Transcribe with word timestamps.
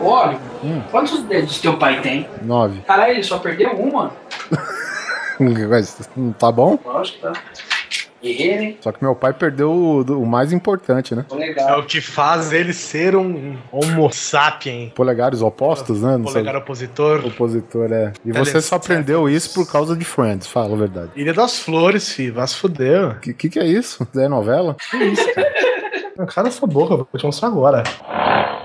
Ô, 0.00 0.08
Oliver, 0.08 0.40
quantos 0.90 1.22
dedos 1.22 1.60
teu 1.60 1.76
pai 1.76 2.00
tem? 2.00 2.28
Nove. 2.42 2.80
Caralho, 2.82 3.12
ele 3.12 3.22
só 3.22 3.38
perdeu 3.38 3.70
uma. 3.72 4.12
Não 6.16 6.32
tá 6.32 6.52
bom? 6.52 6.78
Lógico, 6.84 7.18
tá. 7.20 7.32
Guerreiro, 8.24 8.62
hein? 8.62 8.78
Só 8.80 8.90
que 8.90 9.04
meu 9.04 9.14
pai 9.14 9.34
perdeu 9.34 9.70
o, 9.70 10.00
o 10.00 10.26
mais 10.26 10.50
importante, 10.50 11.14
né? 11.14 11.26
É 11.30 11.34
Legal. 11.34 11.80
o 11.80 11.82
que 11.84 12.00
faz 12.00 12.52
ele 12.52 12.72
ser 12.72 13.14
um 13.14 13.56
homo 13.70 14.10
sapien. 14.10 14.90
Polegares 14.94 15.42
opostos, 15.42 16.00
né? 16.00 16.16
Não 16.16 16.24
sei. 16.24 16.34
Polegar 16.34 16.56
opositor. 16.56 17.26
Opositor, 17.26 17.92
é. 17.92 18.12
E 18.24 18.32
você 18.32 18.62
só 18.62 18.76
aprendeu 18.76 19.28
isso 19.28 19.52
por 19.52 19.70
causa 19.70 19.94
de 19.94 20.06
Friends, 20.06 20.46
fala 20.46 20.74
a 20.74 20.78
verdade. 20.78 21.10
Ilha 21.14 21.34
das 21.34 21.58
Flores, 21.58 22.10
fi. 22.10 22.30
Vai 22.30 22.48
se 22.48 22.54
fuder. 22.56 23.10
O 23.10 23.20
que, 23.20 23.34
que, 23.34 23.48
que 23.50 23.58
é 23.58 23.66
isso? 23.66 24.06
É 24.16 24.26
novela? 24.26 24.74
Cara, 26.28 26.48
essa 26.48 26.66
boca, 26.66 26.96
vou 26.96 27.06
te 27.14 27.26
mostrar 27.26 27.48
agora. 27.48 27.82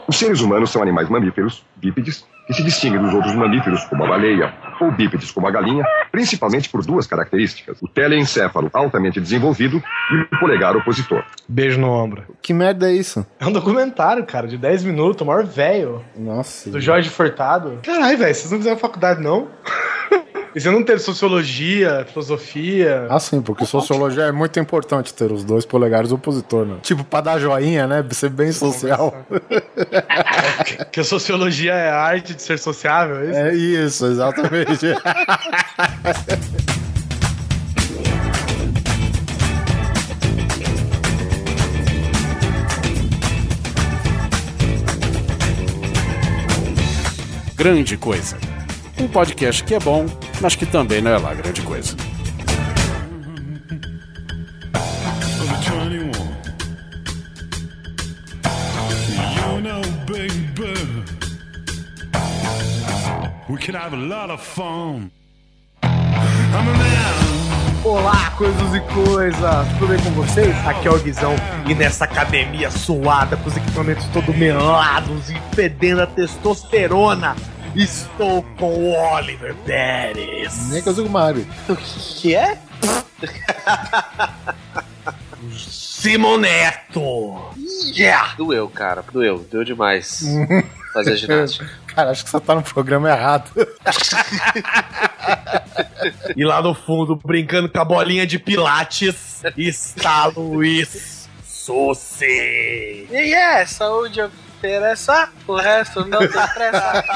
Os 0.10 0.18
seres 0.18 0.42
humanos 0.42 0.72
são 0.72 0.82
animais 0.82 1.08
mamíferos, 1.08 1.64
bípedes, 1.76 2.26
que 2.48 2.54
se 2.56 2.64
distinguem 2.64 3.00
dos 3.00 3.14
outros 3.14 3.36
mamíferos, 3.36 3.86
como 3.86 4.04
a 4.06 4.08
baleia, 4.08 4.52
ou 4.82 4.92
bípedes, 4.92 5.30
como 5.30 5.48
a 5.48 5.52
galinha, 5.52 5.86
principalmente 6.12 6.68
por 6.68 6.84
duas 6.84 7.06
características: 7.06 7.80
o 7.80 7.88
teleencéfalo 7.88 8.72
altamente 8.74 9.22
desenvolvido 9.22 9.78
e 10.12 10.16
o 10.36 10.40
polegar 10.40 10.76
opositor. 10.76 11.24
Beijo 11.48 11.80
no 11.80 11.92
ombro. 11.92 12.24
Que 12.42 12.56
merda 12.56 12.90
é 12.90 12.96
isso? 12.96 13.24
É 13.40 13.46
um 13.46 13.52
documentário, 13.52 14.26
cara, 14.26 14.48
de 14.48 14.58
10 14.58 14.84
minutos, 14.84 15.22
o 15.22 15.26
maior 15.26 15.46
velho. 15.46 16.04
Nossa. 16.18 16.72
Do 16.72 16.82
Jorge 16.82 17.08
Furtado. 17.08 17.78
Caralho, 17.84 18.18
velho, 18.18 18.34
vocês 18.34 18.50
não 18.50 18.58
fizeram 18.58 18.80
faculdade, 18.80 19.22
não? 19.22 19.48
E 20.56 20.60
você 20.60 20.72
não 20.72 20.84
teve 20.84 21.00
sociologia, 21.00 22.06
filosofia? 22.12 23.06
Ah, 23.10 23.20
sim, 23.20 23.42
porque 23.42 23.66
sociologia 23.66 24.24
é 24.24 24.32
muito 24.32 24.60
importante 24.60 25.14
ter 25.14 25.32
os 25.32 25.44
dois 25.44 25.66
polegares 25.66 26.12
opositor, 26.12 26.66
né? 26.66 26.78
Tipo, 26.82 27.04
pra 27.04 27.22
dar 27.22 27.40
joinha, 27.40 27.86
né? 27.86 28.04
Ser 28.12 28.30
bem 28.30 28.52
social. 28.52 29.16
Que 30.92 31.00
a 31.00 31.04
sociologia 31.04 31.74
é 31.74 31.90
a 31.90 32.02
arte 32.02 32.34
de 32.34 32.42
ser 32.42 32.58
sociável, 32.58 33.18
é 33.18 33.26
isso? 33.26 33.40
É 33.40 33.54
isso, 33.54 34.06
exatamente. 34.06 34.88
Grande 47.56 47.98
Coisa. 47.98 48.38
Um 49.00 49.08
podcast 49.08 49.64
que 49.64 49.74
é 49.74 49.80
bom, 49.80 50.06
mas 50.42 50.56
que 50.56 50.66
também 50.66 51.02
não 51.02 51.12
é 51.12 51.18
lá 51.18 51.34
grande 51.34 51.62
coisa. 51.62 51.96
Olá, 67.84 68.32
coisas 68.38 68.76
e 68.76 68.82
coisas! 68.94 69.68
Tudo 69.80 69.88
bem 69.88 70.00
com 70.00 70.12
vocês? 70.12 70.56
Aqui 70.68 70.88
é 70.88 70.92
o 70.92 71.00
Guizão 71.00 71.36
e 71.68 71.74
nessa 71.74 72.04
academia 72.04 72.70
suada, 72.70 73.38
com 73.38 73.48
os 73.48 73.56
equipamentos 73.56 74.06
todos 74.08 74.36
melados 74.36 75.30
e 75.30 75.56
fedendo 75.56 76.02
a 76.02 76.08
testosterona, 76.08 77.36
estou 77.76 78.44
com 78.58 78.74
o 78.74 79.14
Oliver 79.14 79.56
Pérez. 79.66 80.70
Nem 80.70 80.82
que 80.82 80.90
eu 80.90 80.94
sou 80.94 81.06
o 81.06 81.10
Mario. 81.10 81.48
O 81.68 81.76
que 81.76 82.36
é? 82.36 82.58
Simoneto! 85.58 87.54
Yeah! 87.96 88.36
Doeu, 88.36 88.70
cara. 88.70 89.04
Doeu. 89.12 89.40
Doeu 89.40 89.64
demais. 89.64 90.24
Fazer 90.94 91.18
ginástica. 91.18 91.70
Cara, 91.88 92.12
acho 92.12 92.24
que 92.24 92.30
você 92.30 92.40
tá 92.40 92.56
no 92.56 92.64
programa 92.64 93.10
errado. 93.10 93.52
E 96.36 96.46
lá 96.46 96.62
no 96.62 96.74
fundo, 96.74 97.16
brincando 97.16 97.68
com 97.68 97.80
a 97.80 97.86
bolinha 97.86 98.26
de 98.26 98.40
pilates, 98.40 99.44
está 99.58 100.28
Luiz 100.28 101.28
Sussi. 101.44 102.26
E 103.12 103.34
é, 103.34 103.66
saúde 103.66 104.22
interessa, 104.60 105.30
o 105.48 105.56
resto 105.56 106.06
não 106.06 106.20
tem 106.20 106.30
pressa. 106.30 107.04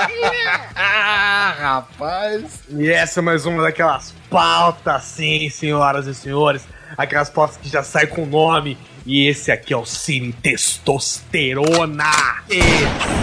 Ah, 0.75 1.53
rapaz. 1.57 2.61
E 2.69 2.89
essa 2.89 3.19
é 3.19 3.23
mais 3.23 3.45
uma 3.45 3.61
daquelas 3.61 4.13
pautas, 4.29 5.03
sim, 5.03 5.49
senhoras 5.49 6.07
e 6.07 6.15
senhores. 6.15 6.65
Aquelas 6.97 7.29
pautas 7.29 7.57
que 7.57 7.69
já 7.69 7.83
saem 7.83 8.07
com 8.07 8.25
nome. 8.25 8.77
E 9.05 9.27
esse 9.27 9.51
aqui 9.51 9.73
é 9.73 9.77
o 9.77 9.85
Cine 9.85 10.31
Testosterona. 10.33 12.11
Testosterona. 12.47 13.13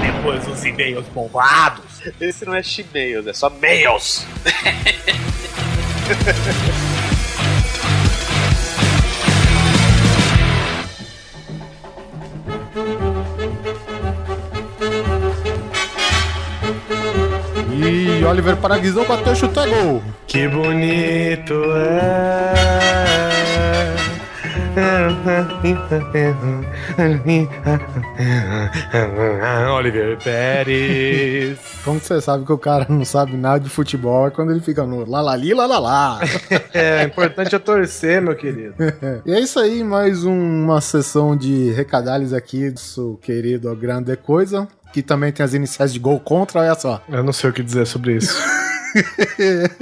Depois 0.00 0.44
dos 0.44 0.64
e-mails 0.64 1.06
bombados. 1.08 1.84
Esse 2.20 2.44
não 2.44 2.54
é 2.54 2.62
chimeio, 2.62 3.28
é 3.28 3.32
só 3.32 3.50
mails. 3.50 4.24
Oliver 18.28 18.56
Paraguizão 18.56 19.06
bateu 19.06 19.34
chute 19.34 19.58
gol. 19.66 20.02
Que 20.26 20.46
bonito 20.46 21.54
é. 21.76 23.37
Oliver 29.72 30.18
Pérez. 30.18 31.58
Como 31.84 32.00
você 32.00 32.20
sabe 32.20 32.44
que 32.44 32.52
o 32.52 32.58
cara 32.58 32.86
não 32.88 33.04
sabe 33.04 33.36
nada 33.36 33.60
de 33.60 33.70
futebol 33.70 34.26
é 34.26 34.30
quando 34.30 34.50
ele 34.50 34.60
fica 34.60 34.84
no 34.84 35.08
lalali, 35.08 35.54
lalalá. 35.54 36.20
É, 36.72 37.04
importante 37.04 37.54
é 37.54 37.58
torcer, 37.58 38.20
meu 38.20 38.36
querido. 38.36 38.74
e 39.24 39.32
é 39.32 39.40
isso 39.40 39.58
aí, 39.58 39.82
mais 39.82 40.24
uma 40.24 40.80
sessão 40.80 41.36
de 41.36 41.70
recadalhos 41.72 42.32
aqui 42.32 42.70
do 42.70 42.78
seu 42.78 43.18
querido 43.20 43.74
Grande 43.74 44.16
Coisa, 44.16 44.68
que 44.92 45.02
também 45.02 45.32
tem 45.32 45.44
as 45.44 45.54
iniciais 45.54 45.92
de 45.92 45.98
gol 45.98 46.20
contra, 46.20 46.60
olha 46.60 46.74
só. 46.74 47.02
Eu 47.08 47.24
não 47.24 47.32
sei 47.32 47.50
o 47.50 47.52
que 47.52 47.62
dizer 47.62 47.86
sobre 47.86 48.16
isso. 48.16 48.36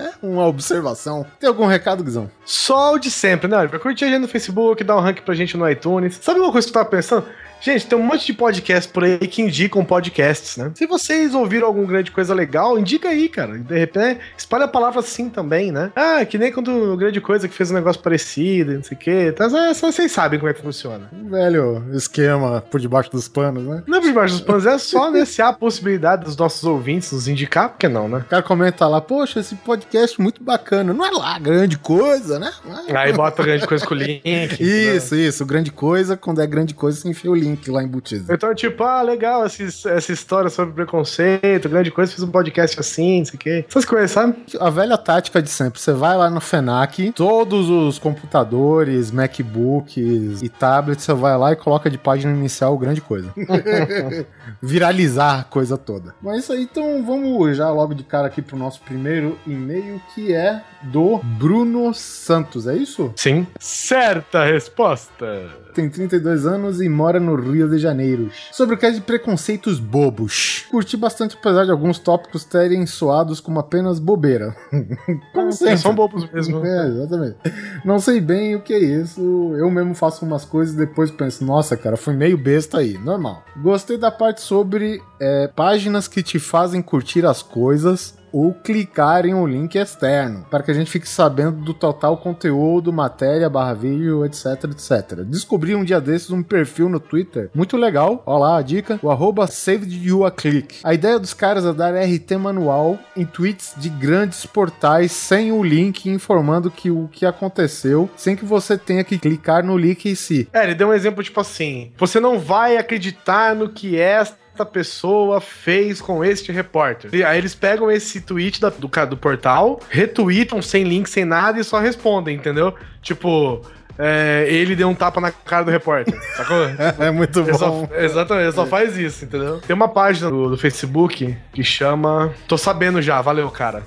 é 0.00 0.12
uma 0.22 0.46
observação. 0.46 1.26
Tem 1.38 1.48
algum 1.48 1.66
recado, 1.66 2.02
Guizão? 2.02 2.30
Só 2.44 2.94
o 2.94 2.98
de 2.98 3.10
sempre, 3.10 3.48
né? 3.48 3.66
Pra 3.66 3.78
curtir 3.78 4.04
a 4.04 4.08
gente 4.08 4.20
no 4.20 4.28
Facebook, 4.28 4.82
dar 4.84 4.96
um 4.96 5.00
rank 5.00 5.20
pra 5.22 5.34
gente 5.34 5.56
no 5.56 5.68
iTunes. 5.68 6.18
Sabe 6.20 6.40
uma 6.40 6.52
coisa 6.52 6.66
que 6.66 6.70
eu 6.70 6.74
tava 6.74 6.88
pensando? 6.88 7.26
Gente, 7.60 7.86
tem 7.86 7.98
um 7.98 8.02
monte 8.02 8.26
de 8.26 8.32
podcasts 8.32 8.90
por 8.90 9.04
aí 9.04 9.18
que 9.18 9.42
indicam 9.42 9.84
podcasts, 9.84 10.56
né? 10.56 10.70
Se 10.74 10.86
vocês 10.86 11.34
ouviram 11.34 11.66
alguma 11.66 11.86
grande 11.86 12.10
coisa 12.10 12.34
legal, 12.34 12.78
indica 12.78 13.08
aí, 13.08 13.28
cara. 13.28 13.58
De 13.58 13.78
repente, 13.78 14.20
espalha 14.36 14.64
a 14.64 14.68
palavra 14.68 15.00
assim 15.00 15.28
também, 15.28 15.72
né? 15.72 15.90
Ah, 15.94 16.24
que 16.24 16.38
nem 16.38 16.52
quando 16.52 16.92
o 16.92 16.96
grande 16.96 17.20
coisa 17.20 17.48
que 17.48 17.54
fez 17.54 17.70
um 17.70 17.74
negócio 17.74 18.00
parecido, 18.00 18.74
não 18.74 18.82
sei 18.82 18.96
o 18.96 19.00
quê. 19.00 19.32
Então, 19.34 19.46
é, 19.56 19.74
só 19.74 19.90
vocês 19.90 20.12
sabem 20.12 20.38
como 20.38 20.50
é 20.50 20.54
que 20.54 20.62
funciona. 20.62 21.08
Um 21.12 21.30
velho 21.30 21.84
esquema 21.92 22.60
por 22.70 22.80
debaixo 22.80 23.10
dos 23.10 23.28
panos, 23.28 23.64
né? 23.64 23.82
Não 23.86 23.98
é 23.98 24.00
por 24.00 24.08
debaixo 24.08 24.34
dos 24.34 24.42
panos, 24.42 24.66
é 24.66 24.78
só 24.78 25.10
né, 25.10 25.24
se 25.24 25.42
há 25.42 25.48
a 25.48 25.52
possibilidade 25.52 26.24
dos 26.24 26.36
nossos 26.36 26.62
ouvintes 26.64 27.10
nos 27.12 27.26
indicar, 27.26 27.70
por 27.70 27.78
que 27.78 27.88
não, 27.88 28.08
né? 28.08 28.18
O 28.18 28.24
cara 28.24 28.42
comenta 28.42 28.86
lá, 28.86 29.00
poxa, 29.00 29.40
esse 29.40 29.54
podcast 29.56 30.20
muito 30.20 30.42
bacana. 30.42 30.92
Não 30.92 31.04
é 31.04 31.10
lá 31.10 31.38
grande 31.38 31.76
coisa, 31.78 32.38
né? 32.38 32.52
Aí 32.94 33.12
bota 33.12 33.42
grande 33.42 33.66
coisa 33.66 33.84
com 33.84 33.94
o 33.94 33.96
link. 33.96 34.22
Isso, 34.60 35.14
né? 35.14 35.22
isso. 35.22 35.44
Grande 35.44 35.70
coisa, 35.70 36.16
quando 36.16 36.40
é 36.40 36.46
grande 36.46 36.74
coisa, 36.74 37.00
você 37.00 37.08
enfia 37.08 37.30
o 37.30 37.34
link 37.34 37.47
lá 37.68 37.82
embutido. 37.82 38.32
Então, 38.32 38.54
tipo, 38.54 38.82
ah, 38.84 39.02
legal 39.02 39.44
essa, 39.44 39.90
essa 39.90 40.12
história 40.12 40.50
sobre 40.50 40.74
preconceito, 40.74 41.68
grande 41.68 41.90
coisa, 41.90 42.12
fiz 42.12 42.22
um 42.22 42.30
podcast 42.30 42.78
assim, 42.78 43.18
não 43.18 43.24
sei 43.24 43.36
o 43.36 43.38
quê. 43.38 43.64
Essas 43.68 43.84
coisas, 43.84 44.10
sabe? 44.10 44.36
A 44.60 44.70
velha 44.70 44.98
tática 44.98 45.42
de 45.42 45.50
sempre. 45.50 45.80
Você 45.80 45.92
vai 45.92 46.16
lá 46.16 46.30
no 46.30 46.40
FENAC, 46.40 47.12
todos 47.12 47.68
os 47.68 47.98
computadores, 47.98 49.10
MacBooks 49.10 50.42
e 50.42 50.48
tablets, 50.48 51.04
você 51.04 51.12
vai 51.12 51.36
lá 51.36 51.52
e 51.52 51.56
coloca 51.56 51.90
de 51.90 51.98
página 51.98 52.32
inicial 52.32 52.76
grande 52.78 53.00
coisa. 53.00 53.32
Viralizar 54.62 55.40
a 55.40 55.44
coisa 55.44 55.76
toda. 55.76 56.14
Mas 56.22 56.42
isso 56.42 56.52
aí, 56.52 56.62
então 56.62 57.04
vamos 57.04 57.56
já 57.56 57.70
logo 57.70 57.94
de 57.94 58.02
cara 58.02 58.26
aqui 58.26 58.42
pro 58.42 58.56
nosso 58.56 58.80
primeiro 58.82 59.38
e-mail, 59.46 60.00
que 60.14 60.32
é 60.32 60.62
do 60.82 61.18
Bruno 61.38 61.92
Santos, 61.94 62.66
é 62.66 62.76
isso? 62.76 63.12
Sim. 63.16 63.46
Certa 63.58 64.44
resposta. 64.44 65.48
Tem 65.74 65.88
32 65.88 66.46
anos 66.46 66.80
e 66.80 66.88
mora 66.88 67.20
no 67.20 67.36
Rio 67.36 67.68
de 67.68 67.78
Janeiro. 67.78 68.30
Sobre 68.50 68.74
o 68.74 68.78
caso 68.78 68.96
de 68.96 69.00
preconceitos 69.00 69.78
bobos. 69.78 70.66
Curti 70.70 70.96
bastante, 70.96 71.36
apesar 71.38 71.64
de 71.64 71.70
alguns 71.70 71.98
tópicos 71.98 72.44
terem 72.44 72.84
soados 72.86 73.38
como 73.40 73.60
apenas 73.60 73.98
bobeira. 73.98 74.56
Como 75.32 75.52
sempre. 75.52 75.78
São 75.78 75.94
bobos 75.94 76.28
mesmo. 76.30 76.64
É, 76.64 76.88
exatamente. 76.88 77.36
Não 77.84 77.98
sei 77.98 78.20
bem 78.20 78.56
o 78.56 78.60
que 78.60 78.72
é 78.74 78.78
isso. 78.78 79.20
Eu 79.56 79.70
mesmo 79.70 79.94
faço 79.94 80.24
umas 80.24 80.44
coisas 80.44 80.74
e 80.74 80.78
depois 80.78 81.10
penso, 81.10 81.44
nossa, 81.44 81.76
cara, 81.76 81.96
fui 81.96 82.14
meio 82.14 82.36
besta 82.36 82.78
aí. 82.78 82.98
Normal. 82.98 83.44
Gostei 83.56 83.96
da 83.96 84.10
parte 84.10 84.40
sobre 84.40 85.00
é, 85.20 85.48
páginas 85.48 86.08
que 86.08 86.22
te 86.22 86.38
fazem 86.38 86.82
curtir 86.82 87.24
as 87.24 87.42
coisas 87.42 88.17
ou 88.32 88.52
clicar 88.52 89.26
em 89.26 89.34
um 89.34 89.46
link 89.46 89.76
externo, 89.76 90.44
para 90.50 90.62
que 90.62 90.70
a 90.70 90.74
gente 90.74 90.90
fique 90.90 91.08
sabendo 91.08 91.64
do 91.64 91.74
total 91.74 92.16
conteúdo, 92.16 92.92
matéria, 92.92 93.48
barra 93.48 93.74
vídeo, 93.74 94.24
etc, 94.24 94.64
etc. 94.64 95.20
Descobri 95.24 95.74
um 95.74 95.84
dia 95.84 96.00
desses 96.00 96.30
um 96.30 96.42
perfil 96.42 96.88
no 96.88 97.00
Twitter, 97.00 97.50
muito 97.54 97.76
legal, 97.76 98.22
ó 98.26 98.38
lá 98.38 98.58
a 98.58 98.62
dica, 98.62 98.98
o 99.02 99.10
arroba 99.10 99.46
savedyouaclick. 99.46 100.80
A 100.84 100.94
ideia 100.94 101.18
dos 101.18 101.34
caras 101.34 101.64
é 101.64 101.72
dar 101.72 101.94
RT 101.94 102.36
manual 102.38 102.98
em 103.16 103.24
tweets 103.24 103.74
de 103.76 103.88
grandes 103.88 104.44
portais 104.46 105.12
sem 105.12 105.52
o 105.52 105.62
link 105.62 106.08
informando 106.08 106.70
que 106.70 106.90
o 106.90 107.08
que 107.10 107.26
aconteceu, 107.26 108.08
sem 108.16 108.36
que 108.36 108.44
você 108.44 108.76
tenha 108.76 109.04
que 109.04 109.18
clicar 109.18 109.64
no 109.64 109.76
link 109.76 110.06
em 110.06 110.14
si. 110.14 110.48
É, 110.52 110.64
ele 110.64 110.74
deu 110.74 110.88
um 110.88 110.94
exemplo 110.94 111.22
tipo 111.22 111.40
assim: 111.40 111.92
você 111.96 112.20
não 112.20 112.38
vai 112.38 112.76
acreditar 112.76 113.54
no 113.54 113.68
que 113.68 113.98
esta 113.98 114.47
pessoa 114.66 115.40
fez 115.40 116.00
com 116.00 116.24
este 116.24 116.50
repórter. 116.52 117.10
E 117.14 117.22
aí 117.24 117.38
eles 117.38 117.54
pegam 117.54 117.90
esse 117.90 118.20
tweet 118.20 118.60
da- 118.60 118.70
do, 118.70 118.88
do 119.08 119.16
portal, 119.16 119.80
retweetam 119.88 120.60
sem 120.62 120.84
link, 120.84 121.08
sem 121.08 121.24
nada 121.24 121.60
e 121.60 121.64
só 121.64 121.78
respondem, 121.78 122.36
entendeu? 122.36 122.74
Tipo, 123.02 123.62
é, 123.98 124.46
ele 124.48 124.76
deu 124.76 124.88
um 124.88 124.94
tapa 124.94 125.20
na 125.20 125.30
cara 125.32 125.64
do 125.64 125.70
repórter, 125.70 126.14
sacou? 126.36 126.56
É 127.04 127.10
muito 127.10 127.40
Ele 127.40 127.54
só, 127.54 127.68
bom. 127.68 127.88
exatamente, 127.96 128.44
ele 128.44 128.52
só 128.52 128.66
faz 128.66 128.96
isso, 128.96 129.24
entendeu? 129.24 129.60
Tem 129.66 129.74
uma 129.74 129.88
página 129.88 130.30
do, 130.30 130.50
do 130.50 130.56
Facebook 130.58 131.36
que 131.52 131.64
chama. 131.64 132.32
Tô 132.46 132.56
sabendo 132.56 133.02
já, 133.02 133.20
valeu, 133.20 133.50
cara. 133.50 133.82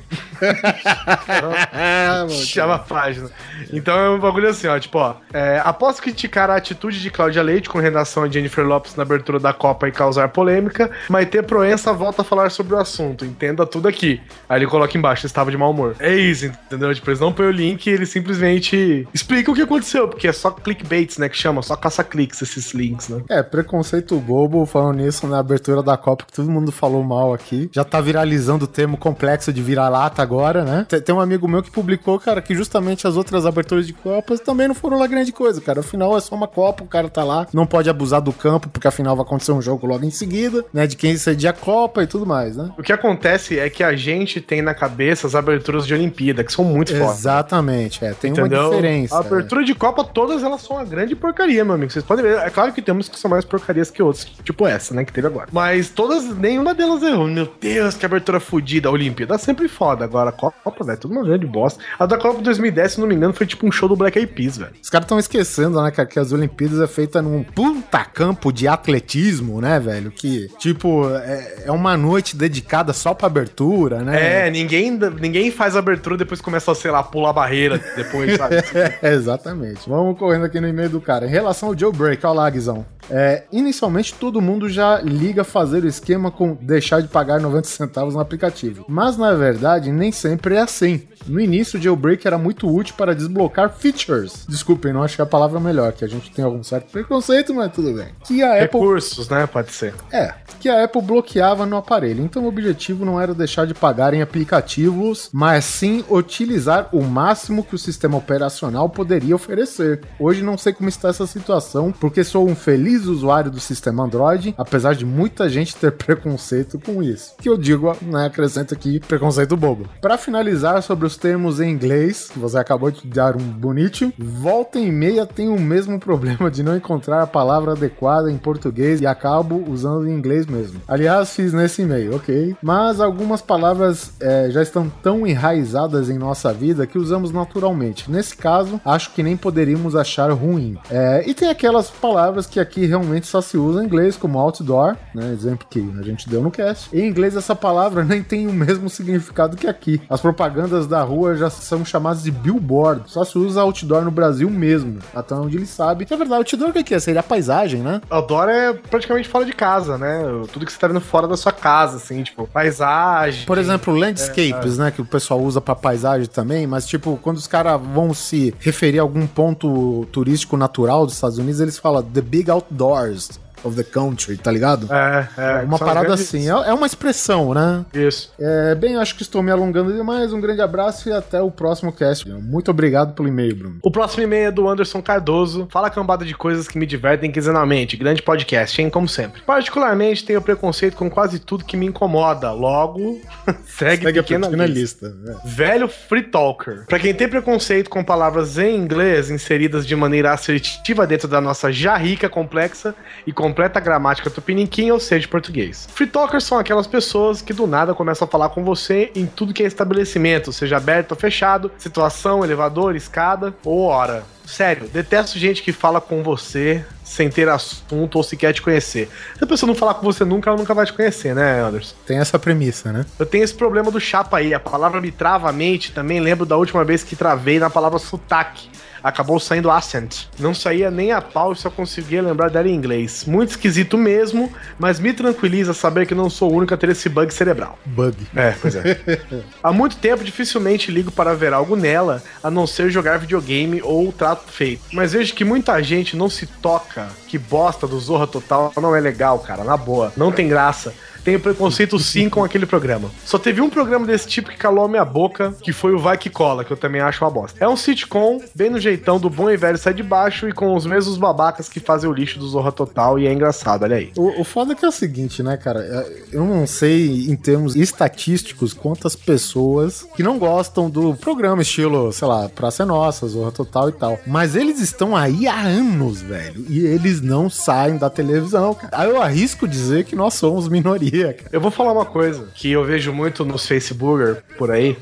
Chama 2.45 2.75
a 2.75 2.79
página. 2.79 3.29
Então 3.71 3.97
é 3.97 4.09
um 4.09 4.19
bagulho 4.19 4.49
assim, 4.49 4.67
ó. 4.67 4.77
Tipo, 4.79 4.99
ó. 4.99 5.15
É, 5.33 5.61
após 5.63 5.99
criticar 5.99 6.49
a 6.49 6.55
atitude 6.55 7.01
de 7.01 7.09
Cláudia 7.09 7.41
Leite 7.41 7.69
com 7.69 7.79
redação 7.79 8.23
a 8.23 8.29
Jennifer 8.29 8.65
Lopes 8.65 8.95
na 8.95 9.03
abertura 9.03 9.39
da 9.39 9.53
Copa 9.53 9.87
e 9.87 9.91
causar 9.91 10.29
polêmica, 10.29 10.91
Maite 11.09 11.41
Proença 11.41 11.93
volta 11.93 12.21
a 12.21 12.25
falar 12.25 12.49
sobre 12.49 12.75
o 12.75 12.77
assunto. 12.77 13.25
Entenda 13.25 13.65
tudo 13.65 13.87
aqui. 13.87 14.21
Aí 14.49 14.59
ele 14.59 14.67
coloca 14.67 14.97
embaixo, 14.97 15.25
estava 15.25 15.51
de 15.51 15.57
mau 15.57 15.71
humor. 15.71 15.95
É 15.99 16.13
isso, 16.13 16.45
entendeu? 16.45 16.93
Tipo, 16.93 17.09
eles 17.09 17.19
não 17.19 17.31
põem 17.31 17.47
o 17.47 17.51
link 17.51 17.87
eles 17.87 18.09
simplesmente 18.09 19.07
explicam 19.13 19.53
o 19.53 19.55
que 19.55 19.61
aconteceu, 19.61 20.07
porque 20.07 20.27
é 20.27 20.33
só 20.33 20.51
clickbaits, 20.51 21.17
né? 21.17 21.29
Que 21.29 21.37
chama, 21.37 21.61
só 21.61 21.75
caça-cliques 21.75 22.41
esses 22.41 22.73
links, 22.73 23.09
né? 23.09 23.21
É, 23.29 23.43
preconceito 23.43 24.17
bobo, 24.19 24.65
falando 24.65 24.97
nisso 24.97 25.27
na 25.27 25.39
abertura 25.39 25.83
da 25.83 25.97
Copa, 25.97 26.25
que 26.25 26.33
todo 26.33 26.49
mundo 26.49 26.71
falou 26.71 27.03
mal 27.03 27.33
aqui. 27.33 27.69
Já 27.71 27.83
tá 27.83 27.99
viralizando 28.01 28.65
o 28.65 28.67
termo 28.67 28.97
complexo 28.97 29.51
de 29.51 29.61
vira-lata 29.61 30.21
agora, 30.31 30.63
né? 30.63 30.85
Tem, 30.87 31.01
tem 31.01 31.13
um 31.13 31.19
amigo 31.19 31.45
meu 31.47 31.61
que 31.61 31.69
publicou, 31.69 32.17
cara, 32.17 32.41
que 32.41 32.55
justamente 32.55 33.05
as 33.05 33.17
outras 33.17 33.45
aberturas 33.45 33.85
de 33.85 33.91
Copas 33.91 34.39
também 34.39 34.67
não 34.67 34.73
foram 34.75 34.97
lá 34.97 35.05
grande 35.05 35.33
coisa, 35.33 35.59
cara. 35.59 35.81
Afinal, 35.81 36.15
é 36.17 36.21
só 36.21 36.35
uma 36.35 36.47
Copa, 36.47 36.83
o 36.83 36.87
cara 36.87 37.09
tá 37.09 37.23
lá, 37.23 37.45
não 37.53 37.65
pode 37.65 37.89
abusar 37.89 38.21
do 38.21 38.31
campo, 38.31 38.69
porque 38.69 38.87
afinal 38.87 39.15
vai 39.15 39.25
acontecer 39.25 39.51
um 39.51 39.61
jogo 39.61 39.85
logo 39.85 40.05
em 40.05 40.09
seguida, 40.09 40.63
né? 40.73 40.87
De 40.87 40.95
quem 40.95 41.17
cedia 41.17 41.49
a 41.49 41.53
Copa 41.53 42.03
e 42.03 42.07
tudo 42.07 42.25
mais, 42.25 42.55
né? 42.55 42.71
O 42.77 42.83
que 42.83 42.93
acontece 42.93 43.59
é 43.59 43.69
que 43.69 43.83
a 43.83 43.95
gente 43.95 44.39
tem 44.39 44.61
na 44.61 44.73
cabeça 44.73 45.27
as 45.27 45.35
aberturas 45.35 45.85
de 45.85 45.93
Olimpíada, 45.93 46.43
que 46.43 46.53
são 46.53 46.63
muito 46.63 46.95
fodas. 46.95 47.19
Exatamente, 47.19 48.05
é. 48.05 48.13
Tem 48.13 48.31
Entendeu? 48.31 48.61
uma 48.61 48.69
diferença. 48.69 49.15
A 49.15 49.19
abertura 49.19 49.63
de 49.63 49.75
Copa, 49.75 50.03
todas 50.03 50.43
elas 50.43 50.61
são 50.61 50.77
uma 50.77 50.85
grande 50.85 51.15
porcaria, 51.15 51.65
meu 51.65 51.75
amigo. 51.75 51.91
Vocês 51.91 52.05
podem 52.05 52.23
ver. 52.23 52.37
É 52.37 52.49
claro 52.49 52.71
que 52.71 52.81
temos 52.81 53.09
que 53.09 53.19
são 53.19 53.29
mais 53.29 53.43
porcarias 53.43 53.91
que 53.91 54.01
outras, 54.01 54.25
tipo 54.43 54.65
essa, 54.65 54.93
né, 54.93 55.03
que 55.03 55.11
teve 55.11 55.27
agora. 55.27 55.49
Mas 55.51 55.89
todas, 55.89 56.25
nenhuma 56.37 56.73
delas 56.73 57.03
errou. 57.03 57.27
Meu 57.27 57.49
Deus, 57.59 57.95
que 57.95 58.05
abertura 58.05 58.39
fodida. 58.39 58.87
A 58.87 58.91
Olimpíada 58.91 59.35
é 59.35 59.37
sempre 59.37 59.67
foda. 59.67 60.07
Agora, 60.11 60.29
a 60.29 60.33
Copa, 60.33 60.83
velho, 60.83 60.99
tudo 60.99 61.13
uma 61.13 61.23
grande 61.23 61.45
bosta. 61.45 61.81
A 61.97 62.05
da 62.05 62.17
Copa 62.17 62.41
2010, 62.41 62.91
se 62.91 62.99
não 62.99 63.07
me 63.07 63.15
engano, 63.15 63.33
foi 63.33 63.47
tipo 63.47 63.65
um 63.65 63.71
show 63.71 63.87
do 63.87 63.95
Black 63.95 64.19
Eyed 64.19 64.33
Peas, 64.33 64.57
velho. 64.57 64.73
Os 64.83 64.89
caras 64.89 65.05
estão 65.05 65.17
esquecendo, 65.17 65.81
né, 65.81 65.89
cara, 65.89 66.05
que 66.07 66.19
as 66.19 66.33
Olimpíadas 66.33 66.81
é 66.81 66.87
feita 66.87 67.21
num 67.21 67.43
puta 67.43 68.03
campo 68.03 68.51
de 68.51 68.67
atletismo, 68.67 69.61
né, 69.61 69.79
velho? 69.79 70.11
Que, 70.11 70.49
tipo, 70.59 71.09
é, 71.09 71.63
é 71.65 71.71
uma 71.71 71.95
noite 71.95 72.35
dedicada 72.35 72.91
só 72.91 73.13
pra 73.13 73.27
abertura, 73.27 74.01
né? 74.01 74.47
É, 74.47 74.51
ninguém, 74.51 74.91
ninguém 74.91 75.49
faz 75.49 75.77
abertura 75.77 76.17
depois 76.17 76.41
começa 76.41 76.73
a, 76.73 76.75
sei 76.75 76.91
lá, 76.91 77.01
pular 77.01 77.29
a 77.29 77.33
barreira 77.33 77.81
depois, 77.95 78.35
sabe? 78.37 78.55
É, 79.01 79.13
exatamente. 79.13 79.87
Vamos 79.87 80.19
correndo 80.19 80.43
aqui 80.43 80.59
no 80.59 80.67
e-mail 80.67 80.89
do 80.89 80.99
cara. 80.99 81.25
Em 81.25 81.29
relação 81.29 81.69
ao 81.69 81.77
jailbreak, 81.77 82.25
olha 82.25 82.33
lá, 82.33 82.49
Guizão. 82.49 82.85
É, 83.09 83.43
inicialmente 83.51 84.13
todo 84.13 84.41
mundo 84.41 84.69
já 84.69 85.01
liga 85.01 85.43
fazer 85.43 85.83
o 85.83 85.87
esquema 85.87 86.31
com 86.31 86.55
deixar 86.61 87.01
de 87.01 87.07
pagar 87.07 87.39
90 87.39 87.67
centavos 87.67 88.13
no 88.13 88.21
aplicativo. 88.21 88.85
Mas 88.87 89.17
na 89.17 89.33
verdade, 89.33 89.91
nem 90.01 90.11
sempre 90.11 90.55
é 90.55 90.61
assim. 90.61 91.03
No 91.27 91.39
início, 91.39 91.79
o 91.79 91.81
jailbreak 91.81 92.25
era 92.25 92.37
muito 92.37 92.67
útil 92.67 92.95
para 92.97 93.13
desblocar 93.13 93.69
features. 93.77 94.47
Desculpem, 94.49 94.91
não 94.91 95.03
achei 95.03 95.21
a 95.21 95.27
palavra 95.27 95.59
melhor, 95.59 95.93
que 95.93 96.03
a 96.03 96.07
gente 96.07 96.31
tem 96.31 96.43
algum 96.43 96.63
certo 96.63 96.91
preconceito, 96.91 97.53
mas 97.53 97.71
tudo 97.71 97.93
bem. 97.93 98.07
Que 98.25 98.41
a 98.41 98.63
Apple 98.63 98.79
Recursos, 98.79 99.29
né? 99.29 99.45
Pode 99.45 99.71
ser. 99.71 99.93
é, 100.11 100.33
que 100.59 100.67
a 100.67 100.83
Apple 100.83 101.01
bloqueava 101.01 101.65
no 101.65 101.77
aparelho. 101.77 102.23
Então 102.23 102.43
o 102.43 102.47
objetivo 102.47 103.05
não 103.05 103.21
era 103.21 103.33
deixar 103.33 103.67
de 103.67 103.73
pagar 103.75 104.13
em 104.13 104.21
aplicativos, 104.21 105.29
mas 105.31 105.65
sim 105.65 106.03
utilizar 106.09 106.89
o 106.91 107.03
máximo 107.03 107.63
que 107.63 107.75
o 107.75 107.79
sistema 107.79 108.17
operacional 108.17 108.89
poderia 108.89 109.35
oferecer. 109.35 110.01
Hoje 110.19 110.43
não 110.43 110.57
sei 110.57 110.73
como 110.73 110.89
está 110.89 111.09
essa 111.09 111.27
situação, 111.27 111.91
porque 111.91 112.23
sou 112.23 112.47
um 112.47 112.55
feliz 112.55 113.05
usuário 113.05 113.51
do 113.51 113.59
sistema 113.59 114.03
Android, 114.03 114.55
apesar 114.57 114.95
de 114.95 115.05
muita 115.05 115.47
gente 115.47 115.75
ter 115.75 115.91
preconceito 115.97 116.79
com 116.79 117.03
isso. 117.03 117.35
Que 117.39 117.49
eu 117.49 117.57
digo, 117.57 117.95
né, 118.01 118.25
acrescento 118.25 118.73
aqui 118.73 118.99
preconceito 118.99 119.55
bobo. 119.55 119.87
Para 119.99 120.17
finalizar 120.17 120.81
sobre 120.81 121.05
os 121.05 121.17
termos 121.17 121.59
em 121.59 121.69
inglês, 121.71 122.31
você 122.35 122.57
acabou 122.57 122.91
de 122.91 123.05
dar 123.07 123.35
um 123.35 123.39
bonito, 123.39 124.11
volta 124.17 124.79
e 124.79 124.91
meia 124.91 125.25
tem 125.25 125.49
o 125.49 125.59
mesmo 125.59 125.99
problema 125.99 126.49
de 126.49 126.63
não 126.63 126.75
encontrar 126.75 127.21
a 127.21 127.27
palavra 127.27 127.71
adequada 127.71 128.31
em 128.31 128.37
português 128.37 129.01
e 129.01 129.07
acabo 129.07 129.63
usando 129.69 130.07
em 130.07 130.13
inglês 130.13 130.45
mesmo. 130.45 130.81
Aliás, 130.87 131.35
fiz 131.35 131.53
nesse 131.53 131.81
e-mail, 131.81 132.15
ok? 132.15 132.55
Mas 132.61 132.99
algumas 132.99 133.41
palavras 133.41 134.13
é, 134.19 134.49
já 134.49 134.61
estão 134.61 134.91
tão 135.01 135.25
enraizadas 135.25 136.09
em 136.09 136.17
nossa 136.17 136.53
vida 136.53 136.87
que 136.87 136.97
usamos 136.97 137.31
naturalmente. 137.31 138.09
Nesse 138.09 138.35
caso, 138.35 138.79
acho 138.85 139.13
que 139.13 139.23
nem 139.23 139.37
poderíamos 139.37 139.95
achar 139.95 140.31
ruim. 140.31 140.77
É, 140.89 141.23
e 141.27 141.33
tem 141.33 141.49
aquelas 141.49 141.89
palavras 141.89 142.45
que 142.45 142.59
aqui 142.59 142.85
realmente 142.85 143.27
só 143.27 143.41
se 143.41 143.57
usa 143.57 143.81
em 143.81 143.85
inglês, 143.85 144.17
como 144.17 144.39
outdoor, 144.39 144.95
né? 145.13 145.31
Exemplo 145.31 145.67
que 145.69 145.79
a 145.99 146.03
gente 146.03 146.29
deu 146.29 146.41
no 146.41 146.51
cast. 146.51 146.95
Em 146.95 147.07
inglês, 147.07 147.35
essa 147.35 147.55
palavra 147.55 148.03
nem 148.05 148.23
tem 148.23 148.47
o 148.47 148.53
mesmo 148.53 148.89
significado 148.89 149.57
que 149.57 149.67
aqui. 149.67 149.80
As 150.09 150.21
propagandas 150.21 150.87
da 150.87 151.01
rua 151.03 151.35
já 151.35 151.49
são 151.49 151.83
chamadas 151.83 152.23
de 152.23 152.31
billboard. 152.31 153.03
Só 153.07 153.23
se 153.23 153.37
usa 153.37 153.61
outdoor 153.61 154.03
no 154.03 154.11
Brasil 154.11 154.49
mesmo. 154.49 154.99
Até 155.13 155.35
onde 155.35 155.57
ele 155.57 155.65
sabe. 155.65 156.05
Que 156.05 156.13
é 156.13 156.17
verdade, 156.17 156.39
outdoor 156.39 156.69
o 156.69 156.73
que 156.73 156.83
que 156.83 156.93
é? 156.93 156.99
Seria 156.99 157.21
a 157.21 157.23
paisagem, 157.23 157.81
né? 157.81 158.01
Outdoor 158.09 158.49
é 158.49 158.73
praticamente 158.73 159.27
fora 159.27 159.45
de 159.45 159.53
casa, 159.53 159.97
né? 159.97 160.21
Tudo 160.51 160.65
que 160.65 160.71
você 160.71 160.77
tá 160.77 160.87
vendo 160.87 161.01
fora 161.01 161.27
da 161.27 161.37
sua 161.37 161.51
casa, 161.51 161.97
assim, 161.97 162.23
tipo, 162.23 162.47
paisagem. 162.47 163.45
Por 163.45 163.57
exemplo, 163.57 163.93
landscapes, 163.93 164.77
né? 164.77 164.91
Que 164.91 165.01
o 165.01 165.05
pessoal 165.05 165.41
usa 165.41 165.61
pra 165.61 165.75
paisagem 165.75 166.27
também, 166.27 166.67
mas 166.67 166.85
tipo, 166.85 167.17
quando 167.21 167.37
os 167.37 167.47
caras 167.47 167.79
vão 167.81 168.13
se 168.13 168.53
referir 168.59 168.99
a 168.99 169.01
algum 169.01 169.25
ponto 169.27 170.05
turístico 170.11 170.57
natural 170.57 171.05
dos 171.05 171.15
Estados 171.15 171.37
Unidos, 171.37 171.59
eles 171.59 171.77
falam 171.77 172.03
the 172.03 172.21
big 172.21 172.49
outdoors 172.49 173.39
of 173.63 173.75
the 173.75 173.83
country, 173.83 174.37
tá 174.37 174.51
ligado? 174.51 174.87
É, 174.93 175.27
é. 175.37 175.63
uma 175.63 175.77
são 175.77 175.87
parada 175.87 176.13
assim, 176.13 176.47
é 176.47 176.51
é 176.51 176.73
uma 176.73 176.85
expressão, 176.85 177.53
né? 177.53 177.85
Isso. 177.93 178.31
É, 178.39 178.75
bem, 178.75 178.95
acho 178.97 179.15
que 179.15 179.21
estou 179.21 179.41
me 179.41 179.51
alongando 179.51 179.93
demais. 179.93 180.33
Um 180.33 180.41
grande 180.41 180.61
abraço 180.61 181.09
e 181.09 181.11
até 181.13 181.41
o 181.41 181.49
próximo 181.51 181.91
cast. 181.91 182.27
Muito 182.29 182.71
obrigado 182.71 183.13
pelo 183.13 183.27
e-mail, 183.27 183.55
Bruno. 183.55 183.79
O 183.81 183.91
próximo 183.91 184.23
e-mail 184.23 184.47
é 184.47 184.51
do 184.51 184.67
Anderson 184.69 185.01
Cardoso. 185.01 185.67
Fala 185.71 185.89
cambada 185.89 186.25
de 186.25 186.33
coisas 186.35 186.67
que 186.67 186.77
me 186.77 186.85
divertem 186.85 187.31
quinzenalmente. 187.31 187.97
Grande 187.97 188.21
podcast, 188.21 188.81
hein? 188.81 188.89
Como 188.89 189.07
sempre. 189.07 189.41
Particularmente, 189.41 190.23
tenho 190.25 190.41
preconceito 190.41 190.95
com 190.95 191.09
quase 191.09 191.39
tudo 191.39 191.65
que 191.65 191.77
me 191.77 191.85
incomoda. 191.85 192.51
Logo, 192.51 193.19
segue, 193.65 194.05
Segue 194.05 194.19
a 194.19 194.23
pequena, 194.23 194.47
pequena 194.47 194.65
lista. 194.65 195.07
lista. 195.07 195.09
né? 195.09 195.37
Velho 195.45 195.87
free 195.87 196.23
talker. 196.23 196.85
Pra 196.87 196.99
quem 196.99 197.13
tem 197.13 197.27
preconceito 197.27 197.89
com 197.89 198.03
palavras 198.03 198.57
em 198.57 198.75
inglês 198.75 199.29
inseridas 199.29 199.85
de 199.85 199.95
maneira 199.95 200.31
assertiva 200.33 201.05
dentro 201.07 201.27
da 201.27 201.39
nossa 201.41 201.71
já 201.71 201.95
rica, 201.97 202.29
complexa 202.29 202.93
e 203.25 203.31
completa 203.51 203.81
gramática 203.81 204.29
tupiniquim, 204.29 204.91
ou 204.91 204.99
seja, 204.99 205.27
português. 205.27 205.85
Free 205.93 206.07
talkers 206.07 206.45
são 206.45 206.57
aquelas 206.57 206.87
pessoas 206.87 207.41
que 207.41 207.51
do 207.51 207.67
nada 207.67 207.93
começam 207.93 208.25
a 208.25 208.31
falar 208.31 208.47
com 208.47 208.63
você 208.63 209.11
em 209.13 209.25
tudo 209.25 209.53
que 209.53 209.61
é 209.61 209.65
estabelecimento, 209.65 210.53
seja 210.53 210.77
aberto 210.77 211.11
ou 211.11 211.17
fechado, 211.17 211.69
situação, 211.77 212.45
elevador, 212.45 212.95
escada 212.95 213.53
ou 213.65 213.81
hora. 213.81 214.23
Sério, 214.45 214.87
detesto 214.87 215.37
gente 215.37 215.61
que 215.61 215.73
fala 215.73 215.99
com 215.99 216.23
você 216.23 216.83
sem 217.03 217.29
ter 217.29 217.49
assunto 217.49 218.15
ou 218.15 218.23
sequer 218.23 218.53
te 218.53 218.61
conhecer. 218.61 219.09
Se 219.37 219.43
a 219.43 219.47
pessoa 219.47 219.67
não 219.67 219.75
falar 219.75 219.95
com 219.95 220.03
você 220.03 220.23
nunca, 220.23 220.49
ela 220.49 220.57
nunca 220.57 220.73
vai 220.73 220.85
te 220.85 220.93
conhecer, 220.93 221.35
né, 221.35 221.61
Anderson? 221.61 221.93
Tem 222.05 222.19
essa 222.19 222.39
premissa, 222.39 222.91
né? 222.91 223.05
Eu 223.19 223.25
tenho 223.25 223.43
esse 223.43 223.53
problema 223.53 223.91
do 223.91 223.99
chapa 223.99 224.37
aí. 224.37 224.53
A 224.53 224.59
palavra 224.59 225.01
me 225.01 225.11
trava 225.11 225.49
a 225.49 225.51
mente. 225.51 225.91
Também 225.91 226.21
lembro 226.21 226.45
da 226.45 226.55
última 226.55 226.85
vez 226.85 227.03
que 227.03 227.15
travei 227.15 227.59
na 227.59 227.69
palavra 227.69 227.99
sotaque. 227.99 228.69
Acabou 229.03 229.39
saindo 229.39 229.71
accent. 229.71 230.25
Não 230.39 230.53
saía 230.53 230.91
nem 230.91 231.11
a 231.11 231.21
pau 231.21 231.53
e 231.53 231.55
só 231.55 231.69
conseguia 231.69 232.21
lembrar 232.21 232.49
dela 232.49 232.67
em 232.67 232.75
inglês. 232.75 233.25
Muito 233.25 233.51
esquisito 233.51 233.97
mesmo, 233.97 234.51
mas 234.77 234.99
me 234.99 235.13
tranquiliza 235.13 235.73
saber 235.73 236.05
que 236.05 236.15
não 236.15 236.29
sou 236.29 236.51
o 236.51 236.55
único 236.55 236.73
a 236.73 236.77
ter 236.77 236.89
esse 236.89 237.09
bug 237.09 237.33
cerebral. 237.33 237.77
Bug. 237.85 238.15
É, 238.35 238.55
pois 238.61 238.75
é. 238.75 238.99
Há 239.63 239.71
muito 239.71 239.97
tempo 239.97 240.23
dificilmente 240.23 240.91
ligo 240.91 241.11
para 241.11 241.33
ver 241.33 241.53
algo 241.53 241.75
nela, 241.75 242.23
a 242.43 242.51
não 242.51 242.67
ser 242.67 242.89
jogar 242.89 243.17
videogame 243.17 243.81
ou 243.81 244.11
trato 244.11 244.51
feito. 244.51 244.83
Mas 244.91 245.13
vejo 245.13 245.33
que 245.33 245.43
muita 245.43 245.81
gente 245.81 246.15
não 246.15 246.29
se 246.29 246.45
toca 246.45 247.07
que 247.27 247.37
bosta 247.37 247.87
do 247.87 247.99
Zorra 247.99 248.27
Total 248.27 248.71
não 248.75 248.95
é 248.95 248.99
legal, 248.99 249.39
cara, 249.39 249.63
na 249.63 249.77
boa. 249.77 250.11
Não 250.17 250.31
tem 250.31 250.47
graça. 250.47 250.93
Tenho 251.23 251.39
preconceito 251.39 251.97
sim 251.99 252.29
com 252.29 252.43
aquele 252.43 252.65
programa. 252.65 253.09
Só 253.25 253.37
teve 253.37 253.61
um 253.61 253.69
programa 253.69 254.05
desse 254.05 254.27
tipo 254.27 254.49
que 254.49 254.57
calou 254.57 254.85
a 254.85 254.87
minha 254.87 255.05
boca, 255.05 255.53
que 255.61 255.71
foi 255.73 255.93
o 255.93 255.99
Vai 255.99 256.17
Que 256.17 256.29
Cola, 256.29 256.63
que 256.63 256.71
eu 256.71 256.77
também 256.77 257.01
acho 257.01 257.23
uma 257.23 257.29
bosta. 257.31 257.63
É 257.63 257.67
um 257.67 257.75
sitcom, 257.75 258.41
bem 258.55 258.69
no 258.69 258.79
jeitão 258.79 259.19
do 259.19 259.29
bom 259.29 259.49
e 259.49 259.57
velho 259.57 259.77
sai 259.77 259.93
de 259.93 260.03
baixo 260.03 260.47
e 260.47 260.51
com 260.51 260.75
os 260.75 260.85
mesmos 260.85 261.17
babacas 261.17 261.69
que 261.69 261.79
fazem 261.79 262.09
o 262.09 262.13
lixo 262.13 262.39
do 262.39 262.47
Zorra 262.47 262.71
Total 262.71 263.17
e 263.19 263.27
é 263.27 263.33
engraçado, 263.33 263.83
olha 263.83 263.97
aí. 263.97 264.11
O, 264.15 264.41
o 264.41 264.43
foda 264.43 264.73
é 264.73 264.75
que 264.75 264.85
é 264.85 264.87
o 264.87 264.91
seguinte, 264.91 265.41
né, 265.43 265.57
cara? 265.57 265.79
É, 265.79 266.35
Eu 266.35 266.45
não 266.45 266.65
sei, 266.67 267.29
em 267.29 267.35
termos 267.35 267.75
estatísticos, 267.75 268.73
quantas 268.73 269.15
pessoas 269.15 270.07
que 270.15 270.23
não 270.23 270.37
gostam 270.37 270.89
do 270.89 271.15
programa 271.15 271.61
estilo, 271.61 272.11
sei 272.11 272.27
lá, 272.27 272.49
Praça 272.49 272.83
é 272.83 272.85
Nossa, 272.85 273.27
Zorra 273.27 273.51
Total 273.51 273.89
e 273.89 273.93
tal. 273.93 274.19
Mas 274.25 274.55
eles 274.55 274.79
estão 274.79 275.15
aí 275.15 275.47
há 275.47 275.59
anos, 275.61 276.21
velho. 276.21 276.65
E 276.69 276.79
eles 276.85 277.21
não 277.21 277.49
saem 277.49 277.97
da 277.97 278.09
televisão, 278.09 278.73
cara. 278.73 278.89
Aí 278.91 279.09
eu 279.09 279.21
arrisco 279.21 279.67
dizer 279.67 280.05
que 280.05 280.15
nós 280.15 280.33
somos 280.33 280.67
minoria, 280.67 281.10
cara. 281.11 281.49
Eu 281.51 281.61
vou 281.61 281.71
falar 281.71 281.91
uma 281.91 282.05
coisa 282.05 282.47
que 282.53 282.71
eu 282.71 282.83
vejo 282.83 283.11
muito 283.11 283.43
nos 283.43 283.67
Facebooker 283.67 284.43
por 284.57 284.71
aí, 284.71 284.97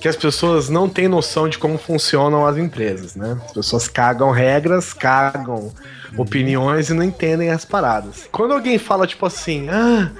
que 0.00 0.08
as 0.08 0.16
pessoas 0.16 0.68
não 0.68 0.88
têm 0.88 1.08
noção 1.08 1.48
de 1.48 1.58
como 1.58 1.78
funcionam 1.78 2.46
as 2.46 2.56
empresas, 2.56 3.14
né? 3.14 3.38
As 3.44 3.52
pessoas 3.52 3.88
cagam 3.88 4.30
regras, 4.30 4.92
cagam 4.92 5.72
opiniões 6.16 6.90
e 6.90 6.94
não 6.94 7.02
entendem 7.02 7.50
as 7.50 7.64
paradas. 7.64 8.28
Quando 8.32 8.52
alguém 8.52 8.78
fala 8.78 9.06
tipo 9.06 9.26
assim, 9.26 9.68
ah, 9.68 10.10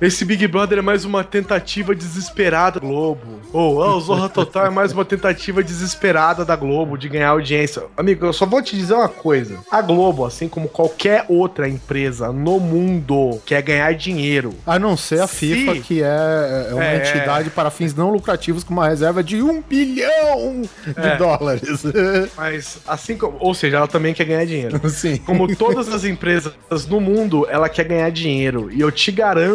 esse 0.00 0.24
Big 0.24 0.46
Brother 0.48 0.78
é 0.78 0.82
mais 0.82 1.04
uma 1.04 1.22
tentativa 1.24 1.94
desesperada 1.94 2.80
da 2.80 2.86
Globo. 2.86 3.40
Ou, 3.52 3.82
ah, 3.82 3.96
o 3.96 4.00
Zorra 4.00 4.28
Total 4.28 4.66
é 4.66 4.70
mais 4.70 4.92
uma 4.92 5.04
tentativa 5.04 5.62
desesperada 5.62 6.44
da 6.44 6.56
Globo 6.56 6.96
de 6.98 7.08
ganhar 7.08 7.28
audiência. 7.30 7.82
Amigo, 7.96 8.26
eu 8.26 8.32
só 8.32 8.44
vou 8.46 8.60
te 8.62 8.76
dizer 8.76 8.94
uma 8.94 9.08
coisa. 9.08 9.58
A 9.70 9.80
Globo, 9.80 10.24
assim 10.24 10.48
como 10.48 10.68
qualquer 10.68 11.24
outra 11.28 11.68
empresa 11.68 12.32
no 12.32 12.58
mundo, 12.58 13.40
quer 13.46 13.62
ganhar 13.62 13.92
dinheiro. 13.94 14.54
A 14.66 14.78
não 14.78 14.96
ser 14.96 15.20
a 15.20 15.26
Se- 15.26 15.54
FIFA, 15.54 15.74
que 15.82 16.02
é, 16.02 16.66
é 16.70 16.74
uma 16.74 16.84
É. 16.84 16.96
entidade 16.96 17.50
para 17.50 17.70
fins 17.70 17.94
não 17.94 18.10
lucrativos 18.10 18.64
com 18.64 18.72
uma 18.72 18.88
reserva 18.88 19.22
de 19.22 19.40
um 19.42 19.62
bilhão 19.62 20.62
de 20.86 20.94
É. 20.96 21.16
dólares. 21.16 21.82
Mas 22.36 22.78
assim 22.86 23.16
como. 23.16 23.36
Ou 23.40 23.54
seja, 23.54 23.76
ela 23.76 23.86
também 23.88 24.12
quer 24.14 24.24
ganhar 24.24 24.44
dinheiro. 24.44 24.80
Sim. 24.88 25.16
Como 25.18 25.54
todas 25.56 25.88
as 25.88 26.04
empresas 26.04 26.52
no 26.88 27.00
mundo, 27.00 27.46
ela 27.48 27.68
quer 27.68 27.84
ganhar 27.84 28.10
dinheiro. 28.10 28.68
E 28.72 28.80
eu 28.80 28.90
te 28.90 29.10
garanto 29.12 29.53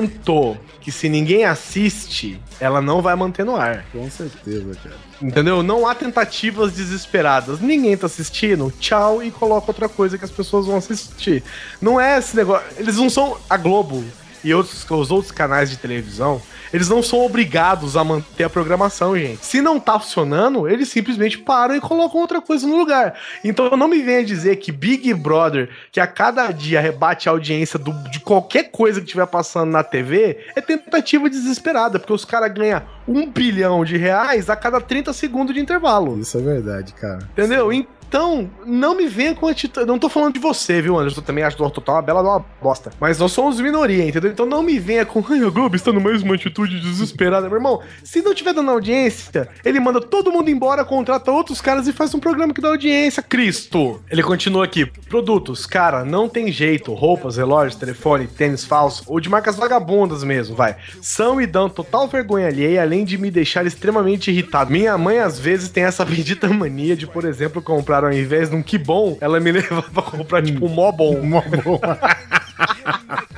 que 0.81 0.91
se 0.91 1.09
ninguém 1.09 1.45
assiste, 1.45 2.39
ela 2.59 2.81
não 2.81 3.01
vai 3.01 3.15
manter 3.15 3.45
no 3.45 3.55
ar. 3.55 3.85
Com 3.91 4.09
certeza, 4.09 4.75
cara. 4.81 4.95
Entendeu? 5.21 5.61
Não 5.61 5.87
há 5.87 5.93
tentativas 5.93 6.73
desesperadas. 6.73 7.59
Ninguém 7.59 7.97
tá 7.97 8.05
assistindo, 8.05 8.73
tchau, 8.79 9.21
e 9.21 9.31
coloca 9.31 9.71
outra 9.71 9.89
coisa 9.89 10.17
que 10.17 10.25
as 10.25 10.31
pessoas 10.31 10.65
vão 10.65 10.77
assistir. 10.77 11.43
Não 11.81 11.99
é 11.99 12.17
esse 12.17 12.35
negócio. 12.35 12.65
Eles 12.77 12.95
não 12.95 13.09
são. 13.09 13.37
A 13.49 13.57
Globo 13.57 14.03
e 14.43 14.53
outros, 14.53 14.86
os 14.89 15.12
outros 15.12 15.31
canais 15.31 15.69
de 15.69 15.77
televisão, 15.77 16.41
eles 16.72 16.88
não 16.88 17.01
são 17.01 17.25
obrigados 17.25 17.98
a 17.98 18.03
manter 18.03 18.43
a 18.43 18.50
programação, 18.50 19.17
gente. 19.17 19.43
Se 19.46 19.60
não 19.62 19.79
tá 19.79 20.00
funcionando, 20.00 20.67
eles 20.69 20.88
simplesmente 20.89 21.38
param 21.38 21.75
e 21.75 21.81
colocam 21.81 22.22
outra 22.22 22.39
coisa 22.41 22.67
no 22.67 22.77
lugar. 22.77 23.15
Então 23.43 23.72
não 23.75 23.88
me 23.88 24.01
venha 24.01 24.24
dizer 24.24 24.58
que 24.58 24.72
Big 24.72 25.12
Brother, 25.15 25.69
que 25.91 26.00
a 26.00 26.05
cada 26.08 26.51
dia 26.51 26.79
rebate 26.79 27.27
a 27.27 27.31
audiência 27.31 27.79
do- 27.79 27.91
de 28.12 28.19
qualquer 28.19 28.65
coisa 28.72 29.00
que 29.00 29.05
estiver 29.08 29.25
passando 29.25 29.72
na 29.72 29.84
TV, 29.84 30.38
é 30.55 30.62
tentativa 30.62 31.29
desesperada, 31.29 31.98
porque 32.00 32.13
os 32.13 32.24
caras 32.25 32.53
ganham 32.53 32.81
um 33.08 33.25
bilhão 33.27 33.84
de 33.84 33.98
reais 33.98 34.50
a 34.50 34.55
cada 34.55 34.79
30 34.79 35.12
segundos 35.12 35.53
de 35.55 35.60
intervalo. 35.60 36.19
Isso 36.19 36.38
é 36.38 36.41
verdade, 36.41 36.93
cara. 36.93 37.19
Entendeu? 37.31 37.72
Então, 38.09 38.49
não 38.65 38.95
me 38.95 39.05
venha 39.05 39.35
com 39.35 39.47
atitude. 39.47 39.85
Não 39.85 39.99
tô 39.99 40.09
falando 40.09 40.33
de 40.33 40.39
você, 40.39 40.81
viu, 40.81 40.97
Anderson? 40.97 41.19
Eu 41.19 41.25
também 41.25 41.43
acho 41.43 41.55
do 41.55 41.69
Total 41.69 41.95
uma 41.95 42.01
bela 42.01 42.21
uma 42.23 42.43
bosta. 42.59 42.91
Mas 42.99 43.19
nós 43.19 43.31
somos 43.31 43.61
minoria, 43.61 44.03
entendeu? 44.03 44.31
Então 44.31 44.47
não 44.47 44.63
me 44.63 44.79
venha 44.79 45.05
com. 45.05 45.23
Ai, 45.29 45.43
a 45.43 45.49
Globo 45.49 45.75
está 45.75 45.91
numa 45.91 46.09
mesma 46.09 46.33
atitude 46.33 46.79
desesperada. 46.79 47.47
Meu 47.47 47.57
irmão, 47.57 47.81
se 48.03 48.23
não 48.23 48.33
tiver 48.33 48.51
dando 48.51 48.71
audiência, 48.71 49.47
ele 49.63 49.79
manda 49.79 50.01
todo 50.01 50.31
mundo 50.31 50.49
embora, 50.49 50.83
contrata 50.83 51.31
outros 51.31 51.61
caras 51.61 51.87
e 51.87 51.93
faz 51.93 52.11
um 52.15 52.19
programa 52.19 52.51
que 52.51 52.59
dá 52.59 52.69
audiência. 52.69 53.21
Cristo! 53.21 54.01
Ele 54.09 54.23
continua 54.23 54.65
aqui. 54.65 54.87
Produtos, 54.87 55.67
cara, 55.67 56.03
não 56.03 56.27
tem 56.27 56.51
jeito. 56.51 56.91
Roupas, 56.95 57.37
relógios, 57.37 57.75
telefone, 57.75 58.25
tênis 58.25 58.65
falso, 58.65 59.03
ou 59.05 59.19
de 59.19 59.29
marcas 59.29 59.55
vagabundas 59.55 60.23
mesmo, 60.23 60.55
vai. 60.55 60.77
São 60.99 61.39
e 61.39 61.45
dão 61.45 61.69
total 61.69 62.07
vergonha 62.07 62.47
alheia, 62.47 62.81
além 62.81 63.05
de 63.05 63.19
me 63.19 63.29
deixar 63.29 63.67
extremamente 63.67 64.31
irritado. 64.31 64.71
Minha 64.71 64.97
mãe, 64.97 65.19
às 65.19 65.37
vezes, 65.37 65.69
tem 65.69 65.83
essa 65.83 66.03
bendita 66.03 66.47
mania 66.47 66.95
de, 66.95 67.05
por 67.05 67.23
exemplo, 67.23 67.61
comprar 67.61 67.98
ao 68.07 68.13
invés 68.13 68.49
de 68.49 68.55
um 68.55 68.63
que 68.63 68.77
bom, 68.77 69.17
ela 69.21 69.39
me 69.39 69.51
leva 69.53 69.81
pra 69.83 70.01
comprar, 70.01 70.41
tipo, 70.43 70.65
um 70.65 70.69
mó 70.69 70.91
bom. 70.91 71.21
Mó 71.21 71.41
bom. 71.41 71.79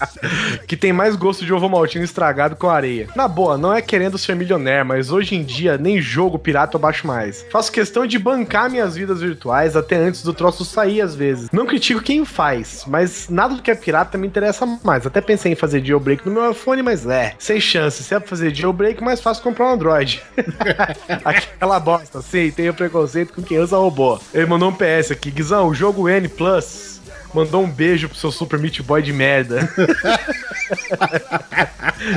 que 0.66 0.76
tem 0.76 0.92
mais 0.92 1.16
gosto 1.16 1.44
de 1.44 1.52
ovo 1.52 1.68
maltino 1.68 2.04
estragado 2.04 2.56
com 2.56 2.68
areia. 2.68 3.08
Na 3.14 3.28
boa, 3.28 3.56
não 3.56 3.72
é 3.72 3.80
querendo 3.82 4.18
ser 4.18 4.34
milionário, 4.34 4.86
mas 4.86 5.10
hoje 5.10 5.34
em 5.34 5.42
dia 5.42 5.78
nem 5.78 6.00
jogo 6.00 6.38
pirata 6.38 6.76
eu 6.76 6.80
baixo 6.80 7.06
mais. 7.06 7.44
Faço 7.50 7.72
questão 7.72 8.06
de 8.06 8.18
bancar 8.18 8.70
minhas 8.70 8.96
vidas 8.96 9.20
virtuais 9.20 9.76
até 9.76 9.96
antes 9.96 10.22
do 10.22 10.32
troço 10.32 10.64
sair 10.64 11.00
às 11.00 11.14
vezes. 11.14 11.48
Não 11.52 11.66
critico 11.66 12.00
quem 12.00 12.24
faz, 12.24 12.84
mas 12.86 13.28
nada 13.28 13.54
do 13.54 13.62
que 13.62 13.70
é 13.70 13.74
pirata 13.74 14.18
me 14.18 14.26
interessa 14.26 14.66
mais. 14.82 15.06
Até 15.06 15.20
pensei 15.20 15.52
em 15.52 15.56
fazer 15.56 15.84
jailbreak 15.84 16.26
no 16.26 16.32
meu 16.32 16.50
iPhone, 16.50 16.82
mas 16.82 17.06
é, 17.06 17.34
sem 17.38 17.60
chance. 17.60 18.02
Se 18.02 18.14
é 18.14 18.18
pra 18.18 18.28
fazer 18.28 18.54
jailbreak, 18.54 19.02
mais 19.02 19.20
fácil 19.20 19.42
comprar 19.42 19.66
um 19.66 19.72
Android. 19.74 20.22
Aquela 21.24 21.80
bosta, 21.80 22.20
sim, 22.20 22.50
tenho 22.50 22.74
preconceito 22.74 23.32
com 23.32 23.42
quem 23.42 23.58
usa 23.58 23.76
robô. 23.76 24.18
Ele 24.32 24.46
mandou 24.46 24.70
um 24.70 24.72
PS 24.72 25.10
aqui, 25.10 25.30
Guizão, 25.30 25.68
o 25.68 25.74
jogo 25.74 26.08
N 26.08 26.28
Plus 26.28 26.95
mandou 27.34 27.62
um 27.62 27.70
beijo 27.70 28.08
pro 28.08 28.18
seu 28.18 28.32
Super 28.32 28.58
Meat 28.58 28.82
Boy 28.82 29.02
de 29.02 29.12
merda. 29.12 29.66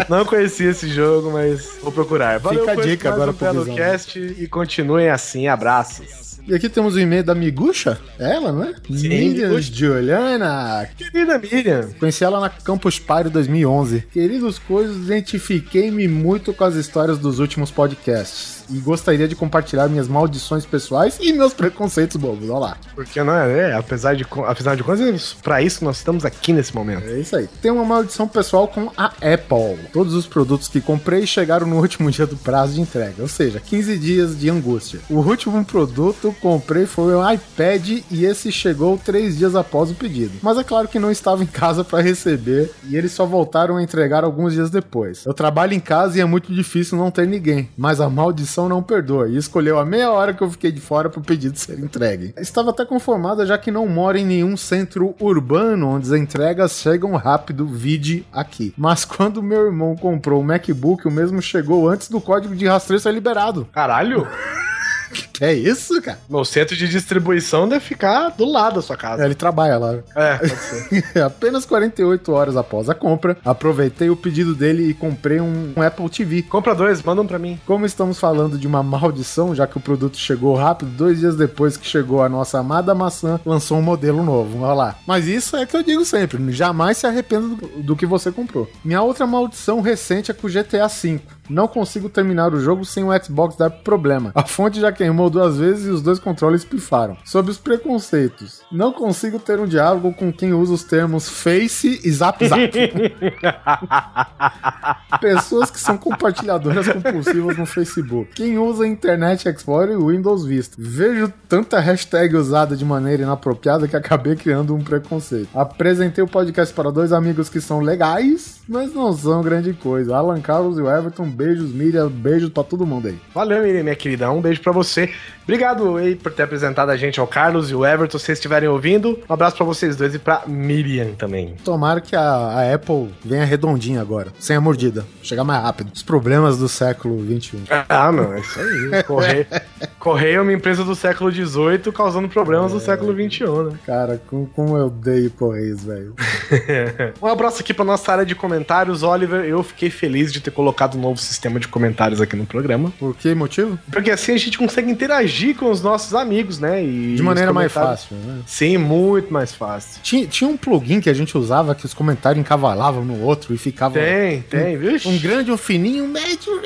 Não 0.10 0.26
conhecia 0.26 0.72
esse 0.72 0.90
jogo, 0.90 1.32
mas 1.32 1.70
vou 1.82 1.92
procurar. 1.92 2.40
Valeu, 2.40 2.62
Fica 2.62 2.72
a 2.72 2.86
dica 2.86 3.10
agora 3.10 3.32
um 3.32 3.34
pro. 3.34 3.76
Cast 3.76 4.20
e 4.20 4.48
continuem 4.48 5.10
assim. 5.10 5.48
Abraços. 5.48 6.40
E 6.48 6.56
aqui 6.56 6.68
temos 6.68 6.96
o 6.96 7.00
e-mail 7.00 7.24
da 7.24 7.36
Miguxa, 7.36 8.00
é 8.18 8.34
ela, 8.34 8.52
não 8.52 8.64
é? 8.64 8.74
Miriam 8.90 9.50
Miguxa. 9.50 9.72
Juliana. 9.72 10.90
Querida 10.98 11.38
Miriam, 11.38 11.90
Conheci 12.00 12.24
ela 12.24 12.40
na 12.40 12.50
Campus 12.50 12.98
Party 12.98 13.30
2011. 13.30 14.08
Queridos 14.12 14.58
coisas, 14.58 14.98
identifiquei-me 14.98 16.08
muito 16.08 16.52
com 16.52 16.64
as 16.64 16.74
histórias 16.74 17.20
dos 17.20 17.38
últimos 17.38 17.70
podcasts. 17.70 18.59
E 18.70 18.78
gostaria 18.80 19.28
de 19.28 19.36
compartilhar 19.36 19.88
minhas 19.88 20.08
maldições 20.08 20.66
pessoais 20.66 21.18
e 21.20 21.34
meus 21.34 21.54
preconceitos 21.54 22.18
bobos. 22.18 22.50
Olha 22.50 22.60
lá. 22.60 22.78
porque 22.96 23.24
não 23.24 23.34
é, 23.34 23.72
é, 23.72 23.74
apesar 23.74 24.16
de 24.16 24.26
afinal 24.48 24.76
de 24.76 24.84
contas, 24.84 25.36
pra 25.42 25.62
isso 25.62 25.84
nós 25.84 25.98
estamos 25.98 26.26
aqui 26.26 26.54
nesse 26.54 26.74
momento. 26.76 27.08
É 27.08 27.20
isso 27.20 27.36
aí. 27.36 27.48
Tem 27.62 27.72
uma 27.72 27.86
maldição 27.86 28.28
pessoal 28.28 28.68
com 28.68 28.92
a 28.98 29.06
Apple. 29.06 29.90
Todos 29.94 30.14
os 30.14 30.28
produtos 30.28 30.68
que 30.68 30.82
comprei 30.82 31.26
chegaram 31.26 31.68
no 31.68 31.78
último 31.80 32.12
dia 32.12 32.26
do 32.26 32.36
prazo 32.38 32.74
de 32.74 32.82
entrega, 32.82 33.22
ou 33.22 33.28
seja, 33.28 33.60
15 33.60 33.98
dias 33.98 34.40
de 34.40 34.50
angústia. 34.50 35.00
O 35.10 35.20
último 35.20 35.64
produto 35.64 36.34
que 36.34 36.42
comprei 36.42 36.86
foi 36.86 37.16
um 37.16 37.32
iPad 37.32 38.02
e 38.10 38.26
esse 38.26 38.52
chegou 38.52 38.98
três 38.98 39.38
dias 39.38 39.56
após 39.56 39.92
o 39.92 39.96
pedido. 39.96 40.32
Mas 40.42 40.58
é 40.58 40.64
claro 40.64 40.88
que 40.88 41.00
não 41.00 41.12
estava 41.12 41.44
em 41.44 41.48
casa 41.48 41.84
para 41.84 42.02
receber 42.02 42.72
e 42.88 42.96
eles 42.96 43.12
só 43.12 43.26
voltaram 43.26 43.78
a 43.78 43.84
entregar 43.84 44.24
alguns 44.24 44.54
dias 44.54 44.70
depois. 44.70 45.26
Eu 45.26 45.34
trabalho 45.34 45.74
em 45.74 45.80
casa 45.80 46.18
e 46.18 46.22
é 46.22 46.26
muito 46.26 46.54
difícil 46.54 46.98
não 46.98 47.12
ter 47.12 47.28
ninguém, 47.28 47.70
mas 47.78 48.02
a 48.02 48.10
maldição 48.10 48.59
não 48.68 48.84
perdoa 48.84 49.30
e 49.30 49.38
escolheu 49.38 49.80
a 49.80 49.86
meia 49.86 50.12
hora 50.12 50.34
que 50.34 50.42
eu 50.42 50.50
fiquei 50.50 50.72
de 50.72 50.82
fora 50.82 51.10
para 51.10 51.20
o 51.20 51.24
pedido 51.24 51.58
ser 51.58 51.80
entregue. 51.80 52.34
Estava 52.38 52.72
até 52.72 52.84
conformada 52.84 53.46
já 53.46 53.58
que 53.58 53.72
não 53.72 53.88
moro 53.88 54.18
em 54.18 54.26
nenhum 54.26 54.58
centro 54.58 55.16
urbano 55.20 55.88
onde 55.88 56.14
as 56.14 56.20
entregas 56.20 56.74
chegam 56.74 57.16
rápido, 57.16 57.66
vide 57.66 58.26
aqui. 58.32 58.74
Mas 58.78 59.06
quando 59.06 59.44
meu 59.44 59.66
irmão 59.68 59.96
comprou 59.96 60.42
o 60.42 60.44
MacBook, 60.44 61.08
o 61.08 61.12
mesmo 61.12 61.42
chegou 61.42 61.88
antes 61.88 62.10
do 62.10 62.20
código 62.20 62.56
de 62.56 62.68
rastreio 62.68 63.00
ser 63.00 63.14
liberado. 63.14 63.68
Caralho, 63.72 64.28
é 65.42 65.54
isso, 65.54 66.02
cara? 66.02 66.20
meu 66.30 66.44
centro 66.46 66.76
de 66.76 66.88
distribuição 66.88 67.68
deve 67.68 67.84
ficar 67.84 68.30
do 68.30 68.46
lado 68.46 68.76
da 68.76 68.82
sua 68.82 68.96
É, 68.96 68.98
casa. 68.98 69.26
Ele 69.26 69.36
trabalha 69.36 69.78
lá. 69.78 69.96
É, 70.16 70.38
pode 70.40 70.56
ser. 70.58 71.22
Apenas 71.22 71.66
48 71.66 72.32
horas 72.32 72.58
após 72.58 72.90
a 72.90 72.96
compra, 72.96 73.38
aproveitei 73.44 74.10
o 74.10 74.16
pedido 74.16 74.54
dele 74.56 74.90
e 74.90 74.94
comprei 74.94 75.40
um, 75.40 75.74
um 75.76 75.82
Apple 75.82 76.10
TV. 76.10 76.42
Compra 76.44 76.76
dois, 76.76 77.02
manda 77.04 77.22
um 77.22 77.28
pra 77.28 77.40
mim. 77.40 77.60
Como 77.66 77.86
estamos 77.86 78.20
falando 78.20 78.58
de 78.58 78.68
uma 78.68 78.84
maldição, 78.84 79.56
já 79.56 79.66
que 79.68 79.78
o 79.78 79.82
produto 79.82 80.18
chegou 80.18 80.56
rápido, 80.56 80.90
dois 80.92 81.20
dias 81.20 81.36
depois 81.36 81.78
que 81.78 81.88
chegou 81.88 82.22
a 82.24 82.30
nossa 82.30 82.60
amada 82.60 82.94
maçã, 82.94 83.40
lançou 83.46 83.78
um 83.78 83.82
modelo 83.82 84.24
novo. 84.24 84.62
Olha 84.64 84.74
lá. 84.74 84.96
Mas 85.08 85.28
isso 85.28 85.56
é 85.56 85.66
que 85.66 85.76
eu 85.76 85.84
digo 85.84 86.04
sempre: 86.06 86.52
jamais 86.52 86.98
se 86.98 87.08
arrependa 87.08 87.48
do, 87.56 87.68
do 87.84 87.96
que 87.96 88.06
você 88.06 88.32
comprou. 88.32 88.70
Minha 88.84 89.02
outra 89.02 89.26
maldição 89.26 89.82
recente 89.82 90.32
é 90.32 90.34
com 90.34 90.48
o 90.48 90.50
GTA 90.50 90.88
V. 90.88 91.20
Não 91.50 91.68
consigo 91.68 92.10
terminar 92.10 92.54
o 92.54 92.60
jogo 92.60 92.86
sem 92.86 93.04
o 93.04 93.24
Xbox 93.24 93.56
dar 93.56 93.70
problema. 93.70 94.32
A 94.36 94.44
fonte 94.44 94.80
já 94.80 94.92
queimou 94.92 95.30
duas 95.30 95.58
vezes 95.58 95.88
e 95.88 95.90
os 95.90 96.02
dois 96.02 96.20
controles 96.20 96.64
pifaram. 96.64 97.18
Sobre 97.26 97.52
os 97.52 97.58
preconceitos. 97.58 98.62
Não 98.72 98.94
consigo 98.94 99.40
ter 99.40 99.60
um 99.60 99.66
diálogo 99.66 100.14
com 100.14 100.32
quem 100.32 100.54
usa 100.54 100.74
os 100.74 100.84
termos 100.84 101.28
Face 101.28 102.00
e 102.04 102.12
Zap 102.12 102.48
Zap. 102.48 102.72
Pessoas 105.20 105.72
que 105.72 105.80
são 105.80 105.98
compartilhadoras 105.98 106.88
compulsivas 106.88 107.58
no 107.58 107.66
Facebook. 107.66 108.32
Quem 108.36 108.58
usa 108.58 108.88
Internet 108.88 109.50
Explorer 109.50 109.96
e 109.96 109.98
Windows 109.98 110.46
Vista. 110.46 110.76
Vejo 110.78 111.32
tanta 111.48 111.80
hashtag 111.80 112.36
usada 112.36 112.76
de 112.76 112.86
maneira 112.86 113.24
inapropriada 113.24 113.88
que 113.88 113.96
acabei 113.96 114.36
criando 114.36 114.76
um 114.76 114.84
preconceito. 114.84 115.50
Apresentei 115.54 116.24
o 116.24 116.28
podcast 116.28 116.74
para 116.74 116.92
dois 116.92 117.12
amigos 117.12 117.50
que 117.50 117.60
são 117.60 117.80
legais, 117.80 118.62
mas 118.68 118.94
não 118.94 119.12
são 119.14 119.42
grande 119.42 119.74
coisa. 119.74 120.16
Alan 120.16 120.42
Carlos 120.42 120.78
e 120.78 120.82
o 120.82 120.90
Everton, 120.90 121.30
beijos, 121.40 121.72
Miriam, 121.72 122.10
beijos 122.10 122.50
pra 122.50 122.64
todo 122.64 122.86
mundo 122.86 123.08
aí. 123.08 123.18
Valeu, 123.34 123.64
Miriam, 123.64 123.82
minha 123.82 123.96
querida. 123.96 124.30
Um 124.30 124.42
beijo 124.42 124.60
pra 124.62 124.74
você. 124.74 125.10
Obrigado 125.44 125.96
aí 125.96 126.16
por 126.16 126.34
ter 126.34 126.44
apresentado 126.44 126.90
a 126.90 126.98
gente 126.98 127.20
ao 127.20 127.26
Carlos 127.26 127.72
e 127.72 127.76
o 127.76 127.86
Everton, 127.86 128.20
se 128.20 128.26
vocês 128.26 128.38
estiverem 128.38 128.68
ouvindo. 128.68 129.18
Um 129.28 129.34
abraço 129.34 129.56
pra 129.56 129.66
vocês 129.66 129.96
dois 129.96 130.14
e 130.14 130.20
pra 130.20 130.44
Miriam 130.46 131.14
também. 131.14 131.56
Tomara 131.64 132.02
que 132.02 132.16
a, 132.16 132.22
a 132.22 132.74
Apple 132.76 133.10
venha 133.24 133.46
redondinha 133.46 134.02
agora, 134.02 134.34
sem 134.38 134.56
a 134.56 134.62
mordida. 134.62 135.06
Chegar 135.24 135.46
mais 135.46 135.64
rápido. 135.64 135.92
Os 135.94 136.04
problemas 136.04 136.58
do 136.58 136.68
século 136.68 137.26
XXI. 137.26 137.64
Ah, 137.88 138.12
não, 138.12 138.34
é 138.34 138.42
isso 138.42 138.60
aí. 138.60 139.04
Correio, 139.04 139.48
Correio 139.98 140.38
é 140.38 140.42
uma 140.42 140.54
empresa 140.54 140.84
do 140.84 140.94
século 140.94 141.32
XVIII 141.32 141.92
causando 141.94 142.28
problemas 142.28 142.74
do 142.74 142.80
século 142.80 143.14
XXI, 143.14 143.46
né? 143.46 143.80
Cara, 143.86 144.22
como, 144.28 144.46
como 144.48 144.78
eu 144.78 144.88
odeio 144.88 145.32
Correios, 145.32 145.84
velho. 145.84 146.14
Um 147.22 147.28
abraço 147.28 147.62
aqui 147.62 147.74
pra 147.74 147.86
nossa 147.86 148.12
área 148.12 148.26
de 148.26 148.36
comentários, 148.36 149.04
Oliver. 149.04 149.46
Eu 149.46 149.64
fiquei 149.64 149.90
feliz 149.90 150.32
de 150.32 150.42
ter 150.42 150.52
colocado 150.52 150.98
um 150.98 151.02
novo 151.02 151.20
sistema 151.30 151.60
de 151.60 151.68
comentários 151.68 152.20
aqui 152.20 152.36
no 152.36 152.46
programa. 152.46 152.92
Por 153.00 153.16
que 153.16 153.34
motivo? 153.34 153.80
Porque 153.92 154.12
assim 154.12 154.34
a 154.34 154.38
gente 154.38 154.58
consegue 154.58 154.90
interagir 154.92 155.56
com 155.56 155.70
os 155.70 155.82
nossos 155.82 156.14
amigos, 156.14 156.60
né? 156.60 156.84
E 156.84 157.16
De 157.16 157.24
maneira 157.24 157.54
mais 157.54 157.72
fácil, 157.72 158.16
né? 158.18 158.42
Sim, 158.46 158.78
muito 158.78 159.32
mais 159.32 159.54
fácil. 159.54 160.02
Tinha, 160.02 160.26
tinha 160.28 160.50
um 160.50 160.58
plugin 160.58 161.00
que 161.00 161.10
a 161.10 161.14
gente 161.14 161.38
usava 161.38 161.74
que 161.76 161.86
os 161.86 161.94
comentários 161.94 162.40
encavalavam 162.40 163.06
no 163.06 163.22
outro 163.22 163.54
e 163.54 163.58
ficava. 163.58 163.94
Tem, 163.94 164.42
tem, 164.42 164.78
viu? 164.78 164.98
Um 165.06 165.18
grande, 165.20 165.52
um 165.52 165.58
fininho, 165.58 166.06
um 166.06 166.08
médio. 166.08 166.62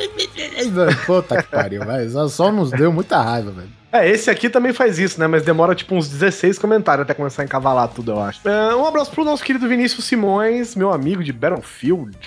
Puta 1.05 1.41
que 1.41 1.50
pariu, 1.50 1.84
velho. 1.86 2.10
Só, 2.10 2.27
só 2.27 2.51
nos 2.51 2.72
deu 2.72 2.91
muita 2.91 3.22
raiva, 3.22 3.51
velho. 3.51 3.84
É, 3.93 4.10
esse 4.10 4.27
aqui 4.27 4.50
também 4.50 4.74
faz 4.74 4.98
isso, 4.98 5.20
né? 5.20 5.27
Mas 5.27 5.43
demora 5.43 5.75
tipo 5.75 5.93
uns 5.93 6.10
16 6.10 6.58
comentários 6.58 7.03
até 7.03 7.13
começar 7.13 7.43
a 7.43 7.46
encavalar 7.46 7.88
tudo, 7.89 8.12
eu 8.12 8.20
acho. 8.20 8.48
É, 8.48 8.75
um 8.75 8.88
abraço 8.88 9.12
pro 9.12 9.24
nosso 9.24 9.43
querido 9.43 9.67
Vinícius 9.67 10.05
Simões, 10.05 10.75
meu 10.75 10.91
amigo 10.91 11.24
de 11.24 11.32
Battlefield. 11.32 12.17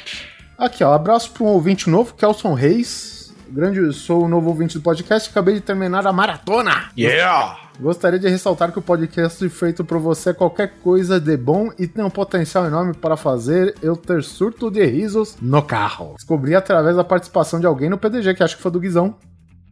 Aqui, 0.59 0.83
ó. 0.83 0.95
Abraço 0.95 1.31
para 1.33 1.45
um 1.45 1.49
ouvinte 1.49 1.91
novo, 1.91 2.15
Kelson 2.15 2.55
Reis. 2.55 3.35
Grande, 3.49 3.93
sou 3.93 4.25
o 4.25 4.29
novo 4.29 4.49
ouvinte 4.49 4.79
do 4.79 4.83
podcast. 4.83 5.29
Acabei 5.29 5.55
de 5.55 5.61
terminar 5.61 6.07
a 6.07 6.13
maratona. 6.13 6.91
Yeah! 6.99 7.59
Gostaria 7.79 8.19
de 8.19 8.29
ressaltar 8.29 8.73
que 8.73 8.79
o 8.79 8.83
podcast 8.83 9.47
feito 9.51 9.85
por 9.85 9.99
você 9.99 10.31
é 10.31 10.35
qualquer 10.35 10.79
coisa 10.83 11.21
de 11.21 11.37
bom 11.37 11.71
e 11.79 11.87
tem 11.87 12.03
um 12.03 12.11
potencial 12.11 12.65
enorme 12.65 12.95
para 12.95 13.19
fazer 13.19 13.75
eu 13.83 13.95
ter 13.95 14.23
surto 14.23 14.71
de 14.71 14.85
risos 14.87 15.37
no 15.43 15.63
carro. 15.63 16.15
Descobri 16.17 16.55
através 16.55 16.97
da 16.97 17.05
participação 17.05 17.61
de 17.61 17.67
alguém 17.67 17.91
no 17.91 17.99
PDG, 17.99 18.35
que 18.35 18.43
acho 18.43 18.57
que 18.57 18.63
foi 18.63 18.73
do 18.73 18.81
Guizão. 18.81 19.15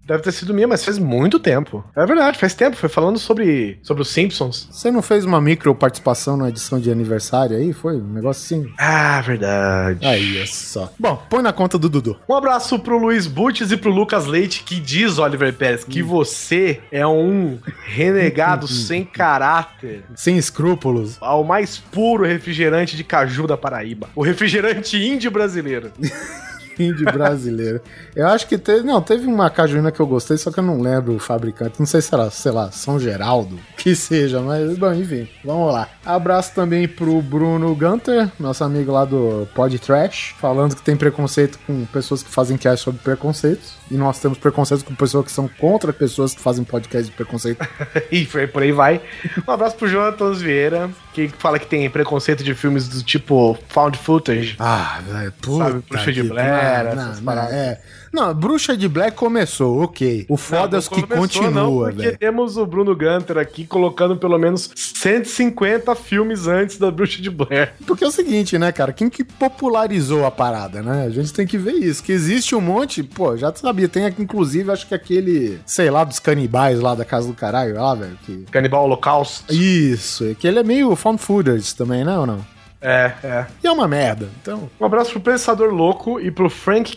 Deve 0.07 0.23
ter 0.23 0.33
sido 0.33 0.53
minha, 0.53 0.69
mas 0.69 0.85
faz 0.85 0.99
muito 0.99 1.39
tempo. 1.39 1.85
É 1.97 2.05
verdade, 2.05 2.39
faz 2.39 2.55
tempo. 2.55 2.77
Foi 2.77 2.89
falando 2.89 3.19
sobre, 3.19 3.79
sobre 3.83 4.03
os 4.03 4.09
Simpsons. 4.09 4.69
Você 4.71 4.91
não 4.91 5.03
fez 5.03 5.25
uma 5.25 5.41
micro 5.41 5.75
participação 5.75 6.37
na 6.37 6.49
edição 6.49 6.79
de 6.79 6.91
aniversário 6.91 7.57
aí? 7.57 7.73
Foi 7.73 7.97
um 7.97 8.13
negócio 8.13 8.45
assim? 8.45 8.71
Ah, 8.79 9.21
verdade. 9.21 10.07
Aí, 10.07 10.39
é 10.39 10.47
só. 10.47 10.93
Bom, 10.99 11.23
põe 11.29 11.43
na 11.43 11.53
conta 11.53 11.79
do 11.79 11.89
Dudu. 11.89 12.19
Um 12.29 12.35
abraço 12.35 12.79
pro 12.79 12.99
Luiz 12.99 13.27
Butches 13.27 13.71
e 13.71 13.77
pro 13.77 13.91
Lucas 13.91 14.27
Leite, 14.27 14.63
que 14.63 14.79
diz, 14.79 15.19
Oliver 15.19 15.53
Pérez, 15.55 15.85
que 15.85 16.03
você 16.03 16.81
é 16.93 17.07
um 17.07 17.59
renegado 17.85 18.69
sem 18.69 19.05
caráter. 19.05 20.05
Sem 20.15 20.37
escrúpulos. 20.37 21.17
Ao 21.21 21.43
mais 21.43 21.79
puro 21.79 22.25
refrigerante 22.25 22.97
de 22.97 23.05
caju 23.05 23.47
da 23.47 23.57
Paraíba. 23.57 24.11
O 24.15 24.23
refrigerante 24.23 24.97
índio 24.97 25.31
brasileiro. 25.31 25.91
Índio 26.83 27.05
brasileiro. 27.07 27.81
Eu 28.15 28.27
acho 28.29 28.47
que 28.47 28.59
teve. 28.59 28.83
Não, 28.83 29.01
teve 29.01 29.27
uma 29.27 29.51
cajuína 29.51 29.93
que 29.93 30.01
eu 30.01 30.07
gostei, 30.07 30.37
só 30.37 30.51
que 30.51 30.59
eu 30.59 30.65
não 30.65 30.81
lembro 30.81 31.15
o 31.15 31.19
fabricante. 31.19 31.79
Não 31.79 31.87
sei 31.87 32.01
se 32.01 32.15
era, 32.15 32.31
sei 32.31 32.53
lá, 32.53 32.71
São 32.71 32.99
Geraldo. 32.99 33.59
Que 33.85 33.95
seja, 33.95 34.41
mas, 34.41 34.79
bom, 34.79 34.95
enfim. 34.95 35.29
Vamos 35.45 35.71
lá. 35.71 35.87
Abraço 36.07 36.55
também 36.55 36.89
pro 36.89 37.21
Bruno 37.21 37.75
Gunter, 37.75 38.31
nosso 38.41 38.65
amigo 38.65 38.91
lá 38.91 39.05
do 39.05 39.47
Pod 39.55 39.79
Trash, 39.79 40.35
falando 40.41 40.75
que 40.75 40.81
tem 40.81 40.97
preconceito 40.97 41.59
com 41.67 41.85
pessoas 41.85 42.23
que 42.23 42.31
fazem 42.31 42.57
cast 42.57 42.83
sobre 42.83 43.03
preconceitos. 43.03 43.75
E 43.91 43.97
nós 43.99 44.19
temos 44.21 44.39
preconceitos 44.39 44.83
com 44.83 44.95
pessoas 44.95 45.27
que 45.27 45.33
são 45.33 45.47
contra 45.47 45.93
pessoas 45.93 46.35
que 46.35 46.41
fazem 46.41 46.65
podcast 46.65 47.11
de 47.11 47.15
preconceito. 47.15 47.63
e 48.11 48.25
por 48.25 48.63
aí 48.63 48.73
vai. 48.73 49.03
Um 49.47 49.51
abraço 49.51 49.77
pro 49.77 49.87
Jonathan 49.87 50.33
Vieira, 50.33 50.91
que 51.15 51.29
fala 51.39 51.59
que 51.61 51.67
tem 51.67 51.89
preconceito 51.89 52.43
de 52.43 52.55
filmes 52.55 52.89
do 52.89 53.03
tipo 53.03 53.57
found 53.69 53.97
footage. 53.97 54.57
Ah, 54.59 55.01
velho, 55.07 55.33
puta. 55.41 55.65
Sabe, 55.65 55.85
Bruxa 55.89 56.13
de 56.13 56.23
Blair, 56.25 56.95
não, 56.97 57.03
essas 57.03 57.21
paradas. 57.21 57.53
é. 57.55 57.81
Não, 58.15 58.33
Bruxa 58.33 58.77
de 58.77 58.89
Black 58.89 59.17
começou, 59.17 59.83
ok. 59.83 60.25
O 60.29 60.37
foda 60.37 60.77
é 60.77 60.79
os 60.79 60.87
que 60.87 61.03
começou, 61.03 61.17
continua, 61.17 61.51
não, 61.51 61.79
porque 61.79 62.03
velho. 62.03 62.19
temos 62.19 62.57
o 62.57 62.65
Bruno 62.65 62.95
Gunter 62.95 63.37
aqui 63.39 63.67
colocando 63.67 64.17
pelo 64.17 64.39
menos 64.39 64.71
150 64.77 65.93
filmes 65.97 66.47
antes 66.47 66.79
da 66.79 66.93
Bruxa 66.93 67.21
de 67.21 67.29
Blair. 67.29 67.75
Porque 67.85 68.05
é 68.05 68.07
o 68.07 68.13
seguinte, 68.13 68.57
né, 68.57 68.71
cara? 68.71 68.93
Quem 68.93 69.11
que 69.11 69.25
popularizou 69.25 70.25
a 70.25 70.31
parada, 70.31 70.81
né? 70.81 71.07
A 71.07 71.11
gente 71.11 71.33
tem 71.33 71.45
que 71.45 71.59
ver 71.59 71.73
isso. 71.73 72.05
Que 72.05 72.13
existe 72.13 72.55
um 72.55 72.61
monte, 72.61 73.03
pô, 73.03 73.37
já 73.37 73.53
sabia. 73.53 73.89
Tem 73.89 74.07
aqui, 74.07 74.23
inclusive, 74.23 74.71
acho 74.71 74.87
que 74.87 74.95
aquele, 74.95 75.59
sei 75.67 75.91
lá, 75.91 76.05
dos 76.05 76.21
canibais 76.21 76.79
lá 76.79 76.95
da 76.95 77.05
casa 77.05 77.27
do 77.27 77.35
caralho, 77.35 77.75
lá, 77.75 77.97
velho. 77.97 78.17
Que... 78.25 78.45
Canibal 78.49 78.85
Holocausto. 78.85 79.53
Isso, 79.53 80.37
que 80.39 80.47
ele 80.47 80.61
é 80.61 80.63
meio 80.63 80.95
found 80.95 81.21
footage 81.21 81.75
também, 81.75 82.05
né, 82.05 82.17
ou 82.17 82.27
não? 82.27 82.47
É, 82.81 83.13
é. 83.25 83.47
E 83.65 83.67
é 83.67 83.73
uma 83.73 83.89
merda, 83.89 84.29
então. 84.41 84.71
Um 84.79 84.85
abraço 84.85 85.11
pro 85.13 85.33
Pensador 85.33 85.73
Louco 85.75 86.21
e 86.21 86.31
pro 86.31 86.49
Frank 86.49 86.97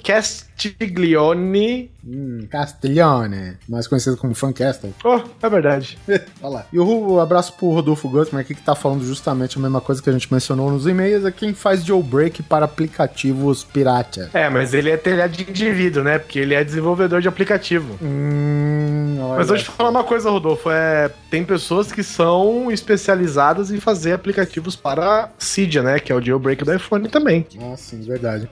Castiglione. 0.58 1.92
Hum, 2.06 2.48
Castiglione, 2.50 3.58
mais 3.70 3.88
conhecido 3.88 4.18
como 4.18 4.34
Fancastle. 4.34 4.94
Oh, 5.04 5.20
é 5.42 5.50
verdade. 5.50 5.98
Olha 6.42 6.54
lá. 6.54 6.66
E 6.74 6.80
o 6.80 7.20
abraço 7.20 7.54
pro 7.54 7.70
Rodolfo 7.70 8.10
Gutman 8.10 8.42
aqui 8.42 8.56
que 8.56 8.62
tá 8.62 8.74
falando 8.74 9.04
justamente 9.04 9.58
a 9.58 9.62
mesma 9.62 9.80
coisa 9.80 10.02
que 10.02 10.10
a 10.10 10.14
gente 10.14 10.32
mencionou 10.34 10.72
nos 10.72 10.88
e-mails, 10.88 11.26
é 11.26 11.32
quem 11.32 11.54
faz 11.54 11.86
jailbreak 11.86 12.42
para 12.44 12.66
aplicativos 12.66 13.64
pirata. 13.64 14.30
É, 14.34 14.50
mas 14.50 14.74
ele 14.74 14.90
é 14.90 14.98
telhado 14.98 15.32
de 15.34 15.50
indivíduo, 15.50 16.04
né? 16.04 16.18
Porque 16.18 16.40
ele 16.40 16.54
é 16.54 16.64
desenvolvedor 16.64 17.22
de 17.22 17.28
aplicativo. 17.28 17.98
Hum, 18.02 19.18
Mas 19.38 19.48
vou 19.50 19.58
te 19.58 19.66
falar 19.66 19.90
uma 19.90 20.04
coisa, 20.04 20.30
Rodolfo. 20.30 20.70
É, 20.72 21.10
tem 21.30 21.44
pessoas 21.44 21.92
que 21.92 22.02
são 22.04 22.72
especializadas 22.72 23.70
em 23.70 23.80
fazer 23.80 24.14
aplicativos 24.14 24.76
para 24.76 25.30
Cydia, 25.38 25.84
né? 25.84 26.00
Que 26.00 26.12
é 26.12 26.16
o 26.16 26.22
jailbreak 26.22 26.64
do 26.64 26.74
iPhone 26.74 27.08
também. 27.10 27.46
Ah, 27.62 27.76
sim, 27.76 28.02
verdade. 28.02 28.50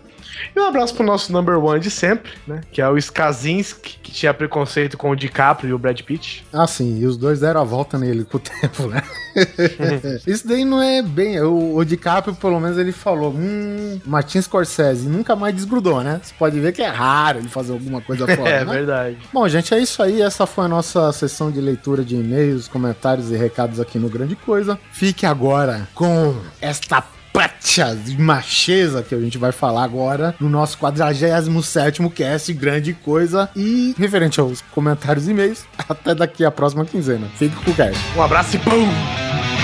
E 0.56 0.60
um 0.60 0.68
abraço 0.68 0.94
pro 0.94 1.06
nosso 1.06 1.32
number 1.32 1.58
one 1.58 1.80
de 1.80 1.90
sempre, 1.92 2.32
né? 2.48 2.62
Que 2.72 2.82
é 2.82 2.90
o 2.90 2.98
Skazinski, 2.98 4.00
que 4.02 4.12
tinha 4.12 4.34
preconceito 4.34 4.98
com 4.98 5.10
o 5.10 5.16
DiCaprio 5.16 5.70
e 5.70 5.74
o 5.74 5.78
Brad 5.80 6.00
Pitt. 6.02 6.46
Ah, 6.52 6.68
sim, 6.68 7.00
e 7.00 7.06
os 7.06 7.18
dois 7.18 7.40
deram 7.40 7.62
a 7.62 7.64
volta 7.64 7.98
nele 7.98 8.24
com 8.24 8.38
o 8.38 8.40
tempo, 8.62 8.88
né? 8.88 9.02
Isso 10.26 10.48
daí 10.48 10.64
não 10.64 10.82
é 10.82 11.02
bem. 11.02 11.42
O, 11.42 11.76
o 11.76 11.86
DiCaprio, 11.86 12.36
pelo 12.36 12.60
menos, 12.60 12.78
ele 12.78 12.92
falou: 12.92 13.34
Hum, 13.34 14.00
Martin 14.06 14.42
Scorsese 14.42 15.08
nunca 15.08 15.36
mais 15.36 15.54
desgrudou, 15.54 16.02
né? 16.02 16.20
Você 16.24 16.34
pode 16.38 16.60
ver 16.60 16.72
que 16.74 16.82
é 16.82 16.88
raro 16.88 17.40
ele 17.40 17.50
fazer 17.50 17.74
alguma 17.74 18.02
coisa 18.02 18.26
fora. 18.36 18.50
é 18.50 18.66
né? 18.66 18.74
verdade. 18.74 19.18
Bom, 19.34 19.48
gente, 19.48 19.74
é 19.74 19.80
isso 19.80 20.02
aí. 20.02 20.22
Essa 20.22 20.46
foi 20.46 20.66
a 20.66 20.70
nossa 20.70 21.12
sessão 21.12 21.52
de 21.52 21.60
leitura 21.60 22.04
de 22.04 22.16
e-mails, 22.16 22.68
comentários 22.68 23.32
e 23.32 23.36
recados 23.36 23.80
aqui 23.80 24.00
no 24.00 24.10
Grande 24.10 24.36
Coisa. 24.36 24.80
Fique 24.92 25.26
agora 25.26 25.88
com 25.94 26.36
esta 26.62 27.02
pratia 27.36 27.94
de 27.94 28.18
macheza 28.18 29.04
que 29.04 29.14
a 29.14 29.20
gente 29.20 29.38
vai 29.38 29.52
falar 29.52 29.84
agora 29.84 30.34
no 30.40 30.50
nosso 30.50 30.78
47º 30.78 32.10
cast 32.10 32.54
Grande 32.54 32.94
Coisa 32.94 33.50
e 33.54 33.94
referente 33.98 34.40
aos 34.40 34.62
comentários 34.62 35.28
e 35.28 35.32
e-mails. 35.32 35.66
Até 35.90 36.16
daqui 36.16 36.46
a 36.46 36.52
próxima 36.52 36.86
quinzena. 36.86 37.28
Fique 37.36 37.56
com 37.58 37.72
o 37.72 37.76
cast. 37.76 38.00
Um 38.16 38.22
abraço 38.22 38.56
e 38.56 38.60
pum! 38.60 39.55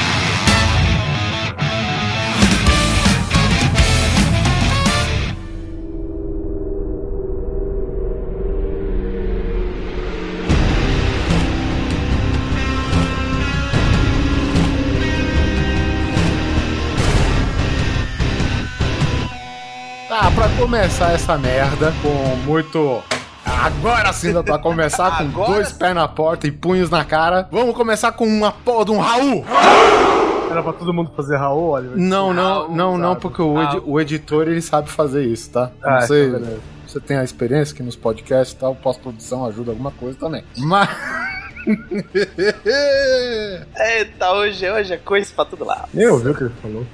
Começar 20.71 21.11
essa 21.11 21.37
merda 21.37 21.93
com 22.01 22.49
muito. 22.49 23.03
Agora 23.45 24.13
sim 24.13 24.31
dá 24.31 24.41
pra 24.41 24.57
começar 24.57 25.17
com 25.17 25.23
Agora 25.25 25.55
dois 25.55 25.73
pés 25.73 25.93
na 25.93 26.07
porta 26.07 26.47
e 26.47 26.51
punhos 26.51 26.89
na 26.89 27.03
cara. 27.03 27.45
Vamos 27.51 27.75
começar 27.75 28.13
com 28.13 28.25
uma 28.25 28.53
porra 28.53 28.85
de 28.85 28.91
um 28.91 28.97
Raul! 28.97 29.43
Era 30.49 30.63
pra 30.63 30.71
todo 30.71 30.93
mundo 30.93 31.11
fazer 31.13 31.35
Raul, 31.35 31.71
olha. 31.71 31.89
Não, 31.93 32.33
não, 32.33 32.53
Raul, 32.53 32.71
não, 32.71 32.97
não, 32.97 33.09
sabe? 33.09 33.21
porque 33.21 33.41
o, 33.41 33.55
o 33.85 33.99
editor 33.99 34.47
ele 34.47 34.61
sabe 34.61 34.89
fazer 34.89 35.25
isso, 35.25 35.49
tá? 35.49 35.71
Ah, 35.83 35.99
não 35.99 36.01
sei. 36.07 36.27
então. 36.29 36.57
Você 36.87 37.01
tem 37.01 37.17
a 37.17 37.23
experiência 37.25 37.75
que 37.75 37.83
nos 37.83 37.97
podcasts 37.97 38.55
e 38.55 38.57
tal, 38.57 38.73
pós-produção 38.73 39.45
ajuda 39.45 39.71
alguma 39.71 39.91
coisa 39.91 40.17
também. 40.17 40.45
Mas. 40.57 40.89
Eita, 43.75 44.31
hoje, 44.33 44.69
hoje 44.69 44.93
é 44.93 44.97
coisa 44.97 45.31
pra 45.35 45.45
todo 45.45 45.65
lado. 45.65 45.89
Nem 45.93 46.07
ouviu 46.07 46.31
o 46.31 46.35
que 46.35 46.43
ele 46.43 46.53
falou. 46.61 46.85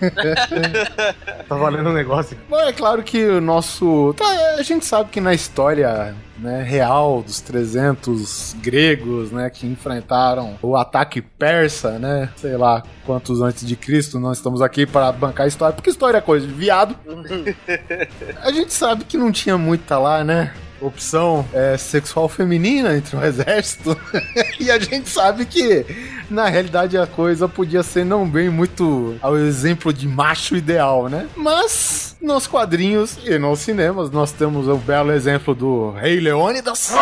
tá 1.48 1.56
valendo 1.56 1.90
um 1.90 1.92
negócio. 1.92 2.38
Bom, 2.48 2.60
é 2.60 2.72
claro 2.72 3.02
que 3.02 3.24
o 3.24 3.40
nosso. 3.40 4.14
tá, 4.16 4.24
a 4.58 4.62
gente 4.62 4.84
sabe 4.84 5.10
que 5.10 5.20
na 5.20 5.34
história 5.34 6.14
né, 6.40 6.62
real 6.62 7.22
dos 7.22 7.40
300 7.40 8.56
gregos, 8.60 9.30
né, 9.30 9.50
que 9.50 9.66
enfrentaram 9.66 10.58
o 10.62 10.76
ataque 10.76 11.20
persa, 11.20 11.98
né, 11.98 12.30
sei 12.36 12.56
lá 12.56 12.82
quantos 13.04 13.42
antes 13.42 13.66
de 13.66 13.76
Cristo, 13.76 14.18
não 14.18 14.32
estamos 14.32 14.62
aqui 14.62 14.86
para 14.86 15.12
bancar 15.12 15.44
a 15.44 15.48
história, 15.48 15.74
porque 15.74 15.90
história 15.90 16.18
é 16.18 16.22
coisa 16.22 16.46
de 16.46 16.52
viado. 16.52 16.96
a 18.42 18.50
gente 18.50 18.72
sabe 18.72 19.04
que 19.04 19.18
não 19.18 19.30
tinha 19.30 19.58
muita 19.58 19.98
lá, 19.98 20.24
né, 20.24 20.54
opção 20.80 21.46
é, 21.52 21.76
sexual 21.76 22.28
feminina 22.28 22.96
entre 22.96 23.16
o 23.16 23.24
exército. 23.24 23.96
e 24.58 24.70
a 24.70 24.78
gente 24.78 25.08
sabe 25.08 25.44
que, 25.44 25.86
na 26.40 26.48
realidade, 26.48 26.96
a 26.96 27.06
coisa 27.06 27.48
podia 27.48 27.82
ser 27.82 28.04
não 28.04 28.28
bem 28.28 28.48
muito 28.48 29.16
ao 29.20 29.36
exemplo 29.36 29.92
de 29.92 30.06
macho 30.06 30.56
ideal, 30.56 31.08
né? 31.08 31.28
Mas, 31.36 32.16
nos 32.22 32.46
quadrinhos 32.46 33.18
e 33.24 33.38
nos 33.38 33.58
cinemas, 33.60 34.10
nós 34.10 34.32
temos 34.32 34.68
o 34.68 34.76
belo 34.76 35.12
exemplo 35.12 35.54
do 35.54 35.90
Rei 35.90 36.20
Leônidas, 36.20 36.94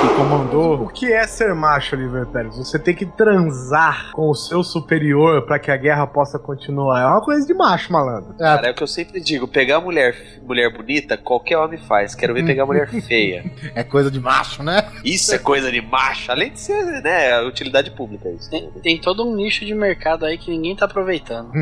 que 0.00 0.14
comandou. 0.14 0.82
O 0.82 0.88
que 0.88 1.12
é 1.12 1.26
ser 1.26 1.54
macho, 1.54 1.96
Oliver 1.96 2.26
Pérez? 2.26 2.56
Você 2.56 2.78
tem 2.78 2.94
que 2.94 3.06
transar 3.06 4.12
com 4.12 4.30
o 4.30 4.34
seu 4.34 4.62
superior 4.62 5.42
pra 5.46 5.58
que 5.58 5.70
a 5.70 5.76
guerra 5.76 6.06
possa 6.06 6.38
continuar. 6.38 7.00
É 7.00 7.06
uma 7.06 7.22
coisa 7.22 7.46
de 7.46 7.54
macho, 7.54 7.92
malandro. 7.92 8.34
Cara, 8.34 8.68
é 8.68 8.70
o 8.72 8.74
que 8.74 8.82
eu 8.82 8.86
sempre 8.86 9.20
digo: 9.20 9.48
pegar 9.48 9.80
mulher, 9.80 10.14
mulher 10.42 10.70
bonita, 10.72 11.16
qualquer 11.16 11.56
homem 11.56 11.78
faz. 11.78 12.14
Quero 12.14 12.34
ver 12.34 12.44
pegar 12.44 12.66
mulher 12.66 12.88
feia. 13.06 13.44
É 13.74 13.82
coisa 13.82 14.10
de 14.10 14.20
macho, 14.20 14.62
né? 14.62 14.86
Isso 15.04 15.34
é 15.34 15.38
coisa 15.38 15.70
de 15.70 15.80
macho. 15.80 16.30
Além 16.30 16.52
de 16.52 16.60
ser, 16.60 16.84
né, 17.02 17.40
utilidade 17.42 17.90
pública. 17.90 18.28
Isso. 18.28 18.50
Tem, 18.74 18.82
tem 18.82 18.98
todo 18.98 19.24
um 19.26 19.34
nicho 19.34 19.64
de 19.64 19.74
mercado 19.74 20.24
aí 20.24 20.36
que 20.38 20.50
ninguém 20.50 20.74
tá 20.76 20.84
aproveitando. 20.86 21.50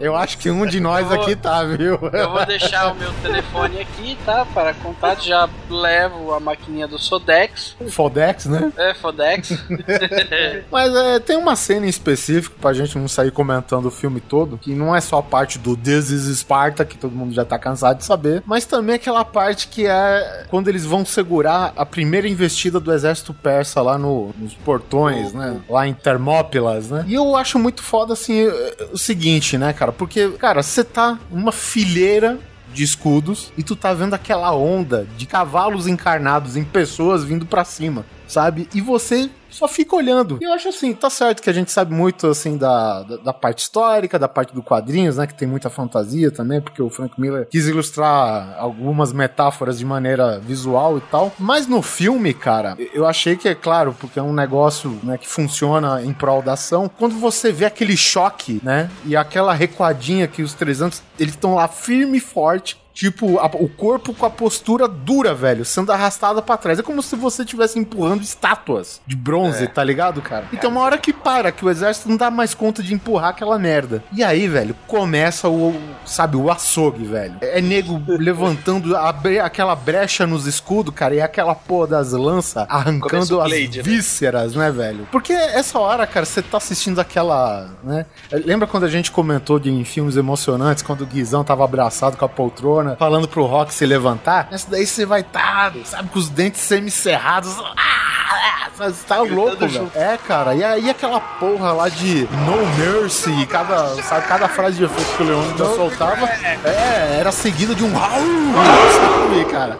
Eu 0.00 0.16
acho 0.16 0.38
que 0.38 0.50
um 0.50 0.66
de 0.66 0.80
nós 0.80 1.10
aqui 1.10 1.36
tá, 1.36 1.62
viu? 1.64 1.98
Eu 2.12 2.30
vou 2.30 2.46
deixar 2.46 2.92
o 2.92 2.94
meu 2.94 3.12
telefone 3.22 3.80
aqui, 3.80 4.16
tá? 4.24 4.46
Para 4.46 4.74
contato, 4.74 5.22
já 5.24 5.48
levo 5.68 6.32
a 6.32 6.40
maquininha 6.40 6.86
do 6.88 6.98
Sodex. 6.98 7.76
Fodex, 7.90 8.46
né? 8.46 8.72
É, 8.76 8.94
Fodex. 8.94 9.50
Mas 10.70 10.94
é, 10.94 11.18
tem 11.18 11.36
uma 11.36 11.56
cena 11.56 11.86
em 11.86 11.88
específico 11.88 12.56
pra 12.60 12.72
gente 12.72 12.96
não 12.98 13.08
sair 13.08 13.30
comentando 13.30 13.86
o 13.86 13.90
filme 13.90 14.20
todo, 14.20 14.58
que 14.58 14.74
não 14.74 14.94
é 14.94 15.00
só 15.00 15.18
a 15.18 15.22
parte 15.22 15.58
do 15.58 15.76
This 15.76 16.10
is 16.10 16.38
Sparta, 16.38 16.84
que 16.84 16.96
todo 16.96 17.14
mundo 17.14 17.34
já 17.34 17.44
tá 17.44 17.58
cansado 17.58 17.98
de 17.98 18.04
saber, 18.04 18.42
mas 18.46 18.64
também 18.64 18.96
aquela 18.96 19.24
parte 19.24 19.68
que 19.68 19.86
é 19.86 20.46
quando 20.48 20.68
eles 20.68 20.84
vão 20.84 21.04
segurar 21.04 21.72
a 21.76 21.84
primeira 21.84 22.28
investida 22.28 22.78
do 22.80 22.92
exército 22.92 23.34
persa 23.34 23.80
lá 23.82 23.98
no- 23.98 24.25
nos 24.38 24.54
portões, 24.54 25.32
né? 25.32 25.60
Lá 25.68 25.86
em 25.86 25.94
Termópilas, 25.94 26.90
né? 26.90 27.04
E 27.06 27.14
eu 27.14 27.36
acho 27.36 27.58
muito 27.58 27.82
foda, 27.82 28.12
assim, 28.12 28.46
o 28.92 28.98
seguinte, 28.98 29.56
né, 29.58 29.72
cara? 29.72 29.92
Porque, 29.92 30.28
cara, 30.32 30.62
você 30.62 30.84
tá 30.84 31.18
numa 31.30 31.52
fileira 31.52 32.38
de 32.72 32.82
escudos 32.84 33.52
e 33.56 33.62
tu 33.62 33.74
tá 33.74 33.94
vendo 33.94 34.14
aquela 34.14 34.54
onda 34.54 35.06
de 35.16 35.24
cavalos 35.26 35.86
encarnados 35.86 36.56
em 36.56 36.64
pessoas 36.64 37.24
vindo 37.24 37.46
pra 37.46 37.64
cima, 37.64 38.04
sabe? 38.28 38.68
E 38.74 38.80
você 38.80 39.30
só 39.56 39.66
fica 39.66 39.96
olhando. 39.96 40.38
E 40.40 40.44
eu 40.44 40.52
acho 40.52 40.68
assim, 40.68 40.92
tá 40.92 41.08
certo 41.08 41.42
que 41.42 41.50
a 41.50 41.52
gente 41.52 41.70
sabe 41.70 41.94
muito, 41.94 42.26
assim, 42.26 42.56
da, 42.56 43.02
da, 43.02 43.16
da 43.16 43.32
parte 43.32 43.60
histórica, 43.60 44.18
da 44.18 44.28
parte 44.28 44.54
do 44.54 44.62
quadrinhos, 44.62 45.16
né? 45.16 45.26
Que 45.26 45.34
tem 45.34 45.48
muita 45.48 45.70
fantasia 45.70 46.30
também, 46.30 46.60
porque 46.60 46.82
o 46.82 46.90
Frank 46.90 47.20
Miller 47.20 47.48
quis 47.50 47.66
ilustrar 47.66 48.56
algumas 48.58 49.12
metáforas 49.12 49.78
de 49.78 49.84
maneira 49.84 50.38
visual 50.38 50.98
e 50.98 51.00
tal. 51.00 51.32
Mas 51.38 51.66
no 51.66 51.80
filme, 51.82 52.34
cara, 52.34 52.76
eu 52.92 53.06
achei 53.06 53.36
que, 53.36 53.48
é 53.48 53.54
claro, 53.54 53.94
porque 53.98 54.18
é 54.18 54.22
um 54.22 54.32
negócio 54.32 54.98
né, 55.02 55.16
que 55.16 55.28
funciona 55.28 56.02
em 56.02 56.12
prol 56.12 56.42
da 56.42 56.52
ação, 56.52 56.88
quando 56.88 57.14
você 57.14 57.50
vê 57.52 57.64
aquele 57.64 57.96
choque, 57.96 58.60
né? 58.62 58.90
E 59.04 59.16
aquela 59.16 59.54
recuadinha 59.54 60.28
que 60.28 60.42
os 60.42 60.54
300, 60.54 61.02
eles 61.18 61.34
estão 61.34 61.54
lá 61.54 61.68
firme 61.68 62.18
e 62.18 62.20
forte, 62.20 62.76
Tipo, 62.96 63.38
a- 63.38 63.50
o 63.52 63.68
corpo 63.68 64.14
com 64.14 64.24
a 64.24 64.30
postura 64.30 64.88
dura, 64.88 65.34
velho, 65.34 65.66
sendo 65.66 65.92
arrastada 65.92 66.40
pra 66.40 66.56
trás. 66.56 66.78
É 66.78 66.82
como 66.82 67.02
se 67.02 67.14
você 67.14 67.42
estivesse 67.42 67.78
empurrando 67.78 68.22
estátuas 68.22 69.02
de 69.06 69.14
bronze, 69.14 69.66
tá 69.66 69.84
ligado, 69.84 70.22
cara? 70.22 70.46
E 70.50 70.56
tem 70.56 70.70
uma 70.70 70.80
hora 70.80 70.96
que 70.96 71.12
para, 71.12 71.52
que 71.52 71.62
o 71.62 71.68
exército 71.68 72.08
não 72.08 72.16
dá 72.16 72.30
mais 72.30 72.54
conta 72.54 72.82
de 72.82 72.94
empurrar 72.94 73.28
aquela 73.30 73.58
merda. 73.58 74.02
E 74.12 74.24
aí, 74.24 74.48
velho, 74.48 74.74
começa 74.86 75.46
o, 75.46 75.74
sabe, 76.06 76.38
o 76.38 76.50
açougue, 76.50 77.04
velho. 77.04 77.36
É 77.42 77.60
nego 77.60 78.02
levantando 78.18 78.96
a 78.96 79.10
aquela 79.44 79.74
brecha 79.76 80.26
nos 80.26 80.46
escudos, 80.46 80.94
cara, 80.94 81.14
e 81.14 81.20
aquela 81.20 81.54
porra 81.54 81.88
das 81.88 82.12
lanças 82.12 82.64
arrancando 82.68 83.40
as 83.42 83.48
Blade, 83.50 83.78
né? 83.78 83.82
vísceras, 83.82 84.54
né, 84.54 84.70
velho? 84.70 85.06
Porque 85.12 85.34
essa 85.34 85.78
hora, 85.78 86.06
cara, 86.06 86.24
você 86.24 86.40
tá 86.40 86.56
assistindo 86.56 86.98
aquela, 86.98 87.68
né? 87.84 88.06
Lembra 88.44 88.66
quando 88.66 88.84
a 88.84 88.88
gente 88.88 89.10
comentou 89.10 89.58
de 89.58 89.70
em 89.70 89.84
filmes 89.84 90.16
emocionantes, 90.16 90.82
quando 90.82 91.02
o 91.02 91.06
Guizão 91.06 91.44
tava 91.44 91.62
abraçado 91.64 92.16
com 92.16 92.24
a 92.24 92.28
poltrona, 92.28 92.85
falando 92.98 93.26
pro 93.26 93.44
Rock 93.44 93.74
se 93.74 93.84
levantar? 93.86 94.48
Essa 94.50 94.70
daí 94.70 94.86
você 94.86 95.04
vai 95.04 95.22
tá, 95.22 95.72
sabe, 95.84 96.08
com 96.10 96.18
os 96.18 96.28
dentes 96.28 96.60
semicerrados. 96.60 97.56
Ah, 97.76 98.90
tá 99.08 99.20
louco, 99.20 99.66
velho. 99.66 99.90
É, 99.94 100.16
cara, 100.16 100.54
e 100.54 100.62
aí 100.62 100.90
aquela 100.90 101.20
porra 101.20 101.72
lá 101.72 101.88
de 101.88 102.28
No 102.44 102.66
Mercy, 102.76 103.46
cada, 103.46 103.88
sabe, 104.02 104.26
cada 104.26 104.48
frase 104.48 104.76
de 104.76 104.84
efeito 104.84 105.16
que 105.16 105.22
o 105.22 105.26
Leônidas 105.26 105.76
soltava, 105.76 106.26
é, 106.26 107.16
era 107.18 107.32
seguida 107.32 107.74
de 107.74 107.84
um 107.84 107.92
Raul, 107.92 108.52
sabe, 108.92 109.44
cara? 109.46 109.78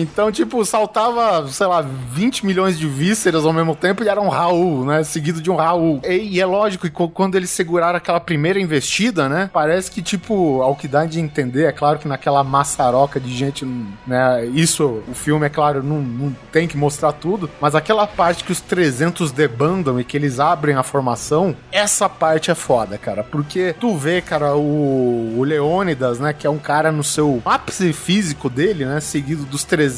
Então, 0.00 0.32
tipo, 0.32 0.64
saltava, 0.64 1.46
sei 1.48 1.66
lá, 1.66 1.82
20 1.82 2.46
milhões 2.46 2.78
de 2.78 2.86
vísceras 2.86 3.44
ao 3.44 3.52
mesmo 3.52 3.74
tempo 3.74 4.02
e 4.02 4.08
era 4.08 4.20
um 4.20 4.28
Raul, 4.28 4.84
né? 4.84 5.02
Seguido 5.04 5.40
de 5.40 5.50
um 5.50 5.56
Raul. 5.56 6.00
E, 6.04 6.36
e 6.36 6.40
é 6.40 6.46
lógico 6.46 6.88
que 6.88 7.08
quando 7.08 7.34
eles 7.34 7.50
seguraram 7.50 7.96
aquela 7.96 8.20
primeira 8.20 8.58
investida, 8.58 9.28
né? 9.28 9.50
Parece 9.52 9.90
que, 9.90 10.00
tipo, 10.02 10.62
ao 10.62 10.74
que 10.74 10.88
dá 10.88 11.04
de 11.04 11.20
entender, 11.20 11.64
é 11.64 11.72
claro 11.72 11.98
que 11.98 12.08
naquela 12.08 12.42
maçaroca 12.42 13.20
de 13.20 13.34
gente, 13.34 13.64
né? 14.06 14.46
Isso, 14.46 15.02
o 15.06 15.14
filme, 15.14 15.46
é 15.46 15.50
claro, 15.50 15.82
não, 15.82 16.00
não 16.00 16.36
tem 16.50 16.66
que 16.66 16.76
mostrar 16.76 17.12
tudo, 17.12 17.50
mas 17.60 17.74
aquela 17.74 18.06
parte 18.06 18.44
que 18.44 18.52
os 18.52 18.60
300 18.60 19.32
debandam 19.32 20.00
e 20.00 20.04
que 20.04 20.16
eles 20.16 20.40
abrem 20.40 20.76
a 20.76 20.82
formação, 20.82 21.54
essa 21.70 22.08
parte 22.08 22.50
é 22.50 22.54
foda, 22.54 22.96
cara. 22.96 23.22
Porque 23.22 23.74
tu 23.78 23.96
vê, 23.96 24.20
cara, 24.20 24.54
o, 24.56 25.38
o 25.38 25.44
Leônidas, 25.44 26.18
né? 26.18 26.32
Que 26.32 26.46
é 26.46 26.50
um 26.50 26.58
cara 26.58 26.90
no 26.90 27.04
seu 27.04 27.42
ápice 27.44 27.92
físico 27.92 28.48
dele, 28.48 28.84
né? 28.84 29.00
Seguido 29.00 29.44
dos 29.44 29.64
300, 29.64 29.89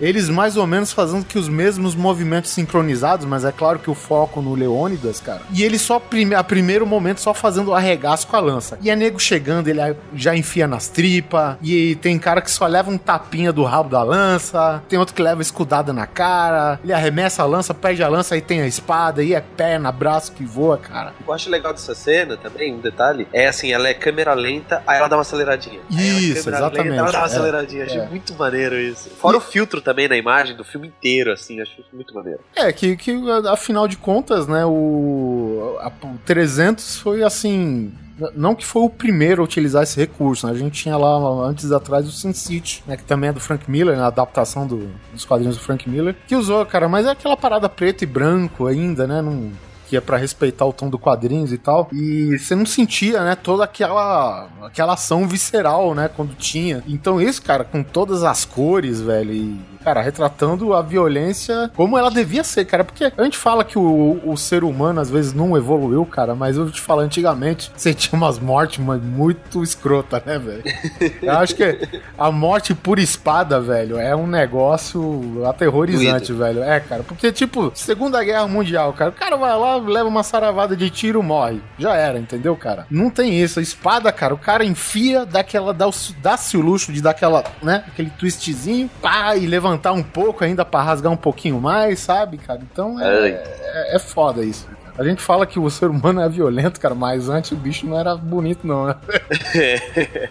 eles 0.00 0.28
mais 0.28 0.56
ou 0.56 0.66
menos 0.66 0.92
fazendo 0.92 1.24
que 1.24 1.38
os 1.38 1.48
mesmos 1.48 1.94
movimentos 1.94 2.50
sincronizados, 2.50 3.26
mas 3.26 3.44
é 3.44 3.52
claro 3.52 3.78
que 3.78 3.90
o 3.90 3.94
foco 3.94 4.42
no 4.42 4.54
Leônidas, 4.54 5.20
cara. 5.20 5.42
E 5.52 5.62
ele 5.62 5.78
só, 5.78 5.98
prime 5.98 6.34
a 6.34 6.44
primeiro 6.44 6.86
momento, 6.86 7.20
só 7.20 7.32
fazendo 7.32 7.68
o 7.68 7.74
arregaço 7.74 8.26
com 8.26 8.36
a 8.36 8.40
lança. 8.40 8.78
E 8.82 8.90
é 8.90 8.96
nego 8.96 9.18
chegando, 9.18 9.68
ele 9.68 9.80
já 10.14 10.34
enfia 10.34 10.66
nas 10.66 10.88
tripas, 10.88 11.56
e 11.62 11.94
tem 11.96 12.18
cara 12.18 12.40
que 12.40 12.50
só 12.50 12.66
leva 12.66 12.90
um 12.90 12.98
tapinha 12.98 13.52
do 13.52 13.64
rabo 13.64 13.88
da 13.88 14.02
lança, 14.02 14.82
tem 14.88 14.98
outro 14.98 15.14
que 15.14 15.22
leva 15.22 15.42
escudada 15.42 15.92
na 15.92 16.06
cara, 16.06 16.78
ele 16.82 16.92
arremessa 16.92 17.42
a 17.42 17.46
lança, 17.46 17.72
perde 17.72 18.02
a 18.02 18.08
lança, 18.08 18.34
aí 18.34 18.40
tem 18.40 18.62
a 18.62 18.66
espada, 18.66 19.22
e 19.22 19.34
é 19.34 19.40
perna, 19.40 19.90
braço 19.92 20.32
que 20.32 20.44
voa, 20.44 20.78
cara. 20.78 21.12
O 21.20 21.24
que 21.24 21.30
eu 21.30 21.34
acho 21.34 21.50
legal 21.50 21.72
dessa 21.72 21.94
cena 21.94 22.36
também, 22.36 22.74
um 22.74 22.80
detalhe, 22.80 23.26
é 23.32 23.46
assim, 23.46 23.72
ela 23.72 23.88
é 23.88 23.94
câmera 23.94 24.34
lenta, 24.34 24.82
aí 24.86 24.98
ela 24.98 25.08
dá 25.08 25.16
uma 25.16 25.22
aceleradinha. 25.22 25.80
É 25.90 26.02
Isso, 26.02 26.48
exatamente, 26.48 26.96
ela 26.96 27.10
dá 27.10 27.18
uma 27.18 27.24
é, 27.24 27.26
aceleradinha, 27.26 27.84
achei 27.84 28.00
é. 28.00 28.06
muito 28.06 28.34
maneiro 28.34 28.76
isso. 28.76 29.10
Fora 29.20 29.36
o 29.36 29.40
filtro 29.40 29.80
também 29.80 30.08
na 30.08 30.16
imagem 30.16 30.56
do 30.56 30.64
filme 30.64 30.88
inteiro, 30.88 31.30
assim, 31.32 31.60
acho 31.60 31.84
muito 31.92 32.14
maneiro. 32.14 32.40
É, 32.56 32.72
que, 32.72 32.96
que 32.96 33.12
afinal 33.50 33.86
de 33.86 33.96
contas, 33.96 34.46
né, 34.46 34.64
o, 34.66 35.76
a- 35.80 35.92
o 36.06 36.18
300 36.24 36.96
foi 36.96 37.22
assim. 37.22 37.92
Não 38.34 38.54
que 38.54 38.66
foi 38.66 38.82
o 38.82 38.90
primeiro 38.90 39.40
a 39.40 39.44
utilizar 39.44 39.82
esse 39.82 39.98
recurso, 39.98 40.46
né? 40.46 40.52
A 40.52 40.56
gente 40.56 40.82
tinha 40.82 40.94
lá 40.96 41.16
antes 41.48 41.72
atrás 41.72 42.06
o 42.06 42.12
Sin 42.12 42.34
City, 42.34 42.82
né? 42.86 42.94
Que 42.96 43.02
também 43.04 43.30
é 43.30 43.32
do 43.32 43.40
Frank 43.40 43.70
Miller, 43.70 43.96
né? 43.96 44.02
A 44.02 44.08
adaptação 44.08 44.66
do- 44.66 44.90
dos 45.12 45.24
quadrinhos 45.24 45.56
do 45.56 45.62
Frank 45.62 45.88
Miller, 45.88 46.14
que 46.28 46.36
usou, 46.36 46.64
cara, 46.66 46.86
mas 46.86 47.06
é 47.06 47.10
aquela 47.12 47.34
parada 47.36 47.66
preto 47.66 48.02
e 48.02 48.06
branco 48.06 48.66
ainda, 48.66 49.06
né? 49.06 49.22
Não, 49.22 49.50
que 49.90 49.96
é 49.96 50.00
pra 50.00 50.16
respeitar 50.16 50.64
o 50.64 50.72
tom 50.72 50.88
do 50.88 50.96
quadrinhos 50.96 51.52
e 51.52 51.58
tal. 51.58 51.88
E 51.92 52.38
você 52.38 52.54
não 52.54 52.64
sentia, 52.64 53.24
né, 53.24 53.34
toda 53.34 53.64
aquela 53.64 54.48
aquela 54.62 54.92
ação 54.92 55.26
visceral, 55.26 55.96
né, 55.96 56.08
quando 56.08 56.36
tinha. 56.36 56.80
Então 56.86 57.20
isso, 57.20 57.42
cara, 57.42 57.64
com 57.64 57.82
todas 57.82 58.22
as 58.22 58.44
cores, 58.44 59.00
velho, 59.00 59.32
e 59.32 59.60
cara, 59.82 60.00
retratando 60.02 60.74
a 60.74 60.82
violência 60.82 61.70
como 61.74 61.96
ela 61.96 62.10
devia 62.10 62.44
ser, 62.44 62.66
cara, 62.66 62.84
porque 62.84 63.12
a 63.16 63.24
gente 63.24 63.36
fala 63.36 63.64
que 63.64 63.78
o, 63.78 64.20
o 64.24 64.36
ser 64.36 64.62
humano 64.62 65.00
às 65.00 65.10
vezes 65.10 65.32
não 65.32 65.56
evoluiu, 65.56 66.04
cara, 66.04 66.34
mas 66.34 66.56
eu 66.56 66.70
te 66.70 66.80
falo 66.80 67.00
antigamente, 67.00 67.72
você 67.74 67.92
tinha 67.92 68.16
umas 68.16 68.38
mortes 68.38 68.78
mas 68.78 69.02
muito 69.02 69.62
escrota, 69.62 70.22
né, 70.24 70.38
velho? 70.38 70.62
Eu 71.20 71.32
acho 71.32 71.54
que 71.54 71.88
a 72.16 72.30
morte 72.30 72.74
por 72.74 72.98
espada, 72.98 73.60
velho, 73.60 73.98
é 73.98 74.14
um 74.14 74.26
negócio 74.26 75.44
aterrorizante, 75.46 76.32
velho. 76.32 76.62
É, 76.62 76.78
cara, 76.78 77.02
porque 77.02 77.32
tipo, 77.32 77.72
Segunda 77.74 78.22
Guerra 78.22 78.46
Mundial, 78.46 78.92
cara, 78.92 79.10
o 79.10 79.14
cara 79.14 79.36
vai 79.36 79.56
lá, 79.58 79.78
leva 79.80 80.08
uma 80.08 80.22
saravada 80.22 80.76
de 80.76 80.88
tiro, 80.90 81.22
morre. 81.22 81.60
Já 81.78 81.94
era, 81.96 82.18
entendeu, 82.18 82.54
cara? 82.56 82.86
Não 82.90 83.10
tem 83.10 83.40
isso. 83.40 83.58
A 83.58 83.62
espada, 83.62 84.10
cara, 84.12 84.34
o 84.34 84.38
cara 84.38 84.64
enfia, 84.64 85.24
daquela, 85.26 85.72
dá 85.74 85.88
o- 85.88 85.92
dá-se 86.22 86.56
o 86.56 86.60
luxo 86.60 86.92
de 86.92 87.00
dar 87.00 87.10
aquela, 87.10 87.44
né? 87.62 87.84
Aquele 87.88 88.10
twistzinho, 88.10 88.88
pá, 89.00 89.36
e 89.36 89.46
levantar 89.46 89.92
um 89.92 90.02
pouco 90.02 90.44
ainda 90.44 90.64
pra 90.64 90.82
rasgar 90.82 91.12
um 91.12 91.16
pouquinho 91.16 91.60
mais, 91.60 91.98
sabe, 92.00 92.38
cara? 92.38 92.60
Então 92.72 93.00
é, 93.00 93.28
é, 93.28 93.96
é 93.96 93.98
foda 93.98 94.42
isso. 94.44 94.68
A 94.98 95.04
gente 95.04 95.22
fala 95.22 95.46
que 95.46 95.58
o 95.58 95.70
ser 95.70 95.86
humano 95.88 96.20
é 96.20 96.28
violento, 96.28 96.78
cara, 96.78 96.94
mas 96.94 97.28
antes 97.28 97.52
o 97.52 97.56
bicho 97.56 97.86
não 97.86 97.98
era 97.98 98.14
bonito, 98.16 98.66
não, 98.66 98.86
né? 98.86 98.96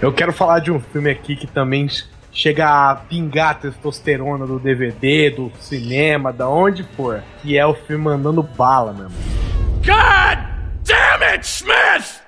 Eu 0.00 0.12
quero 0.12 0.32
falar 0.32 0.58
de 0.58 0.70
um 0.72 0.80
filme 0.80 1.10
aqui 1.10 1.36
que 1.36 1.46
também 1.46 1.86
chega 2.32 2.90
a 2.90 2.96
pingar 2.96 3.50
a 3.50 3.54
testosterona 3.54 4.46
do 4.46 4.58
DVD, 4.58 5.30
do 5.30 5.52
cinema, 5.60 6.32
da 6.32 6.48
onde 6.48 6.82
for. 6.96 7.22
Que 7.42 7.58
é 7.58 7.66
o 7.66 7.74
filme 7.74 8.04
Mandando 8.04 8.42
Bala, 8.42 8.92
meu 8.92 9.04
irmão. 9.04 9.18
God 9.84 10.38
damn 10.84 11.22
it, 11.22 11.46
Smith! 11.46 12.22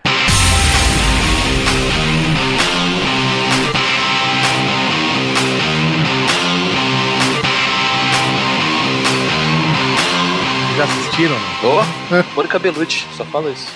Vocês 10.74 10.76
já 10.76 10.84
assistiram, 10.84 11.34
né? 11.34 11.46
Ô, 11.62 12.34
Mônica 12.34 12.58
Bellucci, 12.58 13.06
só 13.16 13.24
fala 13.24 13.50
isso. 13.50 13.72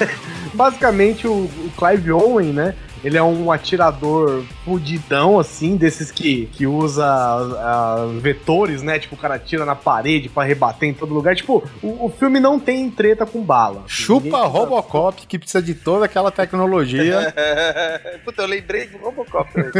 Basicamente, 0.52 1.26
o, 1.26 1.44
o 1.44 1.72
Clive 1.76 2.10
Owen, 2.12 2.52
né? 2.52 2.74
Ele 3.02 3.16
é 3.16 3.22
um 3.22 3.50
atirador 3.50 4.42
fudidão, 4.64 5.38
assim, 5.38 5.76
desses 5.76 6.10
que, 6.10 6.46
que 6.52 6.66
usa 6.66 7.04
ah, 7.06 8.06
vetores, 8.20 8.82
né? 8.82 8.98
Tipo, 8.98 9.14
o 9.14 9.18
cara 9.18 9.34
atira 9.34 9.64
na 9.64 9.74
parede 9.74 10.28
pra 10.28 10.44
rebater 10.44 10.88
em 10.88 10.94
todo 10.94 11.14
lugar. 11.14 11.34
Tipo, 11.34 11.62
o, 11.82 12.06
o 12.06 12.08
filme 12.10 12.38
não 12.40 12.58
tem 12.58 12.90
treta 12.90 13.24
com 13.26 13.42
bala. 13.42 13.80
assim, 13.80 13.88
Chupa 13.88 14.24
ninguém- 14.24 14.50
Robocop, 14.50 15.26
que 15.26 15.38
precisa 15.38 15.62
de 15.62 15.74
toda 15.74 16.04
aquela 16.04 16.30
tecnologia. 16.30 17.32
Puta, 18.24 18.42
eu 18.42 18.46
lembrei 18.48 18.86
do 18.86 18.98
Robocop. 18.98 19.50
né? 19.56 19.70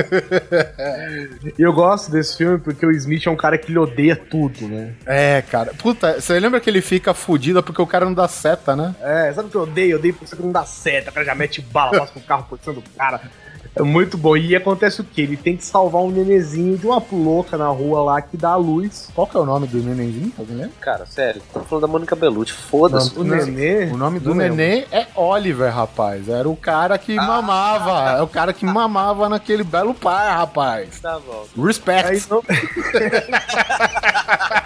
E 1.58 1.62
eu 1.62 1.72
gosto 1.72 2.10
desse 2.10 2.36
filme 2.36 2.58
porque 2.58 2.84
o 2.84 2.90
Smith 2.92 3.26
é 3.26 3.30
um 3.30 3.36
cara 3.36 3.58
que 3.58 3.70
ele 3.70 3.78
odeia 3.78 4.16
tudo, 4.16 4.66
né? 4.68 4.94
é, 5.06 5.42
cara. 5.42 5.72
Puta, 5.74 6.20
você 6.20 6.38
lembra 6.38 6.60
que 6.60 6.68
ele 6.70 6.80
fica 6.80 7.12
fudido 7.14 7.62
porque 7.62 7.80
o 7.82 7.86
cara 7.86 8.04
não 8.04 8.14
dá 8.14 8.28
seta, 8.28 8.74
né? 8.74 8.94
É, 9.00 9.32
sabe 9.32 9.48
o 9.48 9.50
que 9.50 9.56
eu 9.56 9.62
odeio? 9.62 9.92
Eu 9.92 9.98
odeio 9.98 10.14
porque 10.14 10.26
você 10.26 10.40
não 10.42 10.52
dá 10.52 10.64
seta, 10.64 11.10
o 11.10 11.12
cara 11.12 11.26
já 11.26 11.34
mete 11.34 11.60
bala, 11.60 11.98
passa 11.98 12.12
com 12.12 12.20
o 12.20 12.22
carro 12.22 12.46
por 12.48 12.58
cima 12.58 12.74
do 12.74 12.82
cara. 13.18 13.49
É 13.74 13.82
muito 13.82 14.18
bom. 14.18 14.36
E 14.36 14.54
acontece 14.56 15.00
o 15.00 15.04
quê? 15.04 15.22
Ele 15.22 15.36
tem 15.36 15.56
que 15.56 15.64
salvar 15.64 16.02
um 16.02 16.10
nenezinho 16.10 16.76
de 16.76 16.86
uma 16.86 17.02
louca 17.12 17.56
na 17.56 17.68
rua 17.68 18.02
lá 18.02 18.20
que 18.20 18.36
dá 18.36 18.50
a 18.50 18.56
luz. 18.56 19.08
Qual 19.14 19.26
que 19.26 19.36
é 19.36 19.40
o 19.40 19.46
nome 19.46 19.66
do 19.66 19.78
nenenzinho? 19.78 20.32
Alguém 20.38 20.56
lembra? 20.56 20.72
Cara, 20.80 21.06
sério, 21.06 21.40
tô 21.52 21.60
falando 21.60 21.82
da 21.82 21.88
Mônica 21.88 22.16
Bellucci, 22.16 22.52
foda-se. 22.52 23.18
O 23.18 23.24
nenê. 23.24 23.86
O 23.86 23.96
nome 23.96 24.18
do 24.18 24.32
lembro. 24.32 24.56
neném 24.56 24.84
é 24.90 25.06
Oliver, 25.14 25.72
rapaz. 25.72 26.28
Era 26.28 26.48
o 26.48 26.56
cara 26.56 26.98
que 26.98 27.14
mamava. 27.14 28.18
É 28.18 28.22
o 28.22 28.28
cara 28.28 28.52
que 28.52 28.64
mamava 28.64 29.28
naquele 29.28 29.62
belo 29.62 29.94
pai, 29.94 30.28
rapaz. 30.28 31.00
Tá 31.00 31.18
bom. 31.18 31.46
Respect. 31.64 32.10
Aí 32.10 32.22
não. 32.28 32.42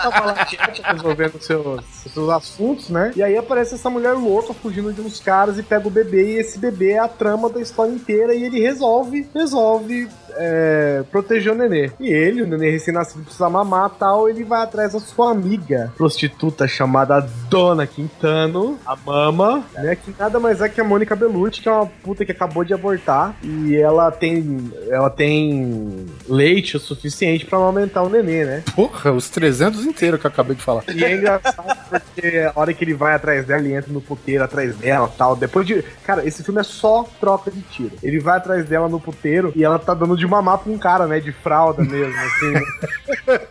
Tava 0.05 0.27
lá 0.27 0.47
resolvendo 0.93 1.41
seus, 1.41 1.85
seus 2.13 2.29
assuntos, 2.31 2.89
né? 2.91 3.13
E 3.17 3.23
aí 3.23 3.37
aparece 3.37 3.75
essa 3.75 3.89
mulher 3.89 4.13
louca 4.13 4.53
fugindo 4.55 4.93
de 4.93 5.01
uns 5.01 5.21
caras 5.21 5.59
e 5.59 5.63
pega 5.63 5.87
o 5.89 5.91
bebê. 5.91 6.35
E 6.35 6.39
esse 6.39 6.59
bebê 6.59 6.93
é 6.93 6.99
a 6.99 7.09
trama 7.09 7.49
da 7.49 7.61
história 7.61 7.93
inteira. 7.93 8.35
E 8.35 8.45
ele 8.45 8.61
resolve, 8.61 8.94
resolve 9.03 10.09
é, 10.37 11.03
proteger 11.11 11.53
o 11.53 11.55
nenê. 11.55 11.91
E 12.01 12.09
ele, 12.09 12.43
o 12.43 12.47
nenê 12.47 12.71
recém-nascido, 12.71 13.25
precisa 13.25 13.49
mamar 13.49 13.91
tal. 13.91 14.29
Ele 14.29 14.45
vai 14.45 14.63
atrás 14.63 14.93
da 14.93 15.01
sua 15.01 15.31
amiga 15.31 15.93
prostituta 15.97 16.67
chamada 16.67 17.27
Dona 17.49 17.87
Quintano, 17.87 18.79
a 18.87 18.97
mama, 18.97 19.65
né? 19.75 19.97
Que 19.97 20.15
nada 20.19 20.39
mais 20.41 20.61
é 20.61 20.69
que 20.69 20.81
a 20.81 20.85
Mônica 20.85 21.15
Bellucci, 21.15 21.61
que 21.61 21.69
é 21.69 21.73
uma 21.73 21.87
puta 21.87 22.25
que 22.25 22.33
acabou 22.33 22.65
de 22.65 22.75
abortar. 22.75 23.37
E 23.43 23.77
ela 23.77 24.11
tem, 24.11 24.73
ela 24.89 25.11
tem 25.11 26.07
leite 26.29 26.77
o 26.77 26.81
suficiente 26.81 27.47
pra 27.47 27.59
amamentar 27.59 28.05
o 28.05 28.09
nenê, 28.09 28.45
né? 28.45 28.63
Porra, 28.75 29.13
os 29.13 29.29
300 29.31 29.85
inteiros 29.87 30.21
que 30.21 30.27
eu 30.27 30.31
acabei 30.31 30.57
de 30.57 30.63
falar. 30.63 30.85
E 30.95 31.05
é 31.05 31.17
engraçado 31.17 31.77
porque 31.89 32.39
a 32.39 32.53
hora 32.55 32.73
que 32.73 32.85
ele 32.85 32.95
vai 32.95 33.15
atrás 33.15 33.47
dela, 33.47 33.61
ele 33.61 33.75
entra 33.75 33.93
no 33.93 34.01
puteiro 34.01 34.45
atrás 34.45 34.77
dela 34.77 35.11
tal. 35.17 35.37
Depois 35.37 35.67
de. 35.67 35.83
Cara, 36.05 36.27
esse 36.27 36.43
filme 36.43 36.61
é 36.61 36.65
só 36.65 37.09
troca 37.21 37.51
de 37.51 37.61
tiro. 37.63 37.93
Ele 38.03 38.19
vai 38.19 38.37
atrás 38.37 38.67
dela 38.67 38.89
no 38.89 39.01
puteiro 39.01 39.53
e 39.55 39.65
ela 39.65 39.79
tá 39.79 39.95
dando 39.95 40.17
de 40.17 40.24
mamar 40.27 40.59
pra 40.59 40.73
um 40.73 40.79
cara, 40.79 41.07
né? 41.07 41.21
De 41.21 41.33
fralda 41.33 41.83
mesmo, 41.83 42.15
assim. 42.21 42.51
né? 42.53 42.61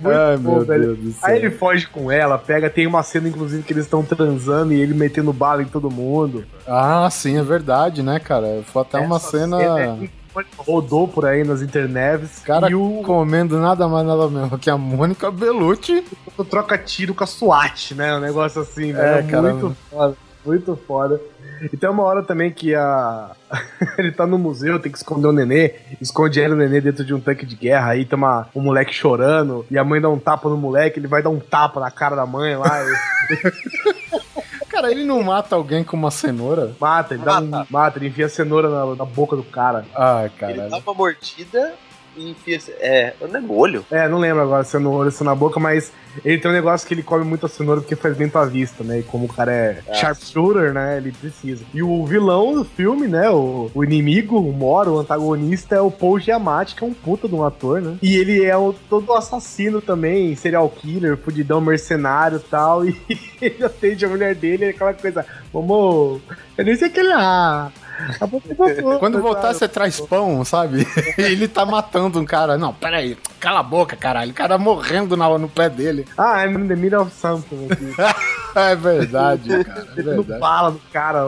Muito 0.00 0.16
Ai, 0.18 0.36
bom, 0.36 0.56
meu 0.56 0.64
velho. 0.64 0.82
Deus 0.94 0.98
do 0.98 1.12
céu. 1.12 1.28
Aí 1.30 1.38
ele 1.38 1.50
foge 1.50 1.86
com 1.86 2.10
ela, 2.10 2.38
pega, 2.38 2.68
tem 2.70 2.86
uma 2.86 3.02
cena, 3.02 3.28
inclusive, 3.28 3.62
que 3.62 3.72
eles 3.72 3.84
estão 3.84 4.02
transando 4.04 4.72
e 4.72 4.80
ele 4.80 4.94
metendo 4.94 5.32
bala 5.32 5.62
em 5.62 5.66
todo 5.66 5.90
mundo. 5.90 6.44
Ah, 6.66 7.08
sim, 7.10 7.38
é 7.38 7.42
verdade, 7.42 8.02
né, 8.02 8.18
cara? 8.18 8.62
Foi 8.66 8.82
até 8.82 8.98
uma 8.98 9.16
Essa 9.16 9.30
cena. 9.30 9.62
é- 9.62 9.96
rodou 10.56 11.06
por 11.06 11.26
aí 11.26 11.44
nas 11.44 11.60
internets. 11.60 12.38
Cara 12.40 12.70
e 12.70 12.74
o, 12.74 13.02
comendo 13.04 13.58
nada 13.58 13.86
mais 13.86 14.06
nada 14.06 14.28
menos 14.28 14.58
que 14.60 14.70
a 14.70 14.78
Mônica 14.78 15.30
Bellucci. 15.30 16.02
o 16.38 16.42
troca 16.44 16.78
tiro 16.78 17.14
com 17.14 17.22
a 17.22 17.26
SWAT, 17.26 17.94
né? 17.94 18.14
Um 18.16 18.20
negócio 18.20 18.62
assim, 18.62 18.92
velho. 18.94 19.16
É, 19.16 19.18
É, 19.18 19.22
cara. 19.24 19.52
muito 19.54 19.76
foda. 19.90 20.16
Muito 20.44 20.76
foda. 20.88 21.20
E 21.70 21.76
tem 21.76 21.88
uma 21.90 22.02
hora 22.02 22.22
também 22.22 22.50
que 22.50 22.74
a. 22.74 23.30
ele 23.98 24.10
tá 24.10 24.26
no 24.26 24.38
museu, 24.38 24.78
tem 24.80 24.90
que 24.90 24.98
esconder 24.98 25.28
o 25.28 25.32
nenê, 25.32 25.74
esconde 26.00 26.40
ela 26.40 26.54
e 26.54 26.56
o 26.56 26.58
nenê 26.58 26.80
dentro 26.80 27.04
de 27.04 27.12
um 27.14 27.20
tanque 27.20 27.44
de 27.44 27.54
guerra, 27.54 27.90
aí 27.90 28.04
tem 28.04 28.16
uma, 28.16 28.48
um 28.54 28.60
moleque 28.60 28.92
chorando, 28.94 29.64
e 29.70 29.78
a 29.78 29.84
mãe 29.84 30.00
dá 30.00 30.08
um 30.08 30.18
tapa 30.18 30.48
no 30.48 30.56
moleque, 30.56 30.98
ele 30.98 31.06
vai 31.06 31.22
dar 31.22 31.30
um 31.30 31.38
tapa 31.38 31.78
na 31.80 31.90
cara 31.90 32.16
da 32.16 32.26
mãe 32.26 32.56
lá, 32.56 32.82
e 32.82 32.92
Cara, 34.72 34.90
ele 34.90 35.04
não 35.04 35.22
mata 35.22 35.54
alguém 35.54 35.84
com 35.84 35.96
uma 35.98 36.10
cenoura? 36.10 36.74
mata, 36.80 37.12
ele 37.12 37.22
dá 37.22 37.40
um. 37.40 37.50
Mata, 37.68 37.98
ele 37.98 38.08
enfia 38.08 38.24
a 38.24 38.28
cenoura 38.28 38.70
na, 38.70 38.94
na 38.96 39.04
boca 39.04 39.36
do 39.36 39.44
cara. 39.44 39.84
Ai, 39.94 40.24
Ele 40.24 40.34
caralho. 40.38 40.70
dá 40.70 40.78
uma 40.78 40.94
mordida 40.94 41.74
e 42.16 42.30
enfia. 42.30 42.58
É, 42.80 43.14
não 43.20 43.36
é 43.36 43.40
no 43.40 43.54
olho? 43.54 43.84
É, 43.90 44.08
não 44.08 44.18
lembro 44.18 44.42
agora 44.42 44.64
se 44.64 44.76
é 44.76 44.78
no 44.78 44.90
olho 44.90 45.06
ou 45.06 45.10
se 45.10 45.22
é 45.22 45.26
na 45.26 45.34
boca, 45.34 45.58
mas 45.58 45.92
ele 46.24 46.38
tem 46.38 46.50
um 46.50 46.54
negócio 46.54 46.86
que 46.86 46.92
ele 46.94 47.02
come 47.02 47.24
muita 47.24 47.48
cenoura 47.48 47.80
porque 47.80 47.96
faz 47.96 48.16
bem 48.16 48.28
pra 48.28 48.44
vista, 48.44 48.84
né? 48.84 48.98
E 48.98 49.02
como 49.02 49.24
o 49.24 49.28
cara 49.32 49.50
é 49.52 49.78
Ah. 49.88 49.94
sharpshooter, 49.94 50.72
né? 50.74 50.98
Ele 50.98 51.12
precisa. 51.12 51.64
E 51.72 51.82
o 51.82 52.04
vilão 52.04 52.54
do 52.54 52.64
filme, 52.64 53.08
né? 53.08 53.30
O, 53.30 53.70
o 53.74 53.82
inimigo, 53.84 54.38
o 54.38 54.52
Moro, 54.52 54.92
o 54.94 54.98
antagonista, 55.00 55.74
é 55.76 55.80
o 55.80 55.90
Paul 55.90 56.18
Giamatti, 56.20 56.74
que 56.74 56.84
é 56.84 56.86
um 56.86 56.92
puta 56.94 57.26
de 57.26 57.34
um 57.34 57.44
ator, 57.44 57.80
né? 57.80 57.96
E 58.02 58.16
ele 58.16 58.44
é 58.44 58.56
o, 58.56 58.74
todo 58.90 59.12
assassino 59.14 59.80
também, 59.80 60.36
serial 60.36 60.68
killer, 60.68 61.16
fudidão, 61.16 61.60
mercenário 61.60 62.36
e 62.38 62.48
tal. 62.50 62.82
E 63.42 63.46
ele 63.46 63.64
atende 63.64 64.04
a 64.04 64.08
mulher 64.08 64.34
dele, 64.36 64.66
aquela 64.66 64.94
coisa, 64.94 65.26
vamos. 65.52 66.20
Eu 66.56 66.64
nem 66.64 66.76
sei 66.76 66.88
que 66.90 67.00
ele 67.00 67.10
é. 67.12 67.68
Quando 68.98 69.20
voltar, 69.20 69.52
você 69.54 69.68
traz 69.68 70.00
pão, 70.00 70.44
sabe? 70.44 70.86
ele 71.18 71.48
tá 71.48 71.64
matando 71.64 72.20
um 72.20 72.24
cara. 72.24 72.56
Não, 72.58 72.72
peraí. 72.72 73.16
Cala 73.40 73.60
a 73.60 73.62
boca, 73.62 73.96
caralho. 73.96 74.30
O 74.30 74.34
cara 74.34 74.58
morrendo 74.58 75.16
na, 75.16 75.28
no 75.38 75.48
pé 75.48 75.68
dele. 75.68 76.06
Ah, 76.16 76.44
I'm 76.44 76.56
in 76.64 76.68
the 76.68 76.76
middle 76.76 77.02
of 77.02 77.12
something 77.12 77.68
aqui. 77.70 77.92
É 78.54 78.76
verdade, 78.76 79.64
cara. 79.64 79.86
É 79.96 79.96
verdade. 80.02 80.38
bala 80.38 80.70
no 80.72 80.80
cara. 80.92 81.22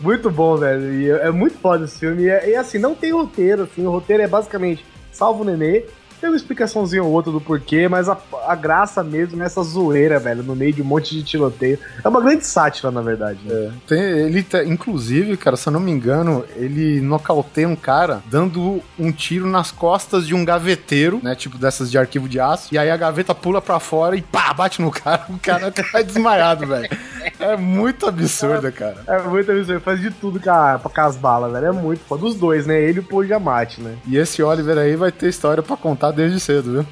Muito 0.00 0.30
bom, 0.30 0.56
velho. 0.56 0.90
E 0.94 1.10
é 1.10 1.26
é 1.26 1.30
muito 1.30 1.58
foda 1.58 1.84
esse 1.84 1.98
filme. 1.98 2.22
E, 2.22 2.30
é- 2.30 2.48
e, 2.48 2.56
assim, 2.56 2.78
não 2.78 2.94
tem 2.94 3.12
roteiro, 3.12 3.64
assim. 3.64 3.84
O 3.84 3.90
roteiro 3.90 4.22
é 4.22 4.26
basicamente 4.26 4.82
salvo 5.12 5.42
o 5.42 5.44
nenê. 5.44 5.84
Tem 6.20 6.30
uma 6.30 6.36
explicaçãozinha 6.36 7.02
ou 7.02 7.12
outra 7.12 7.30
do 7.30 7.40
porquê, 7.40 7.88
mas 7.88 8.08
a, 8.08 8.16
a 8.46 8.54
graça 8.54 9.02
mesmo 9.04 9.36
nessa 9.36 9.62
zoeira, 9.62 10.18
velho, 10.18 10.42
no 10.42 10.56
meio 10.56 10.72
de 10.72 10.82
um 10.82 10.84
monte 10.84 11.14
de 11.14 11.22
tiroteio. 11.22 11.78
É 12.02 12.08
uma 12.08 12.20
grande 12.20 12.46
sátira, 12.46 12.90
na 12.90 13.00
verdade. 13.02 13.38
Né? 13.44 13.72
Tem- 13.86 13.98
ele 14.00 14.42
tá, 14.42 14.64
inclusive, 14.64 15.36
cara, 15.36 15.56
se 15.56 15.68
eu 15.68 15.72
não 15.72 15.80
me 15.80 15.90
engano, 15.90 16.44
ele 16.56 17.00
nocauteia 17.00 17.68
um 17.68 17.76
cara 17.76 18.22
dando 18.26 18.80
um 18.98 19.12
tiro 19.12 19.46
nas 19.46 19.70
costas 19.70 20.26
de 20.26 20.34
um 20.34 20.44
gaveteiro, 20.44 21.20
né? 21.22 21.34
Tipo 21.34 21.58
dessas 21.58 21.90
de 21.90 21.98
arquivo 21.98 22.28
de 22.28 22.40
aço. 22.40 22.74
E 22.74 22.78
aí 22.78 22.90
a 22.90 22.96
gaveta 22.96 23.34
pula 23.34 23.60
pra 23.60 23.78
fora 23.78 24.16
e 24.16 24.22
pá, 24.22 24.52
bate 24.54 24.80
no 24.80 24.90
cara. 24.90 25.26
O 25.28 25.38
cara 25.38 25.70
cai 25.70 26.02
desmaiado, 26.04 26.66
velho. 26.66 26.88
É 27.38 27.56
muito 27.56 28.06
absurdo, 28.06 28.70
cara. 28.72 28.96
É 29.06 29.20
muito 29.22 29.50
absurdo. 29.52 29.80
Faz 29.80 30.00
de 30.00 30.10
tudo 30.10 30.40
com, 30.40 30.50
a, 30.50 30.78
com 30.78 31.00
as 31.00 31.16
balas, 31.16 31.52
velho. 31.52 31.66
É 31.66 31.72
muito 31.72 32.00
foda. 32.04 32.22
Dos 32.22 32.34
dois, 32.34 32.66
né? 32.66 32.80
Ele 32.80 32.98
e 32.98 33.00
o 33.00 33.04
Paul 33.04 33.24
Giamatti, 33.26 33.80
né? 33.80 33.96
E 34.06 34.16
esse 34.16 34.42
Oliver 34.42 34.78
aí 34.78 34.96
vai 34.96 35.12
ter 35.12 35.28
história 35.28 35.62
pra 35.62 35.76
contar 35.76 36.10
desde 36.12 36.40
cedo, 36.40 36.72
viu? 36.72 36.86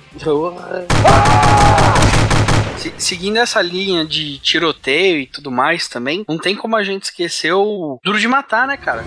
Se- 2.78 2.92
seguindo 2.98 3.38
essa 3.38 3.62
linha 3.62 4.04
de 4.04 4.38
tiroteio 4.38 5.18
e 5.20 5.26
tudo 5.26 5.50
mais 5.50 5.88
também, 5.88 6.24
não 6.28 6.36
tem 6.38 6.54
como 6.54 6.76
a 6.76 6.82
gente 6.82 7.04
esquecer 7.04 7.52
o 7.52 7.98
Duro 8.04 8.18
de 8.18 8.28
Matar, 8.28 8.66
né, 8.66 8.76
cara? 8.76 9.02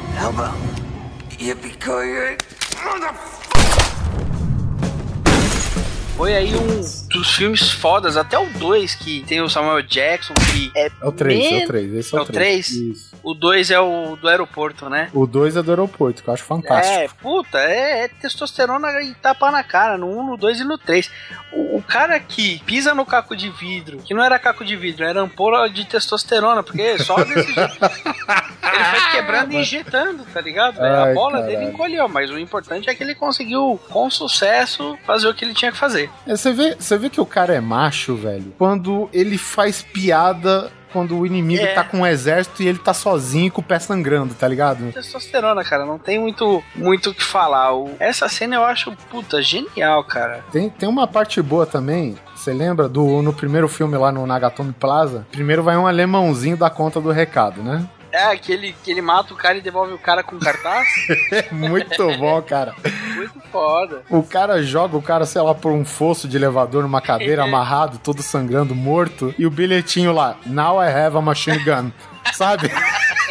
Foi 6.18 6.34
aí 6.36 6.52
um 6.56 6.82
dos 7.10 7.36
filmes 7.36 7.72
fodas, 7.72 8.18
até 8.18 8.38
o 8.40 8.48
2, 8.54 8.96
que 8.96 9.24
tem 9.28 9.40
o 9.42 9.48
Samuel 9.50 9.84
Jackson, 9.84 10.34
que 10.34 10.72
é. 10.76 10.88
É 10.88 11.06
o 11.06 11.12
3, 11.12 11.46
é 11.46 11.50
men- 11.52 11.64
o 11.64 11.68
3. 11.68 11.94
Esse 11.94 12.16
é 12.16 12.18
É 12.18 12.22
o 12.22 12.24
o 12.24 12.26
3. 12.26 12.66
3? 12.68 12.70
Isso. 12.72 13.16
O 13.24 13.34
2 13.36 13.70
é 13.72 13.80
o 13.80 14.16
do 14.16 14.28
aeroporto, 14.28 14.90
né? 14.90 15.10
O 15.14 15.28
2 15.28 15.56
é 15.58 15.62
do 15.62 15.70
aeroporto, 15.72 16.24
que 16.24 16.30
eu 16.30 16.34
acho 16.34 16.44
fantástico. 16.44 16.96
É, 16.96 17.08
puta, 17.22 17.60
é, 17.60 18.06
é 18.06 18.08
testosterona 18.08 18.90
e 19.04 19.14
tapa 19.16 19.52
na 19.52 19.64
cara, 19.64 19.96
no 19.98 20.08
1, 20.20 20.26
no 20.32 20.38
2 20.38 20.62
e 20.62 20.64
no 20.64 20.78
3. 20.78 21.10
O, 21.54 21.78
o 21.78 21.84
cara 21.84 22.20
que 22.20 22.60
pisa 22.66 22.96
no 22.96 23.06
caco 23.06 23.36
de 23.36 23.50
vidro, 23.52 24.00
que 24.00 24.14
não 24.14 24.24
era 24.24 24.40
caco 24.40 24.66
de 24.66 24.76
vidro, 24.76 25.06
era 25.06 25.22
ampola 25.22 25.70
de 25.70 25.86
testosterona, 25.86 26.64
porque 26.64 26.98
só 27.00 27.16
desse 27.24 27.54
jeito. 27.54 27.78
Ele 28.78 29.00
foi 29.00 29.12
quebrando 29.12 29.54
e 29.54 29.58
injetando, 29.58 30.24
tá 30.34 30.42
ligado? 30.42 30.80
Ai, 30.82 31.12
a 31.12 31.14
bola 31.14 31.40
caralho. 31.40 31.48
dele 31.60 31.66
encolheu, 31.72 32.08
mas 32.08 32.30
o 32.30 32.38
importante 32.40 32.90
é 32.90 32.96
que 32.96 33.04
ele 33.04 33.16
conseguiu, 33.16 33.80
com 33.90 34.10
sucesso, 34.10 34.98
fazer 35.06 35.28
o 35.28 35.34
que 35.34 35.44
ele 35.46 35.54
tinha 35.54 35.72
que 35.72 35.78
fazer. 35.78 36.10
É, 36.28 36.36
Você 36.36 36.52
vê, 36.54 36.76
você 36.78 36.98
vê 36.98 37.10
que 37.10 37.22
o 37.22 37.26
cara 37.26 37.54
é 37.56 37.60
macho, 37.62 38.16
velho, 38.16 38.54
quando 38.58 39.10
ele 39.12 39.38
faz 39.38 39.82
piada 39.82 40.72
quando 40.94 41.20
o 41.20 41.26
inimigo 41.26 41.62
É. 41.64 41.74
tá 41.74 41.84
com 41.84 41.98
um 42.00 42.08
exército 42.08 42.64
e 42.64 42.68
ele 42.68 42.80
tá 42.80 42.94
sozinho 42.94 43.52
com 43.52 43.60
o 43.60 43.64
pé 43.64 43.78
sangrando, 43.78 44.34
tá 44.34 44.48
ligado? 44.48 44.90
Testosterona, 44.94 45.62
cara, 45.64 45.86
não 45.86 46.00
tem 46.00 46.18
muito 46.18 46.64
muito 46.74 47.10
o 47.10 47.14
que 47.14 47.22
falar. 47.24 47.72
Essa 48.00 48.30
cena 48.30 48.56
eu 48.56 48.64
acho, 48.64 48.94
puta, 49.12 49.42
genial, 49.42 50.04
cara. 50.06 50.44
Tem, 50.50 50.70
tem 50.70 50.88
uma 50.88 51.06
parte 51.06 51.42
boa 51.42 51.66
também. 51.66 52.16
Você 52.34 52.54
lembra 52.54 52.88
do 52.88 53.22
no 53.22 53.34
primeiro 53.34 53.68
filme 53.68 53.98
lá 53.98 54.14
no 54.14 54.26
Nagatomi 54.26 54.72
Plaza? 54.72 55.28
Primeiro 55.30 55.62
vai 55.62 55.76
um 55.76 55.86
alemãozinho 55.86 56.56
dar 56.56 56.70
conta 56.70 57.02
do 57.02 57.12
recado, 57.12 57.62
né? 57.62 57.86
É, 58.18 58.36
que 58.36 58.52
ele, 58.52 58.76
que 58.84 58.90
ele 58.90 59.02
mata 59.02 59.34
o 59.34 59.38
cara 59.38 59.58
e 59.58 59.62
devolve 59.62 59.94
o 59.94 60.00
cara 60.00 60.24
com 60.24 60.40
cartaz. 60.40 60.88
Muito 61.52 62.18
bom, 62.18 62.42
cara. 62.42 62.74
muito 63.16 63.40
foda. 63.52 64.02
O 64.10 64.24
cara 64.24 64.64
joga 64.64 64.98
o 64.98 65.02
cara, 65.02 65.26
sei 65.26 65.42
lá, 65.42 65.54
por 65.54 65.72
um 65.72 65.86
fosso 65.86 66.28
de 66.28 66.36
elevador 66.36 66.82
numa 66.82 67.02
cadeira 67.02 67.44
amarrado, 67.46 68.00
todo 68.00 68.24
sangrando, 68.24 68.74
morto, 68.74 69.34
e 69.38 69.46
o 69.46 69.52
bilhetinho 69.52 70.12
lá, 70.12 70.38
Now 70.46 70.82
I 70.82 70.88
have 70.88 71.16
a 71.16 71.22
machine 71.22 71.60
gun. 71.60 71.92
Sabe? 72.34 72.72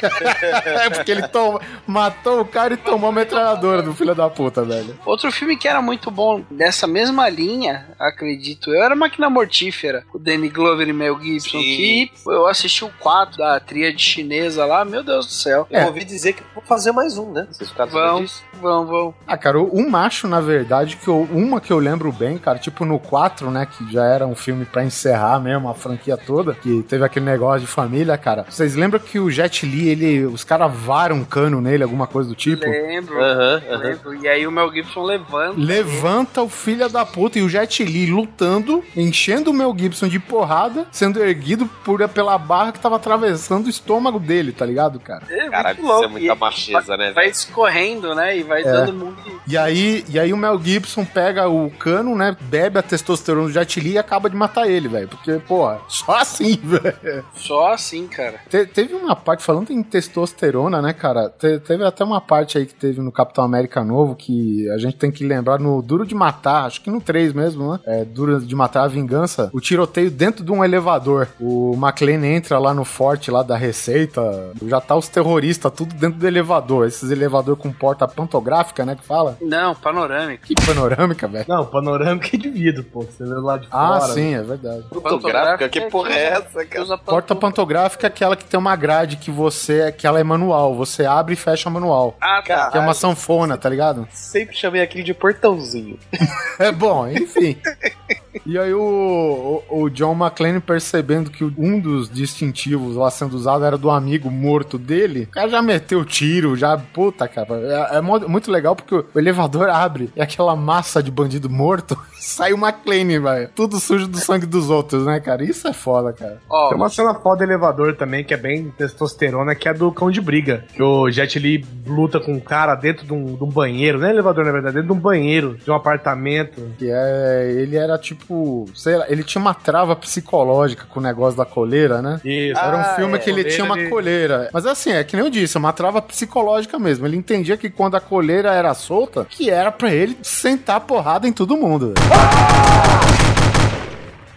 é 0.65 0.91
porque 0.91 1.11
ele 1.11 1.27
toma, 1.29 1.61
matou 1.87 2.41
o 2.41 2.45
cara 2.45 2.75
e 2.75 2.77
tomou 2.77 3.11
a 3.11 3.13
metralhadora 3.13 3.83
do 3.83 3.95
filho 3.95 4.15
da 4.15 4.29
puta, 4.29 4.63
velho. 4.65 4.99
Outro 5.05 5.31
filme 5.33 5.57
que 5.57 5.69
era 5.69 5.81
muito 5.83 6.11
bom 6.11 6.43
nessa 6.51 6.87
mesma 6.87 7.29
linha, 7.29 7.87
acredito 7.99 8.73
eu, 8.75 8.83
era 8.83 8.95
Máquina 8.97 9.29
Mortífera. 9.31 10.05
O 10.13 10.19
Danny 10.19 10.49
Glover 10.49 10.89
e 10.89 10.93
Mel 10.93 11.19
Gibson, 11.21 11.59
Sim. 11.59 11.61
que 11.63 12.11
eu 12.27 12.47
assisti 12.47 12.85
o 12.85 12.91
4 13.01 13.39
da 13.39 13.59
tríade 13.61 14.03
chinesa 14.03 14.65
lá, 14.65 14.85
meu 14.85 15.03
Deus 15.03 15.27
do 15.27 15.33
céu. 15.33 15.67
Eu 15.71 15.81
É. 15.81 15.87
ouvi 15.87 16.05
dizer 16.05 16.33
que 16.35 16.43
vou 16.55 16.63
fazer 16.65 16.93
mais 16.93 17.19
um, 17.19 17.33
né? 17.33 17.47
Vocês 17.51 17.71
ficaram 17.71 17.91
Vão, 17.91 18.21
disso? 18.23 18.43
vão, 18.61 18.87
vão. 18.87 19.15
Ah, 19.27 19.37
cara, 19.37 19.59
um 19.61 19.89
macho, 19.89 20.27
na 20.29 20.41
verdade, 20.41 20.97
que 20.97 21.09
eu, 21.09 21.29
uma 21.31 21.61
que 21.61 21.73
eu 21.73 21.79
lembro 21.79 22.11
bem, 22.13 22.39
cara, 22.39 22.59
tipo 22.59 22.85
no 22.85 22.99
4, 22.99 23.51
né, 23.51 23.67
que 23.67 23.91
já 23.93 24.05
era 24.05 24.27
um 24.27 24.35
filme 24.35 24.65
pra 24.65 24.85
encerrar 24.85 25.39
mesmo 25.41 25.69
a 25.69 25.75
franquia 25.75 26.17
toda, 26.17 26.55
que 26.55 26.83
teve 26.83 27.05
aquele 27.05 27.25
negócio 27.27 27.61
de 27.61 27.67
família, 27.67 28.17
cara. 28.19 28.45
Vocês 28.49 28.75
lembram 28.75 29.01
que 29.01 29.19
o 29.19 29.31
Jet 29.31 29.65
Li, 29.67 29.86
ele, 29.87 30.25
os 30.25 30.45
caras 30.45 30.73
varam 30.75 31.17
um 31.17 31.25
cano 31.25 31.61
nele, 31.61 31.83
alguma 31.83 32.07
coisa 32.07 32.29
do 32.29 32.35
tipo? 32.35 32.65
Lembro, 32.69 33.23
Aham, 33.23 33.63
aham. 33.71 33.77
lembro. 33.79 34.15
E 34.15 34.29
aí 34.29 34.47
o 34.47 34.51
Mel 34.53 34.73
Gibson 34.73 35.03
levanta. 35.03 35.55
Levanta 35.61 36.43
o 36.43 36.49
filho 36.49 36.89
da 36.89 37.05
puta 37.05 37.39
e 37.39 37.43
o 37.43 37.49
Jet 37.49 37.85
Li 37.85 38.07
lutando, 38.07 38.83
enchendo 38.97 39.51
o 39.51 39.55
Mel 39.55 39.75
Gibson 39.77 40.09
de 40.09 40.19
porrada, 40.19 40.87
sendo 40.91 41.23
erguido 41.23 41.67
por, 41.85 42.07
pela 42.09 42.37
barra 42.39 42.73
que 42.73 42.81
tava 42.81 42.97
atravessando 42.97 43.67
o 43.67 43.71
estômago 43.71 44.19
dele, 44.19 44.53
tá 44.53 44.65
ligado, 44.67 44.99
cara? 45.01 45.25
É, 45.29 45.49
Caralho, 45.49 45.79
isso 45.79 45.87
é 45.89 45.93
louco. 45.93 46.09
muita 46.11 46.33
E 46.35 46.39
macheza, 46.39 46.97
né? 46.97 47.13
Vai 47.13 47.29
escorrendo, 47.29 48.15
né? 48.15 48.37
E 48.39 48.43
vai 48.43 48.63
dando 48.63 48.93
muito. 48.93 49.17
E 49.47 49.57
aí, 49.57 50.05
e 50.09 50.19
aí 50.19 50.33
o 50.33 50.37
Mel 50.37 50.61
Gibson 50.63 51.05
pega 51.05 51.49
o 51.49 51.71
cano, 51.71 52.15
né, 52.17 52.37
bebe 52.41 52.79
a 52.79 52.83
testosterona 52.83 53.47
do 53.47 53.53
Jet 53.53 53.79
Li 53.81 53.93
e 53.93 53.99
acaba 53.99 54.29
de 54.29 54.37
matar 54.37 54.69
ele, 54.69 54.89
velho. 54.89 55.09
Porque, 55.09 55.35
porra, 55.47 55.81
só 55.89 56.17
assim, 56.17 56.57
velho. 56.63 57.25
Só 57.35 57.73
assim, 57.73 58.07
cara. 58.07 58.41
Te- 58.51 58.67
teve 58.67 58.95
uma 58.95 59.15
parte, 59.15 59.43
falando 59.43 59.71
em 59.77 59.83
testosterona, 59.83 60.81
né, 60.83 60.93
cara? 60.93 61.29
te- 61.29 61.59
teve 61.61 61.85
até 61.85 62.05
uma 62.05 62.21
parte 62.21 62.59
aí 62.59 62.67
que 62.67 62.75
teve 62.75 63.01
no 63.01 63.13
Capitão 63.13 63.45
América 63.45 63.85
Novo 63.85 64.15
que 64.15 64.69
a 64.71 64.79
gente 64.79 64.97
tem 64.97 65.11
que 65.11 65.25
lembrar 65.25 65.59
no 65.59 65.81
Duro 65.83 66.07
de 66.07 66.15
Matar, 66.15 66.65
acho 66.67 66.81
que 66.83 66.91
no 66.91 67.01
3 67.01 67.33
mesmo, 67.33 67.73
né? 67.73 67.81
É, 67.87 68.05
Duro 68.05 68.41
de 68.41 68.55
Matar 68.55 68.85
a 68.85 68.89
Vingança, 68.89 69.51
o 69.53 69.61
tiroteio 69.61 70.11
dentro 70.11 70.45
de 70.45 70.51
um 70.53 70.65
elevador. 70.65 71.29
O 71.41 71.75
McLean 71.77 72.25
entra 72.25 72.59
lá 72.59 72.73
no 72.75 72.85
forte 72.85 73.31
lá 73.31 73.43
da 73.43 73.57
Receita, 73.57 74.53
já 74.67 74.81
tá 74.81 74.97
os 74.97 75.09
terroristas 75.09 75.73
tudo 75.73 75.95
dentro 75.95 76.19
do 76.19 76.27
elevador. 76.27 76.87
Esses 76.87 77.11
elevador 77.11 77.57
com 77.57 77.73
porta 77.73 78.07
pantográfica, 78.09 78.85
né, 78.85 78.95
que 78.97 79.05
fala? 79.05 79.37
Não, 79.41 79.75
panorâmico. 79.75 80.45
Que 80.47 80.55
panorâmica, 80.55 81.27
velho. 81.29 81.45
Não, 81.49 81.65
panorâmica 81.67 82.29
é 82.35 82.39
de 82.39 82.49
vidro, 82.49 82.85
pô. 82.85 83.03
Você 83.03 83.25
vê 83.25 83.35
lá 83.35 83.57
de 83.59 83.67
Ah, 83.71 84.01
fora. 84.01 84.13
sim, 84.13 84.35
é 84.35 84.43
verdade. 84.43 84.85
Fotográfica, 84.93 85.69
que 85.69 85.81
porra 85.83 86.11
é 86.13 86.25
essa, 86.29 86.65
cara? 86.65 86.99
Porta 86.99 87.35
pantográfica 87.35 88.07
é 88.07 88.09
aquela 88.09 88.37
que 88.37 88.45
tem 88.45 88.59
uma 88.59 88.75
grade 88.77 89.17
que 89.17 89.31
você, 89.31 89.66
que 89.97 90.07
ela 90.07 90.21
é 90.21 90.25
manual, 90.25 90.75
você 90.75 91.05
abre 91.05 91.35
e 91.35 91.37
fecha 91.37 91.69
manual. 91.71 92.17
Ah, 92.21 92.43
tá. 92.47 92.71
Que 92.71 92.79
é 92.79 92.81
uma 92.81 92.95
sanfona, 92.95 93.57
tá 93.57 93.69
ligado? 93.69 94.07
Sempre 94.13 94.57
chamei 94.57 94.83
aquele 94.83 95.05
de 95.05 95.15
portãozinho. 95.15 95.99
É 96.59 96.73
bom, 96.73 97.07
enfim. 97.07 97.61
E 98.45 98.59
aí 98.59 98.73
o, 98.75 99.63
o, 99.69 99.83
o 99.83 99.91
John 99.91 100.15
McClane 100.15 100.61
percebendo 100.61 101.31
que 101.31 101.45
um 101.45 101.79
dos 101.79 102.09
distintivos 102.11 102.97
lá 102.97 103.11
sendo 103.11 103.35
usado 103.35 103.65
era 103.65 103.79
do 103.79 103.91
amigo 103.91 104.31
morto 104.31 104.79
dele, 104.79 105.25
o 105.25 105.33
cara 105.33 105.49
já 105.49 105.63
meteu 105.63 106.05
tiro, 106.05 106.57
já, 106.57 106.77
puta, 106.77 107.29
cara. 107.29 107.47
É, 107.93 107.97
é 107.97 108.01
muito 108.01 108.51
legal 108.51 108.75
porque 108.75 108.95
o 108.95 109.07
elevador 109.15 109.69
abre 109.69 110.11
e 110.15 110.21
aquela 110.21 110.57
massa 110.57 111.03
de 111.03 111.11
bandido 111.11 111.49
morto 111.49 111.97
sai 112.19 112.53
o 112.53 112.59
McClane, 112.59 113.19
velho. 113.19 113.51
Tudo 113.55 113.79
sujo 113.79 114.07
do 114.07 114.19
sangue 114.19 114.47
dos 114.47 114.71
outros, 114.71 115.07
né, 115.07 115.21
cara? 115.21 115.45
Isso 115.45 115.67
é 115.69 115.73
foda, 115.73 116.13
cara. 116.13 116.41
Ó, 116.49 116.69
Tem 116.69 116.77
uma 116.77 116.89
cena 116.89 117.15
foda 117.15 117.37
do 117.37 117.45
elevador 117.45 117.95
também, 117.97 118.25
que 118.25 118.35
é 118.35 118.37
bem 118.37 118.71
testosterona, 118.77 119.55
que 119.55 119.69
é 119.69 119.75
do 119.75 119.93
cão 119.93 120.11
de 120.11 120.21
briga. 120.21 120.65
Que 120.73 120.83
o 120.83 121.11
Jet 121.11 121.39
Li 121.39 121.65
luta 121.87 122.19
com 122.19 122.33
um 122.33 122.41
cara 122.41 122.75
dentro 122.75 123.07
de 123.07 123.13
um, 123.13 123.37
de 123.37 123.45
um 123.45 123.49
banheiro, 123.49 123.99
não 123.99 124.07
é 124.07 124.11
elevador 124.11 124.45
na 124.45 124.53
verdade, 124.53 124.75
dentro 124.75 124.93
de 124.93 124.99
um 124.99 125.01
banheiro, 125.01 125.57
de 125.57 125.71
um 125.71 125.75
apartamento. 125.75 126.63
Que 126.79 126.91
é. 126.91 127.53
Ele 127.57 127.77
era 127.77 127.99
tipo. 127.99 128.26
Sei 128.75 128.97
lá, 128.97 129.07
ele 129.09 129.23
tinha 129.23 129.41
uma 129.41 129.55
trava 129.55 129.95
psicológica 129.97 130.85
com 130.89 130.99
o 131.01 131.03
negócio 131.03 131.37
da 131.37 131.45
coleira, 131.45 132.01
né? 132.03 132.21
Isso. 132.25 132.59
Era 132.59 132.77
um 132.77 132.81
Ah, 132.81 132.95
filme 132.97 133.15
é. 133.15 133.19
que 133.19 133.31
ele 133.31 133.43
Coleira 133.43 133.51
tinha 133.57 133.65
uma 133.65 133.77
de- 133.77 133.89
coleira. 133.89 134.51
Mas 134.53 134.67
assim, 134.67 134.91
é 134.93 135.05
que 135.05 135.17
nem 135.17 135.25
eu 135.25 135.31
disse, 135.31 135.57
é 135.57 135.61
uma 135.61 135.73
trava 135.73 136.01
psicológica 136.03 136.79
mesmo. 136.79 137.07
Ele 137.07 137.17
entendia 137.17 137.57
que 137.57 137.71
quando 137.71 137.95
a 137.97 138.01
coleira 138.01 138.53
era 138.53 138.73
solta, 138.75 139.25
que 139.29 139.51
era 139.51 139.71
pra 139.71 139.93
ele 139.93 140.17
sentar 140.23 140.81
porrada 140.81 141.27
em 141.29 141.33
todo 141.33 141.57
mundo. 141.57 141.95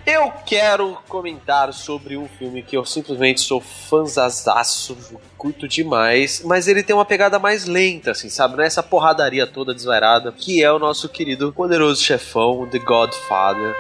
Eu 0.05 0.31
quero 0.45 0.97
comentar 1.07 1.71
sobre 1.71 2.17
um 2.17 2.27
filme 2.27 2.63
que 2.63 2.75
eu 2.75 2.83
simplesmente 2.83 3.41
sou 3.41 3.61
fãzazaço, 3.61 4.97
curto 5.39 5.69
demais, 5.69 6.41
mas 6.43 6.67
ele 6.67 6.83
tem 6.83 6.93
uma 6.93 7.05
pegada 7.05 7.39
mais 7.39 7.65
lenta, 7.65 8.11
assim, 8.11 8.27
sabe? 8.27 8.57
Não 8.57 8.63
é 8.63 8.67
essa 8.67 8.83
porradaria 8.83 9.47
toda 9.47 9.73
desvairada, 9.73 10.33
que 10.33 10.61
é 10.61 10.69
o 10.69 10.77
nosso 10.77 11.07
querido 11.07 11.53
poderoso 11.53 12.03
chefão, 12.03 12.67
The 12.69 12.79
Godfather. 12.79 13.73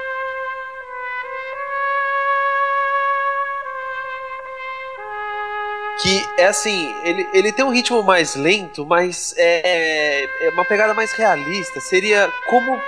Que 6.01 6.41
é 6.41 6.47
assim, 6.47 6.95
ele, 7.03 7.27
ele 7.33 7.51
tem 7.51 7.65
um 7.65 7.73
ritmo 7.73 8.01
mais 8.01 8.35
lento, 8.35 8.85
mas 8.85 9.35
é, 9.37 10.23
é 10.23 10.49
uma 10.51 10.63
pegada 10.63 10.93
mais 10.93 11.11
realista. 11.11 11.81
Seria 11.81 12.31
como 12.49 12.81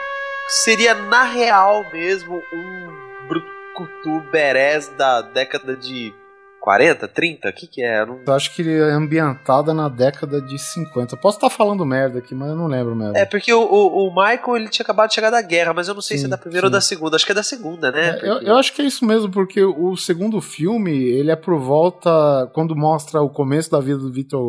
seria 0.63 0.93
na 0.93 1.23
real 1.23 1.85
mesmo 1.91 2.41
um 2.53 3.27
brucutu 3.27 4.21
berés 4.31 4.87
da 4.87 5.21
década 5.21 5.75
de 5.75 6.13
40, 6.61 7.07
30? 7.07 7.49
O 7.49 7.53
que 7.53 7.65
que 7.67 7.83
é? 7.83 8.01
Eu 8.01 8.05
não- 8.05 8.19
Eu 8.27 8.33
acho 8.33 8.53
que 8.55 8.61
ele 8.61 8.77
é 8.77 8.91
ambientada 8.91 9.73
na 9.73 9.89
década 9.89 10.39
de 10.39 10.57
50. 10.59 11.17
Posso 11.17 11.37
estar 11.37 11.49
falando 11.49 11.83
merda 11.85 12.19
aqui, 12.19 12.35
mas 12.35 12.49
eu 12.49 12.55
não 12.55 12.67
lembro 12.67 12.95
mesmo. 12.95 13.17
É, 13.17 13.25
porque 13.25 13.51
o, 13.51 13.61
o, 13.61 14.07
o 14.07 14.09
Michael 14.15 14.55
ele 14.57 14.69
tinha 14.69 14.83
acabado 14.83 15.09
de 15.09 15.15
chegar 15.15 15.31
da 15.31 15.41
guerra, 15.41 15.73
mas 15.73 15.87
eu 15.87 15.93
não 15.95 16.01
sei 16.01 16.17
se 16.17 16.23
é 16.23 16.25
Sim, 16.27 16.29
da 16.29 16.37
primeira 16.37 16.67
ou 16.67 16.69
sim. 16.69 16.73
da 16.73 16.81
segunda. 16.81 17.15
Acho 17.15 17.25
que 17.25 17.31
é 17.31 17.35
da 17.35 17.43
segunda, 17.43 17.91
né? 17.91 18.09
É, 18.21 18.27
eu, 18.29 18.33
Porque- 18.35 18.49
eu 18.49 18.55
acho 18.57 18.73
que 18.73 18.81
é 18.81 18.85
isso 18.85 19.03
mesmo, 19.05 19.31
porque 19.31 19.63
o 19.63 19.95
segundo 19.97 20.39
filme, 20.39 20.91
ele 20.91 21.31
é 21.31 21.35
por 21.35 21.57
volta, 21.59 22.47
quando 22.53 22.75
mostra 22.75 23.21
o 23.21 23.29
começo 23.29 23.71
da 23.71 23.79
vida 23.79 23.97
do 23.97 24.11
Vitor, 24.11 24.41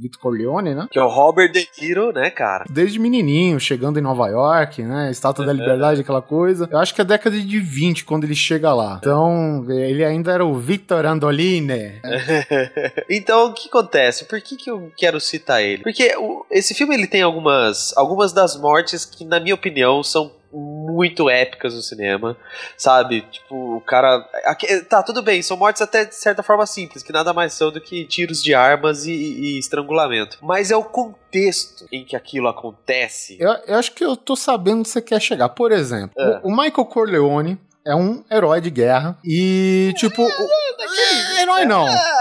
Vitor 0.00 0.20
Corleone, 0.20 0.74
né? 0.74 0.88
Que 0.90 0.98
é 0.98 1.02
o 1.04 1.08
Robert 1.08 1.52
De 1.52 1.66
Niro, 1.80 2.12
né, 2.12 2.28
cara? 2.30 2.64
Desde 2.68 2.98
menininho, 2.98 3.60
chegando 3.60 3.98
em 3.98 4.02
Nova 4.02 4.26
York, 4.28 4.82
né? 4.82 5.10
Estátua 5.12 5.46
da 5.46 5.52
Liberdade, 5.52 6.00
aquela 6.00 6.22
coisa. 6.22 6.68
Eu 6.70 6.78
acho 6.78 6.92
que 6.92 7.00
é 7.00 7.04
década 7.04 7.38
de 7.38 7.60
20 7.60 8.04
quando 8.04 8.24
ele 8.24 8.34
chega 8.34 8.74
lá. 8.74 8.96
Então, 9.00 9.64
ele 9.70 10.04
ainda 10.04 10.32
era 10.32 10.44
o 10.44 10.54
Victor 10.58 11.06
Andolini. 11.06 11.51
então, 13.08 13.46
o 13.46 13.52
que 13.52 13.68
acontece? 13.68 14.24
Por 14.24 14.40
que, 14.40 14.56
que 14.56 14.70
eu 14.70 14.92
quero 14.96 15.20
citar 15.20 15.62
ele? 15.62 15.82
Porque 15.82 16.14
o- 16.16 16.44
esse 16.50 16.74
filme 16.74 16.94
ele 16.94 17.06
tem 17.06 17.22
algumas, 17.22 17.96
algumas 17.96 18.32
das 18.32 18.56
mortes 18.56 19.04
que, 19.04 19.24
na 19.24 19.38
minha 19.40 19.54
opinião, 19.54 20.02
são 20.02 20.32
muito 20.54 21.30
épicas 21.30 21.72
no 21.74 21.80
cinema, 21.80 22.36
sabe? 22.76 23.22
Tipo, 23.30 23.76
o 23.76 23.80
cara. 23.80 24.28
aqui- 24.44 24.82
tá, 24.82 25.02
tudo 25.02 25.22
bem, 25.22 25.40
são 25.40 25.56
mortes 25.56 25.80
até 25.80 26.04
de 26.04 26.14
certa 26.14 26.42
forma 26.42 26.66
simples, 26.66 27.02
que 27.02 27.10
nada 27.12 27.32
mais 27.32 27.54
são 27.54 27.70
do 27.72 27.80
que 27.80 28.04
tiros 28.04 28.42
de 28.42 28.54
armas 28.54 29.06
e, 29.06 29.12
e 29.12 29.58
estrangulamento. 29.58 30.36
Mas 30.42 30.70
é 30.70 30.76
o 30.76 30.84
contexto 30.84 31.86
em 31.90 32.04
que 32.04 32.14
aquilo 32.14 32.48
acontece. 32.48 33.38
Eu, 33.40 33.50
eu 33.66 33.78
acho 33.78 33.92
que 33.92 34.04
eu 34.04 34.14
tô 34.14 34.36
sabendo 34.36 34.80
onde 34.80 34.88
você 34.90 35.00
quer 35.00 35.20
chegar. 35.22 35.48
Por 35.48 35.72
exemplo, 35.72 36.12
É. 36.18 36.40
o, 36.44 36.48
o 36.48 36.50
Michael 36.50 36.84
Corleone 36.84 37.58
é 37.84 37.94
um 37.94 38.24
herói 38.30 38.60
de 38.60 38.70
guerra 38.70 39.16
e, 39.24 39.92
tipo. 39.96 40.22
o- 40.22 40.28
é, 40.28 41.42
herói 41.42 41.64
não. 41.64 41.86
Ah, 41.86 42.18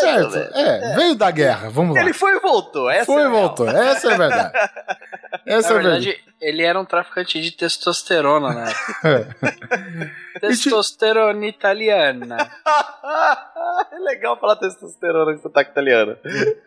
Certo. 0.00 0.36
É, 0.54 0.94
veio 0.96 1.14
da 1.14 1.30
guerra, 1.30 1.70
vamos 1.70 1.94
lá. 1.94 2.02
Ele 2.02 2.12
foi 2.12 2.36
e 2.36 2.40
voltou, 2.40 2.90
essa 2.90 3.06
Foi 3.06 3.22
é 3.22 3.24
e 3.24 3.28
voltou. 3.28 3.68
Essa 3.68 4.08
é 4.10 4.14
a 4.14 4.16
verdade. 4.18 4.52
Essa 5.46 5.70
Na 5.70 5.76
é 5.76 5.78
a 5.78 5.82
verdade. 5.82 6.04
verdade, 6.06 6.24
ele 6.40 6.62
era 6.62 6.78
um 6.80 6.84
traficante 6.84 7.40
de 7.40 7.50
testosterona, 7.50 8.54
né? 8.54 8.72
Testosterona 10.40 11.46
italiana. 11.46 12.36
é 13.92 13.98
legal 13.98 14.38
falar 14.38 14.56
testosterona 14.56 15.32
com 15.34 15.42
sotaque 15.42 15.70
italiano. 15.72 16.16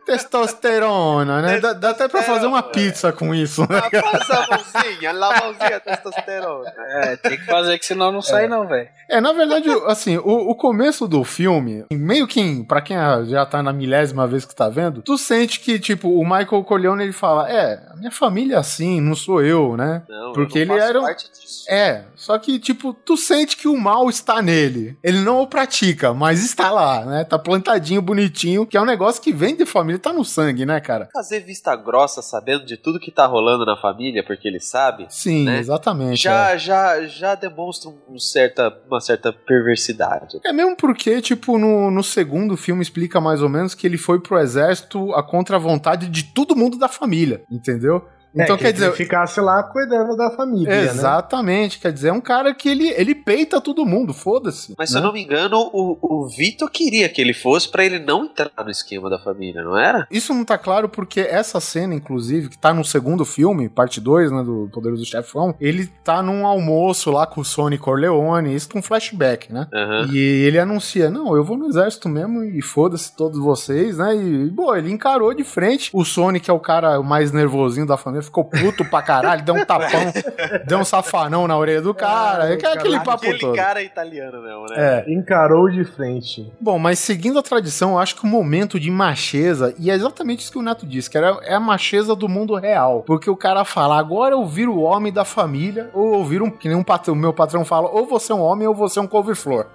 Testosterona, 0.05 1.41
né? 1.41 1.59
Dá, 1.59 1.73
dá 1.73 1.89
até 1.91 2.07
pra 2.07 2.21
fazer 2.21 2.47
uma 2.47 2.61
pizza 2.63 3.13
com 3.13 3.33
isso, 3.33 3.61
né? 3.61 3.81
Passa 4.01 4.43
a 4.43 4.47
mãozinha, 4.47 5.11
lá 5.13 5.37
a 5.37 5.41
mãozinha, 5.41 5.79
testosterona. 5.79 6.73
É, 6.77 7.15
tem 7.15 7.37
que 7.37 7.45
fazer 7.45 7.79
que 7.79 7.85
senão 7.85 8.11
não 8.11 8.21
sai 8.21 8.47
não, 8.47 8.67
velho. 8.67 8.89
É, 9.09 9.21
na 9.21 9.31
verdade, 9.31 9.69
assim, 9.87 10.17
o, 10.17 10.49
o 10.49 10.55
começo 10.55 11.07
do 11.07 11.23
filme, 11.23 11.85
meio 11.91 12.27
que, 12.27 12.63
pra 12.65 12.81
quem 12.81 12.97
já 13.25 13.45
tá 13.45 13.63
na 13.63 13.71
milésima 13.71 14.27
vez 14.27 14.45
que 14.45 14.55
tá 14.55 14.67
vendo, 14.67 15.01
tu 15.01 15.17
sente 15.17 15.59
que, 15.59 15.79
tipo, 15.79 16.09
o 16.09 16.23
Michael 16.23 16.63
Corleone, 16.63 17.03
ele 17.03 17.13
fala, 17.13 17.49
é, 17.49 17.81
a 17.91 17.95
minha 17.95 18.11
família 18.11 18.50
é 18.53 18.57
assim, 18.57 18.99
não 19.01 19.15
sou 19.15 19.41
eu, 19.41 19.75
né? 19.77 20.03
Não, 20.09 20.33
Porque 20.33 20.59
eu 20.59 20.65
não 20.67 20.75
ele 20.75 20.83
era 20.83 21.01
parte 21.01 21.29
disso. 21.31 21.65
É, 21.69 22.05
só 22.15 22.37
que, 22.37 22.59
tipo, 22.59 22.93
tu 22.93 23.15
sente 23.15 23.55
que 23.57 23.67
o 23.67 23.77
mal 23.77 24.09
está 24.09 24.41
nele. 24.41 24.97
Ele 25.03 25.19
não 25.19 25.41
o 25.41 25.47
pratica, 25.47 26.13
mas 26.13 26.43
está 26.43 26.71
lá, 26.71 27.05
né? 27.05 27.23
Tá 27.23 27.37
plantadinho, 27.39 28.01
bonitinho, 28.01 28.65
que 28.65 28.77
é 28.77 28.81
um 28.81 28.85
negócio 28.85 29.21
que 29.21 29.31
vem 29.31 29.55
de 29.55 29.65
família, 29.65 29.99
tá 29.99 30.11
no 30.13 30.25
sangue, 30.25 30.65
né, 30.65 30.79
cara? 30.79 31.09
Fazer 31.13 31.39
vista 31.41 31.75
grossa 31.75 32.21
sabendo 32.21 32.65
de 32.65 32.77
tudo 32.77 32.99
que 32.99 33.11
tá 33.11 33.25
rolando 33.25 33.65
na 33.65 33.77
família, 33.77 34.23
porque 34.25 34.47
ele 34.47 34.59
sabe, 34.59 35.05
Sim, 35.09 35.45
Né? 35.45 35.59
exatamente. 35.59 36.21
já, 36.21 36.57
já, 36.57 37.01
já 37.05 37.35
demonstra 37.35 37.91
um 38.09 38.17
certa, 38.19 38.75
uma 38.87 38.99
certa 38.99 39.31
perversidade. 39.31 40.39
É 40.43 40.51
mesmo 40.53 40.75
porque, 40.75 41.21
tipo, 41.21 41.57
no, 41.57 41.89
no 41.91 42.03
segundo 42.03 42.57
filme 42.57 42.81
explica 42.81 43.21
mais 43.21 43.41
ou 43.41 43.49
menos 43.49 43.73
que 43.75 43.87
ele 43.87 43.97
foi 43.97 44.19
pro 44.19 44.37
exército 44.39 45.13
a 45.13 45.23
contra 45.23 45.55
a 45.55 45.59
vontade 45.59 46.07
de 46.07 46.23
todo 46.23 46.55
mundo 46.55 46.77
da 46.77 46.87
família, 46.87 47.43
entendeu? 47.49 48.05
Então 48.33 48.55
É, 48.55 48.57
que 48.57 48.63
quer 48.65 48.71
dizer. 48.73 48.85
ele 48.87 48.95
ficasse 48.95 49.39
lá 49.41 49.61
cuidando 49.63 50.15
da 50.15 50.31
família, 50.31 50.69
né? 50.69 50.83
Exatamente, 50.83 51.79
quer 51.79 51.91
dizer, 51.91 52.09
é 52.09 52.13
um 52.13 52.21
cara 52.21 52.53
que 52.53 52.69
ele, 52.69 52.89
ele 52.89 53.13
peita 53.13 53.59
todo 53.59 53.85
mundo, 53.85 54.13
foda-se. 54.13 54.73
Mas 54.77 54.89
se 54.89 54.95
né? 54.95 55.01
eu 55.01 55.03
não 55.05 55.13
me 55.13 55.21
engano, 55.23 55.69
o, 55.73 55.97
o 56.01 56.27
Vitor 56.27 56.69
queria 56.69 57.09
que 57.09 57.21
ele 57.21 57.33
fosse 57.33 57.69
pra 57.69 57.83
ele 57.83 57.99
não 57.99 58.25
entrar 58.25 58.51
no 58.63 58.69
esquema 58.71 59.09
da 59.09 59.19
família, 59.19 59.63
não 59.63 59.77
era? 59.77 60.07
Isso 60.09 60.33
não 60.33 60.45
tá 60.45 60.57
claro 60.57 60.87
porque 60.87 61.19
essa 61.19 61.59
cena, 61.59 61.93
inclusive, 61.93 62.49
que 62.49 62.57
tá 62.57 62.73
no 62.73 62.85
segundo 62.85 63.25
filme, 63.25 63.67
parte 63.69 63.99
2, 63.99 64.31
né, 64.31 64.43
do 64.43 64.69
Poderoso 64.71 65.05
Chefão, 65.05 65.53
ele 65.59 65.87
tá 66.03 66.21
num 66.21 66.45
almoço 66.45 67.11
lá 67.11 67.25
com 67.27 67.41
o 67.41 67.45
Sony 67.45 67.77
Corleone, 67.77 68.55
isso 68.55 68.69
com 68.69 68.81
flashback, 68.81 69.51
né? 69.51 69.67
Aham. 69.73 70.09
E 70.11 70.17
ele 70.17 70.59
anuncia: 70.59 71.09
Não, 71.09 71.35
eu 71.35 71.43
vou 71.43 71.57
no 71.57 71.67
exército 71.67 72.07
mesmo 72.07 72.43
e 72.43 72.61
foda-se 72.61 73.15
todos 73.15 73.39
vocês, 73.39 73.97
né? 73.97 74.15
E, 74.15 74.49
boa, 74.49 74.77
ele 74.77 74.91
encarou 74.91 75.33
de 75.33 75.43
frente. 75.43 75.89
O 75.93 76.05
Sony, 76.05 76.39
que 76.39 76.49
é 76.49 76.53
o 76.53 76.59
cara 76.59 77.01
mais 77.01 77.31
nervosinho 77.31 77.85
da 77.85 77.97
família, 77.97 78.20
ficou 78.21 78.43
puto 78.45 78.83
pra 78.85 79.01
caralho, 79.01 79.43
deu 79.43 79.55
um 79.55 79.65
tapão, 79.65 80.13
deu 80.65 80.79
um 80.79 80.85
safanão 80.85 81.47
na 81.47 81.57
orelha 81.57 81.81
do 81.81 81.93
cara. 81.93 82.49
É, 82.49 82.53
aquele 82.53 82.99
papo 82.99 83.25
Aquele 83.25 83.39
todo. 83.39 83.55
cara 83.55 83.81
é 83.81 83.85
italiano 83.85 84.41
mesmo, 84.41 84.65
né? 84.69 85.03
É. 85.07 85.13
Encarou 85.13 85.69
de 85.69 85.83
frente. 85.83 86.51
Bom, 86.59 86.79
mas 86.79 86.99
seguindo 86.99 87.39
a 87.39 87.43
tradição, 87.43 87.91
eu 87.91 87.99
acho 87.99 88.15
que 88.15 88.23
o 88.23 88.27
momento 88.27 88.79
de 88.79 88.89
macheza, 88.89 89.73
e 89.77 89.89
é 89.91 89.93
exatamente 89.93 90.41
isso 90.41 90.51
que 90.51 90.57
o 90.57 90.61
Neto 90.61 90.85
disse, 90.85 91.09
que 91.09 91.17
era, 91.17 91.37
é 91.43 91.53
a 91.53 91.59
macheza 91.59 92.15
do 92.15 92.27
mundo 92.27 92.55
real. 92.55 93.03
Porque 93.05 93.29
o 93.29 93.35
cara 93.35 93.65
fala, 93.65 93.97
agora 93.97 94.35
eu 94.35 94.45
viro 94.45 94.73
o 94.73 94.81
homem 94.81 95.11
da 95.11 95.25
família, 95.25 95.89
ou 95.93 96.15
eu 96.15 96.25
viro 96.25 96.45
um, 96.45 96.51
que 96.51 96.67
nem 96.67 96.77
um 96.77 96.83
patrão, 96.83 97.13
o 97.13 97.17
meu 97.17 97.33
patrão 97.33 97.63
fala, 97.65 97.89
ou 97.89 98.05
você 98.05 98.31
é 98.31 98.35
um 98.35 98.41
homem 98.41 98.67
ou 98.67 98.75
você 98.75 98.99
é 98.99 99.01
um 99.01 99.07
couve-flor. 99.07 99.65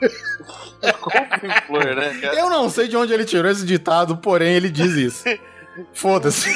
Couve-flor, 1.00 1.94
né? 1.94 2.18
cara? 2.20 2.34
Eu 2.34 2.50
não 2.50 2.68
sei 2.68 2.88
de 2.88 2.96
onde 2.96 3.12
ele 3.12 3.24
tirou 3.24 3.50
esse 3.50 3.64
ditado, 3.64 4.16
porém 4.16 4.54
ele 4.54 4.68
diz 4.70 4.92
isso. 4.92 5.24
Foda-se. 5.92 6.48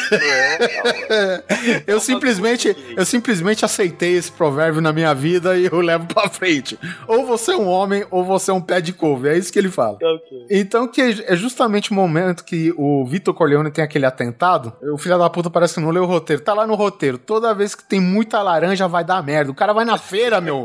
Eu 1.86 2.00
simplesmente, 2.00 2.76
eu 2.96 3.04
simplesmente 3.04 3.64
aceitei 3.64 4.16
esse 4.16 4.30
provérbio 4.30 4.80
na 4.80 4.92
minha 4.92 5.14
vida 5.14 5.56
e 5.56 5.66
eu 5.66 5.80
levo 5.80 6.06
pra 6.06 6.28
frente. 6.28 6.78
Ou 7.06 7.26
você 7.26 7.52
é 7.52 7.56
um 7.56 7.66
homem 7.66 8.04
ou 8.10 8.24
você 8.24 8.50
é 8.50 8.54
um 8.54 8.60
pé 8.60 8.80
de 8.80 8.92
couve. 8.92 9.28
É 9.28 9.36
isso 9.36 9.52
que 9.52 9.58
ele 9.58 9.70
fala. 9.70 9.98
Ok. 10.00 10.46
Então, 10.50 10.86
que 10.86 11.24
é 11.26 11.36
justamente 11.36 11.90
o 11.90 11.94
momento 11.94 12.44
que 12.44 12.72
o 12.76 13.04
Vitor 13.06 13.34
Corleone 13.34 13.70
tem 13.70 13.84
aquele 13.84 14.06
atentado. 14.06 14.72
O 14.82 14.98
filho 14.98 15.18
da 15.18 15.30
puta 15.30 15.50
parece 15.50 15.74
que 15.74 15.80
não 15.80 15.90
leu 15.90 16.04
o 16.04 16.06
roteiro. 16.06 16.42
Tá 16.42 16.54
lá 16.54 16.66
no 16.66 16.74
roteiro. 16.74 17.18
Toda 17.18 17.54
vez 17.54 17.74
que 17.74 17.84
tem 17.84 18.00
muita 18.00 18.42
laranja 18.42 18.88
vai 18.88 19.04
dar 19.04 19.22
merda. 19.22 19.50
O 19.50 19.54
cara 19.54 19.72
vai 19.72 19.84
na 19.84 19.98
feira, 19.98 20.40
meu. 20.40 20.64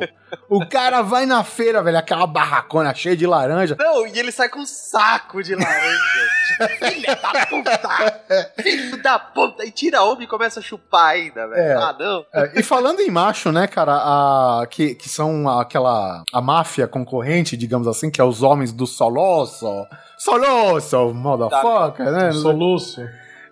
O 0.49 0.65
cara 0.67 1.01
vai 1.01 1.25
na 1.25 1.43
feira, 1.43 1.81
velho. 1.81 1.97
Aquela 1.97 2.27
barracona 2.27 2.93
cheia 2.93 3.15
de 3.15 3.25
laranja. 3.25 3.75
Não, 3.77 4.05
e 4.07 4.17
ele 4.17 4.31
sai 4.31 4.49
com 4.49 4.59
um 4.59 4.65
saco 4.65 5.41
de 5.43 5.55
laranja. 5.55 5.99
Filha 6.79 7.15
da 7.15 7.45
puta! 7.45 8.21
Filho 8.61 9.03
da 9.03 9.19
puta! 9.19 9.65
E 9.65 9.71
tira 9.71 9.99
a 9.99 10.03
homem 10.03 10.23
e 10.23 10.27
começa 10.27 10.59
a 10.59 10.63
chupar 10.63 11.11
ainda, 11.11 11.47
velho. 11.47 11.61
É. 11.61 11.73
Ah, 11.73 11.95
não. 11.97 12.25
É, 12.33 12.59
e 12.59 12.63
falando 12.63 12.99
em 12.99 13.09
macho, 13.09 13.51
né, 13.51 13.67
cara, 13.67 13.93
a, 13.95 14.67
que, 14.69 14.95
que 14.95 15.09
são 15.09 15.47
aquela. 15.59 16.23
a 16.31 16.41
máfia 16.41 16.87
concorrente, 16.87 17.57
digamos 17.57 17.87
assim, 17.87 18.09
que 18.09 18.21
é 18.21 18.23
os 18.23 18.43
homens 18.43 18.71
do 18.71 18.85
Solosso. 18.85 19.85
Solosso, 20.17 21.13
motherfucker, 21.13 22.11
né? 22.11 22.31
Soluço. 22.31 23.01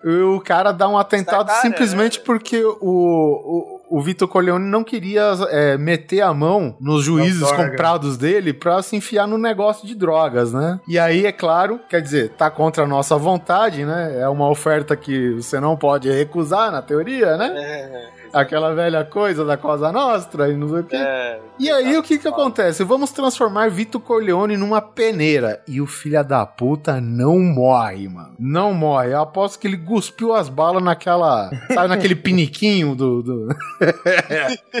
O 0.04 0.40
cara 0.40 0.72
dá 0.72 0.88
um 0.88 0.98
atentado 0.98 1.46
Tartária, 1.46 1.62
simplesmente 1.62 2.18
né? 2.18 2.24
porque 2.24 2.62
o, 2.62 2.76
o, 2.80 3.80
o 3.98 4.00
Vitor 4.00 4.26
Corleone 4.26 4.64
não 4.64 4.82
queria 4.82 5.32
é, 5.50 5.76
meter 5.76 6.22
a 6.22 6.32
mão 6.32 6.76
nos 6.80 7.04
juízes 7.04 7.50
comprados 7.52 8.16
dele 8.16 8.52
pra 8.52 8.82
se 8.82 8.96
enfiar 8.96 9.26
no 9.26 9.38
negócio 9.38 9.86
de 9.86 9.94
drogas, 9.94 10.52
né? 10.52 10.80
E 10.88 10.98
aí, 10.98 11.26
é 11.26 11.32
claro, 11.32 11.78
quer 11.88 12.00
dizer, 12.00 12.30
tá 12.30 12.50
contra 12.50 12.84
a 12.84 12.86
nossa 12.86 13.16
vontade, 13.16 13.84
né? 13.84 14.18
É 14.18 14.28
uma 14.28 14.48
oferta 14.48 14.96
que 14.96 15.34
você 15.34 15.60
não 15.60 15.76
pode 15.76 16.10
recusar, 16.10 16.72
na 16.72 16.82
teoria, 16.82 17.36
né? 17.36 17.52
É, 17.54 18.21
Aquela 18.32 18.74
velha 18.74 19.04
coisa 19.04 19.44
da 19.44 19.56
Cosa 19.56 19.92
Nostra 19.92 20.48
e 20.50 20.56
não 20.56 20.68
sei 20.68 20.78
o 20.80 20.84
quê. 20.84 20.96
é. 20.96 21.40
E 21.58 21.70
aí, 21.70 21.96
o 21.96 22.02
que 22.02 22.18
que 22.18 22.26
acontece? 22.26 22.82
Vamos 22.82 23.12
transformar 23.12 23.70
Vitor 23.70 24.00
Corleone 24.00 24.56
numa 24.56 24.80
peneira. 24.80 25.62
E 25.68 25.80
o 25.80 25.86
filho 25.86 26.24
da 26.24 26.44
puta 26.44 27.00
não 27.00 27.38
morre, 27.38 28.08
mano. 28.08 28.34
Não 28.38 28.74
morre. 28.74 29.12
Eu 29.12 29.20
aposto 29.20 29.60
que 29.60 29.68
ele 29.68 29.76
cuspiu 29.76 30.32
as 30.34 30.48
balas 30.48 30.82
naquela. 30.82 31.50
Sabe, 31.72 31.88
naquele 31.88 32.16
piniquinho 32.22 32.96
do. 32.96 33.22
do- 33.22 33.48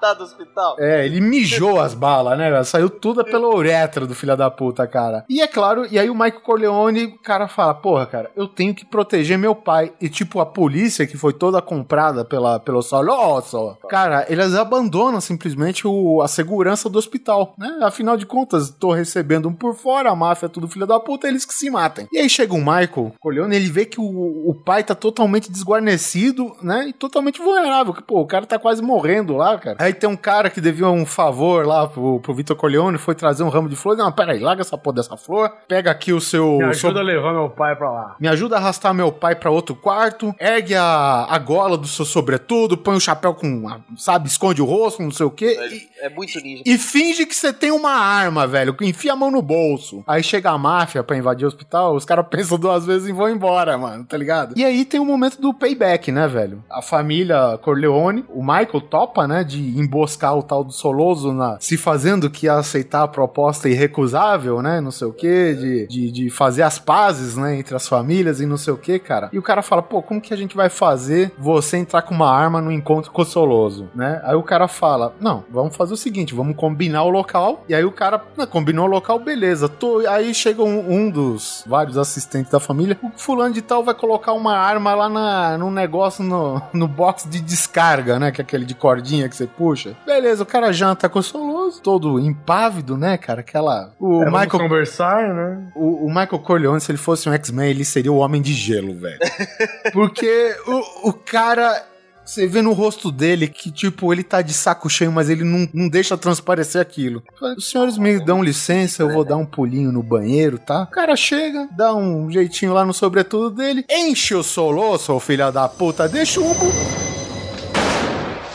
tá 0.00 0.14
do 0.14 0.24
hospital. 0.24 0.76
É, 0.78 1.04
ele 1.04 1.20
mijou 1.20 1.80
as 1.80 1.94
balas, 1.94 2.36
né? 2.38 2.62
Saiu 2.64 2.90
tudo 2.90 3.24
pela 3.24 3.48
uretra 3.48 4.06
do 4.06 4.14
filho 4.14 4.36
da 4.36 4.50
puta, 4.50 4.86
cara. 4.86 5.24
E 5.28 5.40
é 5.40 5.46
claro, 5.46 5.86
e 5.90 5.98
aí 5.98 6.08
o 6.10 6.14
Michael 6.14 6.40
Corleone, 6.40 7.04
o 7.06 7.18
cara 7.18 7.48
fala: 7.48 7.74
Porra, 7.74 8.06
cara, 8.06 8.30
eu 8.36 8.46
tenho 8.46 8.74
que 8.74 8.84
proteger 8.84 9.38
meu 9.38 9.54
pai. 9.54 9.92
E 10.00 10.08
tipo, 10.08 10.40
a 10.40 10.46
polícia, 10.46 11.06
que 11.06 11.16
foi 11.16 11.32
toda 11.32 11.60
comprada 11.62 12.24
pela, 12.24 12.41
pelo 12.64 12.82
Solosso, 12.82 13.76
cara, 13.88 14.26
eles 14.28 14.54
abandonam 14.54 15.20
simplesmente 15.20 15.86
o, 15.86 16.20
a 16.22 16.28
segurança 16.28 16.88
do 16.88 16.98
hospital, 16.98 17.54
né? 17.58 17.78
Afinal 17.82 18.16
de 18.16 18.26
contas, 18.26 18.70
tô 18.70 18.92
recebendo 18.92 19.48
um 19.48 19.52
por 19.54 19.74
fora, 19.74 20.10
a 20.10 20.16
máfia 20.16 20.46
é 20.46 20.48
tudo 20.48 20.68
filho 20.68 20.86
da 20.86 20.98
puta, 21.00 21.28
eles 21.28 21.44
que 21.44 21.54
se 21.54 21.70
matem. 21.70 22.06
E 22.12 22.18
aí 22.18 22.28
chega 22.28 22.54
o 22.54 22.58
Michael 22.58 23.12
Corleone, 23.20 23.54
ele 23.56 23.68
vê 23.70 23.84
que 23.84 24.00
o, 24.00 24.04
o 24.04 24.54
pai 24.54 24.82
tá 24.82 24.94
totalmente 24.94 25.50
desguarnecido, 25.50 26.52
né? 26.62 26.88
E 26.88 26.92
totalmente 26.92 27.40
vulnerável. 27.40 27.92
Que, 27.92 28.02
pô, 28.02 28.20
o 28.20 28.26
cara 28.26 28.46
tá 28.46 28.58
quase 28.58 28.82
morrendo 28.82 29.36
lá, 29.36 29.58
cara. 29.58 29.76
Aí 29.80 29.92
tem 29.92 30.08
um 30.08 30.16
cara 30.16 30.48
que 30.50 30.60
devia 30.60 30.88
um 30.88 31.04
favor 31.06 31.66
lá 31.66 31.86
pro, 31.86 32.20
pro 32.20 32.34
Vitor 32.34 32.56
Corleone, 32.56 32.98
foi 32.98 33.14
trazer 33.14 33.42
um 33.42 33.48
ramo 33.48 33.68
de 33.68 33.76
flor. 33.76 33.96
Não, 33.96 34.10
pera 34.12 34.32
aí, 34.32 34.38
larga 34.38 34.62
essa 34.62 34.78
porra 34.78 34.96
dessa 34.96 35.16
flor. 35.16 35.50
Pega 35.68 35.90
aqui 35.90 36.12
o 36.12 36.20
seu. 36.20 36.58
Me 36.58 36.64
ajuda 36.64 36.94
seu- 36.94 37.00
a 37.00 37.02
levar 37.02 37.32
meu 37.32 37.50
pai 37.50 37.76
pra 37.76 37.90
lá. 37.90 38.16
me 38.18 38.28
ajuda 38.28 38.56
a 38.56 38.58
arrastar 38.58 38.94
meu 38.94 39.10
pai 39.12 39.34
pra 39.34 39.50
outro 39.50 39.74
quarto, 39.74 40.34
ergue 40.38 40.74
a, 40.74 41.26
a 41.28 41.38
gola 41.38 41.76
do 41.76 41.86
seu 41.86 42.04
sobretudo, 42.36 42.76
põe 42.76 42.96
o 42.96 43.00
chapéu 43.00 43.34
com, 43.34 43.64
sabe, 43.96 44.28
esconde 44.28 44.62
o 44.62 44.64
rosto, 44.64 45.02
não 45.02 45.10
sei 45.10 45.26
o 45.26 45.30
quê, 45.30 45.56
e, 45.70 46.04
É 46.06 46.08
muito 46.08 46.40
ninja. 46.40 46.62
e 46.64 46.78
finge 46.78 47.26
que 47.26 47.34
você 47.34 47.52
tem 47.52 47.70
uma 47.70 47.90
arma, 47.92 48.46
velho, 48.46 48.74
enfia 48.80 49.12
a 49.12 49.16
mão 49.16 49.30
no 49.30 49.42
bolso. 49.42 50.02
Aí 50.06 50.22
chega 50.22 50.50
a 50.50 50.58
máfia 50.58 51.02
pra 51.02 51.16
invadir 51.16 51.44
o 51.44 51.48
hospital, 51.48 51.94
os 51.94 52.04
caras 52.04 52.26
pensam 52.28 52.58
duas 52.58 52.86
vezes 52.86 53.08
e 53.08 53.12
vão 53.12 53.28
embora, 53.28 53.76
mano, 53.76 54.04
tá 54.04 54.16
ligado? 54.16 54.54
E 54.56 54.64
aí 54.64 54.84
tem 54.84 55.00
o 55.00 55.04
momento 55.04 55.40
do 55.40 55.52
payback, 55.52 56.10
né, 56.10 56.26
velho? 56.26 56.62
A 56.70 56.80
família 56.82 57.58
Corleone, 57.62 58.24
o 58.28 58.40
Michael 58.42 58.80
topa, 58.88 59.26
né, 59.26 59.44
de 59.44 59.60
emboscar 59.78 60.36
o 60.36 60.42
tal 60.42 60.64
do 60.64 60.72
Soloso 60.72 61.32
na, 61.32 61.58
se 61.60 61.76
fazendo 61.76 62.30
que 62.30 62.46
ia 62.46 62.54
aceitar 62.54 63.02
a 63.02 63.08
proposta 63.08 63.68
irrecusável, 63.68 64.62
né, 64.62 64.80
não 64.80 64.90
sei 64.90 65.06
o 65.06 65.12
quê, 65.12 65.54
de, 65.54 65.86
de, 65.86 66.10
de 66.10 66.30
fazer 66.30 66.62
as 66.62 66.78
pazes, 66.78 67.36
né, 67.36 67.56
entre 67.58 67.74
as 67.74 67.86
famílias 67.86 68.40
e 68.40 68.46
não 68.46 68.56
sei 68.56 68.72
o 68.72 68.76
quê, 68.78 68.98
cara. 68.98 69.28
E 69.32 69.38
o 69.38 69.42
cara 69.42 69.62
fala, 69.62 69.82
pô, 69.82 70.02
como 70.02 70.20
que 70.20 70.32
a 70.32 70.36
gente 70.36 70.56
vai 70.56 70.68
fazer 70.68 71.32
você 71.38 71.76
entrar 71.76 72.02
com 72.02 72.14
uma 72.14 72.21
arma 72.30 72.60
no 72.60 72.70
encontro 72.70 73.10
com 73.10 73.22
o 73.22 73.24
Soloso, 73.24 73.88
né? 73.94 74.20
Aí 74.24 74.34
o 74.34 74.42
cara 74.42 74.68
fala: 74.68 75.14
Não, 75.20 75.44
vamos 75.50 75.74
fazer 75.76 75.94
o 75.94 75.96
seguinte, 75.96 76.34
vamos 76.34 76.56
combinar 76.56 77.02
o 77.04 77.10
local. 77.10 77.64
E 77.68 77.74
aí 77.74 77.84
o 77.84 77.92
cara 77.92 78.22
"Não, 78.36 78.46
combinou 78.46 78.86
o 78.86 78.90
local, 78.90 79.18
beleza. 79.18 79.68
Tô... 79.68 80.06
Aí 80.08 80.34
chega 80.34 80.62
um, 80.62 80.92
um 80.92 81.10
dos 81.10 81.64
vários 81.66 81.96
assistentes 81.98 82.50
da 82.52 82.60
família. 82.60 82.98
O 83.02 83.10
fulano 83.16 83.54
de 83.54 83.62
tal 83.62 83.82
vai 83.82 83.94
colocar 83.94 84.32
uma 84.32 84.56
arma 84.56 84.94
lá 84.94 85.08
na, 85.08 85.58
num 85.58 85.70
negócio 85.70 86.22
no, 86.22 86.60
no 86.72 86.86
box 86.88 87.28
de 87.28 87.40
descarga, 87.40 88.18
né? 88.18 88.30
Que 88.30 88.40
é 88.40 88.44
aquele 88.44 88.64
de 88.64 88.74
cordinha 88.74 89.28
que 89.28 89.36
você 89.36 89.46
puxa. 89.46 89.96
Beleza, 90.06 90.42
o 90.42 90.46
cara 90.46 90.72
janta 90.72 91.08
com 91.08 91.18
o 91.18 91.22
Soloso, 91.22 91.80
todo 91.80 92.18
impávido, 92.20 92.96
né, 92.96 93.16
cara? 93.16 93.40
Aquela. 93.40 93.92
O 93.98 94.22
É, 94.22 94.26
Michael 94.26 94.48
conversar, 94.50 95.34
né? 95.34 95.70
o, 95.74 96.06
o 96.06 96.08
Michael 96.08 96.38
Corleone, 96.40 96.80
se 96.80 96.90
ele 96.90 96.98
fosse 96.98 97.28
um 97.28 97.32
X-Men, 97.32 97.70
ele 97.70 97.84
seria 97.84 98.12
o 98.12 98.16
Homem 98.18 98.42
de 98.42 98.52
Gelo, 98.52 98.94
velho. 98.94 99.18
Porque 99.92 100.56
o, 100.66 101.08
o 101.10 101.12
cara. 101.12 101.84
Você 102.24 102.46
vê 102.46 102.62
no 102.62 102.72
rosto 102.72 103.10
dele 103.10 103.48
que, 103.48 103.70
tipo, 103.70 104.12
ele 104.12 104.22
tá 104.22 104.40
de 104.40 104.54
saco 104.54 104.88
cheio, 104.88 105.10
mas 105.10 105.28
ele 105.28 105.42
não, 105.42 105.68
não 105.74 105.88
deixa 105.88 106.16
transparecer 106.16 106.80
aquilo. 106.80 107.22
Os 107.56 107.68
senhores 107.68 107.98
me 107.98 108.18
dão 108.24 108.42
licença, 108.42 109.02
eu 109.02 109.10
vou 109.10 109.24
dar 109.24 109.36
um 109.36 109.44
pulinho 109.44 109.90
no 109.90 110.02
banheiro, 110.02 110.58
tá? 110.58 110.82
O 110.82 110.86
cara 110.86 111.16
chega, 111.16 111.68
dá 111.72 111.92
um 111.94 112.30
jeitinho 112.30 112.72
lá 112.72 112.84
no 112.84 112.94
sobretudo 112.94 113.50
dele, 113.50 113.84
enche 113.90 114.34
o 114.34 114.42
soloço, 114.42 115.18
filha 115.18 115.50
da 115.50 115.68
puta, 115.68 116.08
de 116.08 116.24
chumbo. 116.24 116.72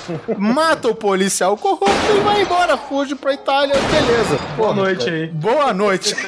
Mata 0.37 0.87
o 0.87 0.95
policial 0.95 1.57
corrupto 1.57 1.91
e 2.15 2.19
vai 2.21 2.41
embora, 2.41 2.77
fuge 2.77 3.15
pra 3.15 3.33
Itália, 3.33 3.75
beleza. 3.75 4.39
Boa 4.55 4.73
noite 4.73 5.09
aí. 5.09 5.27
Boa 5.27 5.73
noite. 5.73 6.15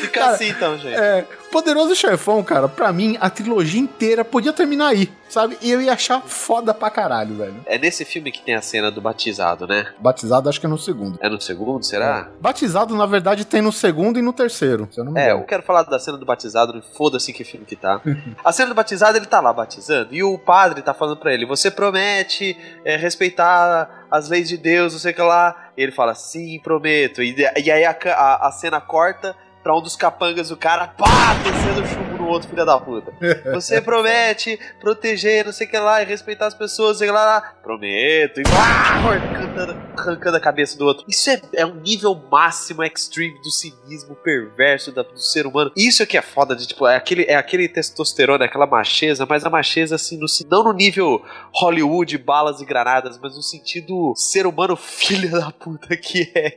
Fica 0.00 0.10
Cara, 0.12 0.32
assim 0.32 0.48
então, 0.48 0.78
gente. 0.78 0.94
É, 0.94 1.26
Poderoso 1.52 1.94
Chefão, 1.94 2.42
cara, 2.42 2.66
pra 2.68 2.92
mim, 2.92 3.16
a 3.20 3.28
trilogia 3.30 3.78
inteira 3.80 4.24
podia 4.24 4.52
terminar 4.52 4.88
aí, 4.88 5.12
sabe? 5.28 5.56
E 5.60 5.70
eu 5.70 5.80
ia 5.82 5.92
achar 5.92 6.22
foda 6.22 6.72
pra 6.72 6.88
caralho, 6.90 7.36
velho. 7.36 7.54
É 7.66 7.76
nesse 7.78 8.04
filme 8.04 8.32
que 8.32 8.40
tem 8.42 8.54
a 8.54 8.62
cena 8.62 8.90
do 8.90 9.00
batizado, 9.02 9.66
né? 9.66 9.86
Batizado, 9.98 10.48
acho 10.48 10.58
que 10.58 10.64
é 10.66 10.68
no 10.68 10.78
segundo. 10.78 11.18
É 11.20 11.28
no 11.28 11.40
segundo, 11.40 11.84
será? 11.84 12.30
Batizado, 12.40 12.96
na 12.96 13.04
verdade, 13.04 13.44
tem 13.44 13.60
no 13.60 13.70
segundo 13.70 14.18
e 14.18 14.22
no 14.22 14.32
terceiro. 14.32 14.88
Se 14.90 14.98
eu 14.98 15.04
não 15.04 15.12
me 15.12 15.20
É, 15.20 15.24
eu 15.26 15.34
engano. 15.34 15.46
quero 15.46 15.62
falar 15.62 15.82
da 15.82 15.98
cena 15.98 16.16
do 16.16 16.24
batizado, 16.24 16.82
foda-se 16.96 17.32
que 17.32 17.44
filme 17.44 17.66
que 17.66 17.76
tá. 17.76 18.00
A 18.44 18.50
cena 18.50 18.70
do 18.70 18.74
batizado, 18.74 19.18
ele 19.18 19.26
tá 19.26 19.40
lá 19.40 19.52
batizando, 19.52 20.08
e 20.14 20.24
o 20.24 20.38
padre 20.38 20.80
tá 20.80 20.94
falando 20.94 21.18
pra 21.18 21.34
ele: 21.34 21.44
você 21.44 21.70
promete 21.70 22.56
é, 22.84 22.96
respeitar 22.96 24.06
as 24.10 24.28
leis 24.28 24.48
de 24.48 24.56
Deus, 24.56 24.92
não 24.94 25.00
sei 25.00 25.12
o 25.12 25.14
que 25.14 25.22
lá. 25.22 25.70
E 25.76 25.82
ele 25.82 25.92
fala, 25.92 26.14
sim, 26.14 26.58
prometo. 26.62 27.22
E, 27.22 27.34
e 27.64 27.70
aí 27.70 27.84
a, 27.84 27.96
a- 28.14 28.48
a 28.48 28.52
cena 28.52 28.80
corta 28.80 29.34
pra 29.62 29.74
um 29.76 29.80
dos 29.80 29.96
capangas 29.96 30.48
do 30.48 30.56
cara, 30.56 30.88
pá, 30.88 31.34
descendo 31.44 31.86
chumbo 31.86 32.11
no 32.22 32.28
outro 32.28 32.48
filho 32.48 32.64
da 32.64 32.78
puta. 32.78 33.12
Você 33.52 33.80
promete 33.82 34.58
proteger, 34.80 35.44
não 35.44 35.52
sei 35.52 35.66
o 35.66 35.70
que 35.70 35.78
lá, 35.78 36.02
e 36.02 36.06
respeitar 36.06 36.46
as 36.46 36.54
pessoas, 36.54 36.92
não 36.92 36.98
sei 36.98 37.08
o 37.08 37.12
que 37.12 37.18
lá. 37.18 37.40
Prometo. 37.62 38.40
E 38.40 38.44
arrancando, 38.46 39.76
arrancando 39.96 40.36
a 40.36 40.40
cabeça 40.40 40.78
do 40.78 40.84
outro. 40.84 41.04
Isso 41.08 41.30
é, 41.30 41.40
é 41.54 41.66
um 41.66 41.74
nível 41.74 42.14
máximo 42.30 42.82
extreme 42.82 43.38
do 43.42 43.50
cinismo 43.50 44.14
perverso 44.16 44.92
da- 44.92 45.02
do 45.02 45.18
ser 45.18 45.46
humano. 45.46 45.70
Isso 45.76 46.02
é 46.02 46.06
que 46.06 46.16
é 46.16 46.22
foda 46.22 46.54
de, 46.54 46.66
tipo, 46.66 46.86
é 46.86 46.96
aquele, 46.96 47.24
é 47.24 47.34
aquele 47.34 47.68
testosterona, 47.68 48.44
aquela 48.44 48.66
macheza, 48.66 49.26
mas 49.26 49.44
a 49.44 49.50
macheza, 49.50 49.94
assim, 49.96 50.18
no, 50.18 50.26
não 50.50 50.64
no 50.64 50.72
nível 50.72 51.22
Hollywood, 51.54 52.16
balas 52.18 52.60
e 52.60 52.64
granadas, 52.64 53.18
mas 53.22 53.34
no 53.36 53.42
sentido 53.42 54.12
ser 54.16 54.46
humano 54.46 54.76
filho 54.76 55.30
da 55.30 55.50
puta 55.50 55.96
que 55.96 56.30
é, 56.34 56.50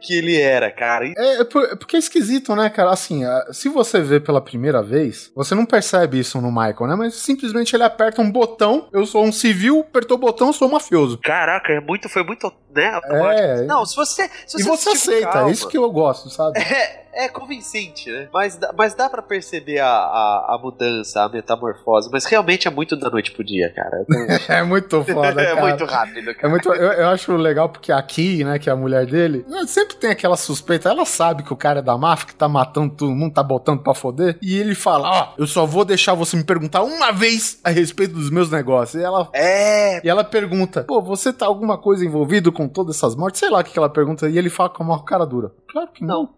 que 0.00 0.14
ele 0.14 0.40
era, 0.40 0.70
cara. 0.70 1.06
É, 1.16 1.36
é 1.38 1.40
é 1.40 1.44
porque 1.76 1.96
é 1.96 1.98
esquisito, 1.98 2.54
né, 2.54 2.68
cara? 2.68 2.90
Assim, 2.90 3.22
se 3.52 3.68
você 3.68 4.00
vê 4.00 4.20
pela 4.20 4.40
primeira 4.40 4.82
vez, 4.82 5.05
você 5.34 5.54
não 5.54 5.66
percebe 5.66 6.18
isso 6.18 6.40
no 6.40 6.50
Michael, 6.50 6.86
né? 6.88 6.94
Mas 6.96 7.14
simplesmente 7.14 7.74
ele 7.74 7.82
aperta 7.82 8.22
um 8.22 8.30
botão, 8.30 8.88
eu 8.92 9.06
sou 9.06 9.24
um 9.24 9.32
civil, 9.32 9.80
apertou 9.80 10.16
o 10.16 10.20
botão, 10.20 10.52
sou 10.52 10.68
um 10.68 10.72
mafioso. 10.72 11.18
Caraca, 11.18 11.72
é 11.72 11.80
muito, 11.80 12.08
foi 12.08 12.22
muito, 12.22 12.52
né. 12.76 13.00
É. 13.34 13.62
Não, 13.62 13.84
se 13.84 13.96
você. 13.96 14.30
Se 14.46 14.60
e 14.60 14.62
você 14.64 14.90
assistir 14.90 15.06
com 15.08 15.12
aceita, 15.12 15.32
calma- 15.32 15.48
é 15.48 15.52
isso 15.52 15.68
que 15.68 15.78
eu 15.78 15.90
gosto, 15.90 16.28
sabe? 16.30 16.58
É, 16.60 17.24
é 17.24 17.28
convincente, 17.28 18.10
né? 18.10 18.28
Mas, 18.32 18.56
dá- 18.56 18.72
mas 18.76 18.94
dá 18.94 19.08
pra 19.08 19.22
perceber 19.22 19.78
a, 19.80 19.86
a, 19.88 20.54
a 20.54 20.60
mudança, 20.62 21.22
a 21.22 21.28
metamorfose. 21.28 22.10
Mas 22.12 22.24
realmente 22.26 22.68
é 22.68 22.70
muito 22.70 22.94
da 22.96 23.08
noite 23.10 23.32
pro 23.32 23.42
dia, 23.42 23.72
cara. 23.74 24.04
É 24.48 24.62
muito 24.62 25.02
foda, 25.02 25.40
é 25.40 25.54
cara. 25.54 25.60
muito 25.60 25.84
rápido, 25.84 26.30
É 26.30 26.34
cara. 26.34 26.48
muito, 26.50 26.68
eu, 26.72 26.92
eu 26.92 27.08
acho 27.08 27.34
legal 27.36 27.68
porque 27.68 27.90
aqui, 27.90 28.44
né, 28.44 28.58
que 28.58 28.68
é 28.68 28.72
a 28.72 28.76
mulher 28.76 29.06
dele, 29.06 29.44
né, 29.48 29.64
sempre 29.66 29.96
tem 29.96 30.10
aquela 30.10 30.36
suspeita. 30.36 30.88
Ela 30.90 31.04
sabe 31.06 31.42
que 31.42 31.52
o 31.52 31.56
cara 31.56 31.78
é 31.78 31.82
da 31.82 31.96
máfia, 31.96 32.26
que 32.28 32.34
tá 32.34 32.48
matando 32.48 32.94
todo 32.94 33.10
mundo, 33.12 33.32
tá 33.34 33.42
botando 33.42 33.80
pra 33.82 33.94
foder. 33.94 34.36
E 34.42 34.56
ele 34.58 34.74
fala: 34.74 35.08
Ó, 35.10 35.28
eu 35.38 35.46
só 35.46 35.64
vou 35.64 35.84
deixar 35.84 36.14
você 36.14 36.36
me 36.36 36.44
perguntar 36.44 36.82
uma 36.82 37.12
vez 37.12 37.58
a 37.64 37.70
respeito 37.70 38.14
dos 38.14 38.30
meus 38.30 38.50
negócios. 38.50 39.00
E 39.00 39.04
ela, 39.04 39.28
É, 39.32 40.04
e 40.04 40.08
ela 40.08 40.22
pergunta: 40.24 40.84
Pô, 40.84 41.00
você 41.00 41.32
tá 41.32 41.46
alguma 41.46 41.78
coisa 41.78 42.04
envolvido 42.04 42.52
com 42.52 42.65
todas 42.68 42.96
essas 42.96 43.14
mortes? 43.14 43.40
Sei 43.40 43.50
lá 43.50 43.60
o 43.60 43.64
que, 43.64 43.72
que 43.72 43.78
ela 43.78 43.88
pergunta. 43.88 44.28
E 44.28 44.38
ele 44.38 44.50
fala 44.50 44.68
com 44.70 44.84
uma 44.84 45.04
cara 45.04 45.24
dura: 45.24 45.52
Claro 45.68 45.90
que 45.92 46.04
não. 46.04 46.30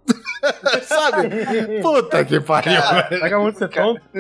sabe? 0.83 1.29
Puta 1.81 2.25
que 2.25 2.41
pariu. 2.41 2.73
velho. 2.73 3.21
Pega 3.21 3.39
muito 3.39 3.59
ser 3.59 3.69
tonto. 3.69 4.01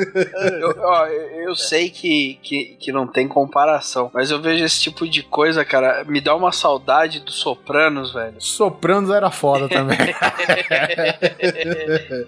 Eu, 0.59 0.75
ó, 0.79 1.07
eu 1.07 1.55
sei 1.55 1.91
que, 1.91 2.39
que, 2.43 2.77
que 2.79 2.93
não 2.93 3.07
tem 3.07 3.27
comparação, 3.27 4.11
mas 4.13 4.31
eu 4.31 4.41
vejo 4.41 4.65
esse 4.65 4.81
tipo 4.81 5.09
de 5.09 5.23
coisa, 5.23 5.65
cara, 5.65 6.05
me 6.05 6.21
dá 6.21 6.35
uma 6.35 6.53
saudade 6.53 7.21
dos 7.21 7.37
Sopranos, 7.37 8.13
velho. 8.13 8.37
Sopranos 8.39 9.11
era 9.11 9.31
foda 9.31 9.69
também. 9.69 9.99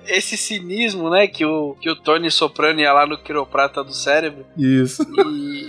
Esse 0.07 0.37
cinismo, 0.37 1.11
né, 1.11 1.27
que 1.27 1.45
o, 1.45 1.77
que 1.81 1.91
o 1.91 1.97
Tony 1.97 2.31
Soprano 2.31 2.81
ia 2.81 2.93
lá 2.93 3.07
no 3.07 3.19
quiroprata 3.19 3.83
do 3.83 3.93
cérebro 3.93 4.45
Isso. 4.57 5.03
e 5.27 5.69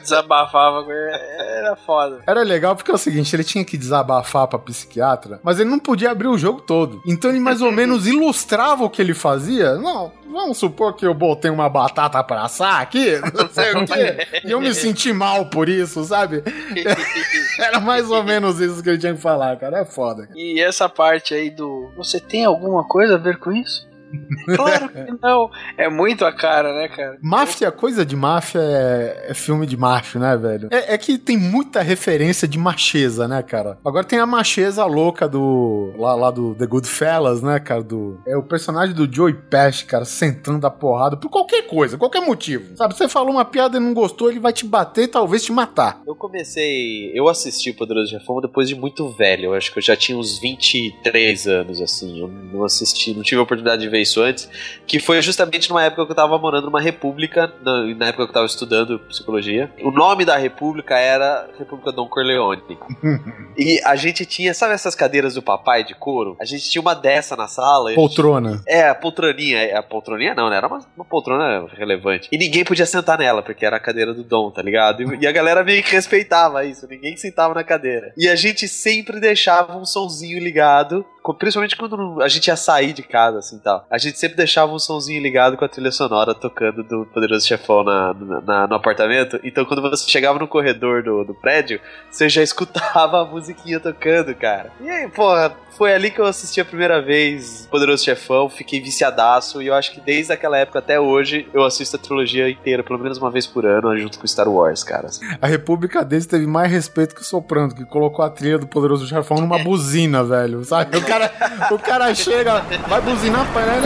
desabafava, 0.00 0.84
com 0.84 0.92
ele, 0.92 1.16
era 1.58 1.76
foda. 1.76 2.20
Era 2.26 2.42
legal 2.42 2.76
porque 2.76 2.90
é 2.90 2.94
o 2.94 2.98
seguinte, 2.98 3.34
ele 3.34 3.44
tinha 3.52 3.64
que 3.64 3.76
desabafar 3.76 4.46
pra 4.48 4.58
psiquiatra, 4.58 5.40
mas 5.42 5.58
ele 5.60 5.70
não 5.70 5.78
podia 5.78 6.10
abrir 6.10 6.28
o 6.28 6.38
jogo 6.38 6.60
todo. 6.60 7.02
Então 7.06 7.30
ele 7.30 7.40
mais 7.40 7.60
ou 7.62 7.70
menos 7.72 8.06
ilustrava 8.06 8.84
o 8.84 8.90
que 8.90 9.00
ele 9.02 9.14
fazia. 9.14 9.74
Não, 9.74 10.12
vamos 10.30 10.58
supor 10.58 10.94
que 10.94 11.06
eu 11.06 11.14
botei 11.14 11.50
uma 11.50 11.68
batata 11.68 12.22
pra 12.24 12.42
assar 12.42 12.80
aqui, 12.80 13.18
não 13.18 13.48
sei 13.50 13.72
o 13.72 13.84
quê, 13.86 14.26
e 14.44 14.50
eu 14.50 14.60
me 14.60 14.72
senti 14.74 15.12
mal 15.12 15.46
por 15.46 15.68
isso, 15.68 16.02
sabe? 16.04 16.42
Era 17.58 17.78
mais 17.80 18.10
ou 18.10 18.22
menos 18.24 18.60
isso 18.60 18.82
que 18.82 18.88
ele 18.88 18.98
tinha 18.98 19.14
que 19.14 19.20
falar, 19.20 19.56
cara. 19.58 19.80
É 19.80 19.84
foda. 19.84 20.26
cara. 20.26 20.38
E 20.38 20.60
essa 20.60 20.88
parte 20.88 21.34
aí 21.34 21.50
do. 21.50 21.90
Você 21.96 22.18
tem 22.20 22.44
alguma 22.44 22.84
coisa 22.84 23.14
a 23.14 23.18
ver 23.18 23.38
com 23.38 23.52
isso? 23.52 23.86
Claro 24.56 24.88
que 24.88 25.14
não. 25.22 25.50
É 25.76 25.88
muito 25.88 26.24
a 26.24 26.32
cara, 26.32 26.72
né, 26.74 26.88
cara? 26.88 27.18
Máfia, 27.22 27.70
coisa 27.70 28.04
de 28.04 28.16
máfia 28.16 28.60
é, 28.60 29.26
é 29.28 29.34
filme 29.34 29.66
de 29.66 29.76
macho, 29.76 30.18
né, 30.18 30.36
velho? 30.36 30.68
É, 30.70 30.94
é 30.94 30.98
que 30.98 31.18
tem 31.18 31.36
muita 31.36 31.80
referência 31.82 32.46
de 32.46 32.58
macheza, 32.58 33.28
né, 33.28 33.42
cara? 33.42 33.78
Agora 33.84 34.04
tem 34.04 34.18
a 34.18 34.26
macheza 34.26 34.84
louca 34.84 35.28
do. 35.28 35.92
Lá, 35.96 36.14
lá 36.14 36.30
do 36.30 36.54
The 36.54 36.66
Goodfellas, 36.66 37.42
né, 37.42 37.58
cara? 37.58 37.82
Do, 37.82 38.20
é 38.26 38.36
o 38.36 38.42
personagem 38.42 38.94
do 38.94 39.12
Joey 39.12 39.34
Pesci, 39.34 39.84
cara, 39.84 40.04
sentando 40.04 40.66
a 40.66 40.70
porrada 40.70 41.16
por 41.16 41.30
qualquer 41.30 41.62
coisa, 41.62 41.96
qualquer 41.96 42.20
motivo. 42.20 42.76
Sabe, 42.76 42.96
você 42.96 43.08
falou 43.08 43.32
uma 43.32 43.44
piada 43.44 43.76
e 43.76 43.80
não 43.80 43.94
gostou, 43.94 44.30
ele 44.30 44.40
vai 44.40 44.52
te 44.52 44.64
bater 44.64 45.04
e 45.04 45.08
talvez 45.08 45.42
te 45.42 45.52
matar. 45.52 46.00
Eu 46.06 46.14
comecei. 46.14 47.10
Eu 47.14 47.28
assisti 47.28 47.70
o 47.70 47.76
Poderoso 47.76 48.10
Chefão 48.10 48.40
depois 48.40 48.68
de 48.68 48.74
muito 48.74 49.08
velho. 49.10 49.46
Eu 49.46 49.54
acho 49.54 49.72
que 49.72 49.78
eu 49.78 49.82
já 49.82 49.96
tinha 49.96 50.16
uns 50.18 50.38
23 50.38 51.46
anos, 51.46 51.80
assim. 51.80 52.20
Eu 52.20 52.28
não 52.28 52.64
assisti, 52.64 53.14
não 53.14 53.22
tive 53.22 53.40
a 53.40 53.42
oportunidade 53.42 53.82
de 53.82 53.88
ver 53.88 54.01
isso 54.02 54.20
antes. 54.20 54.48
Que 54.86 54.98
foi 54.98 55.20
justamente 55.22 55.68
numa 55.70 55.82
época 55.82 56.04
que 56.04 56.12
eu 56.12 56.16
tava 56.16 56.36
morando 56.38 56.64
numa 56.66 56.80
república, 56.80 57.52
na, 57.62 58.06
época 58.06 58.24
que 58.24 58.30
eu 58.30 58.34
tava 58.34 58.46
estudando 58.46 58.98
psicologia. 59.00 59.70
O 59.82 59.90
nome 59.90 60.24
da 60.24 60.36
república 60.36 60.98
era 60.98 61.48
República 61.58 61.92
Dom 61.92 62.08
Corleone. 62.08 62.62
e 63.56 63.80
a 63.84 63.96
gente 63.96 64.26
tinha, 64.26 64.52
sabe 64.52 64.74
essas 64.74 64.94
cadeiras 64.94 65.34
do 65.34 65.42
papai 65.42 65.84
de 65.84 65.94
couro? 65.94 66.36
A 66.40 66.44
gente 66.44 66.68
tinha 66.68 66.82
uma 66.82 66.94
dessa 66.94 67.36
na 67.36 67.48
sala. 67.48 67.90
e 67.90 67.94
a 67.94 67.96
gente- 67.96 67.96
Poltrona. 67.96 68.62
é, 68.66 68.88
a 68.88 68.94
poltroninha. 68.94 69.78
A 69.78 69.82
poltroninha 69.82 70.34
não, 70.34 70.50
né? 70.50 70.56
Era 70.56 70.66
uma, 70.66 70.80
uma 70.96 71.04
poltrona 71.04 71.66
relevante. 71.72 72.28
E 72.32 72.38
ninguém 72.38 72.64
podia 72.64 72.86
sentar 72.86 73.18
nela, 73.18 73.42
porque 73.42 73.64
era 73.64 73.76
a 73.76 73.80
cadeira 73.80 74.12
do 74.12 74.22
Dom, 74.24 74.50
tá 74.50 74.62
ligado? 74.62 75.02
E, 75.02 75.22
e 75.22 75.26
a 75.26 75.32
galera 75.32 75.62
meio 75.64 75.82
que 75.82 75.92
respeitava 75.92 76.64
isso. 76.64 76.86
Ninguém 76.88 77.16
sentava 77.16 77.54
na 77.54 77.64
cadeira. 77.64 78.12
E 78.16 78.28
a 78.28 78.34
gente 78.34 78.66
sempre 78.68 79.20
deixava 79.20 79.76
um 79.76 79.84
sonzinho 79.84 80.38
ligado. 80.38 81.04
Principalmente 81.38 81.76
quando 81.76 82.20
a 82.20 82.28
gente 82.28 82.48
ia 82.48 82.56
sair 82.56 82.92
de 82.92 83.02
casa, 83.02 83.38
assim 83.38 83.58
tal. 83.58 83.86
A 83.92 83.98
gente 83.98 84.18
sempre 84.18 84.36
deixava 84.38 84.72
um 84.72 84.78
sonzinho 84.78 85.20
ligado 85.22 85.56
com 85.56 85.64
a 85.64 85.68
trilha 85.68 85.92
sonora 85.92 86.34
tocando 86.34 86.82
do 86.82 87.04
Poderoso 87.12 87.46
Chefão 87.46 87.84
na, 87.84 88.14
na- 88.46 88.66
no 88.66 88.74
apartamento. 88.74 89.38
Então 89.44 89.64
quando 89.66 89.82
você 89.82 90.08
chegava 90.08 90.38
no 90.38 90.48
corredor 90.48 91.02
do, 91.02 91.24
do 91.24 91.34
prédio, 91.34 91.78
você 92.10 92.26
já 92.28 92.40
escutava 92.42 93.20
a 93.20 93.24
musiquinha 93.26 93.78
tocando, 93.78 94.34
cara. 94.34 94.72
E 94.80 94.88
aí, 94.88 95.08
porra, 95.08 95.52
foi 95.76 95.92
ali 95.92 96.10
que 96.10 96.20
eu 96.20 96.24
assisti 96.26 96.60
a 96.60 96.64
primeira 96.64 97.02
vez 97.02 97.68
Poderoso 97.70 98.02
Chefão, 98.04 98.48
fiquei 98.48 98.80
viciadaço 98.80 99.60
e 99.60 99.66
eu 99.66 99.74
acho 99.74 99.92
que 99.92 100.00
desde 100.00 100.32
aquela 100.32 100.56
época 100.56 100.78
até 100.78 100.98
hoje 100.98 101.46
eu 101.52 101.62
assisto 101.62 101.96
a 101.96 101.98
trilogia 101.98 102.48
inteira, 102.48 102.82
pelo 102.82 102.98
menos 102.98 103.18
uma 103.18 103.30
vez 103.30 103.46
por 103.46 103.66
ano, 103.66 103.94
junto 103.98 104.18
com 104.18 104.26
Star 104.26 104.48
Wars, 104.48 104.82
cara. 104.82 105.08
A 105.40 105.46
República 105.46 106.02
deles 106.04 106.24
teve 106.24 106.46
mais 106.46 106.70
respeito 106.72 107.14
que 107.14 107.20
o 107.20 107.24
Soprano, 107.24 107.74
que 107.74 107.84
colocou 107.84 108.24
a 108.24 108.30
trilha 108.30 108.58
do 108.58 108.66
Poderoso 108.66 109.06
Chefão 109.06 109.36
numa 109.38 109.58
buzina, 109.58 110.24
velho. 110.24 110.64
Sabe? 110.64 110.96
O 110.96 111.02
cara, 111.04 111.30
o 111.70 111.78
cara 111.78 112.14
chega, 112.14 112.60
vai 112.88 113.00
buzinar. 113.02 113.46
sabe? 113.52 113.81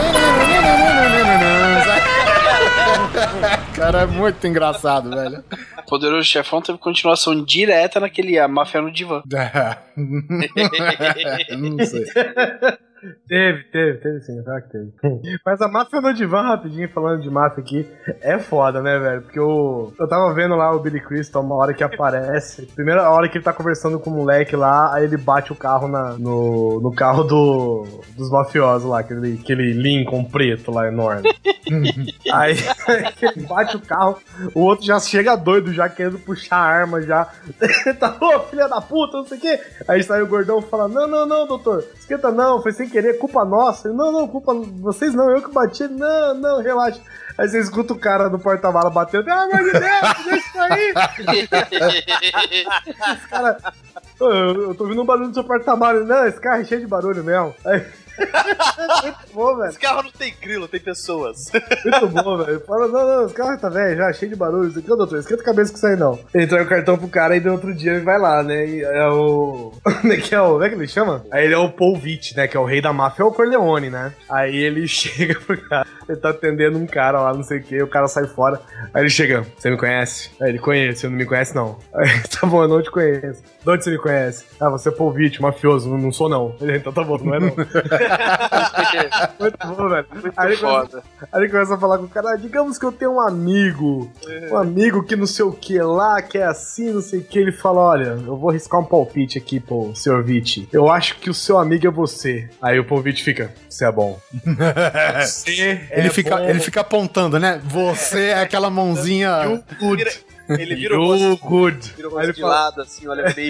Cara, 3.75 4.01
é 4.01 4.05
muito 4.05 4.45
engraçado, 4.45 5.09
velho. 5.09 5.43
Poderoso 5.87 6.23
Chefão 6.23 6.61
teve 6.61 6.77
continuação 6.77 7.43
direta 7.43 7.99
naquele 7.99 8.37
A 8.39 8.47
Máfia 8.47 8.81
no 8.81 8.91
Divã. 8.91 9.21
Não 11.57 11.85
sei. 11.85 12.05
Teve, 13.27 13.63
teve, 13.65 13.97
teve 13.99 14.19
sim, 14.21 14.41
claro 14.43 14.63
que 14.63 14.69
teve. 14.69 15.39
Mas 15.45 15.61
a 15.61 15.67
máfia 15.67 16.01
no 16.01 16.13
divã, 16.13 16.41
rapidinho, 16.41 16.89
falando 16.89 17.21
de 17.21 17.29
máfia 17.29 17.63
aqui, 17.63 17.87
é 18.21 18.39
foda, 18.39 18.81
né, 18.81 18.97
velho? 18.97 19.21
Porque 19.21 19.39
eu, 19.39 19.93
eu 19.99 20.07
tava 20.07 20.33
vendo 20.33 20.55
lá 20.55 20.73
o 20.75 20.79
Billy 20.79 20.99
Crystal, 20.99 21.43
uma 21.43 21.55
hora 21.55 21.73
que 21.73 21.83
aparece. 21.83 22.65
Primeira 22.67 23.09
hora 23.09 23.29
que 23.29 23.37
ele 23.37 23.43
tá 23.43 23.53
conversando 23.53 23.99
com 23.99 24.09
o 24.09 24.13
moleque 24.13 24.55
lá, 24.55 24.93
aí 24.93 25.03
ele 25.03 25.17
bate 25.17 25.51
o 25.51 25.55
carro 25.55 25.87
na, 25.87 26.13
no, 26.17 26.79
no 26.81 26.91
carro 26.93 27.23
do, 27.23 27.85
dos 28.15 28.29
mafiosos 28.31 28.89
lá, 28.89 28.99
aquele, 28.99 29.39
aquele 29.41 29.73
Lincoln 29.73 30.23
preto 30.23 30.71
lá 30.71 30.87
enorme. 30.87 31.29
aí 32.33 32.55
ele 33.21 33.45
bate 33.45 33.75
o 33.75 33.81
carro, 33.81 34.17
o 34.55 34.61
outro 34.61 34.85
já 34.85 34.99
chega 34.99 35.35
doido, 35.35 35.73
já 35.73 35.87
querendo 35.87 36.19
puxar 36.19 36.57
a 36.57 36.65
arma, 36.65 37.01
já. 37.01 37.25
tá, 37.99 38.15
ô, 38.19 38.39
filha 38.41 38.67
da 38.67 38.81
puta, 38.81 39.17
não 39.17 39.25
sei 39.25 39.37
o 39.37 39.41
quê. 39.41 39.59
Aí 39.87 40.01
sai 40.03 40.21
o 40.21 40.27
gordão 40.27 40.59
e 40.59 40.63
fala: 40.63 40.87
Não, 40.87 41.07
não, 41.07 41.25
não, 41.25 41.47
doutor, 41.47 41.83
esquenta 41.97 42.31
não, 42.31 42.61
foi 42.61 42.71
sem 42.71 42.86
querer, 42.89 43.17
culpa 43.17 43.43
nossa. 43.45 43.89
Não, 43.91 44.11
não, 44.11 44.27
culpa 44.27 44.53
vocês 44.53 45.13
não, 45.13 45.29
eu 45.31 45.41
que 45.41 45.51
bati. 45.51 45.87
Não, 45.87 46.33
não, 46.33 46.61
relaxa. 46.61 46.99
Aí 47.37 47.47
você 47.47 47.59
escuta 47.59 47.93
o 47.93 47.99
cara 47.99 48.29
do 48.29 48.39
porta-mala 48.39 48.89
batendo, 48.89 49.23
pelo 49.25 49.39
amor 49.39 49.63
de 49.63 49.71
Deus, 49.71 50.25
deixa 50.25 50.37
isso 50.37 50.59
aí. 50.59 50.93
Esse 52.87 53.27
cara, 53.29 53.57
"Ô, 54.19 54.25
eu, 54.25 54.61
eu 54.69 54.75
tô 54.75 54.83
ouvindo 54.85 55.01
um 55.01 55.05
barulho 55.05 55.27
no 55.27 55.33
seu 55.33 55.43
porta-mala. 55.43 56.03
Não, 56.03 56.25
esse 56.25 56.39
carro 56.39 56.61
é 56.61 56.65
cheio 56.65 56.81
de 56.81 56.87
barulho 56.87 57.23
mesmo. 57.23 57.53
Aí, 57.65 57.85
muito 58.17 59.33
bom, 59.33 59.55
velho. 59.57 59.69
Esse 59.69 59.79
carro 59.79 60.03
não 60.03 60.11
tem 60.11 60.33
grilo, 60.41 60.67
tem 60.67 60.79
pessoas. 60.79 61.51
Muito 61.83 62.07
bom, 62.07 62.37
velho. 62.37 62.59
Fala, 62.61 62.87
não, 62.87 63.07
não, 63.07 63.25
esse 63.25 63.33
carro 63.33 63.57
tá 63.57 63.69
velho 63.69 63.97
já, 63.97 64.13
cheio 64.13 64.31
de 64.31 64.37
barulho. 64.37 64.77
Aqui, 64.77 64.91
ô, 64.91 64.95
doutor, 64.95 65.19
esquenta 65.19 65.41
a 65.41 65.45
cabeça 65.45 65.71
com 65.71 65.77
isso 65.77 65.87
aí, 65.87 65.95
não. 65.95 66.19
Ele 66.33 66.45
entrega 66.45 66.63
o 66.63 66.69
cartão 66.69 66.97
pro 66.97 67.07
cara 67.07 67.35
e 67.35 67.39
no 67.39 67.51
outro 67.51 67.73
dia 67.73 67.93
ele 67.93 68.03
vai 68.03 68.19
lá, 68.19 68.43
né? 68.43 68.65
E 68.65 68.83
é 68.83 69.07
o. 69.07 69.71
Como 69.83 70.13
é 70.13 70.17
que 70.17 70.35
é 70.35 70.41
o. 70.41 70.53
Como 70.53 70.63
é 70.63 70.69
que 70.69 70.75
ele 70.75 70.87
chama? 70.87 71.25
Aí 71.31 71.45
ele 71.45 71.53
é 71.53 71.57
o 71.57 71.69
Paul 71.69 71.99
né? 72.35 72.47
Que 72.47 72.57
é 72.57 72.59
o 72.59 72.65
rei 72.65 72.81
da 72.81 72.93
máfia, 72.93 73.23
é 73.23 73.25
o 73.25 73.31
Corleone, 73.31 73.89
né? 73.89 74.13
Aí 74.29 74.55
ele 74.55 74.87
chega 74.87 75.39
pro 75.39 75.57
cara, 75.69 75.87
ele 76.07 76.17
tá 76.17 76.29
atendendo 76.29 76.77
um 76.77 76.85
cara 76.85 77.21
lá, 77.21 77.33
não 77.33 77.43
sei 77.43 77.59
o 77.59 77.63
que, 77.63 77.81
o 77.81 77.87
cara 77.87 78.07
sai 78.07 78.25
fora. 78.25 78.61
Aí 78.93 79.03
ele 79.03 79.09
chega, 79.09 79.45
você 79.57 79.69
me 79.69 79.77
conhece? 79.77 80.31
Aí 80.41 80.49
ele 80.49 80.59
conhece, 80.59 81.01
você 81.01 81.09
não 81.09 81.15
me 81.15 81.25
conhece, 81.25 81.55
não. 81.55 81.77
Aí, 81.93 82.07
tá 82.29 82.47
bom, 82.47 82.63
eu 82.63 82.67
não 82.67 82.81
te 82.81 82.91
conheço. 82.91 83.43
De 83.63 83.69
onde 83.69 83.83
você 83.83 83.91
me 83.91 83.97
conhece? 83.97 84.45
Ah, 84.59 84.69
você 84.69 84.89
é 84.89 84.91
Paul 84.91 85.13
mafioso, 85.39 85.89
não, 85.89 85.97
não 85.97 86.11
sou 86.11 86.29
não. 86.29 86.55
Ele, 86.61 86.77
então 86.77 86.93
tá 86.93 87.03
bom, 87.03 87.17
não 87.17 87.35
é 87.35 87.39
não. 87.39 87.49
Muito 89.39 89.57
bom, 89.67 89.89
velho. 89.89 90.07
Aí 90.35 90.47
ele, 90.51 90.57
começa, 90.57 90.87
Foda. 90.87 91.03
aí 91.31 91.41
ele 91.43 91.51
começa 91.51 91.75
a 91.75 91.77
falar 91.77 91.97
com 91.97 92.05
o 92.05 92.09
cara, 92.09 92.31
ah, 92.31 92.35
digamos 92.35 92.77
que 92.77 92.85
eu 92.85 92.91
tenho 92.91 93.13
um 93.15 93.21
amigo, 93.21 94.11
um 94.51 94.57
amigo 94.57 95.03
que 95.03 95.15
não 95.15 95.25
sei 95.27 95.45
o 95.45 95.51
que 95.51 95.79
lá, 95.79 96.21
que 96.21 96.37
é 96.37 96.43
assim, 96.45 96.91
não 96.91 97.01
sei 97.01 97.19
o 97.19 97.23
que. 97.23 97.39
Ele 97.39 97.51
fala, 97.51 97.81
olha, 97.81 98.05
eu 98.25 98.37
vou 98.37 98.49
arriscar 98.49 98.79
um 98.79 98.85
palpite 98.85 99.37
aqui, 99.37 99.59
pô, 99.59 99.91
senhor 99.95 100.23
Witt. 100.25 100.67
Eu 100.71 100.89
acho 100.89 101.15
que 101.19 101.29
o 101.29 101.33
seu 101.33 101.57
amigo 101.57 101.87
é 101.87 101.91
você. 101.91 102.49
Aí 102.61 102.79
o 102.79 102.85
Paul 102.85 103.01
Witt 103.01 103.23
fica, 103.23 103.53
você 103.69 103.85
é 103.85 103.91
bom. 103.91 104.19
Você 105.21 105.87
Ele, 105.91 106.07
é 106.07 106.09
fica, 106.09 106.37
bom. 106.37 106.43
ele 106.43 106.59
fica 106.59 106.81
apontando, 106.81 107.39
né? 107.39 107.61
Você 107.65 108.27
é 108.27 108.41
aquela 108.41 108.69
mãozinha. 108.69 109.61
Ele 110.49 110.75
vira 110.75 110.97
o 110.97 111.05
rosto, 111.05 111.45
good. 111.45 111.93
vira 111.95 112.07
o 112.07 112.11
rosto 112.11 112.33
de 112.33 112.41
fala, 112.41 112.53
lado, 112.53 112.81
assim, 112.81 113.05
olha 113.05 113.33
bem, 113.33 113.49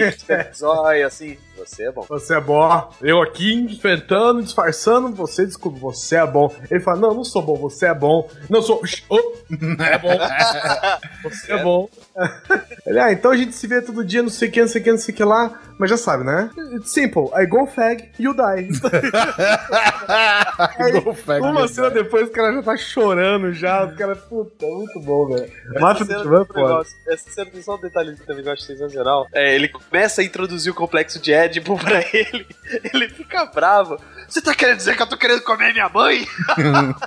zóio, 0.52 1.06
assim. 1.06 1.38
Você 1.58 1.84
é 1.84 1.92
bom. 1.92 2.02
Você 2.08 2.34
é 2.34 2.40
bom. 2.40 2.90
Eu 3.02 3.20
aqui 3.22 3.52
enfrentando, 3.54 4.42
disfarçando, 4.42 5.14
você 5.14 5.44
desculpa, 5.44 5.78
você 5.78 6.16
é 6.16 6.26
bom. 6.26 6.54
Ele 6.70 6.80
fala, 6.80 6.98
não, 7.00 7.14
não 7.14 7.24
sou 7.24 7.42
bom, 7.42 7.56
você 7.56 7.86
é 7.86 7.94
bom. 7.94 8.28
Não 8.48 8.62
sou. 8.62 8.80
Oh, 9.08 9.18
é 9.82 9.98
bom. 9.98 10.18
Você 11.24 11.52
é 11.52 11.62
bom. 11.62 11.88
Ele, 12.86 12.98
ah, 13.00 13.12
então 13.12 13.30
a 13.32 13.36
gente 13.36 13.52
se 13.54 13.66
vê 13.66 13.82
todo 13.82 14.04
dia, 14.04 14.22
não 14.22 14.28
sei 14.30 14.48
o 14.48 14.52
que, 14.52 14.60
não 14.60 14.68
sei 14.68 14.80
o 14.80 14.84
que, 14.84 14.90
não 14.92 14.98
sei 14.98 15.12
o 15.12 15.16
que 15.16 15.24
lá. 15.24 15.60
Mas 15.78 15.90
já 15.90 15.96
sabe, 15.96 16.24
né? 16.24 16.50
It's 16.76 16.90
simple. 16.92 17.24
I 17.36 17.44
go 17.46 17.66
fag, 17.66 18.08
you 18.18 18.34
die. 18.34 18.68
Aí, 20.78 21.00
Go 21.00 21.14
fag, 21.14 21.40
uma 21.42 21.68
cena 21.68 21.88
die. 21.90 22.02
depois, 22.02 22.28
o 22.28 22.32
cara 22.32 22.52
já 22.54 22.62
tá 22.62 22.76
chorando 22.76 23.52
já. 23.52 23.84
O 23.84 23.94
cara, 23.96 24.16
puta, 24.16 24.66
muito 24.66 25.00
bom, 25.00 25.26
velho. 25.28 25.46
Do 25.46 25.94
Tchan 25.94 26.14
é 26.14 26.18
um 26.18 26.40
negócio- 26.40 26.96
Essa 27.08 27.30
cena 27.30 27.50
tem 27.50 27.62
só 27.62 27.76
um 27.76 27.80
detalhe 27.80 28.14
que 28.14 28.22
eu 28.22 28.26
também 28.26 28.44
gosto 28.44 28.64
sensacional. 28.64 29.26
É, 29.32 29.54
ele 29.54 29.68
começa 29.68 30.20
a 30.20 30.24
introduzir 30.24 30.72
o 30.72 30.74
complexo 30.74 31.20
de 31.20 31.32
Édipo 31.48 31.76
pra 31.78 32.00
ele. 32.12 32.46
Ele 32.92 33.08
fica 33.08 33.46
bravo. 33.46 34.00
Você 34.28 34.40
tá 34.42 34.54
querendo 34.54 34.76
dizer 34.76 34.94
que 34.96 35.02
eu 35.02 35.06
tô 35.06 35.16
querendo 35.16 35.42
comer 35.42 35.72
minha 35.72 35.88
mãe? 35.88 36.26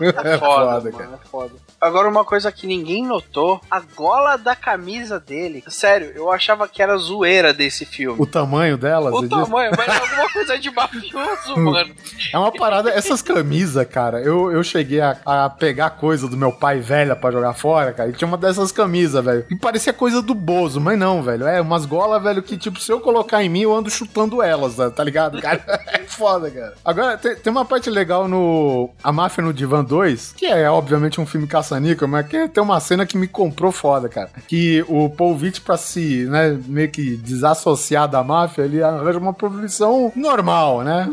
É 0.01 0.37
Foda, 0.37 0.39
foda, 0.39 0.91
mano, 0.91 0.91
cara. 0.97 1.19
é 1.23 1.27
foda. 1.27 1.51
Agora, 1.79 2.07
uma 2.09 2.23
coisa 2.23 2.51
que 2.51 2.67
ninguém 2.67 3.05
notou: 3.05 3.59
a 3.69 3.79
gola 3.79 4.37
da 4.37 4.55
camisa 4.55 5.19
dele. 5.19 5.63
Sério, 5.67 6.11
eu 6.15 6.31
achava 6.31 6.67
que 6.67 6.81
era 6.81 6.95
zoeira 6.97 7.53
desse 7.53 7.85
filme. 7.85 8.21
O 8.21 8.25
tamanho 8.25 8.77
dela, 8.77 9.11
O 9.13 9.21
diz? 9.21 9.29
tamanho, 9.29 9.71
mas 9.75 9.87
é 9.87 9.97
alguma 9.97 10.29
coisa 10.31 10.59
de 10.59 10.69
mafioso, 10.71 11.57
mano. 11.59 11.93
É 12.33 12.37
uma 12.37 12.51
parada. 12.51 12.89
Essas 12.91 13.21
camisas, 13.21 13.87
cara, 13.87 14.21
eu, 14.21 14.51
eu 14.51 14.63
cheguei 14.63 15.01
a, 15.01 15.17
a 15.25 15.49
pegar 15.49 15.91
coisa 15.91 16.27
do 16.27 16.37
meu 16.37 16.51
pai 16.51 16.79
velha 16.79 17.15
pra 17.15 17.31
jogar 17.31 17.53
fora, 17.53 17.93
cara. 17.93 18.09
E 18.09 18.13
tinha 18.13 18.27
uma 18.27 18.37
dessas 18.37 18.71
camisas, 18.71 19.23
velho. 19.23 19.45
E 19.49 19.55
parecia 19.55 19.93
coisa 19.93 20.21
do 20.21 20.33
Bozo, 20.35 20.79
mas 20.79 20.97
não, 20.97 21.21
velho. 21.23 21.47
É 21.47 21.59
umas 21.61 21.85
golas, 21.85 22.21
velho, 22.21 22.43
que, 22.43 22.57
tipo, 22.57 22.79
se 22.79 22.91
eu 22.91 22.99
colocar 22.99 23.43
em 23.43 23.49
mim, 23.49 23.61
eu 23.61 23.75
ando 23.75 23.89
chutando 23.89 24.41
elas, 24.41 24.75
tá 24.95 25.03
ligado, 25.03 25.41
cara? 25.41 25.61
É 25.91 26.03
foda, 26.03 26.49
cara. 26.49 26.73
Agora, 26.85 27.10
tem, 27.17 27.35
tem 27.35 27.51
uma 27.51 27.65
parte 27.65 27.89
legal 27.89 28.27
no 28.27 28.89
A 29.03 29.11
Máfia 29.11 29.43
no 29.43 29.53
Divan 29.53 29.83
2, 29.83 30.33
que 30.37 30.45
é, 30.45 30.69
obviamente, 30.69 31.19
um 31.19 31.25
filme 31.25 31.47
caça-níquel, 31.47 32.07
mas 32.07 32.27
que 32.27 32.47
tem 32.47 32.63
uma 32.63 32.79
cena 32.79 33.05
que 33.05 33.17
me 33.17 33.27
comprou 33.27 33.71
foda, 33.71 34.09
cara. 34.09 34.29
Que 34.47 34.83
o 34.87 35.09
Paul 35.09 35.37
Witt, 35.37 35.61
pra 35.61 35.77
se, 35.77 36.25
né, 36.25 36.59
meio 36.67 36.89
que 36.89 37.15
desassociar 37.17 38.07
da 38.07 38.23
máfia, 38.23 38.63
ele 38.63 38.81
arranja 38.81 39.19
uma 39.19 39.33
profissão 39.33 40.11
normal, 40.15 40.83
né? 40.83 41.09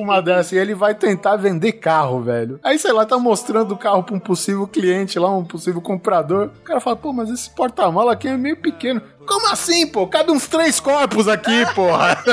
uma 0.00 0.20
dessa 0.20 0.54
e 0.54 0.58
ele 0.58 0.74
vai 0.74 0.94
tentar 0.94 1.36
vender 1.36 1.72
carro, 1.72 2.20
velho. 2.20 2.58
Aí, 2.62 2.78
sei 2.78 2.92
lá, 2.92 3.06
tá 3.06 3.18
mostrando 3.18 3.72
o 3.72 3.76
carro 3.76 4.02
pra 4.02 4.14
um 4.14 4.20
possível 4.20 4.66
cliente 4.66 5.18
lá, 5.18 5.30
um 5.30 5.44
possível 5.44 5.80
comprador. 5.80 6.50
O 6.60 6.64
cara 6.64 6.80
fala, 6.80 6.96
pô, 6.96 7.12
mas 7.12 7.30
esse 7.30 7.48
porta-mala 7.50 8.12
aqui 8.12 8.28
é 8.28 8.36
meio 8.36 8.56
pequeno. 8.56 9.00
Como 9.26 9.48
assim, 9.52 9.86
pô? 9.86 10.06
Cabe 10.06 10.30
uns 10.30 10.46
três 10.46 10.78
corpos 10.80 11.28
aqui, 11.28 11.64
porra. 11.74 12.16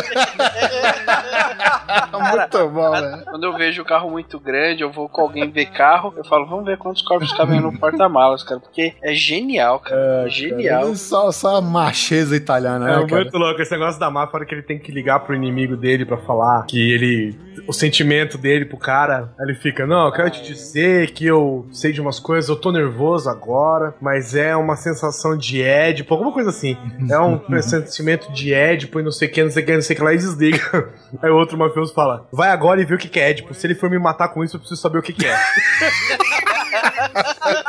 Muito 2.13 2.69
bom, 2.69 2.91
velho. 2.91 3.23
Quando 3.25 3.43
eu 3.43 3.53
vejo 3.57 3.81
o 3.81 3.85
carro 3.85 4.09
muito 4.09 4.39
grande, 4.39 4.83
eu 4.83 4.91
vou 4.91 5.09
com 5.09 5.21
alguém 5.21 5.49
ver 5.49 5.65
carro, 5.67 6.13
eu 6.15 6.23
falo, 6.23 6.45
vamos 6.45 6.65
ver 6.65 6.77
quantos 6.77 7.01
corpos 7.01 7.31
cabem 7.33 7.59
no 7.59 7.77
porta-malas, 7.77 8.43
cara. 8.43 8.59
Porque 8.59 8.93
é 9.03 9.13
genial, 9.13 9.79
cara. 9.79 10.25
É, 10.25 10.29
genial. 10.29 10.83
Cara, 10.83 10.95
só, 10.95 11.31
só 11.31 11.61
macheza 11.61 12.35
italiana, 12.35 12.89
É 12.89 12.97
né, 12.99 13.05
cara? 13.07 13.21
muito 13.23 13.37
louco 13.37 13.61
esse 13.61 13.71
negócio 13.71 13.99
da 13.99 14.09
máfia, 14.09 14.33
a 14.33 14.35
hora 14.37 14.45
que 14.45 14.55
ele 14.55 14.61
tem 14.63 14.79
que 14.79 14.91
ligar 14.91 15.19
pro 15.21 15.35
inimigo 15.35 15.75
dele 15.75 16.05
pra 16.05 16.17
falar 16.17 16.65
que 16.65 16.91
ele. 16.91 17.35
O 17.67 17.73
sentimento 17.73 18.37
dele 18.37 18.65
pro 18.65 18.77
cara. 18.77 19.33
Aí 19.39 19.45
ele 19.45 19.55
fica: 19.55 19.85
Não, 19.85 20.05
eu 20.07 20.11
quero 20.11 20.29
te 20.29 20.41
dizer 20.43 21.11
que 21.11 21.25
eu 21.25 21.65
sei 21.71 21.91
de 21.91 22.01
umas 22.01 22.19
coisas, 22.19 22.49
eu 22.49 22.55
tô 22.55 22.71
nervoso 22.71 23.29
agora, 23.29 23.95
mas 24.01 24.35
é 24.35 24.55
uma 24.55 24.75
sensação 24.75 25.37
de 25.37 25.61
Édipo, 25.61 26.13
alguma 26.13 26.31
coisa 26.31 26.49
assim. 26.49 26.77
É 27.09 27.19
um 27.19 27.61
sentimento 27.61 28.31
de 28.31 28.53
Édipo 28.53 28.99
e 28.99 29.03
não 29.03 29.11
sei 29.11 29.27
o 29.27 29.31
que, 29.31 29.43
não 29.43 29.51
sei 29.51 29.63
o 29.63 29.65
que, 29.65 29.73
não 29.73 29.81
sei 29.81 29.95
o 29.95 29.97
que 29.97 30.03
lá, 30.03 30.13
e 30.13 30.17
desliga. 30.17 30.89
Aí 31.21 31.29
o 31.29 31.36
outro 31.36 31.57
mafioso 31.57 31.93
fala: 31.93 32.27
Vai 32.31 32.49
agora 32.49 32.81
e 32.81 32.86
vê 32.86 32.95
o 32.95 32.97
que 32.97 33.09
que 33.09 33.19
é 33.19 33.29
Édipo. 33.29 33.53
Se 33.53 33.67
ele 33.67 33.75
for 33.75 33.89
me 33.89 33.99
matar 33.99 34.29
com 34.29 34.43
isso, 34.43 34.55
eu 34.55 34.59
preciso 34.59 34.81
saber 34.81 34.99
o 34.99 35.01
que 35.01 35.13
que 35.13 35.25
é. 35.25 35.36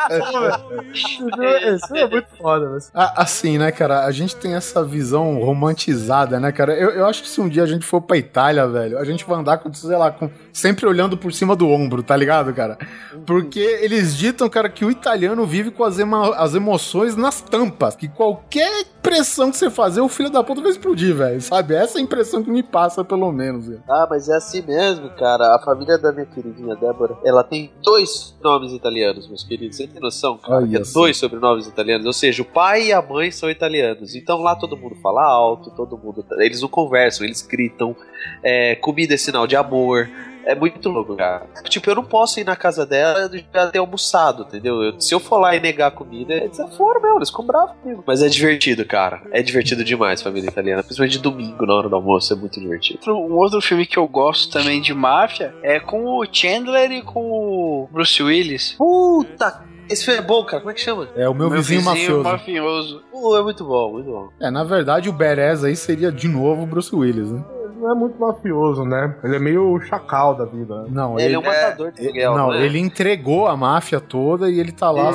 Isso 1.75 1.95
é 1.97 2.09
muito 2.09 2.29
foda, 2.37 2.69
mas. 2.71 2.91
Assim, 2.95 3.59
né, 3.59 3.71
cara? 3.73 4.05
A 4.05 4.11
gente 4.13 4.37
tem 4.37 4.55
essa 4.55 4.85
visão 4.85 5.39
romantizada, 5.43 6.39
né, 6.41 6.53
cara? 6.53 6.75
Eu, 6.75 6.91
eu 6.91 7.07
acho 7.07 7.23
que 7.23 7.29
se 7.29 7.41
um 7.41 7.49
dia 7.49 7.63
a 7.63 7.67
gente 7.67 7.85
for 7.85 8.01
pra 8.01 8.17
Itália, 8.17 8.67
velho, 8.67 8.99
a 8.99 9.05
gente 9.05 9.25
vai 9.25 9.39
andar 9.39 9.59
com, 9.59 9.73
sei 9.73 9.97
lá, 9.97 10.11
com, 10.11 10.31
sempre 10.53 10.87
olhando 10.87 11.17
por 11.17 11.33
cima 11.33 11.55
do 11.57 11.69
ombro, 11.69 12.03
tá 12.03 12.17
ligado, 12.17 12.53
cara? 12.55 12.79
Porque 13.27 13.61
eles 13.61 14.17
ditam, 14.17 14.49
cara, 14.49 14.69
que 14.69 14.85
o 14.85 14.91
italiano 14.91 15.45
vive 15.47 15.71
com 15.71 15.85
as, 15.85 15.99
ema- 15.99 16.35
as 16.37 16.55
emoções 16.55 17.17
nas 17.17 17.41
tampas. 17.41 17.97
Que 17.97 18.09
qualquer 18.09 18.85
pressão 19.03 19.51
que 19.51 19.57
você 19.57 19.71
fazer, 19.71 20.01
o 20.01 20.09
filho 20.09 20.31
da 20.31 20.43
puta 20.43 20.61
vai 20.63 20.71
explodir, 20.71 21.15
velho. 21.15 21.41
Sabe? 21.41 21.75
Essa 21.75 21.99
é 21.99 22.01
a 22.01 22.05
impressão 22.05 22.43
que 22.43 22.51
me 22.51 22.63
passa, 22.63 23.05
pelo 23.05 23.31
menos, 23.33 23.67
velho. 23.69 23.83
Ah, 23.89 24.07
mas 24.09 24.29
é 24.29 24.37
assim 24.37 24.63
mesmo, 24.63 25.11
cara. 25.11 25.55
A 25.55 25.59
família 25.65 25.99
da 25.99 26.13
minha 26.13 26.27
queridinha 26.27 26.75
Débora, 26.77 27.17
ela 27.25 27.43
tem 27.45 27.73
dois 27.83 28.35
nomes 28.43 28.73
italianos, 28.73 29.29
meus 29.29 29.45
queridos. 29.45 29.77
Você 29.77 29.87
tem 29.95 30.03
noção, 30.03 30.37
cara? 30.39 30.57
Olha 30.57 30.67
Que 30.69 30.77
é 30.77 30.93
dois 30.93 31.17
sobrenomes 31.17 31.67
italianos. 31.67 32.07
Ou 32.07 32.13
seja, 32.13 32.43
o 32.43 32.45
pai 32.45 32.89
e 32.89 32.93
a 32.93 33.01
mãe 33.01 33.31
são 33.31 33.49
italianos. 33.51 34.15
Então 34.15 34.39
lá 34.43 34.55
todo 34.55 34.77
mundo 34.77 34.97
fala 35.03 35.23
alto, 35.25 35.71
todo 35.71 35.97
mundo. 35.97 36.25
Eles 36.39 36.61
não 36.61 36.69
conversam, 36.69 37.25
eles 37.27 37.43
gritam. 37.43 37.97
É, 38.43 38.75
comida 38.77 39.15
é 39.15 39.17
sinal 39.17 39.47
de 39.47 39.57
amor. 39.57 40.09
É 40.47 40.55
muito 40.55 40.91
louco, 40.91 41.17
cara. 41.17 41.47
Tipo, 41.71 41.89
eu 41.89 41.95
não 41.95 42.05
posso 42.05 42.39
ir 42.39 42.45
na 42.45 42.55
casa 42.55 42.85
dela 42.85 43.31
já 43.55 43.67
ter 43.71 43.79
almoçado, 43.79 44.43
entendeu? 44.43 44.83
Eu- 44.83 45.01
se 45.01 45.15
eu 45.15 45.19
for 45.19 45.39
lá 45.39 45.57
e 45.57 45.61
negar 45.61 45.87
a 45.87 45.91
comida, 45.91 46.35
é 46.35 46.47
desaforo 46.47 47.01
mesmo, 47.01 47.17
eles 47.17 47.31
ficam 47.31 47.47
bravos 47.47 47.75
comigo. 47.83 48.05
Mas 48.07 48.23
é 48.23 48.29
divertido, 48.29 48.85
cara. 48.85 49.23
É 49.33 49.41
divertido 49.41 49.83
demais, 49.83 50.21
família 50.21 50.51
italiana. 50.51 50.83
Principalmente 50.83 51.13
de 51.17 51.23
domingo, 51.23 51.65
na 51.65 51.75
hora 51.75 51.89
do 51.89 51.97
almoço, 51.97 52.31
é 52.35 52.37
muito 52.37 52.61
divertido. 52.61 53.01
Um 53.17 53.37
outro 53.37 53.63
filme 53.63 53.87
que 53.87 53.99
eu 53.99 54.07
gosto 54.07 54.53
também 54.53 54.83
de 54.83 54.93
máfia 54.93 55.55
é 55.63 55.81
com 55.81 56.05
o 56.19 56.27
Chandler 56.31 56.93
e 56.93 57.01
com 57.01 57.23
o 57.31 57.89
Bruce 57.91 58.23
Willis. 58.23 58.73
Puta 58.73 59.65
Esse 59.89 60.05
filme 60.05 60.21
é 60.21 60.23
bom, 60.23 60.45
cara. 60.45 60.61
Como 60.61 60.71
é 60.71 60.75
que 60.75 60.81
chama? 60.81 61.09
É 61.17 61.29
o 61.29 61.35
meu, 61.35 61.51
vizinho, 61.51 61.83
mafioso. 61.83 62.23
mafioso. 62.23 63.03
Uh, 63.13 63.37
é 63.37 63.43
muito 63.43 63.65
bom, 63.65 63.93
muito 63.93 64.11
bom. 64.11 64.29
É, 64.41 64.51
na 64.51 64.65
verdade, 64.65 65.09
o 65.09 65.13
Beres 65.13 65.65
aí 65.65 65.77
seria 65.77 66.11
de 66.11 66.29
novo 66.29 66.63
o 66.63 66.67
Bruce 66.67 66.95
Willis, 66.95 67.31
né? 67.31 67.45
Não 67.79 67.91
é 67.91 67.95
muito 67.95 68.19
mafioso, 68.19 68.85
né? 68.85 69.15
Ele 69.23 69.37
é 69.37 69.39
meio 69.39 69.79
chacal 69.83 70.35
da 70.35 70.47
vida. 70.47 70.87
Não, 70.89 71.19
Ele 71.19 71.27
ele, 71.27 71.35
é 71.35 71.39
um 71.39 71.43
matador 71.43 71.93
de 71.93 72.01
aluguel, 72.03 72.35
não, 72.37 72.51
né? 72.51 72.65
ele 72.65 72.79
entregou 72.79 73.47
a 73.47 73.57
máfia 73.57 74.01
toda 74.01 74.51
e 74.51 74.59
ele 74.59 74.73
tá 74.73 74.91
lá 74.91 75.13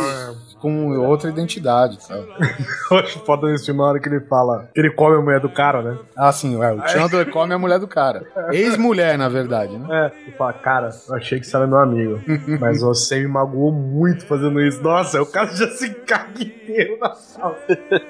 com 0.60 0.98
outra 1.00 1.30
identidade, 1.30 2.04
sabe? 2.04 2.28
Eu 2.92 2.98
acho 2.98 3.20
foda 3.20 3.48
nesse 3.48 3.66
filme 3.66 3.80
na 3.80 3.88
hora 3.88 4.00
que 4.00 4.10
ele 4.10 4.20
fala 4.22 4.70
que 4.74 4.80
ele 4.80 4.92
come 4.92 5.16
a 5.18 5.22
mulher 5.22 5.40
do 5.40 5.50
cara, 5.50 5.82
né? 5.82 5.98
Ah, 6.18 6.32
sim, 6.32 6.62
é, 6.62 6.72
o 6.74 6.88
Chandler 6.88 7.30
come 7.32 7.54
a 7.54 7.58
mulher 7.58 7.80
do 7.80 7.88
cara. 7.88 8.24
Ex-mulher, 8.52 9.18
na 9.18 9.30
verdade, 9.30 9.78
né? 9.78 9.88
É, 9.90 10.22
ele 10.28 10.36
fala, 10.38 10.54
cara, 10.54 10.90
eu 11.08 11.16
achei 11.16 11.40
que 11.40 11.46
você 11.48 11.56
era 11.56 11.68
meu 11.68 11.78
amigo. 11.80 12.20
mas 12.60 12.82
você 12.82 13.20
me 13.20 13.28
magoou 13.28 13.72
muito 13.72 14.26
fazendo 14.26 14.60
isso. 14.62 14.82
Nossa, 14.82 15.22
o 15.22 15.26
cara 15.26 15.48
já 15.56 15.68
se 15.70 15.90
caga 16.06 16.44
inteiro 16.44 16.98
na 17.00 17.14
sala. 17.16 17.56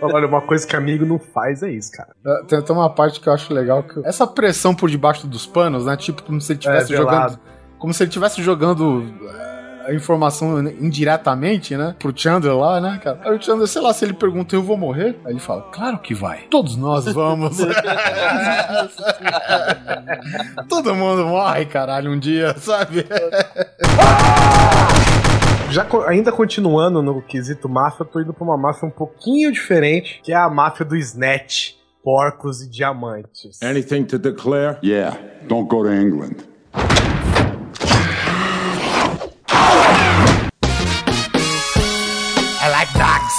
Olha, 0.01 0.27
uma 0.27 0.41
coisa 0.41 0.65
que 0.65 0.75
amigo 0.75 1.05
não 1.05 1.19
faz 1.19 1.61
é 1.63 1.69
isso, 1.69 1.91
cara. 1.91 2.09
É, 2.25 2.43
Tem, 2.45 2.61
tem 2.61 2.75
uma 2.75 2.89
parte 2.89 3.19
que 3.19 3.27
eu 3.29 3.33
acho 3.33 3.53
legal 3.53 3.83
que 3.83 3.99
essa 4.05 4.25
pressão 4.25 4.73
por 4.73 4.89
debaixo 4.89 5.27
dos 5.27 5.45
panos, 5.45 5.85
né? 5.85 5.95
Tipo 5.97 6.23
como 6.23 6.39
se 6.41 6.53
ele 6.53 6.59
estivesse 6.59 6.93
É, 6.93 6.97
jogando, 6.97 7.39
como 7.77 7.93
se 7.93 8.03
ele 8.03 8.09
estivesse 8.09 8.41
jogando 8.41 9.03
a 9.89 9.93
informação 9.93 10.59
indiretamente, 10.79 11.75
né? 11.75 11.95
Pro 11.99 12.13
Chandler 12.15 12.55
lá, 12.55 12.79
né, 12.79 12.99
cara? 13.03 13.19
Aí 13.23 13.35
o 13.35 13.41
Chandler, 13.41 13.67
sei 13.67 13.81
lá, 13.81 13.93
se 13.93 14.05
ele 14.05 14.13
pergunta, 14.13 14.55
eu 14.55 14.61
vou 14.63 14.77
morrer? 14.77 15.17
Aí 15.25 15.33
ele 15.33 15.39
fala, 15.39 15.63
claro 15.71 15.97
que 15.99 16.13
vai. 16.13 16.41
Todos 16.49 16.75
nós 16.75 17.05
vamos. 17.05 17.57
Todo 20.69 20.93
mundo 20.95 21.25
morre, 21.25 21.65
caralho, 21.65 22.11
um 22.11 22.19
dia, 22.19 22.55
sabe? 22.57 23.05
Já 25.71 25.85
co- 25.85 26.01
ainda 26.03 26.31
continuando 26.31 27.01
no 27.01 27.21
quesito 27.21 27.69
máfia, 27.69 28.01
eu 28.03 28.07
tô 28.07 28.19
indo 28.19 28.33
pra 28.33 28.43
uma 28.43 28.57
máfia 28.57 28.87
um 28.87 28.91
pouquinho 28.91 29.51
diferente, 29.51 30.19
que 30.23 30.31
é 30.31 30.35
a 30.35 30.49
máfia 30.49 30.83
do 30.85 30.95
Snatch. 30.95 31.77
Porcos 32.01 32.61
e 32.61 32.69
diamantes. 32.69 33.61
Anything 33.61 34.05
to 34.05 34.17
declare? 34.17 34.77
Yeah, 34.81 35.17
don't 35.49 35.67
go 35.69 35.83
to 35.83 35.91
England. 35.93 36.37
I 42.61 42.67
like 42.71 42.93
dogs. 42.93 43.29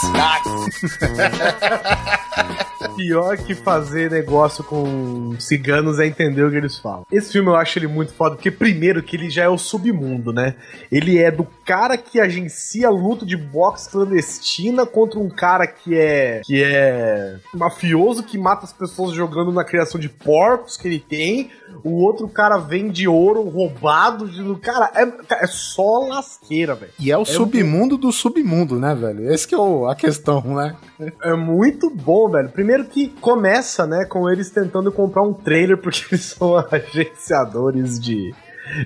Pior 2.96 3.36
que 3.38 3.54
fazer 3.54 4.10
negócio 4.10 4.64
com 4.64 5.34
ciganos 5.38 5.98
é 5.98 6.06
entender 6.06 6.42
o 6.42 6.50
que 6.50 6.56
eles 6.56 6.78
falam. 6.78 7.06
Esse 7.10 7.32
filme 7.32 7.48
eu 7.48 7.56
acho 7.56 7.78
ele 7.78 7.86
muito 7.86 8.12
foda, 8.12 8.36
porque 8.36 8.50
primeiro 8.50 9.02
que 9.02 9.16
ele 9.16 9.30
já 9.30 9.44
é 9.44 9.48
o 9.48 9.56
submundo, 9.58 10.32
né? 10.32 10.54
Ele 10.90 11.18
é 11.18 11.30
do 11.30 11.44
cara 11.70 11.96
que 11.96 12.18
agencia 12.20 12.90
luta 12.90 13.24
de 13.24 13.36
boxe 13.36 13.88
clandestina 13.90 14.84
contra 14.84 15.20
um 15.20 15.28
cara 15.28 15.68
que 15.68 15.96
é 15.96 16.40
que 16.44 16.60
é 16.64 17.36
mafioso 17.54 18.24
que 18.24 18.36
mata 18.36 18.64
as 18.64 18.72
pessoas 18.72 19.12
jogando 19.14 19.52
na 19.52 19.62
criação 19.62 20.00
de 20.00 20.08
porcos 20.08 20.76
que 20.76 20.88
ele 20.88 20.98
tem. 20.98 21.48
O 21.84 22.02
outro 22.02 22.28
cara 22.28 22.58
vende 22.58 23.06
ouro 23.06 23.48
roubado 23.48 24.28
de 24.28 24.60
cara, 24.60 24.90
é, 24.96 25.44
é 25.44 25.46
só 25.46 26.08
lasqueira, 26.08 26.74
velho. 26.74 26.92
E 26.98 27.12
é 27.12 27.16
o 27.16 27.24
submundo 27.24 27.96
do 27.96 28.10
submundo, 28.10 28.78
né, 28.80 28.92
velho? 28.92 29.32
Esse 29.32 29.46
que 29.46 29.54
é 29.54 29.58
o- 29.58 29.86
a 29.86 29.94
questão, 29.94 30.42
né? 30.42 30.74
É 31.22 31.34
muito 31.34 31.88
bom, 31.88 32.28
velho. 32.28 32.48
Primeiro 32.50 32.84
que 32.84 33.08
começa, 33.20 33.86
né, 33.86 34.04
com 34.04 34.28
eles 34.28 34.50
tentando 34.50 34.90
comprar 34.92 35.22
um 35.22 35.32
trailer 35.32 35.78
porque 35.78 36.04
eles 36.10 36.24
são 36.36 36.56
agenciadores 36.58 37.98
de, 38.00 38.34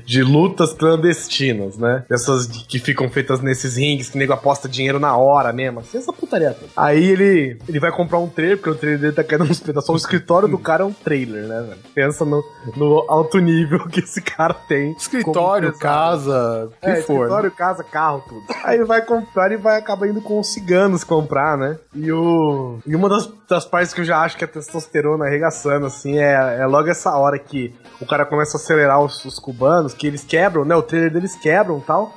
de 0.04 0.22
lutas 0.22 0.72
clandestinas, 0.72 1.76
né? 1.76 2.04
Essas 2.10 2.46
que 2.46 2.78
ficam 2.78 3.08
feitas 3.08 3.40
nesses 3.40 3.76
rings 3.76 4.08
que 4.10 4.16
o 4.16 4.18
nego 4.18 4.32
aposta 4.32 4.68
dinheiro 4.68 4.98
na 4.98 5.16
hora 5.16 5.52
mesmo. 5.52 5.80
Assim, 5.80 5.98
essa 5.98 6.12
putaria 6.12 6.52
toda. 6.52 6.70
Aí 6.76 7.04
ele, 7.04 7.58
ele 7.68 7.80
vai 7.80 7.90
comprar 7.92 8.18
um 8.18 8.28
trailer, 8.28 8.56
porque 8.58 8.70
o 8.70 8.74
trailer 8.74 9.00
dele 9.00 9.12
tá 9.12 9.24
caindo 9.24 9.44
nos 9.44 9.60
pedaços. 9.60 9.88
O 9.90 9.96
escritório 9.96 10.48
do 10.48 10.58
cara 10.58 10.82
é 10.82 10.86
um 10.86 10.92
trailer, 10.92 11.44
né, 11.46 11.60
velho? 11.68 11.80
Pensa 11.94 12.24
no, 12.24 12.42
no 12.76 13.04
alto 13.08 13.38
nível 13.38 13.86
que 13.88 14.00
esse 14.00 14.20
cara 14.22 14.54
tem. 14.54 14.92
Escritório, 14.92 15.72
casa, 15.78 16.66
o 16.66 16.70
que 16.80 16.90
É, 16.90 16.96
for. 17.02 17.12
né? 17.14 17.18
escritório, 17.20 17.50
casa, 17.50 17.84
carro, 17.84 18.22
tudo. 18.28 18.42
Aí 18.64 18.82
vai 18.84 19.02
comprar 19.02 19.52
e 19.52 19.56
vai 19.56 19.78
acabar 19.78 20.08
indo 20.08 20.20
com 20.20 20.38
os 20.40 20.52
ciganos 20.52 21.04
comprar, 21.04 21.56
né? 21.56 21.76
E 21.94 22.10
o. 22.12 22.78
E 22.86 22.94
uma 22.96 23.08
das, 23.08 23.30
das 23.48 23.64
partes 23.64 23.92
que 23.92 24.00
eu 24.00 24.04
já 24.04 24.18
acho 24.20 24.36
que 24.36 24.44
é 24.44 24.46
testosterona 24.46 25.24
arregaçando, 25.26 25.86
assim, 25.86 26.18
é, 26.18 26.58
é 26.60 26.66
logo 26.66 26.88
essa 26.88 27.10
hora 27.16 27.38
que 27.38 27.74
o 28.00 28.06
cara 28.06 28.24
começa 28.24 28.56
a 28.56 28.60
acelerar 28.60 29.00
os, 29.00 29.24
os 29.24 29.38
cubanos, 29.38 29.64
que 29.94 30.06
eles 30.06 30.24
quebram, 30.24 30.64
né? 30.64 30.74
O 30.74 30.82
trailer 30.82 31.12
deles 31.12 31.36
quebram 31.36 31.78
e 31.78 31.82
tal. 31.82 32.12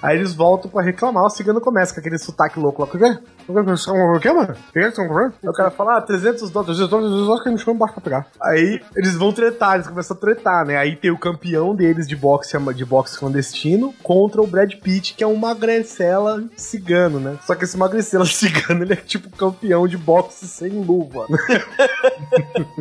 Aí 0.00 0.16
eles 0.16 0.34
voltam 0.34 0.70
pra 0.70 0.82
reclamar, 0.82 1.24
o 1.24 1.30
cigano 1.30 1.60
começa 1.60 1.92
com 1.92 2.00
aquele 2.00 2.18
sotaque 2.18 2.58
louco 2.58 2.82
lá. 2.82 2.88
O 2.88 2.90
quê? 3.46 3.52
O 3.52 4.20
quê, 4.20 4.32
mano? 4.32 4.52
O 4.52 4.72
que 4.72 4.78
eles 4.78 4.88
estão 4.88 5.06
comprando? 5.06 5.34
Aí 5.42 5.48
o 5.48 5.52
cara 5.52 5.70
fala, 5.70 5.96
ah, 5.98 6.00
300 6.00 6.50
dólares, 6.50 6.76
300 6.76 6.88
dólares, 6.88 7.10
300 7.10 7.26
dólares 7.26 7.42
que 7.42 7.48
a 7.48 7.52
gente 7.52 7.66
não 7.66 7.76
baixa 7.76 7.94
pra 7.94 8.02
pegar. 8.02 8.26
Aí 8.40 8.80
eles 8.96 9.14
vão 9.14 9.32
tretar, 9.32 9.74
eles 9.74 9.86
começam 9.86 10.16
a 10.16 10.20
tretar, 10.20 10.66
né? 10.66 10.76
Aí 10.76 10.96
tem 10.96 11.10
o 11.10 11.18
campeão 11.18 11.74
deles 11.74 12.06
de 12.06 12.16
boxe, 12.16 12.56
de 12.74 12.84
boxe 12.84 13.18
clandestino 13.18 13.94
contra 14.02 14.40
o 14.42 14.46
Brad 14.46 14.72
Pitt, 14.74 15.14
que 15.14 15.24
é 15.24 15.26
um 15.26 15.36
magrecela 15.36 16.42
cigano, 16.56 17.18
né? 17.18 17.38
Só 17.46 17.54
que 17.54 17.64
esse 17.64 17.76
magrecela 17.76 18.24
cigano, 18.26 18.84
ele 18.84 18.92
é 18.94 18.96
tipo 18.96 19.30
campeão 19.36 19.86
de 19.86 19.96
boxe 19.96 20.46
sem 20.46 20.70
luva. 20.70 21.26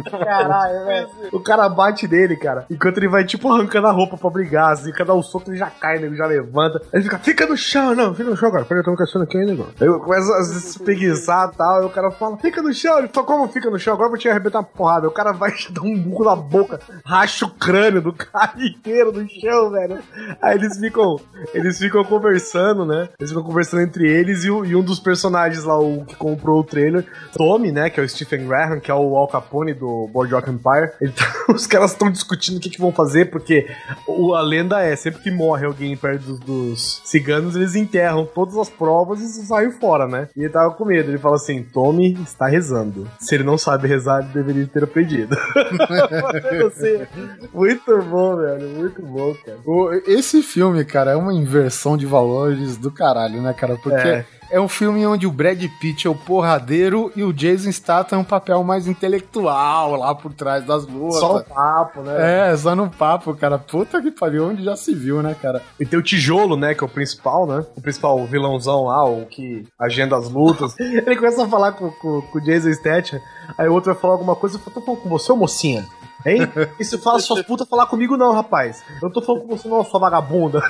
Caralho, 0.09 0.85
velho. 0.85 1.09
O 1.31 1.39
cara 1.39 1.67
bate 1.69 2.07
nele, 2.07 2.35
cara. 2.35 2.65
Enquanto 2.69 2.97
ele 2.97 3.07
vai, 3.07 3.23
tipo, 3.25 3.51
arrancando 3.51 3.87
a 3.87 3.91
roupa 3.91 4.17
pra 4.17 4.29
brigar, 4.29 4.71
assim. 4.71 4.91
Cada 4.91 5.13
um 5.13 5.21
soco 5.21 5.49
ele 5.49 5.57
já 5.57 5.69
cai, 5.69 5.99
né? 5.99 6.07
Ele 6.07 6.15
já 6.15 6.25
levanta. 6.25 6.81
Aí 6.93 6.99
ele 6.99 7.03
fica, 7.03 7.19
fica 7.19 7.45
no 7.47 7.57
chão, 7.57 7.95
não, 7.95 8.13
fica 8.13 8.29
no 8.29 8.37
chão, 8.37 8.51
cara. 8.51 8.65
Peraí, 8.65 8.81
eu 8.81 8.85
tô 8.85 8.95
caçando 8.95 9.23
aqui 9.23 9.37
ainda, 9.37 9.63
Aí 9.79 9.87
eu 9.87 9.99
começo 9.99 10.31
a 10.33 10.43
se 10.59 10.79
preguiçar 10.79 11.51
e 11.53 11.57
tal. 11.57 11.79
Aí 11.79 11.85
o 11.85 11.89
cara 11.89 12.11
fala, 12.11 12.37
fica 12.37 12.61
no 12.61 12.73
chão. 12.73 12.99
Ele 12.99 13.07
fala, 13.07 13.27
como 13.27 13.47
fica 13.47 13.69
no 13.69 13.79
chão? 13.79 13.93
Agora 13.93 14.07
eu 14.07 14.11
vou 14.11 14.19
te 14.19 14.29
arrebentar 14.29 14.59
uma 14.59 14.63
porrada. 14.65 15.07
O 15.07 15.11
cara 15.11 15.31
vai 15.31 15.51
te 15.51 15.71
dar 15.73 15.81
um 15.81 15.97
burro 15.97 16.25
na 16.25 16.35
boca, 16.35 16.79
racha 17.05 17.45
o 17.45 17.49
crânio 17.51 18.01
do 18.01 18.13
cara 18.13 18.53
inteiro 18.63 19.11
no 19.11 19.27
chão, 19.29 19.69
velho. 19.71 19.99
Aí 20.41 20.55
eles 20.57 20.77
ficam, 20.77 21.17
eles 21.53 21.77
ficam 21.77 22.03
conversando, 22.03 22.85
né? 22.85 23.09
Eles 23.19 23.31
ficam 23.31 23.43
conversando 23.43 23.81
entre 23.83 24.09
eles 24.09 24.43
e, 24.43 24.51
o- 24.51 24.65
e 24.65 24.75
um 24.75 24.81
dos 24.83 24.99
personagens 24.99 25.63
lá, 25.63 25.79
o 25.79 26.05
que 26.05 26.15
comprou 26.15 26.59
o 26.59 26.63
trailer, 26.63 27.05
Tommy, 27.33 27.71
né? 27.71 27.89
Que 27.89 27.99
é 27.99 28.03
o 28.03 28.09
Stephen 28.09 28.47
Graham, 28.47 28.79
que 28.79 28.89
é 28.91 28.93
o 28.93 29.15
Al 29.15 29.27
Capone 29.27 29.73
do 29.73 30.07
Boardwalk 30.11 30.49
Empire. 30.49 30.91
Tá- 31.15 31.45
os 31.53 31.65
caras 31.67 31.91
estão 31.91 32.09
discutindo 32.11 32.57
o 32.57 32.59
que, 32.59 32.69
que 32.69 32.79
vão 32.79 32.91
fazer, 32.91 33.29
porque 33.31 33.67
o- 34.07 34.33
a 34.35 34.41
lenda 34.41 34.81
é, 34.81 34.95
sempre 34.95 35.21
que 35.21 35.31
morre 35.31 35.65
alguém 35.65 35.95
perto 35.97 36.21
dos, 36.23 36.39
dos 36.39 37.01
ciganos, 37.05 37.55
eles 37.55 37.75
enterram 37.75 38.25
todas 38.25 38.57
as 38.57 38.69
provas 38.69 39.19
e 39.21 39.45
saem 39.45 39.71
fora, 39.71 40.07
né? 40.07 40.27
E 40.35 40.40
ele 40.43 40.49
tava 40.49 40.73
com 40.73 40.85
medo. 40.85 41.09
Ele 41.11 41.17
fala 41.17 41.35
assim: 41.35 41.63
Tommy 41.63 42.13
está 42.23 42.47
rezando. 42.47 43.07
Se 43.19 43.35
ele 43.35 43.43
não 43.43 43.57
sabe 43.57 43.87
rezar, 43.87 44.19
ele 44.23 44.33
deveria 44.33 44.67
ter 44.67 44.83
aprendido. 44.83 45.35
Você- 46.63 47.07
muito 47.53 48.01
bom, 48.03 48.35
velho. 48.37 48.69
Muito 48.69 49.01
bom, 49.01 49.33
cara. 49.45 49.57
O- 49.65 49.91
esse 50.07 50.41
filme, 50.41 50.83
cara, 50.85 51.11
é 51.11 51.15
uma 51.15 51.33
inversão 51.33 51.97
de 51.97 52.05
valores 52.05 52.77
do 52.77 52.91
caralho, 52.91 53.41
né, 53.41 53.53
cara? 53.53 53.75
Porque 53.77 53.95
É. 54.07 54.25
é. 54.51 54.59
um 54.59 54.67
filme 54.67 55.05
onde 55.05 55.25
o 55.25 55.31
Brad 55.31 55.63
Pitt 55.79 56.07
é 56.07 56.09
o 56.09 56.15
porradeiro 56.15 57.11
e 57.15 57.23
o 57.23 57.33
Jason 57.33 57.71
Statham 57.71 58.17
é 58.17 58.21
um 58.21 58.25
papel 58.25 58.63
mais 58.63 58.87
intelectual 58.87 59.95
lá 59.95 60.13
por 60.13 60.33
trás 60.33 60.65
das 60.65 60.85
lutas. 60.85 61.19
Só 61.19 61.37
o 61.37 61.43
papo, 61.43 62.01
né? 62.01 62.51
É, 62.51 62.57
só 62.57 62.75
no 62.75 62.89
papo, 62.89 63.35
cara. 63.35 63.57
Puta 63.57 64.01
que 64.01 64.11
pariu, 64.11 64.49
onde 64.49 64.63
já 64.63 64.75
se 64.75 64.93
viu, 64.93 65.21
né, 65.21 65.35
cara? 65.39 65.61
E 65.79 65.85
tem 65.85 65.97
o 65.97 66.03
Tijolo, 66.03 66.55
né? 66.55 66.73
Que 66.73 66.83
é 66.83 66.87
o 66.87 66.89
principal, 66.89 67.45
né? 67.47 67.65
O 67.75 67.81
principal 67.81 68.23
vilãozão 68.25 68.85
lá, 68.85 69.03
o 69.05 69.25
que 69.25 69.67
agenda 69.79 70.17
as 70.17 70.29
lutas. 70.29 70.77
Ele 70.79 71.15
começa 71.15 71.43
a 71.43 71.47
falar 71.47 71.73
com, 71.73 71.91
com, 71.91 72.21
com 72.21 72.37
o 72.37 72.41
Jason 72.41 72.71
Statham, 72.73 73.19
aí 73.57 73.67
o 73.67 73.73
outro 73.73 73.93
vai 73.93 74.01
falar 74.01 74.13
alguma 74.13 74.35
coisa 74.35 74.57
e 74.57 74.59
fala, 74.59 74.73
tô 74.73 74.81
falando 74.81 75.01
com 75.01 75.09
você, 75.09 75.31
ô 75.31 75.35
mocinha? 75.35 75.85
Hein? 76.25 76.41
E 76.79 76.85
se 76.85 76.97
fala 76.97 77.19
suas 77.19 77.41
putas 77.43 77.67
falar 77.67 77.87
comigo 77.87 78.15
não, 78.15 78.33
rapaz. 78.33 78.83
Eu 79.01 79.09
tô 79.09 79.21
falando 79.21 79.41
com 79.43 79.57
você 79.57 79.67
não, 79.67 79.83
sua 79.83 79.99
vagabunda. 79.99 80.61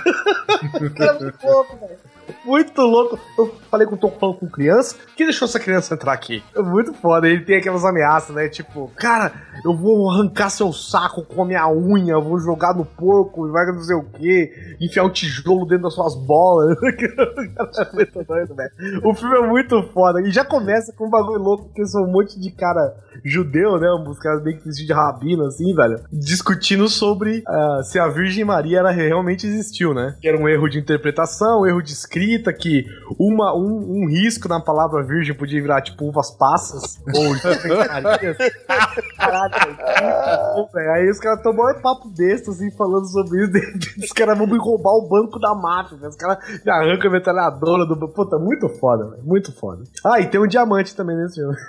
Cara, 0.96 1.20
muito 1.20 1.46
louco, 1.46 1.78
velho. 1.78 1.98
Muito 2.44 2.82
louco. 2.82 3.20
Eu 3.38 3.54
falei 3.70 3.86
que 3.88 3.94
eu 3.94 3.98
tô 3.98 4.10
falando 4.10 4.38
com 4.38 4.50
criança. 4.50 4.96
Quem 5.16 5.28
deixou 5.28 5.48
essa 5.48 5.60
criança 5.60 5.94
entrar 5.94 6.14
aqui? 6.14 6.44
É 6.56 6.62
muito 6.62 6.94
foda. 6.94 7.28
Ele 7.28 7.46
tem 7.46 7.58
aquelas 7.58 7.86
ameaças, 7.86 8.36
né? 8.36 8.50
Tipo, 8.50 8.92
cara, 8.96 9.32
eu 9.64 9.76
vou 9.76 10.10
arrancar 10.10 10.50
seu 10.50 10.74
saco 10.74 11.24
com 11.24 11.44
a 11.44 11.46
minha 11.46 11.70
unha, 11.70 12.20
vou 12.20 12.40
jogar 12.40 12.74
no 12.76 12.84
porco, 12.84 13.52
vai 13.52 13.66
não 13.68 13.84
sei 13.84 13.96
o 13.96 14.04
quê, 14.04 14.76
enfiar 14.82 15.04
um 15.04 15.10
tijolo 15.10 15.68
dentro 15.68 15.84
das 15.84 15.94
suas 15.94 16.16
bolas. 16.16 16.76
é. 18.60 19.08
O 19.08 19.14
filme 19.14 19.38
é 19.38 19.48
muito 19.48 19.84
foda. 19.94 20.22
E 20.22 20.32
já 20.32 20.44
começa 20.44 20.92
com 20.94 21.06
um 21.08 21.10
bagulho 21.10 21.42
louco, 21.42 21.66
porque 21.66 21.86
são 21.86 22.04
um 22.04 22.12
monte 22.12 22.40
de 22.40 22.52
cara 22.52 22.96
judeu, 23.24 23.80
né? 23.80 23.88
Uns 24.08 24.18
caras 24.18 24.42
bem 24.42 24.58
que 24.58 24.72
de 24.72 24.92
rabino, 24.92 25.46
assim, 25.46 25.76
velho. 25.76 26.00
Discutindo 26.12 26.88
sobre 26.88 27.44
ah, 27.46 27.82
se 27.84 28.00
a 28.00 28.08
Virgem 28.08 28.46
Maria 28.46 28.80
ela 28.80 28.90
realmente 28.90 29.46
existiu, 29.46 29.94
né? 29.94 30.16
Que 30.20 30.28
era 30.28 30.38
um 30.38 30.48
erro 30.48 30.68
de 30.68 30.80
interpretação, 30.80 31.62
um 31.62 31.68
erro 31.68 31.82
de 31.82 31.92
escrita 31.92 32.31
que 32.54 32.86
uma, 33.20 33.56
um, 33.56 34.04
um 34.04 34.08
risco 34.10 34.48
na 34.48 34.60
palavra 34.60 35.04
virgem 35.04 35.36
podia 35.36 35.62
virar 35.62 35.82
tipo 35.82 36.06
uvas 36.06 36.32
passas 36.32 37.00
ou 40.56 40.68
velho. 40.74 40.92
Aí 40.92 41.10
os 41.10 41.20
caras 41.20 41.42
tomam 41.42 41.72
um 41.72 41.82
papo 41.82 42.10
besta 42.10 42.52
assim, 42.52 42.72
falando 42.72 43.08
sobre 43.08 43.44
isso. 43.44 43.52
Os 44.04 44.12
caras 44.12 44.38
vão 44.38 44.48
me 44.48 44.58
roubar 44.58 44.92
o 44.92 45.08
banco 45.08 45.40
da 45.40 45.54
velho. 45.96 46.10
Os 46.10 46.16
caras 46.16 46.38
me 46.64 46.72
arrancam 46.72 47.10
a 47.10 47.14
metralhadora 47.14 47.86
do. 47.86 48.08
Puta, 48.10 48.38
muito 48.38 48.68
foda. 48.70 49.18
Muito 49.24 49.52
foda. 49.52 49.84
Ah, 50.06 50.20
e 50.20 50.28
tem 50.28 50.42
um 50.42 50.48
diamante 50.48 50.96
também 50.96 51.16
nesse 51.16 51.36
filme. 51.36 51.56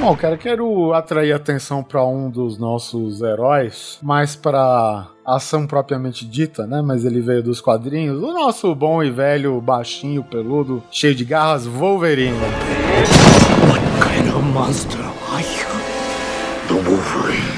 Bom, 0.00 0.14
cara, 0.16 0.36
quero 0.36 0.92
atrair 0.92 1.32
atenção 1.32 1.82
para 1.82 2.04
um 2.04 2.30
dos 2.30 2.58
nossos 2.58 3.22
heróis, 3.22 3.98
mais 4.02 4.36
para 4.36 5.08
ação 5.24 5.66
propriamente 5.66 6.24
dita, 6.24 6.66
né? 6.66 6.82
Mas 6.82 7.04
ele 7.04 7.20
veio 7.20 7.42
dos 7.42 7.60
quadrinhos. 7.60 8.22
O 8.22 8.32
nosso 8.32 8.74
bom 8.74 9.02
e 9.02 9.10
velho, 9.10 9.60
baixinho, 9.60 10.22
peludo, 10.22 10.82
cheio 10.90 11.14
de 11.14 11.24
garras, 11.24 11.66
Wolverine. 11.66 12.36
kind 14.00 14.28
of 14.28 14.42
monster 14.52 15.00
are 15.30 15.42
you? 15.42 15.66
The 16.68 16.74
Wolverine. 16.74 17.54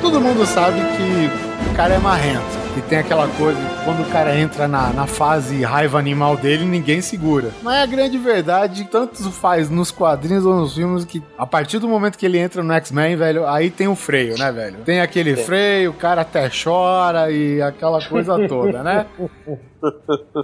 Todo 0.00 0.20
mundo 0.20 0.44
sabe 0.46 0.78
que 0.80 1.70
o 1.70 1.74
cara 1.74 1.94
é 1.94 1.98
marrento. 1.98 2.61
E 2.76 2.80
tem 2.80 2.98
aquela 2.98 3.28
coisa, 3.28 3.60
quando 3.84 4.00
o 4.00 4.10
cara 4.10 4.34
entra 4.34 4.66
na, 4.66 4.92
na 4.92 5.06
fase 5.06 5.62
raiva 5.62 5.98
animal 5.98 6.36
dele, 6.36 6.64
ninguém 6.64 7.02
segura. 7.02 7.50
Mas 7.62 7.82
a 7.82 7.86
grande 7.86 8.16
verdade, 8.16 8.84
tanto 8.90 9.30
faz 9.30 9.68
nos 9.68 9.90
quadrinhos 9.90 10.46
ou 10.46 10.54
nos 10.54 10.74
filmes, 10.74 11.04
que 11.04 11.22
a 11.36 11.46
partir 11.46 11.78
do 11.78 11.88
momento 11.88 12.16
que 12.16 12.24
ele 12.24 12.38
entra 12.38 12.62
no 12.62 12.72
X-Men, 12.72 13.16
velho, 13.16 13.46
aí 13.46 13.70
tem 13.70 13.88
o 13.88 13.94
freio, 13.94 14.38
né, 14.38 14.50
velho? 14.50 14.78
Tem 14.84 15.00
aquele 15.00 15.36
freio, 15.36 15.90
o 15.90 15.94
cara 15.94 16.22
até 16.22 16.48
chora 16.48 17.30
e 17.30 17.60
aquela 17.60 18.02
coisa 18.06 18.48
toda, 18.48 18.82
né? 18.82 19.06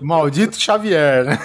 Maldito 0.02 0.60
Xavier, 0.60 1.24
né? 1.24 1.38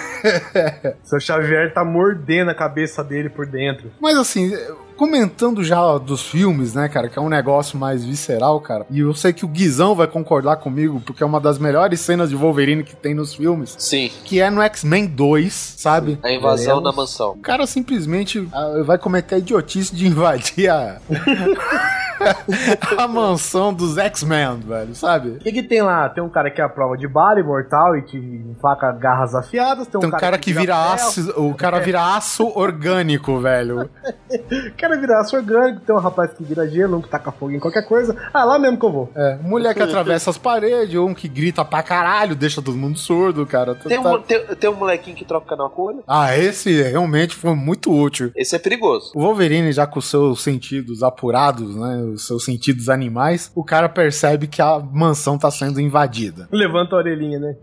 Seu 1.02 1.20
Xavier 1.20 1.72
tá 1.72 1.84
mordendo 1.84 2.50
a 2.50 2.54
cabeça 2.54 3.02
dele 3.02 3.28
por 3.28 3.46
dentro. 3.46 3.90
Mas 4.00 4.16
assim, 4.16 4.52
comentando 4.96 5.62
já 5.62 5.98
dos 5.98 6.22
filmes, 6.22 6.74
né, 6.74 6.88
cara, 6.88 7.08
que 7.08 7.18
é 7.18 7.22
um 7.22 7.28
negócio 7.28 7.78
mais 7.78 8.04
visceral, 8.04 8.60
cara. 8.60 8.86
E 8.90 9.00
eu 9.00 9.14
sei 9.14 9.32
que 9.32 9.44
o 9.44 9.48
Guizão 9.48 9.94
vai 9.94 10.06
concordar 10.06 10.56
comigo, 10.56 11.00
porque 11.04 11.22
é 11.22 11.26
uma 11.26 11.40
das 11.40 11.58
melhores 11.58 12.00
cenas 12.00 12.30
de 12.30 12.36
Wolverine 12.36 12.84
que 12.84 12.96
tem 12.96 13.14
nos 13.14 13.34
filmes. 13.34 13.74
Sim. 13.78 14.10
Que 14.24 14.40
é 14.40 14.50
no 14.50 14.62
X-Men 14.62 15.06
2, 15.06 15.74
sabe? 15.76 16.18
A 16.22 16.32
invasão 16.32 16.82
da 16.82 16.92
mansão. 16.92 17.32
O 17.32 17.38
cara 17.38 17.66
simplesmente 17.66 18.46
ah, 18.52 18.82
vai 18.84 18.98
cometer 18.98 19.36
a 19.36 19.38
idiotice 19.38 19.94
de 19.94 20.06
invadir 20.06 20.70
a. 20.70 21.00
a 22.98 23.08
mansão 23.08 23.72
dos 23.72 23.96
X-Men, 23.98 24.60
velho, 24.60 24.94
sabe? 24.94 25.30
O 25.30 25.38
que, 25.38 25.52
que 25.52 25.62
tem 25.62 25.82
lá? 25.82 26.08
Tem 26.08 26.22
um 26.22 26.28
cara 26.28 26.50
que 26.50 26.60
é 26.60 26.64
a 26.64 26.68
prova 26.68 26.96
de 26.96 27.06
bala, 27.08 27.40
imortal 27.40 27.96
e 27.96 28.02
que 28.02 28.44
faca 28.60 28.90
garras 28.92 29.34
afiadas. 29.34 29.86
Tem 29.86 29.98
um, 29.98 30.00
Tem 30.02 30.08
um 30.08 30.12
cara 30.12 30.38
que 30.38 30.52
vira 30.52 30.74
ferro, 30.74 30.94
aço, 30.94 31.30
o 31.40 31.54
cara 31.54 31.78
vira 31.80 32.16
aço 32.16 32.46
orgânico, 32.54 33.38
velho. 33.40 33.88
O 34.34 34.76
cara 34.76 34.96
vira 34.96 35.20
aço 35.20 35.36
orgânico, 35.36 35.80
tem 35.80 35.94
um 35.94 35.98
rapaz 35.98 36.32
que 36.32 36.42
vira 36.42 36.68
gelo, 36.68 36.96
um 36.98 37.00
que 37.02 37.08
taca 37.08 37.30
fogo 37.30 37.52
em 37.52 37.60
qualquer 37.60 37.86
coisa. 37.86 38.16
Ah, 38.32 38.42
lá 38.44 38.58
mesmo 38.58 38.78
que 38.78 38.84
eu 38.84 38.90
vou. 38.90 39.12
É, 39.14 39.36
mulher 39.36 39.72
que 39.74 39.82
atravessa 39.82 40.30
as 40.30 40.36
paredes, 40.38 40.96
um 40.98 41.14
que 41.14 41.28
grita 41.28 41.64
pra 41.64 41.82
caralho, 41.84 42.34
deixa 42.34 42.60
todo 42.60 42.76
mundo 42.76 42.98
surdo, 42.98 43.46
cara. 43.46 43.74
Tem 43.76 44.02
Tá- 44.02 44.10
um, 44.12 44.20
tem, 44.20 44.44
tem 44.56 44.70
um 44.70 44.74
molequinho 44.74 45.16
que 45.16 45.24
troca 45.24 45.46
canal 45.46 45.70
com 45.70 45.82
o 45.82 45.84
olho. 45.86 46.02
Ah, 46.06 46.36
esse 46.36 46.82
realmente 46.82 47.36
foi 47.36 47.54
muito 47.54 47.92
útil. 47.92 48.32
Esse 48.34 48.56
é 48.56 48.58
perigoso. 48.58 49.12
O 49.14 49.20
Wolverine, 49.20 49.70
já 49.72 49.86
com 49.86 50.00
os 50.00 50.06
seus 50.10 50.42
sentidos 50.42 51.02
apurados, 51.02 51.76
né? 51.76 52.13
Os 52.14 52.26
seus 52.26 52.44
sentidos 52.44 52.88
animais, 52.88 53.50
o 53.54 53.64
cara 53.64 53.88
percebe 53.88 54.46
que 54.46 54.62
a 54.62 54.78
mansão 54.78 55.38
tá 55.38 55.50
sendo 55.50 55.80
invadida. 55.80 56.48
Levanta 56.50 56.94
a 56.94 56.98
orelhinha, 56.98 57.38
né? 57.38 57.54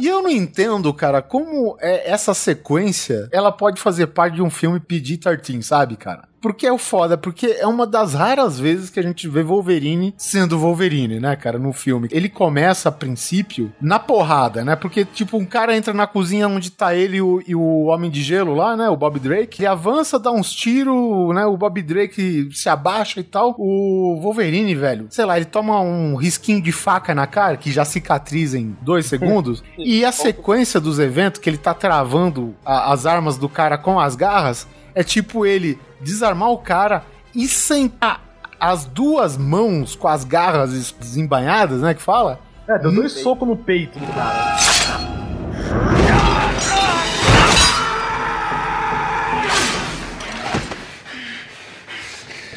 E 0.00 0.06
eu 0.06 0.22
não 0.22 0.30
entendo, 0.30 0.92
cara, 0.94 1.20
como 1.20 1.76
é 1.80 2.10
essa 2.10 2.32
sequência 2.32 3.28
ela 3.32 3.50
pode 3.50 3.80
fazer 3.80 4.06
parte 4.08 4.34
de 4.34 4.42
um 4.42 4.50
filme 4.50 4.78
PG-13, 4.78 5.62
sabe, 5.62 5.96
cara? 5.96 6.22
Porque 6.40 6.66
é 6.66 6.72
o 6.72 6.78
foda, 6.78 7.18
porque 7.18 7.46
é 7.58 7.66
uma 7.66 7.86
das 7.86 8.14
raras 8.14 8.58
vezes 8.60 8.90
que 8.90 9.00
a 9.00 9.02
gente 9.02 9.26
vê 9.28 9.42
Wolverine 9.42 10.14
sendo 10.16 10.58
Wolverine, 10.58 11.18
né, 11.18 11.34
cara, 11.36 11.58
no 11.58 11.72
filme. 11.72 12.08
Ele 12.12 12.28
começa, 12.28 12.88
a 12.88 12.92
princípio, 12.92 13.72
na 13.80 13.98
porrada, 13.98 14.64
né? 14.64 14.76
Porque, 14.76 15.04
tipo, 15.04 15.36
um 15.36 15.44
cara 15.44 15.76
entra 15.76 15.92
na 15.92 16.06
cozinha 16.06 16.46
onde 16.46 16.70
tá 16.70 16.94
ele 16.94 17.16
e 17.16 17.22
o, 17.22 17.42
e 17.46 17.54
o 17.54 17.84
Homem 17.86 18.10
de 18.10 18.22
Gelo 18.22 18.54
lá, 18.54 18.76
né, 18.76 18.88
o 18.88 18.96
Bob 18.96 19.18
Drake, 19.18 19.60
ele 19.62 19.66
avança, 19.66 20.18
dá 20.18 20.30
uns 20.30 20.52
tiros, 20.52 21.34
né, 21.34 21.44
o 21.44 21.56
Bob 21.56 21.82
Drake 21.82 22.48
se 22.52 22.68
abaixa 22.68 23.20
e 23.20 23.24
tal. 23.24 23.54
O 23.58 24.18
Wolverine, 24.20 24.74
velho, 24.74 25.06
sei 25.10 25.24
lá, 25.24 25.36
ele 25.36 25.44
toma 25.46 25.80
um 25.80 26.14
risquinho 26.16 26.62
de 26.62 26.70
faca 26.72 27.14
na 27.14 27.26
cara, 27.26 27.56
que 27.56 27.72
já 27.72 27.84
cicatriza 27.84 28.58
em 28.58 28.76
dois 28.80 29.06
segundos, 29.06 29.62
e 29.76 30.04
a 30.04 30.12
sequência 30.12 30.80
dos 30.80 30.98
eventos 30.98 31.40
que 31.40 31.50
ele 31.50 31.58
tá 31.58 31.74
travando 31.74 32.54
a- 32.64 32.92
as 32.92 33.06
armas 33.06 33.36
do 33.36 33.48
cara 33.48 33.76
com 33.76 33.98
as 33.98 34.14
garras, 34.14 34.66
é 34.94 35.02
tipo 35.02 35.46
ele 35.46 35.78
desarmar 36.00 36.50
o 36.50 36.58
cara 36.58 37.04
e 37.34 37.46
sentar 37.48 38.20
as 38.60 38.84
duas 38.84 39.36
mãos 39.36 39.94
com 39.94 40.08
as 40.08 40.24
garras 40.24 40.72
es- 40.72 40.94
desembainhadas, 40.98 41.80
né, 41.80 41.94
que 41.94 42.02
fala? 42.02 42.40
É, 42.68 42.78
deu 42.78 42.92
dois 42.92 43.12
socos 43.12 43.46
no 43.48 43.56
peito 43.56 43.98
do 43.98 44.06
cara. 44.12 44.56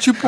Tipo, 0.02 0.26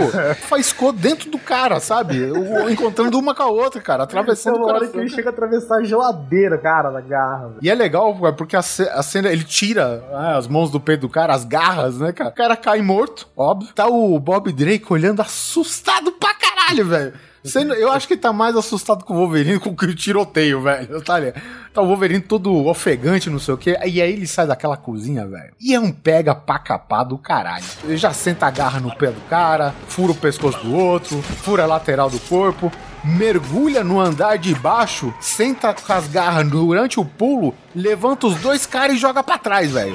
faiscou 0.49 0.93
dentro 0.93 1.29
do 1.31 1.39
cara, 1.39 1.81
sabe? 1.81 2.22
O- 2.31 2.70
Encontrando 2.70 3.18
uma 3.18 3.35
com 3.35 3.43
a 3.43 3.47
outra, 3.47 3.81
cara, 3.81 4.05
atravessando 4.05 4.57
o 4.59 4.61
coração. 4.62 4.89
que 4.89 4.99
ele 4.99 5.09
chega 5.09 5.31
a 5.31 5.33
atravessar 5.33 5.79
a 5.81 5.83
geladeira, 5.83 6.57
cara, 6.57 6.91
da 6.91 7.01
garra. 7.01 7.55
E 7.61 7.68
é 7.68 7.75
legal, 7.75 8.14
cara, 8.20 8.33
porque 8.33 8.57
a 8.57 8.62
cena, 8.62 9.29
ele 9.31 9.43
tira 9.43 9.97
né, 10.12 10.37
as 10.39 10.47
mãos 10.47 10.70
do 10.70 10.79
peito 10.79 11.01
do 11.01 11.09
cara, 11.09 11.35
as 11.35 11.45
garras, 11.45 11.99
né, 11.99 12.12
cara? 12.12 12.31
O 12.31 12.35
cara 12.35 12.57
cai 12.57 12.81
morto, 12.83 13.27
óbvio. 13.37 13.72
Tá 13.75 13.89
o 13.89 14.16
Bob 14.20 14.53
Drake 14.53 14.93
olhando 14.93 15.20
assustado 15.20 16.12
pra 16.12 16.33
caralho, 16.35 16.54
velho. 16.85 17.12
Sendo- 17.45 17.75
Eu 17.75 17.93
acho 17.93 18.07
que 18.09 18.15
ele 18.15 18.21
tá 18.23 18.33
mais 18.33 18.57
assustado 18.57 19.05
com 19.05 19.12
o 19.15 19.17
Wolverine 19.19 19.59
com 19.61 19.77
que 19.77 19.85
o 19.85 19.95
tiroteio, 19.95 20.62
velho. 20.62 21.01
Tá, 21.05 21.17
ali. 21.17 21.33
tá 21.75 21.83
o 21.83 21.87
Wolverine 21.87 22.21
todo 22.23 22.67
ofegante, 22.67 23.29
não 23.29 23.39
sei 23.39 23.53
o 23.53 23.59
quê. 23.59 23.77
E 23.85 24.01
aí 24.01 24.12
ele 24.12 24.27
sai 24.27 24.47
daquela 24.47 24.77
cozinha, 24.79 25.27
velho. 25.27 25.53
E 25.61 25.75
é 25.75 25.79
um 25.81 25.93
pega 25.93 26.35
pra 26.35 26.59
capar 26.59 27.05
do 27.05 27.19
caralho. 27.19 27.65
Ele 27.85 27.97
já 27.99 28.12
senta 28.15 28.47
a 28.47 28.51
garra 28.51 28.81
no 28.81 28.95
pé 28.97 29.09
do 29.11 29.21
cara, 29.29 29.75
fura 29.89 30.12
o 30.12 30.15
pescoço 30.15 30.59
do 30.65 30.75
outro, 30.75 31.21
fura 31.21 31.65
a 31.65 31.67
lateral 31.67 32.09
do 32.09 32.19
corpo 32.21 32.73
mergulha 33.07 33.85
no 33.85 34.01
andar 34.01 34.39
de 34.39 34.55
baixo, 34.55 35.12
senta 35.21 35.75
com 35.75 35.93
as 35.93 36.07
garras 36.09 36.49
durante 36.49 36.99
o 36.99 37.05
pulo, 37.05 37.55
levanta 37.77 38.27
os 38.27 38.37
dois 38.37 38.65
caras 38.65 38.97
e 38.97 38.99
joga 38.99 39.23
pra 39.23 39.37
trás, 39.37 39.71
velho. 39.71 39.95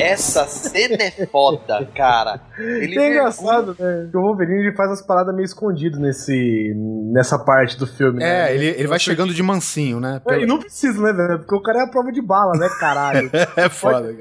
Essa 0.00 0.46
cena 0.46 0.96
é 1.02 1.26
foda, 1.26 1.88
cara. 1.94 2.40
Ele 2.58 2.98
é 2.98 3.08
engraçado, 3.10 3.76
né? 3.78 4.08
Que 4.10 4.16
o 4.16 4.22
Wolverine 4.22 4.60
ele 4.66 4.76
faz 4.76 4.90
as 4.90 5.02
paradas 5.02 5.34
meio 5.34 5.44
escondido 5.46 5.98
nesse, 5.98 6.72
nessa 7.12 7.38
parte 7.38 7.78
do 7.78 7.86
filme, 7.86 8.18
né? 8.18 8.50
É, 8.50 8.54
ele, 8.54 8.66
ele 8.66 8.86
vai 8.88 8.98
chegando 8.98 9.32
de 9.34 9.42
mansinho, 9.42 9.98
né? 10.00 10.20
É, 10.28 10.40
E 10.40 10.46
não 10.46 10.58
precisa, 10.58 11.00
né, 11.00 11.12
velho? 11.12 11.38
Porque 11.40 11.54
o 11.54 11.62
cara 11.62 11.80
é 11.80 11.82
a 11.82 11.86
prova 11.88 12.10
de 12.12 12.20
bala, 12.22 12.52
né, 12.56 12.68
caralho? 12.78 13.30
É 13.56 13.68
foda. 13.68 14.14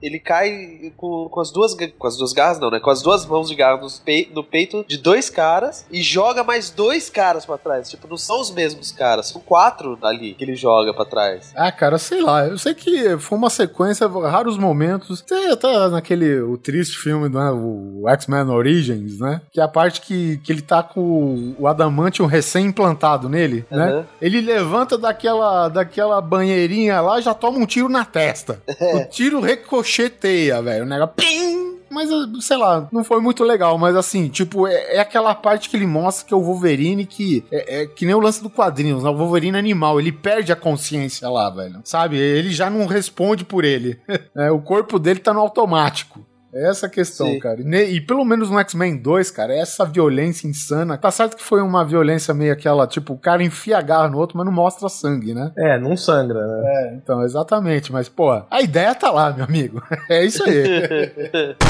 Ele 0.00 0.18
cai 0.18 0.92
com, 0.96 1.28
com 1.30 1.40
as 1.40 1.50
duas 1.50 1.74
com 1.98 2.06
as 2.06 2.16
duas 2.16 2.32
garras, 2.32 2.58
não, 2.58 2.70
né? 2.70 2.80
Com 2.80 2.90
as 2.90 3.02
duas 3.02 3.26
mãos 3.26 3.48
de 3.48 3.54
garra 3.54 3.80
pei- 4.04 4.30
no 4.34 4.42
peito 4.44 4.84
de 4.88 4.96
dois 4.98 5.28
caras 5.30 5.84
e 5.90 6.00
joga 6.02 6.42
mais 6.44 6.70
dois 6.70 7.08
caras 7.10 7.44
pra 7.44 7.58
trás. 7.58 7.90
Tipo, 7.90 8.08
não 8.08 8.16
são 8.16 8.40
os 8.40 8.50
mesmos 8.50 8.92
caras, 8.92 9.28
são 9.28 9.40
quatro 9.40 9.98
ali 10.02 10.34
que 10.34 10.44
ele 10.44 10.54
joga 10.54 10.92
pra 10.94 11.04
trás. 11.04 11.52
Ah, 11.56 11.70
cara, 11.72 11.98
sei 11.98 12.20
lá. 12.20 12.46
Eu 12.46 12.58
sei 12.58 12.74
que 12.74 13.16
foi 13.18 13.36
uma 13.38 13.50
sequência, 13.50 14.06
raros 14.06 14.56
momentos. 14.56 15.01
Até, 15.10 15.52
até 15.52 15.88
naquele 15.88 16.40
o 16.40 16.56
triste 16.56 16.98
filme, 16.98 17.28
né, 17.28 17.50
o 17.50 18.04
X-Men 18.08 18.48
Origins, 18.48 19.18
né? 19.18 19.40
Que 19.50 19.60
é 19.60 19.62
a 19.62 19.68
parte 19.68 20.00
que, 20.00 20.38
que 20.38 20.52
ele 20.52 20.62
tá 20.62 20.82
com 20.82 21.54
o 21.58 21.66
Adamantium 21.66 22.26
recém-implantado 22.26 23.28
nele, 23.28 23.64
né? 23.70 23.94
Uhum. 23.94 24.04
Ele 24.20 24.40
levanta 24.40 24.96
daquela, 24.98 25.68
daquela 25.68 26.20
banheirinha 26.20 27.00
lá 27.00 27.20
já 27.20 27.34
toma 27.34 27.58
um 27.58 27.66
tiro 27.66 27.88
na 27.88 28.04
testa. 28.04 28.60
O 28.66 29.04
tiro 29.10 29.40
ricocheteia, 29.40 30.60
velho. 30.62 30.84
O 30.84 30.88
negócio. 30.88 31.14
Pim! 31.16 31.51
Mas, 31.92 32.08
sei 32.44 32.56
lá, 32.56 32.88
não 32.90 33.04
foi 33.04 33.20
muito 33.20 33.44
legal. 33.44 33.76
Mas 33.76 33.94
assim, 33.94 34.28
tipo, 34.28 34.66
é, 34.66 34.96
é 34.96 35.00
aquela 35.00 35.34
parte 35.34 35.68
que 35.68 35.76
ele 35.76 35.86
mostra 35.86 36.26
que 36.26 36.34
é 36.34 36.36
o 36.36 36.42
Wolverine 36.42 37.04
que. 37.04 37.44
É, 37.50 37.82
é 37.82 37.86
que 37.86 38.06
nem 38.06 38.14
o 38.14 38.20
lance 38.20 38.42
do 38.42 38.50
quadrinhos, 38.50 39.02
né? 39.02 39.10
O 39.10 39.16
Wolverine 39.16 39.58
animal. 39.58 40.00
Ele 40.00 40.12
perde 40.12 40.52
a 40.52 40.56
consciência 40.56 41.28
lá, 41.28 41.50
velho. 41.50 41.80
Sabe? 41.84 42.16
Ele 42.16 42.50
já 42.50 42.70
não 42.70 42.86
responde 42.86 43.44
por 43.44 43.64
ele. 43.64 44.00
É, 44.34 44.50
o 44.50 44.60
corpo 44.60 44.98
dele 44.98 45.20
tá 45.20 45.34
no 45.34 45.40
automático. 45.40 46.24
É 46.54 46.68
essa 46.68 46.86
a 46.86 46.90
questão, 46.90 47.26
Sim. 47.28 47.38
cara. 47.38 47.60
E, 47.60 47.96
e 47.96 48.00
pelo 48.00 48.24
menos 48.24 48.50
no 48.50 48.58
X-Men 48.58 48.98
2, 48.98 49.30
cara, 49.30 49.54
essa 49.54 49.84
violência 49.86 50.46
insana. 50.46 50.98
Tá 50.98 51.10
certo 51.10 51.36
que 51.36 51.42
foi 51.42 51.62
uma 51.62 51.84
violência 51.84 52.34
meio 52.34 52.52
aquela, 52.52 52.86
tipo, 52.86 53.14
o 53.14 53.18
cara 53.18 53.42
enfia 53.42 53.78
a 53.78 53.82
garra 53.82 54.08
no 54.08 54.18
outro, 54.18 54.36
mas 54.36 54.44
não 54.44 54.52
mostra 54.52 54.88
sangue, 54.88 55.32
né? 55.32 55.50
É, 55.56 55.78
não 55.78 55.96
sangra, 55.96 56.38
né? 56.46 56.62
É, 56.64 56.94
então, 56.94 57.22
exatamente. 57.22 57.90
Mas, 57.90 58.08
pô, 58.08 58.30
a 58.50 58.60
ideia 58.60 58.94
tá 58.94 59.10
lá, 59.10 59.32
meu 59.32 59.44
amigo. 59.44 59.82
É 60.08 60.24
isso 60.24 60.42
aí. 60.44 60.64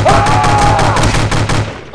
Ah, 0.06 1.28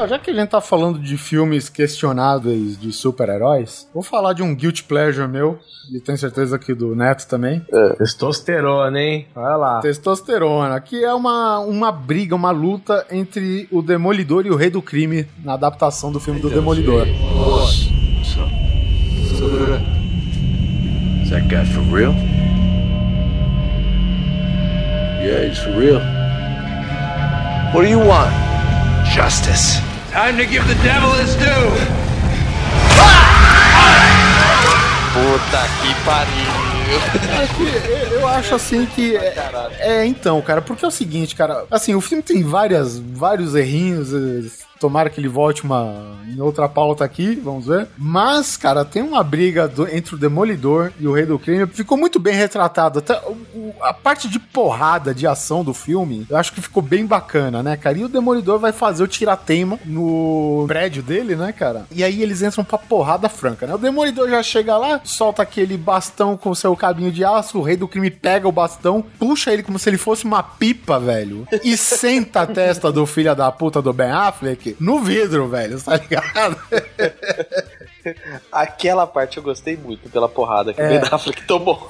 já 0.05 0.19
que 0.19 0.29
a 0.29 0.33
gente 0.33 0.49
tá 0.49 0.61
falando 0.61 0.99
de 0.99 1.17
filmes 1.17 1.69
questionáveis 1.69 2.79
de 2.79 2.91
super-heróis, 2.91 3.89
vou 3.93 4.03
falar 4.03 4.33
de 4.33 4.43
um 4.43 4.53
guilty 4.53 4.83
pleasure 4.83 5.27
meu, 5.27 5.57
e 5.91 5.99
tenho 5.99 6.17
certeza 6.17 6.59
que 6.59 6.73
do 6.73 6.95
Neto 6.95 7.27
também. 7.27 7.65
Testosterona, 7.97 8.99
hein? 8.99 9.27
Olha 9.35 9.55
lá. 9.55 9.79
Testosterona, 9.79 10.79
que 10.81 11.03
é 11.03 11.13
uma, 11.13 11.59
uma 11.59 11.91
briga, 11.91 12.35
uma 12.35 12.51
luta 12.51 13.07
entre 13.09 13.67
o 13.71 13.81
Demolidor 13.81 14.45
e 14.45 14.51
o 14.51 14.55
Rei 14.55 14.69
do 14.69 14.81
Crime 14.81 15.25
na 15.43 15.53
adaptação 15.53 16.11
do 16.11 16.19
filme 16.19 16.39
do 16.39 16.49
Demolidor. 16.49 17.07
Is 21.23 21.31
that 21.31 21.47
guy 21.49 21.65
for 21.65 21.81
real? 21.93 22.13
Yeah, 25.21 25.45
he's 25.45 25.57
for 25.57 25.71
real. 25.71 25.99
What 27.73 27.83
do 27.83 27.89
you 27.89 27.99
want? 27.99 28.31
Justice. 29.05 29.86
Time 30.18 30.36
to 30.38 30.45
give 30.49 30.65
the 30.68 30.74
devil 30.82 31.11
his 31.13 31.36
due. 31.36 31.70
Puta 35.13 35.63
que 35.82 35.93
pariu. 36.05 36.68
É 37.39 37.47
que 37.47 37.63
eu- 38.13 38.20
eu 38.22 38.28
acho 38.28 38.55
assim 38.55 38.86
que. 38.88 39.15
É, 39.15 39.36
é, 39.80 40.05
então, 40.05 40.41
cara, 40.41 40.61
porque 40.61 40.84
é 40.84 40.88
o 40.88 40.91
seguinte, 40.91 41.36
cara. 41.36 41.65
Assim, 41.70 41.93
o 41.93 42.01
filme 42.01 42.24
tem 42.24 42.41
várias, 42.43 42.97
vários 42.97 43.53
errinhos. 43.55 44.09
Tomara 44.80 45.09
que 45.09 45.19
ele 45.19 45.28
volte 45.28 45.63
uma, 45.63 46.17
em 46.28 46.39
outra 46.39 46.67
pauta 46.69 47.03
aqui, 47.03 47.36
vamos 47.36 47.65
ver. 47.67 47.88
Mas, 47.97 48.55
cara, 48.57 48.86
tem 48.86 49.01
uma 49.01 49.23
briga 49.23 49.67
do- 49.67 49.88
entre 49.88 50.15
o 50.15 50.17
Demolidor 50.17 50.91
e 50.99 51.07
o 51.07 51.13
Rei 51.13 51.25
do 51.25 51.39
Crime. 51.39 51.65
Ficou 51.67 51.97
muito 51.97 52.19
bem 52.19 52.34
retratado. 52.36 52.99
Até 52.99 53.19
o- 53.19 53.73
a 53.82 53.93
parte 53.93 54.28
de 54.30 54.39
porrada, 54.39 55.13
de 55.13 55.25
ação 55.28 55.63
do 55.63 55.73
filme, 55.73 56.25
eu 56.30 56.38
acho 56.38 56.53
que 56.53 56.61
ficou 56.61 56.82
bem 56.84 57.05
bacana, 57.05 57.61
né, 57.63 57.75
cara? 57.78 57.97
E 57.97 58.03
o 58.03 58.09
Demolidor 58.09 58.59
vai 58.59 58.71
fazer 58.71 59.03
o 59.03 59.07
tiratema 59.07 59.80
no 59.86 60.65
prédio 60.67 61.01
dele, 61.03 61.36
né, 61.36 61.51
cara? 61.51 61.86
E 61.91 62.03
aí 62.03 62.21
eles 62.21 62.41
entram 62.41 62.63
pra 62.63 62.78
porrada 62.78 63.30
franca, 63.30 63.65
né? 63.67 63.75
O 63.75 63.78
Demolidor 63.80 64.30
já 64.30 64.41
chega 64.43 64.78
lá, 64.78 65.01
solta 65.03 65.41
aquele 65.41 65.78
bastão 65.78 66.38
com 66.38 66.53
seu 66.55 66.75
cabinho 66.75 67.11
de 67.11 67.23
aço, 67.23 67.57
o 67.57 67.61
Rei 67.61 67.75
do 67.75 67.88
Crime 67.88 68.09
pega 68.11 68.47
o 68.47 68.51
bastão, 68.51 69.03
puxa 69.19 69.51
ele 69.51 69.63
como 69.63 69.80
se 69.80 69.89
ele 69.89 69.97
fosse 69.97 70.25
uma 70.25 70.41
pipa, 70.43 70.99
velho, 70.99 71.47
e 71.63 71.75
senta 71.78 72.41
a 72.41 72.47
testa 72.47 72.91
do 72.91 73.05
filho 73.05 73.36
da 73.36 73.51
puta 73.51 73.82
do 73.82 73.91
Ben 73.93 74.11
Affleck 74.11 74.66
no 74.80 74.99
vidro, 75.01 75.47
velho, 75.47 75.80
tá 75.82 75.95
ligado? 75.97 76.57
Aquela 78.51 79.05
parte 79.05 79.38
eu 79.38 79.43
gostei 79.43 79.76
muito 79.78 80.09
pela 80.09 80.30
porrada 80.30 80.74
que 80.74 80.82
É. 80.82 80.86
o 80.86 80.89
Ben 80.89 81.01
Affleck 81.11 81.45
tomou. 81.45 81.88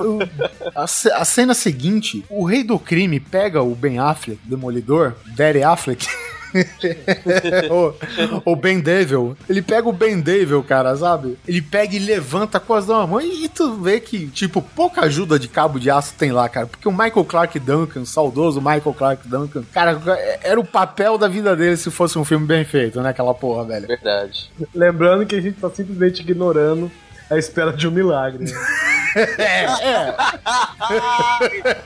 A, 0.75 0.84
a 0.84 1.25
cena 1.25 1.53
seguinte, 1.53 2.25
o 2.30 2.43
Rei 2.43 2.63
do 2.63 2.80
Crime 2.80 3.19
pega 3.19 3.61
o 3.61 3.73
Ben 3.75 3.99
Affleck, 3.99 4.39
Demolidor, 4.43 5.13
Daddy 5.36 5.63
Affleck. 5.63 6.07
o, 8.45 8.51
o 8.51 8.55
Ben 8.55 8.79
Devil, 8.79 9.37
ele 9.49 9.61
pega 9.61 9.87
o 9.87 9.93
Ben 9.93 10.19
Devil, 10.19 10.63
cara, 10.63 10.95
sabe? 10.95 11.37
Ele 11.47 11.61
pega 11.61 11.95
e 11.95 11.99
levanta 11.99 12.59
com 12.59 12.73
as 12.73 12.85
duas 12.85 13.07
mãos 13.07 13.23
e 13.23 13.47
tu 13.49 13.75
vê 13.75 13.99
que, 13.99 14.27
tipo, 14.27 14.61
pouca 14.61 15.01
ajuda 15.01 15.37
de 15.37 15.47
cabo 15.47 15.79
de 15.79 15.89
aço 15.89 16.13
tem 16.17 16.31
lá, 16.31 16.47
cara. 16.47 16.67
Porque 16.67 16.87
o 16.87 16.91
Michael 16.91 17.25
Clark 17.25 17.59
Duncan, 17.59 18.05
saudoso 18.05 18.61
Michael 18.61 18.95
Clark 18.97 19.27
Duncan, 19.27 19.63
cara, 19.73 19.99
era 20.41 20.59
o 20.59 20.65
papel 20.65 21.17
da 21.17 21.27
vida 21.27 21.55
dele 21.55 21.77
se 21.77 21.91
fosse 21.91 22.17
um 22.17 22.25
filme 22.25 22.45
bem 22.45 22.63
feito, 22.63 23.01
né? 23.01 23.09
Aquela 23.09 23.33
porra, 23.33 23.65
velho. 23.65 23.87
Verdade. 23.87 24.49
Lembrando 24.73 25.25
que 25.25 25.35
a 25.35 25.41
gente 25.41 25.59
tá 25.59 25.69
simplesmente 25.69 26.21
ignorando 26.21 26.91
a 27.29 27.37
espera 27.37 27.73
de 27.73 27.87
um 27.87 27.91
milagre. 27.91 28.45
né? 28.45 28.51
É, 29.38 29.63
é. 29.63 30.15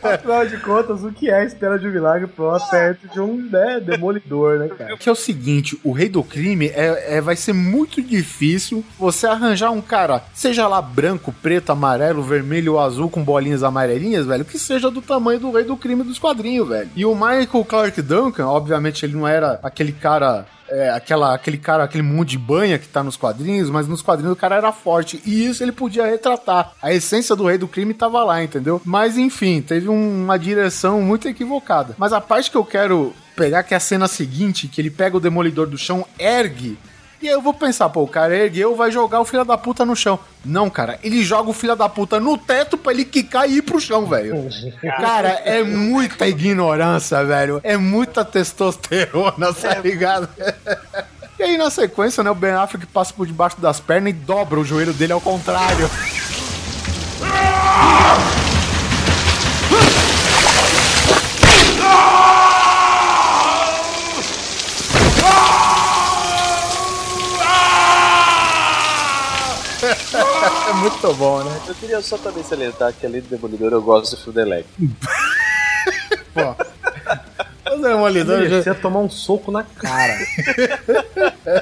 Afinal 0.02 0.46
de 0.48 0.58
contas, 0.58 1.04
o 1.04 1.12
que 1.12 1.30
é 1.30 1.36
a 1.40 1.46
espera 1.46 1.78
de 1.80 1.88
um 1.88 1.92
milagre 1.92 2.28
perto 2.70 3.08
de 3.14 3.20
um 3.20 3.38
né, 3.50 3.80
demolidor, 3.80 4.60
né, 4.60 4.68
cara? 4.70 4.98
Que 4.98 5.10
é 5.10 5.12
o 5.12 5.16
seguinte, 5.16 5.80
o 5.84 5.92
rei 5.92 6.10
do 6.10 6.24
crime 6.24 6.68
é, 6.68 7.18
é- 7.18 7.22
vai 7.22 7.36
ser 7.36 7.54
muito 7.54 8.02
difícil 8.02 8.84
você 8.98 9.28
arranjar 9.28 9.72
um 9.72 9.82
cara, 9.82 10.24
seja 10.34 10.68
lá 10.68 10.82
branco, 10.82 11.34
preto, 11.42 11.72
amarelo, 11.72 12.24
vermelho 12.24 12.74
ou 12.74 12.80
azul 12.80 13.10
com 13.10 13.24
bolinhas 13.24 13.64
amarelinhas, 13.64 14.26
velho, 14.26 14.46
que 14.46 14.60
seja 14.60 14.90
do 14.90 15.02
tamanho 15.02 15.40
do 15.40 15.52
rei 15.52 15.64
do 15.64 15.78
crime 15.78 16.04
dos 16.04 16.20
quadrinhos, 16.20 16.68
velho. 16.68 16.90
E 16.96 17.06
o 17.06 17.14
Michael 17.14 17.66
Clark 17.66 18.02
Duncan, 18.02 18.48
obviamente 18.48 19.06
ele 19.06 19.16
não 19.16 19.28
era 19.28 19.60
aquele 19.64 19.92
cara 19.92 20.46
é, 20.72 20.90
aquela, 20.90 21.34
aquele 21.36 21.58
cara, 21.58 21.84
aquele 21.84 22.02
mundo 22.02 22.26
de 22.26 22.38
banha 22.38 22.80
que 22.80 22.88
tá 22.88 23.04
nos 23.04 23.18
quadrinhos, 23.18 23.70
mas 23.70 23.88
nos 23.88 24.02
quadrinhos 24.02 24.34
o 24.34 24.40
cara 24.40 24.56
era 24.56 24.72
forte. 24.72 25.22
E 25.26 25.46
isso 25.46 25.62
ele 25.62 25.72
podia 25.72 26.06
retratar. 26.06 26.72
A 26.82 26.94
essência 26.94 27.36
do 27.36 27.46
rei 27.46 27.58
do 27.58 27.68
crime 27.68 27.94
tava 27.94 28.24
lá, 28.24 28.42
entendeu? 28.44 28.82
Mas 28.86 29.18
enfim, 29.18 29.62
teve 29.62 29.90
um- 29.90 30.24
uma 30.24 30.40
direção 30.40 31.02
muito 31.02 31.28
equivocada. 31.28 31.94
Mas 31.98 32.14
a 32.14 32.22
parte 32.22 32.50
que 32.50 32.58
eu 32.58 32.66
quero 32.66 33.14
pegar, 33.36 33.64
que 33.64 33.74
é 33.74 33.78
a 33.78 33.82
cena 33.82 34.08
seguinte, 34.08 34.68
que 34.68 34.80
ele 34.80 34.90
pega 34.90 35.18
o 35.18 35.20
demolidor 35.20 35.68
do 35.68 35.78
chão, 35.78 36.06
ergue. 36.18 36.78
E 37.22 37.28
aí 37.28 37.34
eu 37.34 37.42
vou 37.42 37.54
pensar, 37.54 37.88
pô, 37.90 38.02
o 38.02 38.08
cara 38.08 38.36
ergueu, 38.36 38.76
vai 38.76 38.90
jogar 38.92 39.22
o 39.22 39.26
filho 39.26 39.46
da 39.46 39.56
puta 39.58 39.86
no 39.86 39.96
chão. 39.96 40.18
Não, 40.44 40.70
cara, 40.72 40.98
ele 41.04 41.24
joga 41.24 41.52
o 41.52 41.54
filho 41.54 41.76
da 41.76 41.88
puta 41.88 42.20
no 42.20 42.36
teto 42.36 42.78
pra 42.78 42.92
ele 42.92 43.06
quicar 43.06 43.48
e 43.48 43.58
ir 43.58 43.62
pro 43.62 43.80
chão, 43.80 44.08
velho. 44.08 44.50
Cara, 44.98 45.30
é 45.46 45.62
muita 45.62 46.28
ignorância, 46.28 47.24
velho. 47.24 47.62
É 47.64 47.78
muita 47.78 48.26
testosterona, 48.26 49.54
tá 49.54 49.76
ligado? 49.76 50.28
E 51.40 51.44
aí, 51.44 51.58
na 51.58 51.72
sequência, 51.72 52.24
né, 52.24 52.30
o 52.30 52.36
Ben 52.36 52.52
Affleck 52.52 52.86
passa 52.86 53.12
por 53.12 53.26
debaixo 53.26 53.60
das 53.60 53.80
pernas 53.80 54.12
e 54.12 54.14
dobra 54.14 54.60
o 54.60 54.64
joelho 54.64 54.94
dele 54.94 55.12
ao 55.12 55.20
contrário. 55.20 55.90
Muito 70.82 71.14
bom, 71.14 71.44
né? 71.44 71.62
Eu 71.68 71.76
queria 71.76 72.02
só 72.02 72.18
também 72.18 72.44
salientar 72.44 72.92
que 72.92 73.06
além 73.06 73.22
do 73.22 73.28
Demolidor 73.28 73.72
eu 73.72 73.82
gosto 73.82 74.16
do 74.16 74.22
Filme 74.24 74.42
Electro. 74.42 74.90
O 77.72 77.78
Demolidor 77.82 78.44
já... 78.44 78.50
Merecia 78.50 78.74
tomar 78.74 79.00
um 79.00 79.10
soco 79.10 79.52
na 79.52 79.64
cara. 79.64 80.18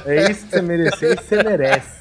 é 0.05 0.31
isso 0.31 0.45
que 0.45 0.51
você 0.51 0.61
merecia 0.61 1.13
e 1.13 1.15
você 1.15 1.43
merece. 1.43 1.99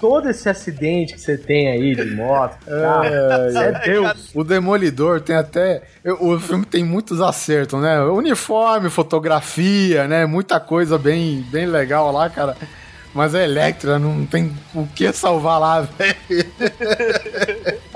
Todo 0.00 0.28
esse 0.28 0.48
acidente 0.48 1.14
que 1.14 1.20
você 1.20 1.38
tem 1.38 1.70
aí 1.70 1.94
de 1.94 2.06
moto, 2.06 2.58
carro, 2.66 3.04
É, 3.04 3.50
você 3.50 3.58
é 3.58 3.72
Deus. 3.84 4.30
O 4.34 4.42
Demolidor 4.42 5.20
tem 5.20 5.36
até. 5.36 5.82
O 6.18 6.40
filme 6.40 6.64
tem 6.64 6.82
muitos 6.82 7.20
acertos, 7.20 7.80
né? 7.80 8.00
Uniforme, 8.02 8.90
fotografia, 8.90 10.08
né? 10.08 10.26
Muita 10.26 10.58
coisa 10.58 10.98
bem, 10.98 11.46
bem 11.52 11.66
legal 11.66 12.10
lá, 12.10 12.28
cara. 12.28 12.56
Mas 13.12 13.34
a 13.34 13.42
Electra 13.42 13.98
não 13.98 14.24
tem 14.24 14.56
o 14.74 14.86
que 14.86 15.12
salvar 15.12 15.58
lá, 15.58 15.80
velho. 15.98 16.16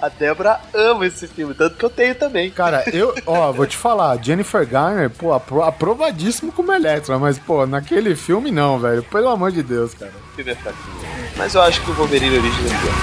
A 0.03 0.09
Débora 0.09 0.61
ama 0.75 1.07
esse 1.07 1.29
filme, 1.29 1.55
tanto 1.55 1.77
que 1.77 1.85
eu 1.85 1.91
tenho 1.91 2.15
também. 2.17 2.51
Cara, 2.51 2.83
eu, 2.93 3.15
ó, 3.25 3.53
vou 3.53 3.65
te 3.67 3.77
falar, 3.77 4.19
Jennifer 4.23 4.67
Garner, 4.67 5.09
pô, 5.11 5.33
apro- 5.33 5.63
aprovadíssimo 5.63 6.51
como 6.51 6.73
Electra, 6.73 7.19
mas, 7.19 7.39
pô, 7.39 7.65
naquele 7.65 8.17
filme 8.17 8.51
não, 8.51 8.79
velho. 8.79 9.03
Pelo 9.05 9.29
amor 9.29 9.53
de 9.53 9.63
Deus, 9.63 9.95
cara. 9.95 10.13
É 10.37 10.55
fraquinho. 10.55 10.97
Mas 11.37 11.55
eu 11.55 11.63
acho 11.63 11.81
que 11.83 11.91
o 11.91 11.95
Wolverine 11.95 12.37
é 12.37 12.41
pior. 12.41 12.95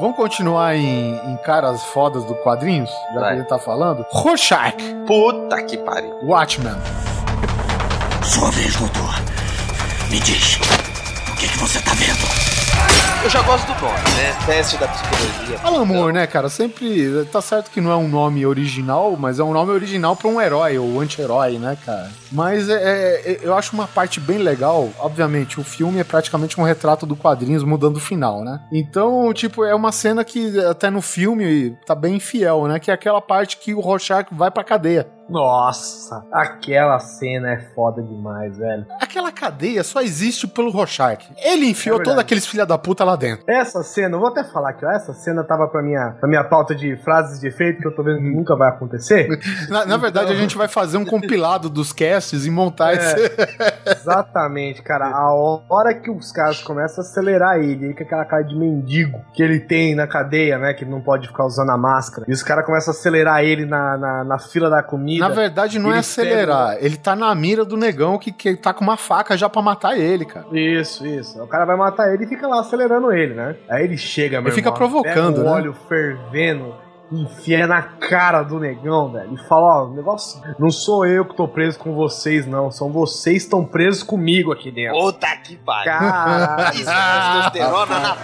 Vamos 0.00 0.16
continuar 0.16 0.74
em, 0.76 1.14
em 1.30 1.36
caras 1.38 1.82
fodas 1.84 2.24
do 2.24 2.34
quadrinhos, 2.36 2.88
já 2.88 3.12
que 3.12 3.18
Vai. 3.20 3.32
a 3.34 3.36
gente 3.36 3.48
tá 3.48 3.58
falando? 3.58 4.04
Rorschach, 4.10 4.74
Puta 5.06 5.62
que 5.64 5.76
pariu. 5.76 6.18
Watchmen. 6.22 6.72
Sua 8.24 8.50
vez, 8.50 8.74
doutor. 8.76 9.14
Me 10.10 10.18
diz, 10.20 10.56
o 10.56 11.36
que, 11.36 11.46
que 11.48 11.58
você 11.58 11.80
tá 11.82 11.92
vendo? 11.94 12.49
Eu 13.22 13.28
já 13.28 13.42
gosto 13.42 13.66
do 13.66 13.72
nome, 13.82 13.98
né? 14.16 14.34
Teste 14.46 14.78
da 14.78 14.88
psicologia. 14.88 15.58
Alan 15.62 15.84
Moore, 15.84 16.12
né, 16.14 16.26
cara? 16.26 16.48
Sempre. 16.48 17.26
Tá 17.30 17.42
certo 17.42 17.70
que 17.70 17.78
não 17.80 17.90
é 17.92 17.96
um 17.96 18.08
nome 18.08 18.46
original, 18.46 19.14
mas 19.18 19.38
é 19.38 19.44
um 19.44 19.52
nome 19.52 19.72
original 19.72 20.16
pra 20.16 20.26
um 20.26 20.40
herói 20.40 20.78
ou 20.78 20.98
anti-herói, 20.98 21.58
né, 21.58 21.76
cara? 21.84 22.10
Mas 22.32 22.70
é, 22.70 22.72
é- 22.74 23.32
é- 23.32 23.40
eu 23.42 23.54
acho 23.54 23.74
uma 23.74 23.86
parte 23.86 24.18
bem 24.18 24.38
legal. 24.38 24.88
Obviamente, 24.98 25.60
o 25.60 25.64
filme 25.64 25.98
é 26.00 26.04
praticamente 26.04 26.58
um 26.58 26.64
retrato 26.64 27.04
do 27.04 27.14
quadrinhos 27.14 27.62
mudando 27.62 27.98
o 27.98 28.00
final, 28.00 28.42
né? 28.42 28.58
Então, 28.72 29.30
tipo, 29.34 29.64
é 29.66 29.74
uma 29.74 29.92
cena 29.92 30.24
que 30.24 30.58
até 30.64 30.88
no 30.88 31.02
filme 31.02 31.76
tá 31.84 31.94
bem 31.94 32.18
fiel, 32.18 32.66
né? 32.66 32.78
Que 32.78 32.90
é 32.90 32.94
aquela 32.94 33.20
parte 33.20 33.58
que 33.58 33.74
o 33.74 33.80
Rorschach 33.80 34.28
vai 34.32 34.50
pra 34.50 34.64
cadeia. 34.64 35.06
Nossa, 35.30 36.24
aquela 36.32 36.98
cena 36.98 37.52
é 37.52 37.58
foda 37.74 38.02
demais, 38.02 38.58
velho. 38.58 38.84
Aquela 39.00 39.30
cadeia 39.30 39.82
só 39.84 40.00
existe 40.00 40.46
pelo 40.48 40.70
Rorschach. 40.70 41.28
Ele 41.42 41.66
enfiou 41.70 42.00
É 42.00 42.02
todos 42.02 42.18
aqueles 42.18 42.46
filha 42.46 42.66
da 42.66 42.76
puta 42.76 43.04
lá 43.04 43.14
dentro. 43.16 43.44
Essa 43.48 43.82
cena, 43.82 44.16
eu 44.16 44.20
vou 44.20 44.28
até 44.28 44.42
falar 44.44 44.70
aqui, 44.70 44.84
ó. 44.84 44.90
Essa 44.90 45.12
cena 45.14 45.44
tava 45.44 45.68
pra 45.68 45.82
minha, 45.82 46.16
pra 46.18 46.28
minha 46.28 46.42
pauta 46.44 46.74
de 46.74 46.96
frases 47.04 47.40
de 47.40 47.46
efeito 47.48 47.80
que 47.80 47.86
eu 47.86 47.94
tô 47.94 48.02
vendo 48.02 48.18
que 48.18 48.28
nunca 48.36 48.56
vai 48.56 48.68
acontecer. 48.70 49.28
Na, 49.68 49.86
na 49.86 49.96
verdade, 49.96 50.32
a 50.32 50.36
gente 50.36 50.56
vai 50.56 50.68
fazer 50.68 50.96
um 50.98 51.04
compilado 51.04 51.70
dos 51.70 51.92
casts 51.92 52.44
e 52.44 52.50
montar 52.50 52.92
É. 52.92 52.96
esse. 52.96 53.30
Exatamente, 54.00 54.82
cara. 54.82 55.06
A 55.06 55.32
hora 55.68 55.94
que 55.94 56.10
os 56.10 56.32
caras 56.32 56.60
começam 56.62 57.04
a 57.04 57.06
acelerar 57.06 57.58
ele, 57.58 57.84
ele 57.86 57.94
com 57.94 58.02
aquela 58.02 58.24
cara 58.24 58.42
de 58.42 58.56
mendigo 58.56 59.20
que 59.32 59.42
ele 59.42 59.60
tem 59.60 59.94
na 59.94 60.06
cadeia, 60.06 60.58
né? 60.58 60.74
Que 60.74 60.84
ele 60.84 60.90
não 60.90 61.00
pode 61.00 61.28
ficar 61.28 61.44
usando 61.46 61.70
a 61.70 61.78
máscara. 61.78 62.26
E 62.28 62.32
os 62.32 62.42
caras 62.42 62.66
começam 62.66 62.92
a 62.92 62.96
acelerar 62.96 63.42
ele 63.44 63.64
na, 63.64 63.96
na, 63.96 64.24
na 64.24 64.38
fila 64.38 64.68
da 64.68 64.82
comida. 64.82 65.19
Na 65.20 65.28
verdade, 65.28 65.78
não 65.78 65.90
é 65.90 65.94
Ele 65.94 66.00
acelerar. 66.00 66.76
Ele 66.80 66.96
tá 66.96 67.14
na 67.14 67.34
mira 67.34 67.64
do 67.64 67.76
negão 67.76 68.18
que, 68.18 68.32
que 68.32 68.56
tá 68.56 68.72
com 68.72 68.82
uma 68.82 68.96
faca 68.96 69.36
já 69.36 69.48
pra 69.48 69.62
matar 69.62 69.98
ele, 69.98 70.24
cara. 70.24 70.46
Isso, 70.52 71.06
isso. 71.06 71.42
O 71.42 71.46
cara 71.46 71.64
vai 71.64 71.76
matar 71.76 72.12
ele 72.12 72.24
e 72.24 72.28
fica 72.28 72.46
lá 72.48 72.60
acelerando 72.60 73.12
ele, 73.12 73.34
né? 73.34 73.56
Aí 73.68 73.84
ele 73.84 73.96
chega, 73.96 74.40
meu 74.40 74.48
Ele 74.48 74.54
fica 74.56 74.68
irmão, 74.68 74.78
provocando, 74.78 75.36
pega 75.36 75.40
o 75.40 75.44
né? 75.44 75.50
óleo 75.50 75.76
fervendo, 75.88 76.74
enfia 77.12 77.66
na 77.66 77.82
cara 77.82 78.42
do 78.42 78.58
negão, 78.58 79.12
velho. 79.12 79.34
E 79.34 79.48
fala, 79.48 79.84
ó, 79.84 79.88
negócio. 79.88 80.40
Não 80.58 80.70
sou 80.70 81.04
eu 81.06 81.24
que 81.24 81.36
tô 81.36 81.48
preso 81.48 81.78
com 81.78 81.94
vocês, 81.94 82.46
não. 82.46 82.70
São 82.70 82.90
vocês 82.92 83.38
que 83.38 83.44
estão 83.44 83.64
presos 83.64 84.02
comigo 84.02 84.52
aqui 84.52 84.70
dentro. 84.70 84.98
Puta 84.98 85.28
que 85.36 85.56
pariu. 85.56 85.92
Caralho. 85.92 86.74
Isso, 86.74 86.84
testosterona 86.84 87.98
na 87.98 88.16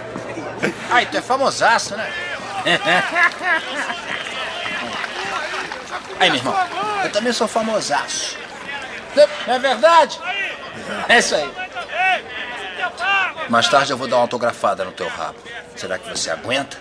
Ai, 0.89 1.05
tu 1.05 1.17
é 1.17 1.21
famosaço, 1.21 1.95
né? 1.95 2.07
Aí, 6.19 6.29
meu 6.29 6.39
irmão, 6.39 6.55
eu 7.03 7.11
também 7.11 7.31
sou 7.33 7.47
famosaço. 7.47 8.37
Não 9.45 9.53
é 9.53 9.59
verdade? 9.59 10.19
É 11.07 11.17
isso 11.19 11.35
aí. 11.35 11.51
Mais 13.49 13.67
tarde 13.67 13.91
eu 13.91 13.97
vou 13.97 14.07
dar 14.07 14.17
uma 14.17 14.23
autografada 14.23 14.83
no 14.83 14.91
teu 14.91 15.07
rabo. 15.07 15.37
Será 15.75 15.97
que 15.97 16.09
você 16.09 16.29
aguenta? 16.29 16.77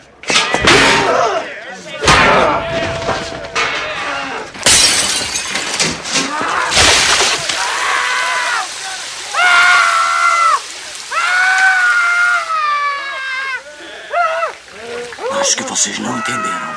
Acho 15.40 15.56
que 15.56 15.62
vocês 15.62 15.98
não 15.98 16.18
entenderam. 16.18 16.75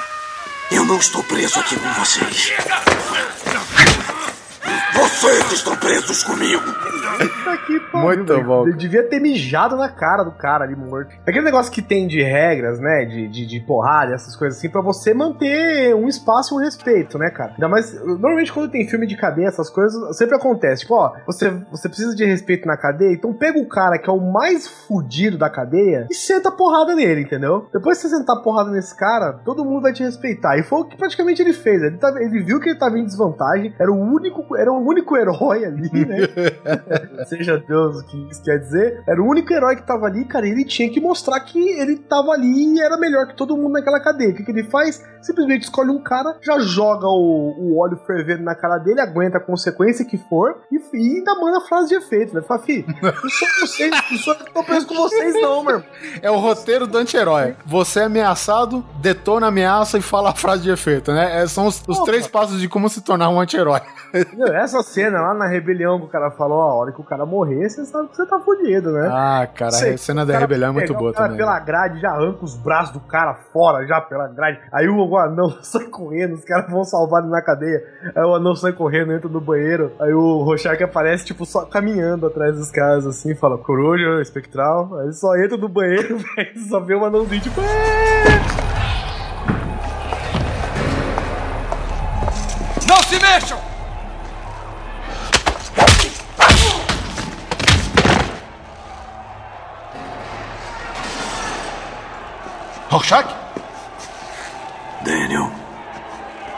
Eu 0.72 0.86
não 0.86 0.98
estou 0.98 1.24
preso 1.24 1.60
aqui 1.60 1.76
com 1.76 1.94
vocês. 1.94 2.54
Vocês 4.94 5.52
estão 5.54 5.76
presos 5.76 6.24
comigo. 6.24 6.62
Que 7.68 7.80
pariu, 7.92 8.08
Muito 8.18 8.34
velho. 8.34 8.46
bom. 8.46 8.68
Ele 8.68 8.78
devia 8.78 9.04
ter 9.04 9.20
mijado 9.20 9.76
na 9.76 9.90
cara 9.90 10.24
do 10.24 10.32
cara 10.32 10.64
ali 10.64 10.76
morto. 10.76 11.14
Aquele 11.28 11.42
negócio 11.46 11.72
que 11.72 11.82
tem 11.82 12.08
de 12.08 12.22
regras, 12.24 12.80
né? 12.80 13.06
De, 13.06 13.28
de, 13.28 13.46
de 13.46 13.60
porrada, 13.60 14.14
essas 14.14 14.36
coisas 14.36 14.58
assim, 14.58 14.70
pra 14.70 14.82
você 14.82 15.14
manter 15.14 15.94
um 15.96 16.08
espaço 16.08 16.54
e 16.54 16.58
um 16.58 16.62
respeito, 16.62 17.18
né, 17.18 17.30
cara? 17.30 17.52
Ainda 17.52 17.68
mais. 17.68 17.94
Normalmente 18.04 18.52
quando 18.52 18.72
tem 18.72 18.88
filme 18.88 19.06
de 19.06 19.16
cadeia, 19.18 19.48
essas 19.48 19.70
coisas, 19.70 20.18
sempre 20.18 20.36
acontece. 20.36 20.82
Tipo, 20.84 20.96
ó, 20.96 21.14
você, 21.26 21.50
você 21.72 21.88
precisa 21.90 22.16
de 22.16 22.26
respeito 22.26 22.68
na 22.68 22.78
cadeia, 22.78 23.14
então 23.14 23.34
pega 23.34 23.60
o 23.60 23.68
cara 23.68 23.98
que 24.00 24.10
é 24.10 24.14
o 24.14 24.32
mais 24.32 24.68
fudido 24.68 25.38
da 25.38 25.50
cadeia 25.50 26.08
e 26.10 26.16
senta 26.16 26.50
a 26.50 26.52
porrada 26.54 26.96
nele, 26.96 27.22
entendeu? 27.22 27.68
Depois 27.74 27.98
que 28.02 28.08
você 28.08 28.16
sentar 28.16 28.38
a 28.38 28.42
porrada 28.42 28.72
nesse 28.72 28.96
cara, 28.98 29.34
todo 29.46 29.66
mundo 29.66 29.82
vai 29.82 29.94
te 29.94 30.04
respeitar. 30.04 30.58
E 30.58 30.64
foi 30.64 30.80
o 30.82 30.86
que 30.86 30.98
praticamente 30.98 31.42
ele 31.42 31.54
fez. 31.54 31.82
Ele, 31.84 31.98
tava- 31.98 32.20
ele 32.22 32.42
viu 32.44 32.60
que 32.60 32.70
ele 32.70 32.80
tava 32.80 32.98
em 32.98 33.06
desvantagem, 33.06 33.74
era 33.80 33.92
o 33.92 33.96
único, 34.00 34.56
era 34.56 34.72
o 34.72 34.79
único 34.88 35.18
herói 35.18 35.66
ali, 35.66 36.06
né? 36.06 36.18
Seja 37.28 37.58
Deus 37.58 38.02
o 38.02 38.06
que 38.06 38.18
isso 38.30 38.44
quer 38.44 38.60
dizer. 38.60 39.04
Era 39.08 39.22
o 39.22 39.28
único 39.28 39.54
herói 39.54 39.76
que 39.76 39.84
tava 39.84 40.06
ali, 40.06 40.26
cara. 40.26 40.48
E 40.48 40.52
ele 40.52 40.66
tinha 40.66 40.90
que 40.90 41.00
mostrar 41.00 41.40
que 41.42 41.60
ele 41.80 41.98
tava 41.98 42.32
ali 42.32 42.76
e 42.76 42.82
era 42.82 42.98
melhor 42.98 43.28
que 43.28 43.36
todo 43.36 43.58
mundo 43.58 43.74
naquela 43.74 44.00
cadeia. 44.00 44.32
O 44.32 44.36
que, 44.36 44.44
que 44.44 44.52
ele 44.52 44.64
faz? 44.64 45.04
Simplesmente 45.22 45.64
escolhe 45.64 45.90
um 45.90 46.02
cara, 46.02 46.38
já 46.42 46.60
joga 46.60 47.08
o, 47.08 47.56
o 47.58 47.80
óleo 47.80 48.00
fervendo 48.08 48.44
na 48.44 48.56
cara 48.56 48.78
dele, 48.78 49.02
aguenta 49.02 49.38
a 49.38 49.42
consequência 49.42 50.06
que 50.06 50.18
for 50.18 50.62
e, 50.72 50.78
e 50.94 51.18
ainda 51.18 51.36
manda 51.36 51.62
frase 51.62 51.90
de 51.90 51.96
efeito, 51.96 52.34
né? 52.34 52.42
Fala, 52.42 52.62
fi, 52.62 52.86
não 53.02 53.30
sou 53.30 53.48
vocês, 53.60 53.92
não 53.92 54.18
sou 54.18 54.34
eu 54.34 54.40
que 54.46 54.54
tô 54.54 54.64
preso 54.64 54.88
com 54.88 54.96
vocês, 54.96 55.34
não, 55.36 55.64
meu 55.64 55.76
irmão. 55.76 55.90
É 56.22 56.32
o 56.32 56.38
roteiro 56.38 56.88
do 56.88 56.98
anti-herói. 56.98 57.56
Você 57.66 58.00
é 58.00 58.04
ameaçado, 58.04 58.84
detona 59.00 59.48
a 59.48 59.50
ameaça 59.50 59.98
e 59.98 60.02
fala 60.02 60.32
a 60.32 60.36
frase 60.36 60.64
de 60.64 60.70
efeito, 60.70 61.12
né? 61.12 61.42
É, 61.42 61.48
são 61.48 61.68
os, 61.68 61.84
os 61.88 62.00
três 62.00 62.28
passos 62.28 62.60
de 62.60 62.68
como 62.68 62.90
se 62.90 63.02
tornar 63.02 63.30
um 63.30 63.40
anti-herói. 63.40 63.82
Meu, 64.34 64.48
Essa 64.70 64.84
cena 64.84 65.20
lá 65.20 65.34
na 65.34 65.48
rebelião 65.48 66.00
que 66.00 66.06
o 66.06 66.10
cara 66.10 66.30
falou, 66.30 66.60
ó, 66.60 66.70
a 66.70 66.76
hora 66.76 66.92
que 66.92 67.02
o 67.02 67.04
cara 67.04 67.26
morrer, 67.26 67.68
você 67.68 67.84
sabe 67.86 68.08
que 68.10 68.16
você 68.16 68.26
tá 68.26 68.40
fudido, 68.40 68.92
né? 68.92 69.10
Ah, 69.12 69.48
cara, 69.48 69.72
a 69.72 69.98
cena 69.98 70.24
da 70.24 70.38
rebelião 70.38 70.70
é 70.70 70.74
muito 70.74 70.94
boa 70.94 71.12
também. 71.12 71.38
pela 71.38 71.60
grade, 71.60 72.00
já 72.00 72.12
arranca 72.12 72.46
os 72.46 72.56
braços 72.56 72.94
do 72.94 73.00
cara 73.00 73.34
fora, 73.52 73.86
já 73.88 74.00
pela 74.00 74.28
grade. 74.28 74.60
Aí 74.72 74.88
o 74.88 75.18
anão 75.18 75.50
sai 75.64 75.86
correndo, 75.86 76.36
os 76.36 76.46
caras 76.46 76.70
vão 76.70 76.84
salvar 76.84 77.24
ele 77.24 77.32
na 77.32 77.42
cadeia. 77.42 77.84
Aí 78.16 78.24
o 78.24 78.36
anão 78.36 78.56
sai 78.56 78.72
correndo, 78.74 79.12
entra 79.12 79.28
no 79.28 79.42
banheiro. 79.42 79.92
Aí 80.00 80.14
o 80.14 80.44
Rorschach 80.44 80.82
aparece, 80.84 81.26
tipo, 81.26 81.46
só 81.46 81.66
caminhando 81.66 82.28
atrás 82.28 82.56
dos 82.56 82.70
caras, 82.70 83.08
assim, 83.08 83.34
fala, 83.34 83.58
coruja, 83.58 84.22
espectral. 84.22 84.96
Aí 85.00 85.06
ele 85.06 85.14
só 85.14 85.36
entra 85.36 85.58
no 85.58 85.68
banheiro, 85.68 86.18
velho, 86.36 86.60
só 86.70 86.80
vê 86.80 86.94
o 86.94 87.04
anãozinho, 87.06 87.42
tipo, 87.42 87.60
"É!" 87.62 88.69
Rorschach? 102.90 103.28
Daniel. 105.06 105.52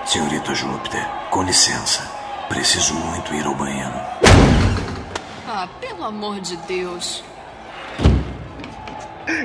Senhorita 0.05 0.55
Júpiter, 0.55 1.05
com 1.29 1.43
licença. 1.43 2.09
Preciso 2.47 2.93
muito 2.93 3.34
ir 3.36 3.45
ao 3.45 3.53
banheiro. 3.53 3.93
Ah, 5.45 5.67
pelo 5.82 6.05
amor 6.05 6.39
de 6.39 6.55
Deus. 6.55 7.21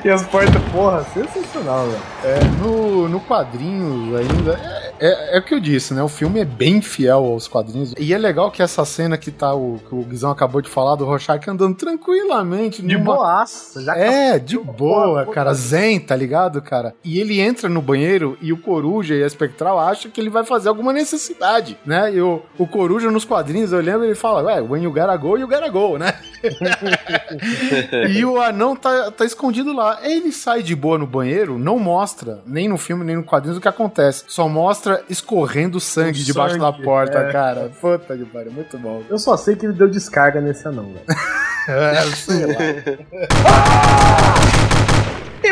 E 0.04 0.08
as 0.08 0.22
portas, 0.26 0.60
porra, 0.72 1.04
sensacional, 1.12 1.86
velho. 1.86 2.02
É, 2.24 2.44
no, 2.62 3.08
no 3.08 3.20
quadrinho 3.20 4.16
ainda. 4.16 4.52
É, 4.98 5.06
é, 5.34 5.36
é 5.36 5.38
o 5.38 5.42
que 5.42 5.54
eu 5.54 5.60
disse, 5.60 5.92
né? 5.94 6.02
O 6.02 6.08
filme 6.08 6.40
é 6.40 6.44
bem 6.44 6.80
fiel 6.80 7.18
aos 7.24 7.46
quadrinhos. 7.46 7.94
E 7.98 8.12
é 8.14 8.18
legal 8.18 8.50
que 8.50 8.62
essa 8.62 8.84
cena 8.84 9.16
que 9.18 9.30
tá 9.30 9.54
o 9.54 9.78
que 9.88 9.94
o 9.94 10.02
Guizão 10.02 10.30
acabou 10.30 10.60
de 10.62 10.68
falar 10.68 10.96
do 10.96 11.04
Rorschach 11.04 11.48
andando 11.48 11.74
tranquilamente. 11.76 12.82
De 12.82 12.96
numa- 12.96 13.16
boaça. 13.16 13.82
Já 13.82 13.96
É, 13.96 14.38
de 14.38 14.58
boa, 14.58 15.26
cara. 15.26 15.52
Zen, 15.54 16.00
tá 16.00 16.16
ligado, 16.16 16.60
cara? 16.62 16.94
E 17.04 17.20
ele 17.20 17.40
entra 17.40 17.68
no 17.68 17.82
banheiro 17.82 18.36
e 18.40 18.52
o 18.52 18.56
Coruja 18.56 19.14
e 19.14 19.22
a 19.22 19.26
Espectral 19.26 19.78
acham 19.78 20.10
que 20.10 20.20
ele 20.20 20.30
vai 20.30 20.44
fazer 20.44 20.68
alguma 20.68 20.92
necessidade, 20.92 21.78
né? 21.84 22.12
E 22.14 22.20
o, 22.20 22.42
o 22.58 22.66
Coruja 22.66 23.10
nos 23.10 23.24
quadrinhos, 23.24 23.72
eu 23.72 23.80
lembro, 23.80 24.04
ele 24.04 24.14
fala, 24.14 24.42
ué, 24.44 24.60
when 24.60 24.82
you 24.82 24.92
gotta 24.92 25.16
go, 25.16 25.36
you 25.36 25.46
gotta 25.46 25.68
go, 25.68 25.98
né? 25.98 26.14
e 28.10 28.24
o 28.24 28.40
anão 28.40 28.74
tá, 28.76 29.10
tá 29.10 29.24
escondido 29.24 29.65
lá. 29.72 29.98
Ele 30.02 30.32
sai 30.32 30.62
de 30.62 30.74
boa 30.74 30.98
no 30.98 31.06
banheiro, 31.06 31.58
não 31.58 31.78
mostra, 31.78 32.40
nem 32.46 32.68
no 32.68 32.76
filme, 32.76 33.04
nem 33.04 33.16
no 33.16 33.24
quadrinhos, 33.24 33.58
o 33.58 33.60
que 33.60 33.68
acontece. 33.68 34.24
Só 34.28 34.48
mostra 34.48 35.02
escorrendo 35.08 35.80
sangue 35.80 36.20
O 36.20 36.24
debaixo 36.24 36.58
da 36.58 36.72
sangue, 36.72 36.84
porta, 36.84 37.18
é. 37.18 37.32
cara. 37.32 37.70
Puta 37.80 38.16
que 38.16 38.24
pariu, 38.24 38.52
muito 38.52 38.78
bom. 38.78 39.02
Eu 39.08 39.18
só 39.18 39.36
sei 39.36 39.56
que 39.56 39.66
ele 39.66 39.74
deu 39.74 39.88
descarga 39.88 40.40
nesse 40.40 40.66
anão, 40.66 40.92
velho. 40.92 41.04
É, 41.68 42.00
sei 42.14 42.46
lá. 42.46 42.54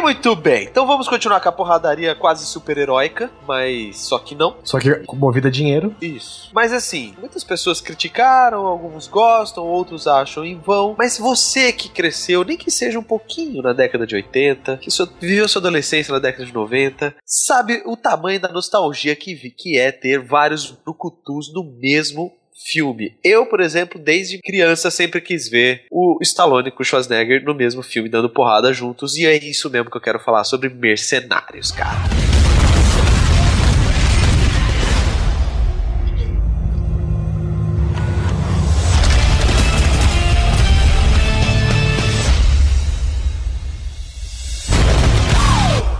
Muito 0.04 0.36
bem, 0.36 0.64
então 0.64 0.86
vamos 0.86 1.08
continuar 1.08 1.40
com 1.40 1.48
a 1.48 1.52
porradaria 1.52 2.14
quase 2.14 2.44
super-heróica, 2.44 3.30
mas 3.48 4.00
só 4.00 4.18
que 4.18 4.34
não. 4.34 4.54
Só 4.62 4.78
que 4.78 4.90
movida 5.14 5.48
a 5.48 5.50
dinheiro. 5.50 5.96
Isso. 5.98 6.50
Mas 6.52 6.74
assim, 6.74 7.14
muitas 7.18 7.42
pessoas 7.42 7.80
criticaram, 7.80 8.66
alguns 8.66 9.06
gostam, 9.08 9.64
outros 9.64 10.06
acham 10.06 10.44
em 10.44 10.58
vão. 10.58 10.94
Mas 10.98 11.16
você 11.18 11.72
que 11.72 11.88
cresceu, 11.88 12.44
nem 12.44 12.58
que 12.58 12.70
seja 12.70 12.98
um 12.98 13.02
pouquinho 13.02 13.62
na 13.62 13.72
década 13.72 14.06
de 14.06 14.14
80, 14.14 14.76
que 14.76 14.90
só 14.90 15.06
viveu 15.18 15.48
sua 15.48 15.60
adolescência 15.60 16.12
na 16.12 16.18
década 16.18 16.44
de 16.44 16.52
90, 16.52 17.14
sabe 17.24 17.82
o 17.86 17.96
tamanho 17.96 18.38
da 18.38 18.48
nostalgia 18.52 19.16
que, 19.16 19.34
vi- 19.34 19.50
que 19.56 19.78
é 19.78 19.90
ter 19.90 20.18
vários 20.22 20.70
brucutus 20.70 21.50
no 21.54 21.64
mesmo 21.80 22.30
filme. 22.54 23.16
Eu, 23.22 23.46
por 23.46 23.60
exemplo, 23.60 24.00
desde 24.00 24.38
criança 24.38 24.90
sempre 24.90 25.20
quis 25.20 25.48
ver 25.48 25.86
o 25.90 26.18
Stallone 26.22 26.70
com 26.70 26.82
o 26.82 26.86
Schwarzenegger 26.86 27.44
no 27.44 27.54
mesmo 27.54 27.82
filme 27.82 28.08
dando 28.08 28.30
porrada 28.30 28.72
juntos 28.72 29.16
e 29.16 29.26
é 29.26 29.36
isso 29.36 29.68
mesmo 29.68 29.90
que 29.90 29.96
eu 29.96 30.00
quero 30.00 30.20
falar 30.20 30.44
sobre 30.44 30.68
Mercenários, 30.68 31.72
cara. 31.72 31.98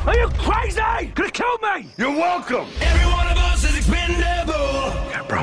Are 0.07 0.17
you 0.19 0.29
crazy? 0.39 0.81
Gonna 1.15 1.31
kill 1.31 1.59
me? 1.63 1.89
You're 1.97 2.17
welcome. 2.17 2.67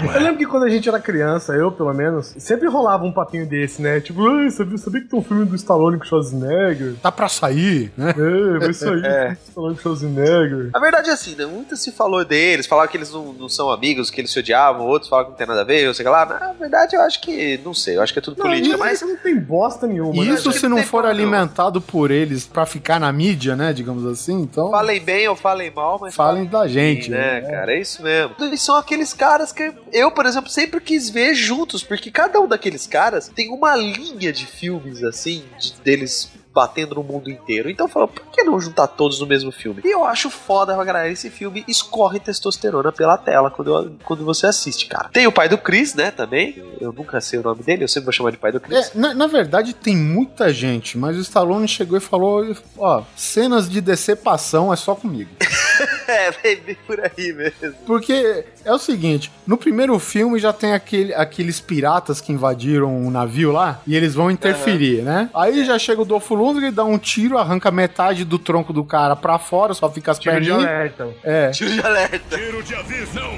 Eu 0.03 0.22
lembro 0.22 0.38
que 0.38 0.45
quando 0.45 0.64
a 0.64 0.69
gente 0.69 0.88
era 0.88 0.99
criança, 0.99 1.53
eu 1.53 1.72
pelo 1.72 1.94
menos, 1.94 2.34
sempre 2.38 2.68
rolava 2.68 3.03
um 3.06 3.11
papinho 3.11 3.45
desse, 3.45 3.82
né? 3.82 3.99
Tipo, 3.99 4.28
"Ai, 4.28 4.49
sabia, 4.49 4.78
sabia 4.78 5.02
que 5.02 5.07
tem 5.07 5.19
um 5.19 5.23
filme 5.23 5.45
do 5.45 5.56
Stallone 5.56 5.98
com 5.98 6.03
o 6.03 6.07
Schwarzenegger? 6.07 6.95
Tá 7.02 7.11
pra 7.11 7.28
sair, 7.30 7.91
né? 7.98 8.14
É, 8.18 8.60
vai 8.60 8.73
sair 8.73 9.06
É. 9.06 9.38
Stallone 9.48 9.76
com 9.76 9.80
o 9.80 9.82
Schwarzenegger. 9.82 10.69
A 10.73 10.80
verdade 10.80 11.10
é 11.10 11.14
assim, 11.14 11.36
né? 11.36 11.45
Muito 11.45 11.76
se 11.78 11.91
falou 11.91 12.23
deles, 12.26 12.65
falaram 12.68 12.90
que 12.90 12.98
eles 12.98 13.11
não, 13.11 13.34
não 13.34 13.49
são 13.49 13.72
amigos, 13.72 14.10
que 14.10 14.22
eles 14.22 14.32
se 14.32 14.40
odiavam, 14.40 14.86
outros 14.86 15.10
falaram 15.10 15.28
que 15.28 15.32
não 15.32 15.38
tem 15.38 15.48
nada 15.48 15.61
a 15.61 15.65
ver, 15.65 15.82
eu 15.84 15.94
sei 15.94 16.06
lá. 16.06 16.26
Na 16.26 16.53
verdade, 16.53 16.95
eu 16.95 17.02
acho 17.02 17.22
que, 17.22 17.60
não 17.64 17.73
sei, 17.73 17.98
eu 17.98 18.02
acho 18.02 18.14
que 18.14 18.19
é 18.19 18.22
tudo 18.22 18.36
política, 18.38 18.69
isso 18.76 18.78
mas 18.80 19.02
não 19.02 19.15
tem 19.18 19.38
bosta 19.40 19.88
nenhuma. 19.88 20.23
né? 20.23 20.32
Isso 20.34 20.52
que 20.52 20.60
se 20.60 20.68
não 20.68 20.78
tem 20.78 20.86
for 20.86 21.06
alimentado 21.06 21.82
por 21.82 22.11
eles 22.11 22.45
pra 22.45 22.65
ficar 22.65 22.99
na 22.99 23.11
mídia, 23.11 23.56
né? 23.56 23.73
Digamos 23.73 24.06
assim, 24.06 24.41
então. 24.41 24.69
falem 24.72 25.02
bem 25.02 25.28
ou 25.28 25.36
falem 25.36 25.72
mal, 25.72 25.98
mas 25.99 26.15
Falem 26.15 26.45
da 26.45 26.68
gente, 26.68 27.10
né, 27.10 27.41
cara? 27.41 27.73
É 27.73 27.80
isso 27.80 28.02
mesmo. 28.03 28.36
Eles 28.40 28.61
são 28.61 28.76
aqueles 28.76 29.14
caras 29.14 29.52
que 29.52 29.72
eu, 29.92 30.12
por 30.12 30.26
exemplo, 30.26 30.50
sempre 30.50 30.80
quis 30.82 31.10
ver 31.10 31.34
juntos, 31.36 31.84
porque 31.84 32.10
cada 32.12 32.40
um 32.40 32.48
daqueles 32.48 32.88
caras 32.88 33.30
tem 33.34 33.52
uma 33.52 33.76
linha 33.76 34.32
de 34.32 34.46
filmes 34.46 35.04
assim, 35.04 35.44
de- 35.60 35.74
deles 35.84 36.30
batendo 36.53 36.95
no 36.95 37.03
mundo 37.03 37.30
inteiro. 37.30 37.69
Então 37.69 37.88
falou, 37.88 38.07
por 38.07 38.23
que 38.28 38.44
não 38.44 38.60
juntar 38.60 38.88
todos 38.88 39.19
no 39.19 39.28
mesmo 39.28 39.52
filme? 39.52 39.82
E 39.86 39.91
eu 39.94 40.03
acho 40.06 40.30
foda 40.30 40.76
caralho, 40.86 41.11
esse 41.11 41.30
filme 41.30 41.64
escorre 41.68 42.19
testosterona 42.19 42.91
pela 42.91 43.18
tela 43.18 43.49
quando, 43.52 43.73
eu- 43.76 43.91
quando 44.03 44.26
você 44.26 44.48
assiste, 44.48 44.88
cara. 44.88 45.10
Tem 45.14 45.28
o 45.28 45.32
pai 45.32 45.48
do 45.48 45.57
Chris, 45.57 45.94
né, 45.94 46.11
também. 46.11 46.61
Eu 46.80 46.91
nunca 46.91 47.22
sei 47.22 47.40
o 47.40 47.44
nome 47.44 47.61
dele, 47.64 47.84
eu 47.84 47.88
sempre 47.88 48.06
vou 48.06 48.14
chamar 48.14 48.32
de 48.32 48.38
pai 48.38 48.52
do 48.52 48.60
Chris. 48.60 48.88
É, 48.94 48.98
na, 48.98 49.14
na 49.14 49.28
verdade, 49.28 49.73
tem 49.73 49.95
muita 49.95 50.52
gente, 50.53 50.98
mas 50.98 51.15
o 51.18 51.22
Stallone 51.22 51.68
chegou 51.68 51.98
e 51.98 52.02
falou: 52.02 52.56
ó, 52.78 53.03
cenas 53.15 53.69
de 53.69 53.80
decepção 53.82 54.73
é 54.73 54.76
só 54.76 54.95
comigo. 54.95 55.30
É, 56.07 56.30
bem, 56.44 56.78
por 56.86 56.99
aí 56.99 57.32
mesmo. 57.34 57.73
Porque 57.88 58.45
é 58.65 58.73
o 58.73 58.78
seguinte: 58.78 59.32
no 59.48 59.57
primeiro 59.57 59.98
filme 59.98 60.38
já 60.38 60.52
tem 60.53 60.73
aquele, 60.73 61.14
aqueles 61.14 61.60
piratas 61.60 62.19
que 62.22 62.32
invadiram 62.34 62.94
um 62.95 63.10
navio 63.10 63.52
lá 63.52 63.82
e 63.88 63.95
eles 63.95 64.14
vão 64.14 64.30
interferir, 64.30 65.02
né? 65.02 65.30
Aí 65.34 65.64
já 65.65 65.80
chega 65.80 66.02
o 66.02 66.06
Dolph 66.06 66.30
Lundgren, 66.42 66.72
dá 66.74 66.84
um 66.84 66.98
tiro, 66.98 67.38
arranca 67.38 67.70
metade 67.72 68.26
do 68.26 68.40
tronco 68.40 68.74
do 68.74 68.84
cara 68.84 69.16
pra 69.16 69.38
fora, 69.38 69.74
só 69.74 69.90
fica 69.90 70.12
as 70.12 70.20
Tiro 70.20 70.40
de 70.42 70.48
perninhas. 70.50 70.70
alerta. 70.70 71.08
É. 71.24 71.50
Tiro 71.52 71.72
de 71.72 71.82
alerta. 71.82 72.38
Tiro 72.38 72.64
de 72.64 72.76
aviso. 72.76 73.20
Não. 73.20 73.38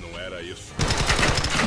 Não 0.00 0.18
era 0.20 0.40
isso. 0.42 0.72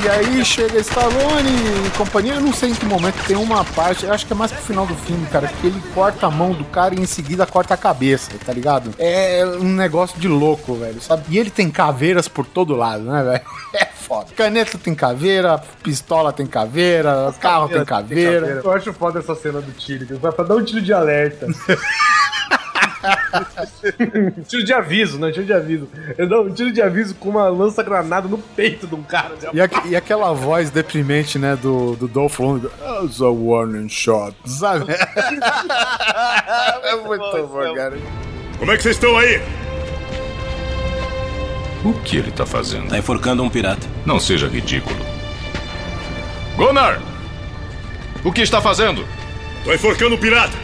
E 0.04 0.10
aí 0.10 0.44
chega 0.46 0.80
Stallone 0.80 1.50
e 1.88 1.90
companhia, 1.98 2.34
eu 2.36 2.42
não 2.42 2.54
sei 2.54 2.70
em 2.72 2.76
que 2.76 2.86
momento 2.86 3.24
tem 3.28 3.36
uma 3.36 3.64
parte, 3.64 4.06
eu 4.06 4.14
acho 4.14 4.26
que 4.26 4.34
é 4.34 4.36
mais 4.36 4.52
pro 4.52 4.62
final 4.62 4.86
do 4.88 4.96
filme, 4.96 5.26
cara, 5.28 5.48
que 5.48 5.68
ele 5.68 5.80
corta 5.94 6.26
a 6.28 6.32
mão 6.32 6.54
do 6.54 6.64
cara 6.66 6.96
e 6.96 7.00
em 7.00 7.06
seguida 7.06 7.46
corta 7.46 7.74
a 7.76 7.78
cabeça, 7.78 8.32
tá 8.44 8.52
ligado? 8.52 8.94
É 8.98 9.44
um 9.60 9.70
negócio 9.76 10.20
de 10.20 10.28
louco, 10.28 10.74
velho, 10.76 11.00
sabe? 11.02 11.24
E 11.30 11.38
ele 11.38 11.50
tem 11.52 11.70
caveiras 11.70 12.28
por 12.28 12.46
todo 12.48 12.76
lado, 12.76 13.04
né, 13.04 13.24
velho? 13.24 13.42
É 13.74 13.86
foda. 13.86 14.21
Caneta 14.32 14.78
tem 14.78 14.94
caveira, 14.96 15.62
pistola 15.84 16.32
tem 16.34 16.46
caveira, 16.46 17.34
carro 17.40 17.70
tem 17.70 17.84
caveira. 17.86 18.62
Eu 18.64 18.72
acho 18.72 18.92
foda 18.94 19.20
essa 19.20 19.36
cena 19.36 19.62
do 19.62 19.72
tiro. 19.72 20.06
que 20.06 20.14
Vai 20.16 20.32
pra 20.32 20.44
dar 20.44 20.56
um 20.56 20.64
tiro 20.64 20.82
de 20.82 20.92
alerta. 20.94 21.48
tiro 24.48 24.64
de 24.64 24.74
aviso, 24.74 25.18
não, 25.20 25.32
tiro 25.32 25.46
de 25.46 25.54
aviso. 25.54 25.88
Ele 26.18 26.28
dá 26.28 26.40
um 26.42 26.52
tiro 26.54 26.72
de 26.72 26.82
aviso 26.82 27.16
com 27.16 27.30
uma 27.30 27.48
lança-granada 27.50 28.28
no 28.28 28.38
peito 28.38 28.86
de 28.88 28.96
um 28.96 29.04
cara. 29.04 29.32
E, 29.54 29.62
aqu- 29.62 29.88
e 29.88 29.96
aquela 29.96 30.34
voz 30.34 30.70
deprimente, 30.70 31.40
né, 31.40 31.56
do, 31.56 31.96
do 31.96 32.08
Dolph 32.08 32.40
Lundgren, 32.40 32.72
as 33.04 33.22
a 33.22 33.30
warning 33.30 33.90
shot, 33.90 34.36
sabe? 34.46 34.86
é 36.84 36.96
muito 36.98 37.48
bom, 37.48 37.74
cara. 37.76 37.98
Como 38.60 38.72
é 38.72 38.78
que 38.78 38.84
vocês 38.84 38.96
estão 38.96 39.18
aí? 39.18 39.42
O 41.84 41.94
que 41.94 42.18
ele 42.18 42.32
tá 42.32 42.46
fazendo? 42.46 42.90
Tá 42.90 42.98
enforcando 42.98 43.42
um 43.42 43.50
pirata. 43.50 43.88
Não 44.06 44.20
seja 44.20 44.48
ridículo. 44.48 44.96
Gunnar! 46.56 47.02
O 48.24 48.32
que 48.32 48.42
está 48.42 48.62
fazendo? 48.62 49.06
Tô 49.64 49.74
enforcando 49.74 50.16
o 50.16 50.18
pirata. 50.18 50.56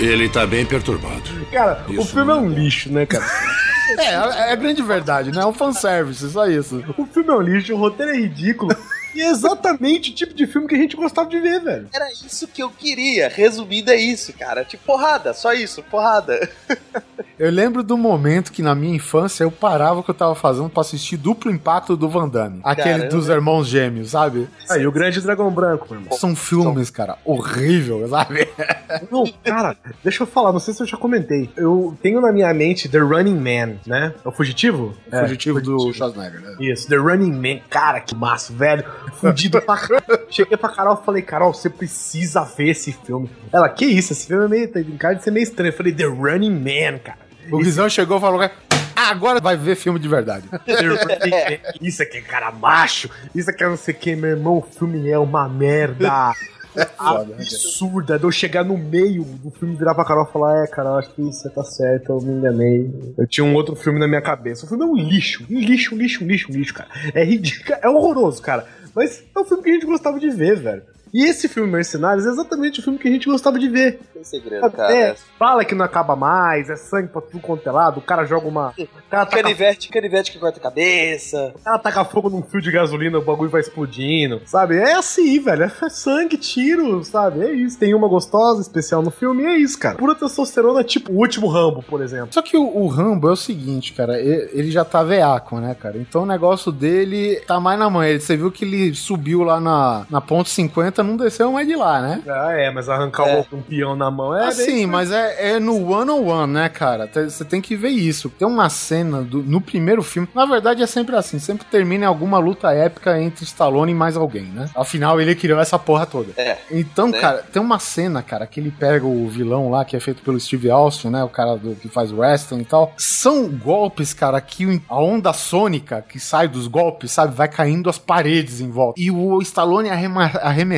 Ele 0.00 0.28
tá 0.28 0.44
bem 0.44 0.66
perturbado. 0.66 1.22
Cara, 1.52 1.84
o 1.88 1.92
Isso 1.92 2.06
filme 2.06 2.32
é 2.32 2.34
um 2.34 2.48
lixo, 2.48 2.92
né, 2.92 3.06
cara? 3.06 3.24
É, 3.98 4.04
é 4.04 4.52
a 4.52 4.54
grande 4.54 4.80
verdade, 4.80 5.30
né? 5.32 5.42
É 5.42 5.44
um 5.44 5.52
fanservice, 5.52 6.30
só 6.30 6.46
isso. 6.46 6.82
O 6.96 7.04
filme 7.04 7.28
é 7.28 7.32
um 7.32 7.40
lixo, 7.40 7.74
o 7.74 7.76
roteiro 7.76 8.12
é 8.12 8.16
ridículo. 8.16 8.74
E 9.14 9.20
é 9.20 9.28
exatamente 9.28 10.10
o 10.10 10.14
tipo 10.14 10.32
de 10.32 10.46
filme 10.46 10.66
que 10.66 10.74
a 10.74 10.78
gente 10.78 10.96
gostava 10.96 11.28
de 11.28 11.38
ver, 11.38 11.60
velho. 11.60 11.88
Era 11.92 12.10
isso 12.10 12.48
que 12.48 12.62
eu 12.62 12.70
queria. 12.70 13.28
Resumindo, 13.28 13.90
é 13.90 13.96
isso, 13.96 14.32
cara. 14.32 14.64
Tipo, 14.64 14.84
porrada, 14.84 15.34
só 15.34 15.52
isso, 15.52 15.82
porrada. 15.82 16.48
Eu 17.42 17.50
lembro 17.50 17.82
do 17.82 17.98
momento 17.98 18.52
que 18.52 18.62
na 18.62 18.72
minha 18.72 18.94
infância 18.94 19.42
eu 19.42 19.50
parava 19.50 19.98
o 19.98 20.04
que 20.04 20.12
eu 20.12 20.14
tava 20.14 20.32
fazendo 20.32 20.70
pra 20.70 20.82
assistir 20.82 21.16
duplo 21.16 21.50
impacto 21.50 21.96
do 21.96 22.08
Van 22.08 22.28
Damme. 22.28 22.60
Aquele 22.62 22.90
Caramba. 22.90 23.08
dos 23.08 23.28
irmãos 23.28 23.66
gêmeos, 23.66 24.10
sabe? 24.10 24.48
Aí, 24.70 24.86
o 24.86 24.92
Grande 24.92 25.20
Dragão 25.20 25.50
Branco, 25.50 25.88
meu 25.90 26.00
irmão. 26.00 26.16
São 26.16 26.36
filmes, 26.36 26.88
cara, 26.88 27.18
horrível, 27.24 28.08
sabe? 28.08 28.48
Não, 29.10 29.24
cara, 29.42 29.76
deixa 30.04 30.22
eu 30.22 30.26
falar, 30.26 30.52
não 30.52 30.60
sei 30.60 30.72
se 30.72 30.82
eu 30.82 30.86
já 30.86 30.96
comentei. 30.96 31.50
Eu 31.56 31.96
tenho 32.00 32.20
na 32.20 32.30
minha 32.30 32.52
mente 32.54 32.88
The 32.88 32.98
Running 32.98 33.38
Man, 33.38 33.78
né? 33.86 34.14
É 34.24 34.28
o 34.28 34.30
Fugitivo? 34.30 34.94
O 35.10 35.16
fugitivo 35.16 35.60
do 35.60 35.92
Schwarzenegger, 35.92 36.40
né? 36.40 36.56
Isso, 36.60 36.86
The 36.88 36.96
Running 36.96 37.32
Man. 37.32 37.60
Cara, 37.68 38.00
que 38.00 38.14
massa, 38.14 38.52
velho. 38.52 38.84
Fudido 39.14 39.60
pra. 39.62 39.78
Cheguei 40.30 40.56
pra 40.56 40.68
Carol 40.68 40.98
e 41.00 41.04
falei, 41.04 41.22
Carol, 41.22 41.52
você 41.52 41.70
precisa 41.70 42.42
ver 42.44 42.68
esse 42.68 42.92
filme. 42.92 43.30
Ela, 43.50 43.68
que 43.68 43.86
isso? 43.86 44.12
Esse 44.12 44.26
filme 44.26 44.44
é 44.44 44.48
meio. 44.48 44.68
Tem 44.68 44.84
cara 44.96 45.14
de 45.14 45.24
ser 45.24 45.30
meio 45.30 45.44
estranho. 45.44 45.70
Eu 45.72 45.76
falei, 45.76 45.92
The 45.92 46.04
Running 46.04 46.50
Man, 46.50 46.98
cara. 46.98 47.31
O 47.50 47.58
Guizão 47.58 47.88
chegou 47.88 48.18
e 48.18 48.20
falou: 48.20 48.40
"Ah, 48.40 49.10
agora 49.10 49.40
vai 49.40 49.56
ver 49.56 49.76
filme 49.76 49.98
de 49.98 50.08
verdade. 50.08 50.48
Man. 50.52 51.58
Isso 51.80 52.02
aqui 52.02 52.18
é 52.18 52.22
cara 52.22 52.50
macho. 52.50 53.08
Isso 53.34 53.50
aqui 53.50 53.64
é 53.64 53.68
não 53.68 53.76
sei 53.76 53.94
o 53.94 53.96
que, 53.96 54.14
meu 54.16 54.30
irmão. 54.30 54.58
O 54.58 54.62
filme 54.62 55.08
é 55.08 55.18
uma 55.18 55.48
merda. 55.48 56.32
foda, 56.96 57.34
Absurda. 57.34 58.18
De 58.18 58.24
eu 58.24 58.30
chegar 58.30 58.64
no 58.64 58.78
meio 58.78 59.24
do 59.24 59.50
filme 59.50 59.76
virar 59.76 59.94
pra 59.94 60.04
Carol 60.04 60.26
e 60.28 60.32
falar: 60.32 60.64
É, 60.64 60.66
Carol, 60.66 60.98
acho 60.98 61.10
que 61.10 61.22
você 61.22 61.50
tá 61.50 61.62
certo, 61.64 62.10
eu 62.12 62.20
me 62.20 62.32
enganei. 62.32 63.14
Eu 63.16 63.26
tinha 63.26 63.44
um 63.44 63.54
outro 63.54 63.76
filme 63.76 63.98
na 63.98 64.08
minha 64.08 64.22
cabeça. 64.22 64.64
O 64.64 64.68
filme 64.68 64.84
é 64.84 64.86
um 64.86 64.96
lixo. 64.96 65.44
Um 65.50 65.58
lixo, 65.58 65.94
um 65.94 65.98
lixo, 65.98 66.24
um 66.24 66.26
lixo, 66.26 66.50
um 66.50 66.54
lixo, 66.54 66.74
cara. 66.74 66.88
É 67.14 67.24
ridículo, 67.24 67.78
é 67.80 67.88
horroroso, 67.88 68.40
cara. 68.40 68.66
Mas 68.94 69.22
é 69.34 69.38
um 69.38 69.44
filme 69.44 69.62
que 69.62 69.70
a 69.70 69.72
gente 69.74 69.86
gostava 69.86 70.18
de 70.18 70.30
ver, 70.30 70.56
velho. 70.56 70.82
E 71.12 71.28
esse 71.28 71.46
filme 71.46 71.70
Mercenários 71.70 72.26
é 72.26 72.30
exatamente 72.30 72.80
o 72.80 72.82
filme 72.82 72.98
que 72.98 73.06
a 73.06 73.10
gente 73.10 73.28
gostava 73.28 73.58
de 73.58 73.68
ver. 73.68 74.00
Tem 74.14 74.24
segredo, 74.24 74.70
cara. 74.70 74.96
É, 74.96 75.14
fala 75.38 75.64
que 75.64 75.74
não 75.74 75.84
acaba 75.84 76.16
mais, 76.16 76.70
é 76.70 76.76
sangue 76.76 77.08
pra 77.08 77.20
tudo 77.20 77.40
quanto 77.40 77.68
é 77.68 77.72
lado, 77.72 77.98
o 77.98 78.02
cara 78.02 78.24
joga 78.24 78.48
uma. 78.48 78.74
Cara 79.12 79.26
taca, 79.26 79.42
Canivete, 79.42 79.88
canivete 79.90 80.32
que 80.32 80.38
corta 80.38 80.58
a 80.58 80.62
cabeça. 80.62 81.52
o 81.54 81.58
cara 81.62 81.78
taca 81.78 82.04
fogo 82.04 82.30
num 82.30 82.42
fio 82.42 82.62
de 82.62 82.70
gasolina, 82.72 83.18
o 83.18 83.22
bagulho 83.22 83.50
vai 83.50 83.60
explodindo, 83.60 84.40
sabe? 84.46 84.76
É 84.78 84.94
assim, 84.94 85.38
velho. 85.38 85.64
É 85.64 85.88
sangue, 85.90 86.38
tiro, 86.38 87.04
sabe? 87.04 87.44
É 87.44 87.52
isso. 87.52 87.78
Tem 87.78 87.92
uma 87.94 88.08
gostosa, 88.08 88.62
especial 88.62 89.02
no 89.02 89.10
filme, 89.10 89.42
e 89.42 89.46
é 89.46 89.56
isso, 89.58 89.78
cara. 89.78 89.98
Pura 89.98 90.14
testosterona, 90.14 90.82
tipo 90.82 91.12
o 91.12 91.16
último 91.18 91.46
Rambo, 91.48 91.82
por 91.82 92.00
exemplo. 92.00 92.28
Só 92.32 92.40
que 92.40 92.56
o, 92.56 92.62
o 92.78 92.86
Rambo 92.86 93.28
é 93.28 93.32
o 93.32 93.36
seguinte, 93.36 93.92
cara, 93.92 94.18
ele 94.18 94.70
já 94.70 94.84
tá 94.84 95.02
veaco, 95.02 95.58
né, 95.60 95.76
cara? 95.78 95.98
Então 95.98 96.22
o 96.22 96.26
negócio 96.26 96.72
dele 96.72 97.40
tá 97.46 97.60
mais 97.60 97.78
na 97.78 97.90
mãe. 97.90 98.10
Ele- 98.10 98.20
Você 98.20 98.34
viu 98.36 98.50
que 98.50 98.64
ele 98.64 98.94
subiu 98.94 99.42
lá 99.42 99.60
na, 99.60 100.06
na 100.08 100.20
ponte 100.22 100.48
50, 100.48 101.02
não 101.02 101.16
desceu 101.18 101.52
mais 101.52 101.66
de 101.68 101.76
lá, 101.76 102.00
né? 102.00 102.22
Ah, 102.26 102.52
é, 102.52 102.70
mas 102.70 102.88
arrancar 102.88 103.28
É. 103.28 103.44
um 103.52 103.60
peão 103.60 103.94
na 103.94 104.10
mão 104.10 104.34
é. 104.34 104.46
assim, 104.46 104.64
bem- 104.76 104.86
mas 104.86 105.10
é, 105.12 105.52
é 105.56 105.60
no 105.60 105.86
one 105.92 106.10
on 106.10 106.24
one, 106.26 106.52
né, 106.54 106.68
cara? 106.70 107.10
Você 107.12 107.44
tem 107.44 107.60
que 107.60 107.76
ver 107.76 107.90
isso. 107.90 108.30
Tem 108.30 108.48
uma 108.48 108.70
cena 108.70 109.01
do- 109.04 109.42
no 109.42 109.60
primeiro 109.60 110.02
filme. 110.02 110.28
Na 110.34 110.44
verdade, 110.46 110.82
é 110.82 110.86
sempre 110.86 111.16
assim. 111.16 111.38
Sempre 111.38 111.66
termina 111.66 112.04
em 112.04 112.08
alguma 112.08 112.38
luta 112.38 112.70
épica 112.72 113.20
entre 113.20 113.44
Stallone 113.44 113.92
e 113.92 113.94
mais 113.94 114.16
alguém, 114.16 114.44
né? 114.44 114.68
Afinal, 114.74 115.20
ele 115.20 115.34
criou 115.34 115.58
essa 115.60 115.78
porra 115.78 116.06
toda. 116.06 116.32
É. 116.36 116.58
Então, 116.70 117.08
Né? 117.08 117.18
cara, 117.20 117.38
tem 117.52 117.60
uma 117.60 117.78
cena, 117.78 118.22
cara, 118.22 118.46
que 118.46 118.60
ele 118.60 118.70
pega 118.70 119.06
o 119.06 119.28
vilão 119.28 119.70
lá, 119.70 119.84
que 119.84 119.96
é 119.96 120.00
feito 120.00 120.22
pelo 120.22 120.38
Steve 120.38 120.70
Austin, 120.70 121.08
né? 121.08 121.24
O 121.24 121.28
cara 121.28 121.56
do, 121.56 121.74
que 121.74 121.88
faz 121.88 122.12
wrestling 122.12 122.60
e 122.60 122.64
tal. 122.64 122.92
São 122.96 123.48
golpes, 123.48 124.12
cara, 124.12 124.40
que 124.40 124.80
a 124.88 125.00
onda 125.00 125.32
sônica 125.32 126.04
que 126.08 126.18
sai 126.20 126.48
dos 126.48 126.66
golpes, 126.66 127.10
sabe? 127.12 127.34
Vai 127.34 127.48
caindo 127.48 127.88
as 127.90 127.98
paredes 127.98 128.60
em 128.60 128.70
volta. 128.70 129.00
E 129.00 129.10
o 129.10 129.40
Stallone 129.40 129.88
arrema- 129.90 130.30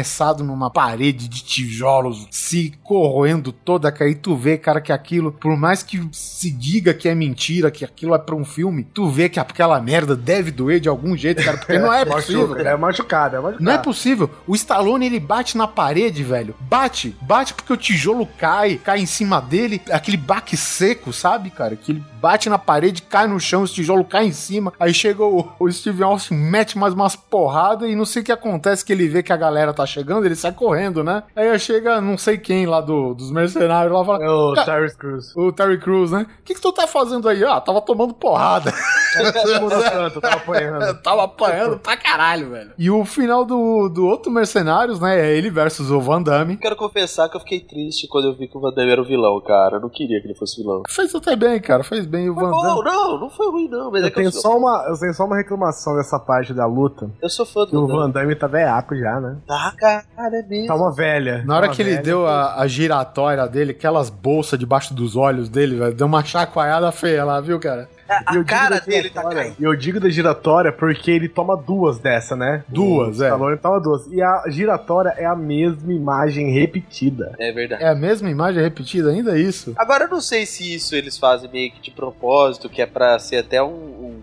prensado 0.05 0.45
numa 0.45 0.71
parede 0.71 1.29
de 1.29 1.43
tijolos, 1.43 2.27
se 2.31 2.73
corroendo 2.83 3.53
toda, 3.53 3.91
cara, 3.91 4.11
e 4.11 4.15
tu 4.15 4.37
vê, 4.37 4.57
cara, 4.59 4.81
que 4.81 4.93
aquilo, 4.93 5.33
por 5.33 5.57
mais 5.57 5.83
que 5.83 6.01
se 6.13 6.51
diga 6.51 6.93
que 6.95 7.09
é 7.09 7.15
mentira, 7.15 7.71
que 7.71 7.85
aquilo 7.85 8.14
é 8.15 8.19
pra 8.19 8.35
um 8.35 8.45
filme, 8.45 8.85
tu 8.85 9.09
vê 9.09 9.29
que 9.29 9.41
aquela 9.41 9.81
merda 9.81 10.15
deve 10.17 10.51
doer 10.51 10.81
de 10.81 10.89
algum 10.89 11.17
jeito, 11.17 11.43
cara, 11.45 11.57
porque 11.59 11.79
não 11.79 11.93
é 11.93 12.05
possível. 12.07 12.43
Machuca, 12.43 12.63
cara. 12.63 12.71
é 12.71 12.77
machucado, 12.77 13.37
é 13.37 13.41
machucado. 13.41 13.65
Não 13.65 13.73
é 13.73 13.79
possível. 13.79 14.31
O 14.47 14.55
Stallone, 14.55 15.07
ele 15.07 15.21
bate 15.21 15.57
na 15.57 15.67
parede, 15.67 16.23
velho. 16.23 16.55
Bate, 16.61 17.17
bate 17.21 17.55
porque 17.55 17.73
o 17.73 17.77
tijolo 17.77 18.27
cai, 18.39 18.81
cai 18.83 19.01
em 19.01 19.07
cima 19.07 19.41
dele, 19.41 19.81
aquele 19.91 20.17
baque 20.17 20.57
seco, 20.57 21.13
sabe, 21.13 21.51
cara? 21.51 21.77
Que 21.77 21.93
ele 21.93 22.05
bate 22.25 22.49
na 22.49 22.59
parede, 22.59 23.03
cai 23.03 23.27
no 23.27 23.39
chão, 23.39 23.65
o 23.65 23.69
tijolo 23.69 24.03
cai 24.03 24.25
em 24.27 24.33
cima. 24.33 24.73
Aí 24.81 24.95
chega 24.95 25.23
o, 25.23 25.47
o 25.61 25.71
Steve 25.71 26.03
Austin, 26.03 26.35
mete 26.35 26.79
mais 26.79 26.95
umas 26.95 27.15
porradas 27.15 27.87
e 27.91 27.95
não 27.95 28.07
sei 28.07 28.23
o 28.23 28.25
que 28.25 28.33
acontece, 28.33 28.83
que 28.83 28.93
ele 28.95 29.07
vê 29.09 29.23
que 29.23 29.31
a 29.33 29.37
galera 29.37 29.75
tá 29.75 29.85
chegando, 29.85 30.25
ele 30.25 30.35
sai 30.35 30.53
correndo, 30.53 31.05
né? 31.05 31.23
Aí 31.37 31.59
chega 31.59 32.01
não 32.01 32.17
sei 32.17 32.39
quem 32.39 32.65
lá 32.65 32.81
do, 32.81 33.13
dos 33.13 33.31
mercenários 33.31 33.93
lá 33.93 34.03
e 34.03 34.07
fala... 34.07 34.25
É 34.25 34.31
o 34.31 34.55
"Ca- 34.55 34.65
Terry 34.65 34.95
Crews. 34.97 35.37
o 35.37 35.53
Terry 35.53 35.79
Crews, 35.79 36.11
né? 36.13 36.27
O 36.41 36.43
que, 36.45 36.55
que 36.55 36.61
tu 36.63 36.73
tá 36.73 36.87
fazendo 36.87 37.29
aí? 37.29 37.45
Ah, 37.45 37.61
tava 37.61 37.83
tomando 37.83 38.15
porrada. 38.15 38.73
Tanto, 39.15 40.21
tava 40.23 40.37
apanhando. 40.37 40.95
tava 41.03 41.25
apanhando 41.25 41.79
pra 41.79 41.97
caralho, 41.97 42.51
velho. 42.51 42.71
E 42.79 42.91
o 42.91 43.05
final 43.05 43.45
do, 43.45 43.89
do 43.91 44.07
outro 44.07 44.33
Mercenários, 44.33 44.99
né? 44.99 45.21
É 45.21 45.37
ele 45.37 45.51
versus 45.51 45.91
o 45.91 46.01
Van 46.01 46.23
Damme. 46.23 46.57
Quero 46.57 46.77
confessar 46.77 47.29
que 47.29 47.37
eu 47.37 47.41
fiquei 47.41 47.61
triste 47.61 48.09
quando 48.09 48.29
eu 48.29 48.35
vi 48.35 48.49
que 48.49 48.57
o 48.57 48.61
Van 48.61 48.73
Damme 48.73 48.91
era 48.93 49.01
o 49.03 49.05
vilão, 49.05 49.41
cara. 49.41 49.77
Eu 49.77 49.81
não 49.81 49.89
queria 49.91 50.21
que 50.21 50.27
ele 50.27 50.35
fosse 50.35 50.61
vilão. 50.61 50.83
Fez 50.89 51.15
até 51.15 51.37
bem, 51.37 51.61
cara. 51.61 51.85
Fez 51.85 52.07
bem 52.07 52.14
o 52.31 52.35
Van 52.35 52.51
Não, 52.51 52.61
Damme. 52.63 52.85
não, 52.85 53.21
não 53.21 53.31
foi 53.31 53.51
ruim, 53.51 53.69
não. 53.69 53.91
Mas 53.91 54.03
é 54.03 54.07
Eu 54.07 54.11
que 54.11 54.19
eu 54.19 54.23
tenho, 54.23 54.33
sou, 54.33 54.41
só 54.43 54.57
uma, 54.59 54.85
eu 54.89 54.99
tenho 54.99 55.15
só 55.15 55.25
uma 55.25 55.37
reclamação 55.37 55.97
dessa 55.97 56.19
parte 56.19 56.53
da 56.55 56.67
luta. 56.67 57.11
eu 57.23 57.29
sou 57.29 57.45
fã 57.47 57.65
do 57.67 57.83
o 57.83 57.87
Van 57.87 57.93
Damme. 57.95 58.03
Van 58.03 58.11
Damme 58.11 58.35
tá 58.37 58.47
velhaco 58.47 58.97
já, 58.97 59.21
né? 59.21 59.37
Tá, 59.47 59.73
cara, 59.79 60.05
é 60.39 60.43
mesmo. 60.43 60.67
Tá 60.69 60.75
uma 60.75 60.93
velha. 60.93 61.43
Na 61.47 61.57
hora 61.57 61.69
Tá 61.69 61.75
que 61.75 61.83
ele 61.83 61.91
velha. 61.91 62.03
deu 62.03 62.27
a, 62.27 62.61
a 62.61 62.67
giratória 62.67 63.47
dele, 63.49 63.73
aquelas 63.73 64.11
bolsas 64.11 64.59
debaixo 64.59 64.95
dos 64.95 65.17
olhos 65.17 65.49
dele, 65.49 65.77
velho, 65.77 65.95
deu 65.95 66.07
uma 66.07 66.25
chacoalhada 66.25 66.91
feia 66.93 67.25
lá, 67.25 67.41
viu, 67.41 67.59
cara? 67.61 67.89
A, 68.09 68.13
eu 68.15 68.21
a 68.27 68.33
digo 68.33 68.45
cara 68.45 68.79
da 68.81 68.85
dele 68.85 69.09
tá 69.11 69.21
giratória- 69.21 69.43
caindo. 69.43 69.57
E 69.59 69.65
eu 69.65 69.75
digo 69.77 70.01
da 70.01 70.09
giratória 70.11 70.73
porque 70.73 71.11
ele 71.11 71.29
toma 71.29 71.57
duas 71.57 71.99
dessa, 71.99 72.37
né? 72.37 72.65
Duas, 72.69 73.19
o 73.21 73.25
é. 73.25 73.27
Stallone 73.29 73.57
toma 73.59 73.81
duas. 73.81 74.07
E 74.09 74.21
a 74.23 74.45
giratória 74.49 75.15
é 75.17 75.25
a 75.27 75.37
mesma 75.37 75.93
imagem 75.93 76.53
repetida. 76.53 77.33
É 77.39 77.53
verdade. 77.53 77.83
É 77.83 77.89
a 77.89 77.95
mesma 77.95 78.31
imagem 78.31 78.63
repetida, 78.63 79.11
ainda 79.11 79.37
é 79.37 79.41
isso. 79.41 79.73
Agora 79.77 80.05
eu 80.05 80.09
não 80.11 80.21
sei 80.21 80.45
se 80.47 80.75
isso 80.75 80.95
eles 80.95 81.17
fazem 81.19 81.51
meio 81.51 81.71
que 81.73 81.81
de 81.81 81.91
propósito, 81.91 82.69
que 82.69 82.83
é 82.83 82.87
pra 82.87 83.19
ser 83.19 83.37
até 83.39 83.63
um, 83.63 83.69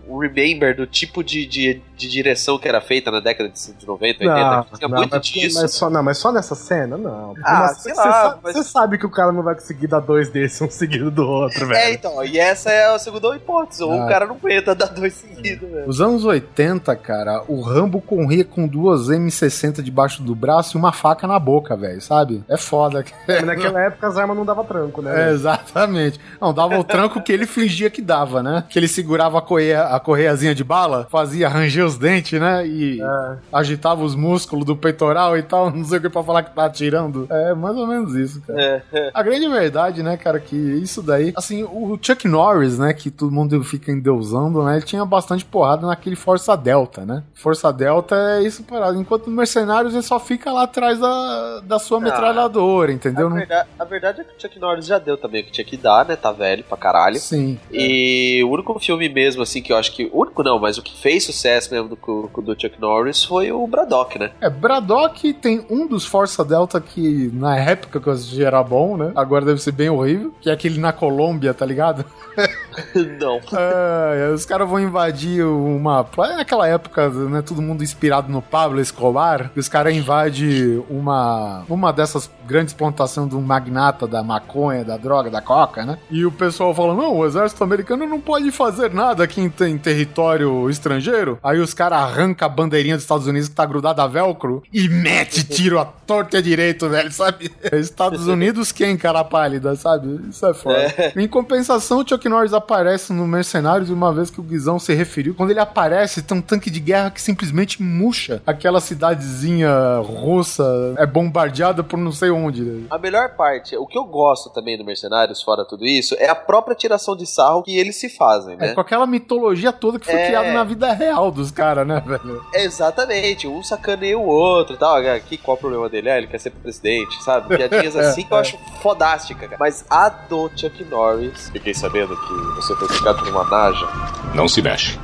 um- 0.08 0.18
remember 0.18 0.76
do 0.76 0.86
tipo 0.86 1.24
de, 1.24 1.46
de, 1.46 1.80
de 1.96 2.08
direção 2.08 2.58
que 2.58 2.68
era 2.68 2.80
feita 2.82 3.10
na 3.10 3.18
década 3.18 3.48
de 3.48 3.72
de 3.72 3.86
90, 3.86 4.24
80. 4.24 4.66
Tinha 4.76 4.88
não, 4.88 4.98
muito 4.98 5.10
mas, 5.16 5.26
disso. 5.26 5.60
mas 5.60 5.72
só, 5.74 5.88
não, 5.88 6.02
mas 6.02 6.18
só 6.18 6.30
nessa 6.30 6.54
cena, 6.54 6.96
não. 6.98 7.34
Ah, 7.42 7.72
você, 7.74 7.94
sabe, 7.94 8.40
mas- 8.42 8.52
você 8.54 8.62
sabe 8.62 8.98
que 8.98 9.06
o 9.06 9.10
cara 9.10 9.32
não 9.32 9.42
vai 9.42 9.54
conseguir 9.54 9.86
dar 9.86 10.00
dois 10.00 10.28
desses 10.28 10.60
um 10.60 10.68
seguido 10.70 11.10
do 11.10 11.26
outro, 11.26 11.66
velho. 11.66 11.78
É, 11.78 11.92
então, 11.92 12.22
e 12.24 12.38
essa 12.38 12.70
é 12.70 12.94
a 12.94 12.98
segunda 12.98 13.34
hipótese. 13.34 13.71
Ou 13.80 13.92
Ah. 13.92 14.04
o 14.04 14.08
cara 14.08 14.26
não 14.26 14.36
aguenta 14.36 14.74
dar 14.74 14.86
dois 14.86 15.14
seguidos, 15.14 15.68
velho. 15.68 15.88
Os 15.88 16.00
anos 16.00 16.24
80, 16.24 16.94
cara, 16.96 17.42
o 17.48 17.60
Rambo 17.60 18.00
corria 18.00 18.44
com 18.44 18.66
duas 18.66 19.08
M60 19.08 19.82
debaixo 19.82 20.22
do 20.22 20.34
braço 20.34 20.76
e 20.76 20.78
uma 20.78 20.92
faca 20.92 21.26
na 21.26 21.38
boca, 21.38 21.76
velho, 21.76 22.00
sabe? 22.00 22.42
É 22.48 22.56
foda. 22.56 23.04
Mas 23.26 23.42
Naquela 23.44 23.80
época 23.80 24.06
as 24.08 24.16
armas 24.16 24.36
não 24.36 24.44
davam 24.44 24.64
tranco, 24.64 25.02
né? 25.02 25.28
É, 25.28 25.32
exatamente. 25.32 26.20
Não, 26.40 26.52
dava 26.52 26.78
o 26.78 26.84
tranco 26.84 27.20
que 27.22 27.32
ele 27.32 27.46
fingia 27.46 27.90
que 27.90 28.02
dava, 28.02 28.42
né? 28.42 28.64
Que 28.68 28.78
ele 28.78 28.88
segurava 28.88 29.38
a, 29.38 29.42
correia, 29.42 29.82
a 29.84 30.00
correiazinha 30.00 30.54
de 30.54 30.64
bala, 30.64 31.06
fazia 31.10 31.48
ranger 31.48 31.84
os 31.84 31.96
dentes, 31.98 32.40
né? 32.40 32.66
E 32.66 33.00
É. 33.02 33.36
agitava 33.52 34.02
os 34.02 34.14
músculos 34.14 34.64
do 34.64 34.76
peitoral 34.76 35.36
e 35.36 35.42
tal, 35.42 35.70
não 35.74 35.84
sei 35.84 35.98
o 35.98 36.00
que 36.00 36.08
pra 36.08 36.22
falar 36.22 36.42
que 36.42 36.54
tá 36.54 36.64
atirando. 36.64 37.26
É 37.30 37.54
mais 37.54 37.76
ou 37.76 37.86
menos 37.86 38.14
isso, 38.14 38.40
cara. 38.46 38.82
É. 38.92 39.10
A 39.12 39.22
grande 39.22 39.48
verdade, 39.48 40.02
né, 40.02 40.16
cara, 40.16 40.38
que 40.40 40.56
isso 40.56 41.02
daí. 41.02 41.32
Assim, 41.36 41.62
o 41.64 41.98
Chuck 42.00 42.26
Norris, 42.28 42.78
né, 42.78 42.92
que 42.92 43.10
todo 43.10 43.30
mundo 43.32 43.61
fica 43.62 43.90
endeusando, 43.92 44.62
né, 44.64 44.76
ele 44.76 44.84
tinha 44.84 45.04
bastante 45.04 45.44
porrada 45.44 45.86
naquele 45.86 46.16
Força 46.16 46.56
Delta, 46.56 47.04
né? 47.04 47.22
Força 47.34 47.72
Delta 47.72 48.14
é 48.16 48.42
isso 48.42 48.62
parado. 48.64 48.98
Enquanto 48.98 49.28
no 49.28 49.36
Mercenários 49.36 49.94
ele 49.94 50.02
só 50.02 50.18
fica 50.20 50.50
lá 50.52 50.62
atrás 50.64 50.98
da, 50.98 51.60
da 51.60 51.78
sua 51.78 51.98
Ah. 51.98 52.00
metralhadora, 52.00 52.92
entendeu? 52.92 53.26
A 53.26 53.30
Não- 53.30 53.36
verdade, 53.36 53.68
a 53.78 53.84
verdade 53.84 54.20
é 54.20 54.24
que 54.24 54.30
o 54.36 54.40
Chuck 54.40 54.58
Norris 54.58 54.86
já 54.86 54.98
deu 54.98 55.16
também 55.16 55.42
o 55.42 55.44
que 55.46 55.52
tinha 55.52 55.64
que 55.64 55.76
dar, 55.76 56.04
né? 56.06 56.16
Tá 56.16 56.32
velho 56.32 56.64
pra 56.64 56.76
caralho. 56.76 57.16
Sim. 57.18 57.58
E 57.70 58.42
o 58.44 58.50
único 58.50 58.78
filme 58.78 59.08
mesmo, 59.08 59.42
assim, 59.42 59.62
que 59.62 59.72
eu 59.72 59.76
acho 59.76 59.92
que. 59.92 60.10
O 60.12 60.20
único 60.22 60.42
não, 60.42 60.58
mas 60.58 60.78
o 60.78 60.82
que 60.82 60.96
fez 61.00 61.24
sucesso 61.24 61.72
mesmo 61.72 61.88
do, 61.88 61.96
do 62.42 62.60
Chuck 62.60 62.80
Norris 62.80 63.24
foi 63.24 63.50
o 63.52 63.66
Braddock, 63.66 64.18
né? 64.18 64.30
É, 64.40 64.48
Braddock 64.50 65.32
tem 65.34 65.64
um 65.70 65.86
dos 65.86 66.04
Força 66.06 66.44
Delta 66.44 66.80
que 66.80 67.30
na 67.32 67.56
época 67.58 68.00
que 68.00 68.06
eu 68.06 68.12
assisti 68.12 68.42
era 68.44 68.62
bom, 68.62 68.96
né? 68.96 69.12
Agora 69.14 69.44
deve 69.44 69.60
ser 69.62 69.72
bem 69.72 69.88
horrível, 69.90 70.32
que 70.40 70.50
é 70.50 70.52
aquele 70.52 70.78
na 70.80 70.92
Colômbia, 70.92 71.52
tá 71.54 71.64
ligado? 71.66 72.04
não. 73.20 73.40
É, 73.58 74.30
os 74.32 74.44
caras 74.44 74.68
vão 74.68 74.80
invadir 74.80 75.44
uma. 75.44 76.06
é 76.18 76.36
Naquela 76.36 76.68
época, 76.68 77.08
né? 77.08 77.42
Todo 77.42 77.62
mundo 77.62 77.82
inspirado 77.82 78.30
no 78.30 78.42
Pablo 78.42 78.80
Escobar. 78.80 79.50
E 79.54 79.60
os 79.60 79.68
caras 79.68 79.94
invadem 79.94 80.84
uma. 80.88 81.64
Uma 81.68 81.92
dessas 81.92 82.30
grandes 82.46 82.74
plantações 82.74 83.28
de 83.28 83.36
um 83.36 83.40
magnata 83.40 84.06
da 84.06 84.22
maconha, 84.22 84.84
da 84.84 84.96
droga, 84.96 85.30
da 85.30 85.40
coca, 85.40 85.84
né? 85.84 85.98
E 86.10 86.24
o 86.24 86.32
pessoal 86.32 86.74
fala: 86.74 86.94
não, 86.94 87.18
o 87.18 87.26
exército 87.26 87.62
americano 87.64 88.06
não 88.06 88.20
pode 88.20 88.50
fazer 88.50 88.92
nada 88.92 89.24
aqui 89.24 89.40
em, 89.40 89.52
em 89.66 89.78
território 89.78 90.68
estrangeiro. 90.68 91.38
Aí 91.42 91.58
os 91.58 91.74
caras 91.74 91.98
arrancam 92.00 92.46
a 92.46 92.48
bandeirinha 92.48 92.96
dos 92.96 93.04
Estados 93.04 93.26
Unidos 93.26 93.48
que 93.48 93.54
tá 93.54 93.64
grudada 93.64 94.02
a 94.02 94.06
velcro 94.06 94.62
e 94.72 94.88
mete 94.88 95.44
tiro 95.44 95.78
a 95.78 95.84
torta 95.84 96.38
e 96.38 96.42
direito, 96.42 96.88
velho, 96.88 97.12
sabe? 97.12 97.50
Estados 97.72 98.26
Unidos 98.26 98.72
quem, 98.72 98.96
cara 98.96 99.24
pálida, 99.24 99.74
sabe? 99.76 100.20
Isso 100.28 100.44
é 100.46 100.54
foda. 100.54 100.78
É. 100.78 101.12
Em 101.16 101.28
compensação, 101.28 102.00
o 102.00 102.08
Chuck 102.08 102.28
Norris 102.28 102.52
aparece 102.62 103.12
no 103.12 103.26
Mercenários 103.26 103.90
uma 103.90 104.12
vez 104.12 104.30
que 104.30 104.40
o 104.40 104.42
Guizão 104.42 104.78
se 104.78 104.94
referiu. 104.94 105.34
Quando 105.34 105.50
ele 105.50 105.60
aparece, 105.60 106.22
tem 106.22 106.36
um 106.38 106.42
tanque 106.42 106.70
de 106.70 106.80
guerra 106.80 107.10
que 107.10 107.20
simplesmente 107.20 107.82
murcha 107.82 108.40
aquela 108.46 108.80
cidadezinha 108.80 109.70
russa, 109.98 110.94
é 110.98 111.06
bombardeada 111.06 111.82
por 111.82 111.98
não 111.98 112.12
sei 112.12 112.30
onde. 112.30 112.62
né? 112.62 112.86
A 112.90 112.98
melhor 112.98 113.30
parte, 113.36 113.76
o 113.76 113.86
que 113.86 113.98
eu 113.98 114.04
gosto 114.04 114.50
também 114.50 114.76
do 114.78 114.84
Mercenários, 114.84 115.42
fora 115.42 115.64
tudo 115.64 115.84
isso, 115.86 116.14
é 116.18 116.28
a 116.28 116.34
própria 116.34 116.74
tiração 116.74 117.16
de 117.16 117.26
sarro 117.26 117.62
que 117.62 117.76
eles 117.76 117.96
se 117.96 118.08
fazem, 118.08 118.56
né? 118.56 118.70
É 118.70 118.74
com 118.74 118.80
aquela 118.80 119.06
mitologia 119.06 119.72
toda 119.72 119.98
que 119.98 120.06
foi 120.06 120.14
É. 120.14 120.26
criada 120.26 120.52
na 120.52 120.64
vida 120.64 120.92
real 120.92 121.30
dos 121.30 121.50
caras, 121.50 121.86
né, 121.86 122.02
velho? 122.04 122.42
Exatamente, 122.54 123.46
um 123.46 123.62
sacaneia 123.62 124.18
o 124.18 124.26
outro 124.26 124.74
e 124.76 124.78
tal. 124.78 124.96
Aqui, 124.96 125.36
qual 125.36 125.56
o 125.56 125.60
problema 125.60 125.88
dele? 125.88 126.10
Ah, 126.10 126.18
ele 126.18 126.26
quer 126.26 126.38
ser 126.38 126.50
presidente, 126.50 127.22
sabe? 127.22 127.56
Piadinhas 127.56 127.94
assim 127.96 128.22
que 128.24 128.32
eu 128.32 128.36
acho 128.38 128.58
fodástica, 128.82 129.46
cara. 129.46 129.56
Mas 129.58 129.84
a 129.90 130.08
do 130.08 130.50
Chuck 130.56 130.84
Norris, 130.84 131.50
fiquei 131.50 131.74
sabendo 131.74 132.16
que 132.16 132.51
você 132.54 132.74
foi 132.76 132.88
picado 132.88 133.18
por 133.18 133.28
uma 133.28 133.44
naja. 133.44 133.88
Não 134.34 134.48
se 134.48 134.62
mexe. 134.62 134.98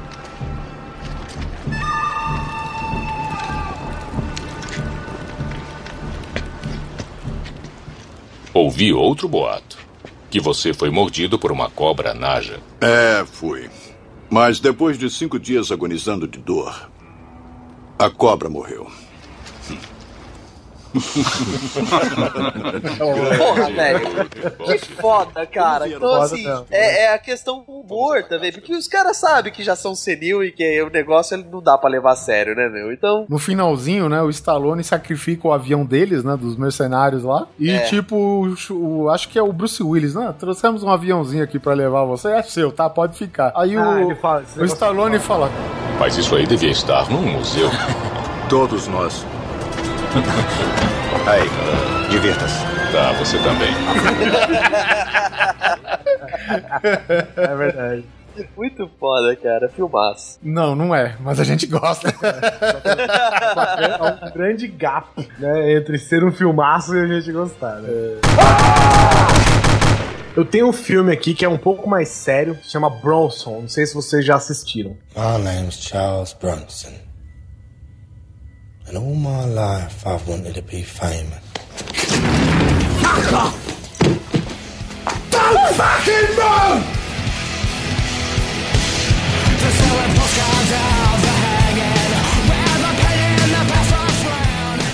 Ouvi 8.54 8.92
outro 8.92 9.28
boato. 9.28 9.78
Que 10.30 10.40
você 10.40 10.74
foi 10.74 10.90
mordido 10.90 11.38
por 11.38 11.50
uma 11.50 11.70
cobra 11.70 12.12
naja. 12.12 12.60
É, 12.80 13.24
fui. 13.24 13.70
Mas 14.28 14.60
depois 14.60 14.98
de 14.98 15.08
cinco 15.08 15.38
dias 15.38 15.72
agonizando 15.72 16.28
de 16.28 16.38
dor, 16.38 16.90
a 17.98 18.10
cobra 18.10 18.48
morreu. 18.48 18.90
Porra, 22.98 23.70
velho. 23.70 24.01
Que 24.65 24.78
foda, 25.01 25.47
cara. 25.47 25.89
Então, 25.89 26.15
assim, 26.23 26.44
é, 26.70 27.05
é 27.05 27.15
a 27.15 27.19
questão 27.19 27.62
do 27.66 27.73
humor 27.73 28.23
também. 28.24 28.52
Porque 28.52 28.74
os 28.74 28.86
caras 28.89 29.16
sabem 29.16 29.52
que 29.52 29.62
já 29.62 29.77
são 29.77 29.94
senil 29.94 30.43
e 30.43 30.51
que 30.52 30.82
o 30.82 30.90
negócio 30.90 31.35
ele 31.35 31.47
não 31.51 31.62
dá 31.62 31.77
pra 31.78 31.89
levar 31.90 32.12
a 32.12 32.16
sério, 32.16 32.55
né, 32.55 32.69
meu? 32.69 32.93
Então. 32.93 33.27
No 33.28 33.39
finalzinho, 33.39 34.09
né, 34.09 34.23
o 34.23 34.31
Stallone 34.31 34.82
sacrifica 34.85 35.48
o 35.48 35.52
avião 35.52 35.85
deles, 35.85 36.24
né, 36.24 36.36
dos 36.36 36.56
mercenários 36.56 37.23
lá. 37.23 37.47
E, 37.59 37.70
É. 37.70 37.81
tipo, 37.81 38.16
o, 38.16 38.55
o- 39.05 39.09
acho 39.10 39.28
que 39.28 39.39
é 39.39 39.43
o 39.43 39.52
Bruce 39.52 39.82
Willis, 39.82 40.15
né? 40.15 40.35
Trouxemos 40.39 40.82
um 40.82 40.90
aviãozinho 40.90 41.44
aqui 41.44 41.59
pra 41.59 41.74
levar 41.74 42.05
você. 42.05 42.28
É 42.28 42.43
seu, 42.43 42.70
tá? 42.73 42.89
Pode 42.89 43.16
ficar. 43.16 43.52
Aí 43.56 43.77
Ah, 43.77 44.01
o, 44.06 44.16
fala- 44.16 44.44
o 44.56 44.65
Stallone 44.65 45.19
fala: 45.19 45.51
Mas 45.98 46.16
isso 46.16 46.35
aí 46.35 46.47
devia 46.47 46.70
estar 46.70 47.09
num 47.10 47.23
museu. 47.23 47.69
Todos 48.48 48.86
nós. 48.89 49.24
Aí, 51.26 51.48
divirta-se. 52.10 52.62
Tá, 52.93 53.12
você 53.12 53.39
também. 53.39 53.72
É 57.36 57.56
verdade. 57.56 58.05
Muito 58.56 58.89
foda, 59.01 59.35
cara. 59.36 59.68
Filmaço. 59.68 60.39
Não, 60.43 60.74
não 60.74 60.94
é, 60.94 61.16
mas 61.20 61.39
a 61.40 61.44
gente 61.44 61.66
gosta. 61.66 62.09
É 62.09 62.14
um 64.28 64.32
grande 64.32 64.66
gap, 64.68 65.09
né? 65.39 65.74
Entre 65.74 65.98
ser 65.98 66.24
um 66.24 66.32
filmaço 66.32 66.94
e 66.97 67.01
a 67.01 67.06
gente 67.06 67.30
gostar, 67.32 67.76
né? 67.80 67.89
Eu 70.36 70.44
tenho 70.44 70.68
um 70.68 70.72
filme 70.72 71.12
aqui 71.12 71.35
que 71.35 71.44
é 71.44 71.48
um 71.48 71.59
pouco 71.59 71.90
mais 71.90 72.09
sério, 72.10 72.56
se 72.62 72.70
chama 72.70 72.89
Bronson. 72.89 73.62
Não 73.62 73.68
sei 73.68 73.85
se 73.86 73.94
vocês 73.94 74.24
já 74.24 74.36
assistiram. 74.36 74.97
My 75.16 75.43
name's 75.43 75.82
Charles 75.82 76.32
Bronson. 76.32 76.93
And 78.89 78.97
all 78.97 79.15
my 79.15 79.44
life 79.44 80.06
I've 80.06 80.27
wanted 80.27 80.55
to 80.55 80.62
be 80.62 80.82
famous. 80.82 81.43
Don't 85.31 85.74
fucking 85.77 86.28
move! 86.36 86.98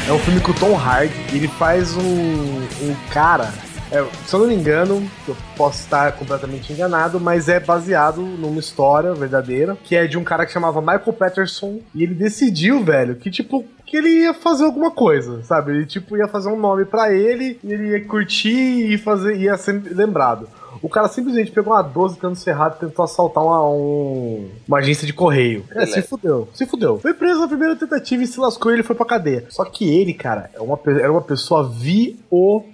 É 0.06 0.12
um 0.12 0.18
filme 0.18 0.40
com 0.40 0.50
o 0.50 0.54
Tom 0.54 0.74
Hardy. 0.74 1.14
Ele 1.32 1.48
faz 1.48 1.96
um, 1.96 2.02
um 2.02 2.94
cara. 3.12 3.52
é, 3.94 4.04
se 4.26 4.34
eu 4.34 4.40
não 4.40 4.46
me 4.48 4.54
engano, 4.54 5.08
eu 5.28 5.36
posso 5.56 5.80
estar 5.80 6.12
completamente 6.12 6.72
enganado, 6.72 7.20
mas 7.20 7.48
é 7.48 7.60
baseado 7.60 8.20
numa 8.20 8.58
história 8.58 9.14
verdadeira, 9.14 9.78
que 9.84 9.94
é 9.94 10.06
de 10.06 10.18
um 10.18 10.24
cara 10.24 10.44
que 10.44 10.52
chamava 10.52 10.80
Michael 10.80 11.12
Patterson, 11.12 11.78
e 11.94 12.02
ele 12.02 12.14
decidiu, 12.14 12.82
velho, 12.82 13.14
que 13.14 13.30
tipo, 13.30 13.64
que 13.94 13.98
ele 13.98 14.22
ia 14.24 14.34
fazer 14.34 14.64
alguma 14.64 14.90
coisa, 14.90 15.42
sabe? 15.44 15.70
Ele 15.72 15.86
tipo 15.86 16.16
ia 16.16 16.26
fazer 16.26 16.48
um 16.48 16.58
nome 16.58 16.84
pra 16.84 17.12
ele, 17.12 17.58
e 17.62 17.72
ele 17.72 17.90
ia 17.90 18.04
curtir 18.04 18.92
e 18.92 18.98
fazer, 18.98 19.36
ia 19.36 19.56
ser 19.56 19.80
lembrado. 19.94 20.48
O 20.82 20.88
cara 20.88 21.06
simplesmente 21.08 21.50
pegou 21.52 21.72
uma 21.72 21.80
12 21.80 22.16
cano 22.18 22.34
cerrado 22.36 22.76
e 22.76 22.80
tentou 22.80 23.04
assaltar 23.04 23.42
uma, 23.42 23.64
um- 23.70 24.50
uma 24.68 24.78
agência 24.78 25.06
de 25.06 25.12
correio. 25.14 25.64
É, 25.70 25.86
se 25.86 26.02
fudeu, 26.02 26.48
se 26.52 26.66
fudeu. 26.66 26.98
Foi 26.98 27.14
preso 27.14 27.40
na 27.40 27.48
primeira 27.48 27.74
tentativa 27.76 28.22
e 28.22 28.26
se 28.26 28.38
lascou 28.40 28.70
e 28.70 28.74
ele 28.74 28.82
foi 28.82 28.94
pra 28.96 29.06
cadeia. 29.06 29.46
Só 29.48 29.64
que 29.64 29.88
ele, 29.88 30.12
cara, 30.12 30.50
é 30.52 30.60
uma, 30.60 30.78
era 30.86 31.10
uma 31.12 31.22
pessoa 31.22 31.62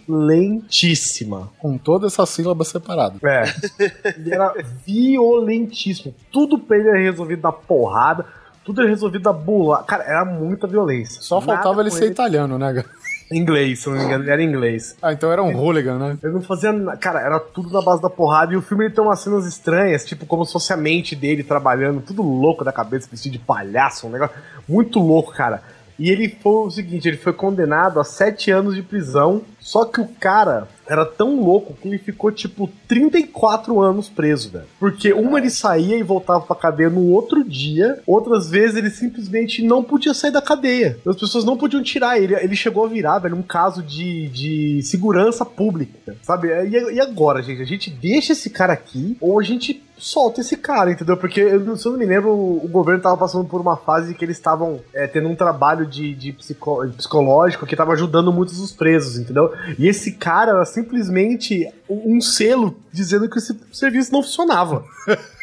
violentíssima. 0.08 1.50
Com 1.58 1.76
toda 1.78 2.06
essa 2.06 2.24
sílaba 2.26 2.64
separada. 2.64 3.16
É. 3.22 3.44
Ele 4.18 4.34
era 4.34 4.54
violentíssimo. 4.86 6.14
Tudo 6.32 6.58
pra 6.58 6.76
ele 6.78 6.88
era 6.88 6.98
resolvido 6.98 7.42
na 7.42 7.52
porrada. 7.52 8.24
Tudo 8.72 8.86
resolvido 8.86 9.24
na 9.24 9.32
bula. 9.32 9.82
Cara, 9.82 10.04
era 10.04 10.24
muita 10.24 10.66
violência. 10.68 11.20
Só 11.20 11.40
faltava 11.40 11.80
ele 11.80 11.90
ser 11.90 12.06
italiano, 12.06 12.56
né, 12.56 12.72
cara? 12.72 12.86
Inglês, 13.32 13.80
se 13.80 13.88
não 13.88 13.96
me 13.96 14.04
engano, 14.04 14.24
ele 14.24 14.30
era 14.30 14.42
inglês. 14.42 14.96
Ah, 15.02 15.12
então 15.12 15.30
era 15.30 15.42
um 15.42 15.56
hooligan, 15.56 15.98
né? 15.98 16.18
Ele 16.22 16.34
não 16.34 16.42
fazia. 16.42 16.72
Cara, 17.00 17.20
era 17.20 17.40
tudo 17.40 17.72
na 17.72 17.82
base 17.82 18.00
da 18.00 18.08
porrada. 18.08 18.52
E 18.52 18.56
o 18.56 18.62
filme 18.62 18.84
ele 18.84 18.94
tem 18.94 19.02
umas 19.02 19.20
cenas 19.20 19.44
estranhas, 19.44 20.04
tipo 20.04 20.24
como 20.24 20.44
se 20.44 20.52
fosse 20.52 20.72
a 20.72 20.76
mente 20.76 21.16
dele 21.16 21.42
trabalhando, 21.42 22.00
tudo 22.00 22.22
louco 22.22 22.64
da 22.64 22.72
cabeça, 22.72 23.08
vestido 23.10 23.32
de 23.32 23.38
palhaço, 23.40 24.06
um 24.06 24.10
negócio 24.10 24.36
muito 24.68 25.00
louco, 25.00 25.32
cara. 25.32 25.62
E 25.98 26.10
ele 26.10 26.28
foi 26.40 26.66
o 26.66 26.70
seguinte: 26.70 27.08
ele 27.08 27.16
foi 27.16 27.32
condenado 27.32 27.98
a 27.98 28.04
sete 28.04 28.52
anos 28.52 28.74
de 28.76 28.82
prisão. 28.82 29.42
Só 29.60 29.84
que 29.84 30.00
o 30.00 30.08
cara 30.18 30.68
era 30.88 31.04
tão 31.04 31.40
louco 31.40 31.74
que 31.74 31.86
ele 31.86 31.98
ficou, 31.98 32.32
tipo, 32.32 32.68
34 32.88 33.80
anos 33.80 34.08
preso, 34.08 34.50
velho. 34.50 34.64
Porque 34.78 35.12
uma 35.12 35.38
ele 35.38 35.50
saía 35.50 35.96
e 35.96 36.02
voltava 36.02 36.40
pra 36.40 36.56
cadeia 36.56 36.90
no 36.90 37.06
outro 37.10 37.44
dia, 37.44 38.00
outras 38.06 38.50
vezes 38.50 38.76
ele 38.76 38.90
simplesmente 38.90 39.62
não 39.62 39.84
podia 39.84 40.12
sair 40.12 40.32
da 40.32 40.42
cadeia. 40.42 40.98
As 41.06 41.16
pessoas 41.16 41.44
não 41.44 41.56
podiam 41.56 41.82
tirar 41.82 42.18
ele. 42.18 42.34
Ele 42.34 42.56
chegou 42.56 42.84
a 42.84 42.88
virar, 42.88 43.20
velho, 43.20 43.36
um 43.36 43.42
caso 43.42 43.82
de, 43.82 44.28
de 44.28 44.82
segurança 44.82 45.44
pública, 45.44 46.16
sabe? 46.22 46.48
E, 46.48 46.94
e 46.94 47.00
agora, 47.00 47.42
gente? 47.42 47.62
A 47.62 47.66
gente 47.66 47.90
deixa 47.90 48.32
esse 48.32 48.50
cara 48.50 48.72
aqui 48.72 49.16
ou 49.20 49.38
a 49.38 49.42
gente 49.42 49.82
solta 50.00 50.40
esse 50.40 50.56
cara, 50.56 50.90
entendeu? 50.90 51.16
Porque, 51.16 51.40
eu 51.40 51.76
se 51.76 51.86
eu 51.86 51.92
não 51.92 51.98
me 51.98 52.06
lembro, 52.06 52.30
o, 52.30 52.66
governo 52.68 53.02
tava 53.02 53.16
passando 53.16 53.44
por 53.44 53.60
uma 53.60 53.76
fase 53.76 54.14
que 54.14 54.24
eles 54.24 54.36
estavam 54.36 54.80
é, 54.94 55.06
tendo 55.06 55.28
um 55.28 55.36
trabalho 55.36 55.86
de, 55.86 56.14
de 56.14 56.32
psico- 56.32 56.88
psicológico 56.96 57.66
que 57.66 57.76
tava 57.76 57.92
ajudando 57.92 58.32
muitos 58.32 58.58
dos 58.58 58.72
presos, 58.72 59.18
entendeu? 59.18 59.49
E 59.78 59.88
esse 59.88 60.12
cara 60.12 60.52
era 60.52 60.64
simplesmente 60.64 61.66
um 61.88 62.16
um 62.16 62.20
selo 62.20 62.76
dizendo 62.92 63.28
que 63.28 63.38
esse 63.38 63.58
serviço 63.72 64.12
não 64.12 64.22
funcionava. 64.22 64.84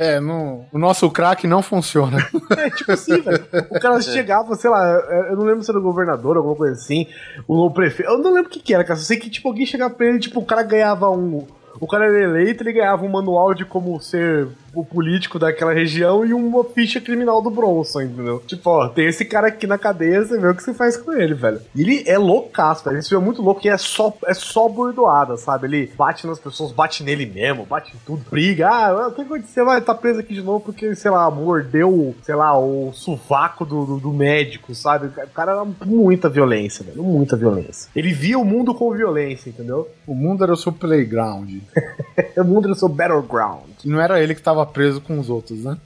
É, 0.00 0.18
não, 0.18 0.66
o 0.72 0.78
nosso 0.78 1.08
crack 1.10 1.46
não 1.46 1.62
funciona. 1.62 2.18
É, 2.58 2.70
tipo 2.70 2.90
assim, 2.90 3.20
velho. 3.20 3.46
O 3.70 3.78
cara 3.78 4.00
chegava, 4.00 4.56
sei 4.56 4.68
lá, 4.68 4.84
eu 5.30 5.36
não 5.36 5.44
lembro 5.44 5.62
se 5.62 5.70
era 5.70 5.78
o 5.78 5.82
governador, 5.82 6.36
alguma 6.36 6.56
coisa 6.56 6.74
assim, 6.74 7.06
o 7.46 7.70
prefeito. 7.70 8.10
Eu 8.10 8.18
não 8.18 8.32
lembro 8.32 8.50
o 8.50 8.52
que, 8.52 8.58
que 8.58 8.74
era, 8.74 8.82
cara. 8.82 8.98
Só 8.98 9.04
sei 9.04 9.16
que, 9.16 9.30
tipo, 9.30 9.48
alguém 9.48 9.64
chegava 9.64 9.94
pra 9.94 10.06
ele, 10.06 10.18
tipo, 10.18 10.40
o 10.40 10.44
cara 10.44 10.64
ganhava 10.64 11.08
um. 11.08 11.46
O 11.78 11.86
cara 11.86 12.06
era 12.06 12.20
eleito, 12.20 12.64
ele 12.64 12.72
ganhava 12.72 13.04
um 13.04 13.08
manual 13.08 13.54
de 13.54 13.64
como 13.64 14.00
ser 14.00 14.48
o 14.74 14.84
político 14.84 15.38
daquela 15.38 15.72
região 15.72 16.24
e 16.24 16.32
uma 16.32 16.64
ficha 16.64 17.00
criminal 17.00 17.42
do 17.42 17.50
Bronson, 17.50 18.02
entendeu? 18.02 18.42
Tipo, 18.46 18.70
ó, 18.70 18.88
tem 18.88 19.06
esse 19.06 19.24
cara 19.24 19.48
aqui 19.48 19.66
na 19.66 19.78
cadeia, 19.78 20.24
você 20.24 20.38
vê 20.38 20.48
o 20.48 20.54
que 20.54 20.62
você 20.62 20.74
faz 20.74 20.96
com 20.96 21.12
ele, 21.12 21.34
velho. 21.34 21.60
E 21.74 21.82
ele 21.82 22.04
é 22.06 22.18
loucaço, 22.18 22.84
velho. 22.84 22.98
Esse 22.98 23.08
filme 23.08 23.22
é 23.22 23.26
muito 23.26 23.42
louco 23.42 23.60
e 23.64 23.68
é 23.68 23.76
só, 23.76 24.12
é 24.26 24.34
só 24.34 24.68
bordoada, 24.68 25.36
sabe? 25.36 25.66
Ele 25.66 25.92
bate 25.96 26.26
nas 26.26 26.38
pessoas, 26.38 26.72
bate 26.72 27.02
nele 27.02 27.26
mesmo, 27.26 27.66
bate 27.66 27.94
em 27.94 27.98
tudo, 28.04 28.24
briga. 28.30 28.68
Ah, 28.68 29.08
o 29.08 29.12
que 29.12 29.22
aconteceu? 29.22 29.64
Vai 29.64 29.80
tá 29.80 29.94
preso 29.94 30.20
aqui 30.20 30.34
de 30.34 30.42
novo 30.42 30.60
porque, 30.60 30.94
sei 30.94 31.10
lá, 31.10 31.30
mordeu, 31.30 32.14
sei 32.22 32.34
lá, 32.34 32.58
o 32.58 32.92
sovaco 32.92 33.64
do, 33.64 33.84
do, 33.84 33.98
do 33.98 34.12
médico, 34.12 34.74
sabe? 34.74 35.06
O 35.06 35.30
cara 35.30 35.52
era 35.52 35.66
muita 35.84 36.28
violência, 36.28 36.84
velho. 36.84 37.02
Muita 37.02 37.36
violência. 37.36 37.90
Ele 37.94 38.12
via 38.12 38.38
o 38.38 38.44
mundo 38.44 38.74
com 38.74 38.92
violência, 38.92 39.50
entendeu? 39.50 39.88
O 40.06 40.14
mundo 40.14 40.44
era 40.44 40.52
o 40.52 40.56
seu 40.56 40.72
playground. 40.72 41.50
o 42.36 42.44
mundo 42.44 42.66
era 42.66 42.72
o 42.72 42.76
seu 42.76 42.88
battleground. 42.88 43.69
Não 43.84 44.00
era 44.00 44.20
ele 44.22 44.34
que 44.34 44.42
tava 44.42 44.64
preso 44.66 45.00
com 45.00 45.18
os 45.18 45.28
outros, 45.28 45.64
né? 45.64 45.76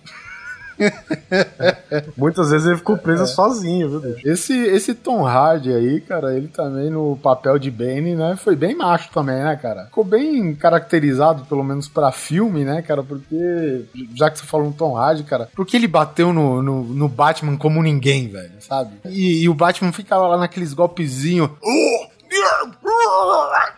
Muitas 2.17 2.51
vezes 2.51 2.67
ele 2.67 2.77
ficou 2.77 2.97
preso 2.97 3.27
sozinho, 3.27 3.89
viu, 3.89 4.01
bicho? 4.01 4.29
Esse, 4.29 4.53
esse 4.53 4.95
Tom 4.95 5.27
Hardy 5.27 5.73
aí, 5.73 6.01
cara, 6.01 6.37
ele 6.37 6.49
também 6.49 6.91
no 6.91 7.17
papel 7.23 7.59
de 7.59 7.71
Benny, 7.71 8.15
né? 8.15 8.37
Foi 8.37 8.57
bem 8.57 8.75
macho 8.75 9.11
também, 9.13 9.37
né, 9.37 9.57
cara? 9.57 9.87
Ficou 9.87 10.05
bem 10.05 10.55
caracterizado, 10.55 11.45
pelo 11.45 11.65
menos 11.65 11.89
pra 11.89 12.13
filme, 12.13 12.65
né, 12.65 12.83
cara? 12.83 13.03
Porque, 13.03 13.85
já 14.15 14.31
que 14.31 14.39
você 14.39 14.45
falou 14.45 14.67
no 14.67 14.73
Tom 14.73 14.97
Hardy, 14.97 15.25
cara, 15.25 15.49
porque 15.55 15.77
ele 15.77 15.89
bateu 15.89 16.33
no, 16.33 16.63
no, 16.63 16.83
no 16.83 17.09
Batman 17.09 17.57
como 17.57 17.83
ninguém, 17.83 18.29
velho, 18.29 18.55
sabe? 18.61 18.97
E, 19.07 19.43
e 19.43 19.49
o 19.49 19.55
Batman 19.55 19.93
ficava 19.93 20.27
lá 20.27 20.37
naqueles 20.37 20.73
golpezinhos. 20.75 21.51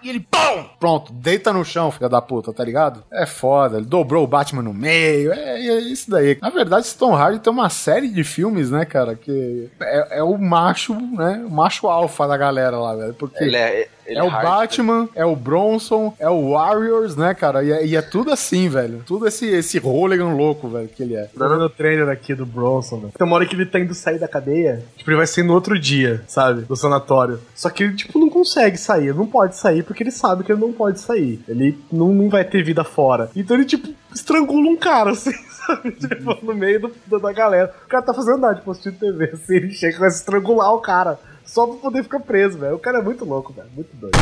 E 0.03 0.09
ele, 0.09 0.20
pum! 0.20 0.65
Pronto, 0.78 1.12
deita 1.12 1.53
no 1.53 1.65
chão, 1.65 1.91
filha 1.91 2.09
da 2.09 2.20
puta, 2.20 2.53
tá 2.53 2.65
ligado? 2.65 3.03
É 3.12 3.27
foda, 3.27 3.78
ele 3.78 3.87
dobrou 3.87 4.24
o 4.24 4.27
Batman 4.27 4.62
no 4.62 4.74
meio, 4.74 5.33
é, 5.33 5.66
é 5.66 5.78
isso 5.81 6.11
daí. 6.11 6.39
Na 6.41 6.51
verdade, 6.51 6.95
Tom 6.95 7.15
Hardy 7.15 7.41
tem 7.41 7.53
uma 7.53 7.69
série 7.69 8.09
de 8.09 8.24
filmes, 8.24 8.70
né, 8.70 8.85
cara, 8.85 9.15
que 9.15 9.69
é, 9.81 10.19
é 10.19 10.23
o 10.23 10.37
macho, 10.39 10.95
né, 10.95 11.45
o 11.47 11.51
macho 11.51 11.89
alfa 11.89 12.27
da 12.27 12.37
galera 12.37 12.78
lá, 12.78 12.95
velho, 12.95 13.15
porque... 13.15 13.43
Ele 13.43 13.57
é, 13.57 13.89
ele 14.07 14.19
é 14.19 14.23
o 14.23 14.28
hard, 14.28 14.45
Batman, 14.45 15.09
é 15.15 15.24
o 15.24 15.35
Bronson, 15.35 16.15
é 16.19 16.28
o 16.28 16.53
Warriors, 16.53 17.16
né, 17.16 17.35
cara? 17.35 17.65
E 17.65 17.73
é, 17.73 17.87
e 17.87 17.97
é 17.97 18.03
tudo 18.03 18.31
assim, 18.31 18.69
velho. 18.69 19.03
Tudo 19.05 19.27
esse, 19.27 19.47
esse 19.47 19.78
hooligan 19.78 20.33
louco, 20.35 20.69
velho, 20.69 20.89
que 20.89 21.03
ele 21.03 21.16
é. 21.16 21.24
Tô 21.37 21.49
vendo 21.49 21.65
o 21.65 21.69
trailer 21.69 22.09
aqui 22.09 22.35
do 22.35 22.47
Bronson, 22.47 23.01
velho. 23.01 23.12
Tem 23.16 23.27
uma 23.27 23.35
hora 23.35 23.47
que 23.47 23.57
ele 23.57 23.66
tá 23.66 23.81
indo 23.81 23.95
sair 23.95 24.19
da 24.19 24.28
cadeia, 24.28 24.85
tipo, 24.97 25.11
ele 25.11 25.16
vai 25.16 25.27
sair 25.27 25.43
no 25.43 25.55
outro 25.55 25.78
dia, 25.78 26.23
sabe? 26.28 26.62
Do 26.62 26.77
sanatório. 26.77 27.41
Só 27.55 27.69
que 27.69 27.83
ele, 27.83 27.97
tipo, 27.97 28.19
não 28.19 28.31
consegue 28.31 28.45
sair. 28.78 29.09
Ele 29.09 29.18
não 29.18 29.27
pode 29.27 29.56
sair 29.56 29.82
porque 29.82 30.02
ele 30.02 30.10
sabe 30.10 30.44
que 30.44 30.52
ele 30.52 30.60
não 30.60 30.73
pode 30.73 31.01
sair. 31.01 31.43
Ele 31.48 31.78
não, 31.93 32.12
não 32.12 32.28
vai 32.28 32.44
ter 32.44 32.62
vida 32.62 32.85
fora. 32.85 33.31
Então 33.35 33.56
ele, 33.56 33.64
tipo, 33.64 33.89
estrangula 34.14 34.68
um 34.68 34.77
cara, 34.77 35.10
assim, 35.12 35.32
sabe? 35.66 35.93
Tipo, 35.93 36.44
no 36.44 36.55
meio 36.55 36.93
do, 37.06 37.20
da 37.20 37.32
galera. 37.32 37.74
O 37.85 37.89
cara 37.89 38.02
tá 38.02 38.14
fazendo 38.14 38.39
nada 38.39 38.60
postinho 38.60 38.94
de 38.94 39.01
TV, 39.01 39.31
assim, 39.32 39.55
ele 39.56 39.73
chega 39.73 40.05
a 40.05 40.09
estrangular 40.09 40.73
o 40.73 40.81
cara. 40.81 41.18
Só 41.44 41.66
pra 41.66 41.77
poder 41.77 42.02
ficar 42.02 42.20
preso, 42.20 42.59
velho. 42.59 42.74
O 42.74 42.78
cara 42.78 42.98
é 42.98 43.02
muito 43.02 43.24
louco, 43.24 43.52
velho. 43.52 43.68
Muito 43.74 43.94
doido. 43.97 44.16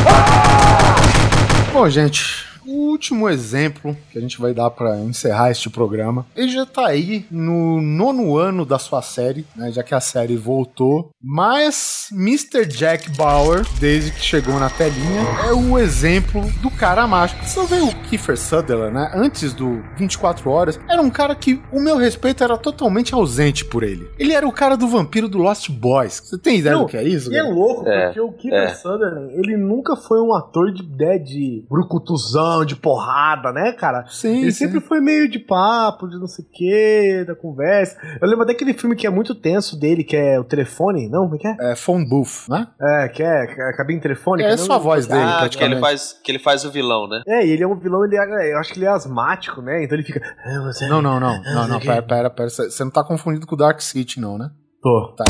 Bom, 1.72 1.88
gente, 1.88 2.46
o 2.66 2.90
último 2.90 3.28
exemplo 3.28 3.96
que 4.10 4.18
a 4.18 4.20
gente 4.20 4.40
vai 4.40 4.52
dar 4.54 4.70
pra 4.70 4.98
encerrar 5.00 5.50
este 5.50 5.68
programa, 5.70 6.26
ele 6.36 6.48
já 6.48 6.64
tá 6.66 6.86
aí 6.86 7.24
no 7.30 7.80
nono 7.80 8.36
ano 8.36 8.64
da 8.64 8.78
sua 8.78 9.02
série, 9.02 9.46
né, 9.56 9.70
já 9.72 9.82
que 9.82 9.94
a 9.94 10.00
série 10.00 10.36
voltou, 10.36 11.10
mas 11.22 12.08
Mr. 12.12 12.66
Jack 12.66 13.10
Bauer, 13.16 13.64
desde 13.78 14.10
que 14.12 14.20
chegou 14.20 14.58
na 14.58 14.70
telinha, 14.70 15.22
é 15.48 15.52
o 15.52 15.78
exemplo 15.78 16.42
do 16.62 16.70
cara 16.70 17.06
mágico. 17.06 17.44
Você 17.44 17.64
vê 17.66 17.80
o 17.80 17.94
Kiefer 18.02 18.38
Sutherland, 18.38 18.94
né, 18.94 19.10
antes 19.14 19.52
do 19.52 19.82
24 19.96 20.48
Horas, 20.50 20.78
era 20.88 21.00
um 21.02 21.10
cara 21.10 21.34
que 21.34 21.60
o 21.72 21.80
meu 21.80 21.96
respeito 21.96 22.42
era 22.44 22.56
totalmente 22.56 23.14
ausente 23.14 23.64
por 23.64 23.82
ele. 23.82 24.08
Ele 24.18 24.32
era 24.32 24.46
o 24.46 24.52
cara 24.52 24.76
do 24.76 24.86
vampiro 24.88 25.28
do 25.28 25.38
Lost 25.38 25.68
Boys. 25.70 26.20
Você 26.24 26.38
tem 26.38 26.58
ideia 26.58 26.74
Não, 26.76 26.82
do 26.84 26.88
que 26.88 26.96
é 26.96 27.02
isso? 27.02 27.32
E 27.32 27.36
é 27.36 27.42
cara? 27.42 27.52
louco, 27.54 27.88
É, 27.88 28.06
porque 28.06 28.20
o 28.20 28.32
Kiefer 28.32 28.58
é. 28.62 28.74
Sutherland, 28.74 29.32
ele 29.34 29.56
nunca 29.56 29.96
foi 29.96 30.20
um 30.20 30.34
ator 30.34 30.72
de, 30.72 30.82
né, 30.86 31.18
de 31.18 31.64
brucutuzão, 31.68 32.53
de 32.62 32.76
porrada, 32.76 33.50
né, 33.52 33.72
cara? 33.72 34.04
Sim, 34.08 34.42
Ele 34.42 34.52
sim. 34.52 34.66
sempre 34.66 34.80
foi 34.80 35.00
meio 35.00 35.26
de 35.30 35.38
papo, 35.38 36.06
de 36.06 36.18
não 36.18 36.26
sei 36.26 36.44
o 36.44 36.48
que, 36.48 37.24
da 37.26 37.34
conversa. 37.34 37.96
Eu 38.20 38.28
lembro 38.28 38.44
daquele 38.44 38.74
filme 38.74 38.94
que 38.94 39.06
é 39.06 39.10
muito 39.10 39.34
tenso 39.34 39.80
dele, 39.80 40.04
que 40.04 40.14
é 40.14 40.38
o 40.38 40.44
telefone, 40.44 41.08
não? 41.08 41.22
Como 41.22 41.36
é 41.36 41.38
que 41.38 41.48
é? 41.48 41.72
É 41.72 41.74
Phone 41.76 42.06
Booth, 42.06 42.50
né? 42.50 42.66
É, 42.80 43.08
que 43.08 43.22
é, 43.22 43.46
é 43.46 43.70
a 43.70 43.76
cabine 43.76 44.00
telefônica. 44.00 44.46
É 44.46 44.50
não? 44.56 44.58
só 44.58 44.74
a 44.74 44.78
voz 44.78 45.06
dele, 45.06 45.20
Ah, 45.22 45.24
que 45.24 45.30
ele, 45.30 45.38
praticamente. 45.40 45.80
faz, 45.80 46.20
que 46.22 46.30
ele 46.30 46.38
faz 46.38 46.64
o 46.66 46.70
vilão, 46.70 47.08
né? 47.08 47.22
É, 47.26 47.46
e 47.46 47.50
ele 47.50 47.62
é 47.62 47.66
um 47.66 47.78
vilão, 47.78 48.04
ele 48.04 48.16
é, 48.18 48.52
eu 48.52 48.58
acho 48.58 48.72
que 48.72 48.78
ele 48.78 48.86
é 48.86 48.90
asmático, 48.90 49.62
né? 49.62 49.82
Então 49.82 49.96
ele 49.96 50.04
fica. 50.04 50.20
"Ah, 50.44 50.70
Não, 50.88 51.00
não, 51.00 51.18
não, 51.18 51.28
ah, 51.28 51.54
não, 51.54 51.68
não, 51.68 51.80
quê." 51.80 51.86
pera, 51.88 52.02
pera, 52.02 52.30
pera. 52.30 52.50
Você 52.50 52.84
não 52.84 52.90
tá 52.90 53.02
confundido 53.02 53.46
com 53.46 53.54
o 53.54 53.58
Dark 53.58 53.80
City, 53.80 54.20
não, 54.20 54.36
né? 54.36 54.50
Tô. 54.84 55.14
Tá, 55.16 55.24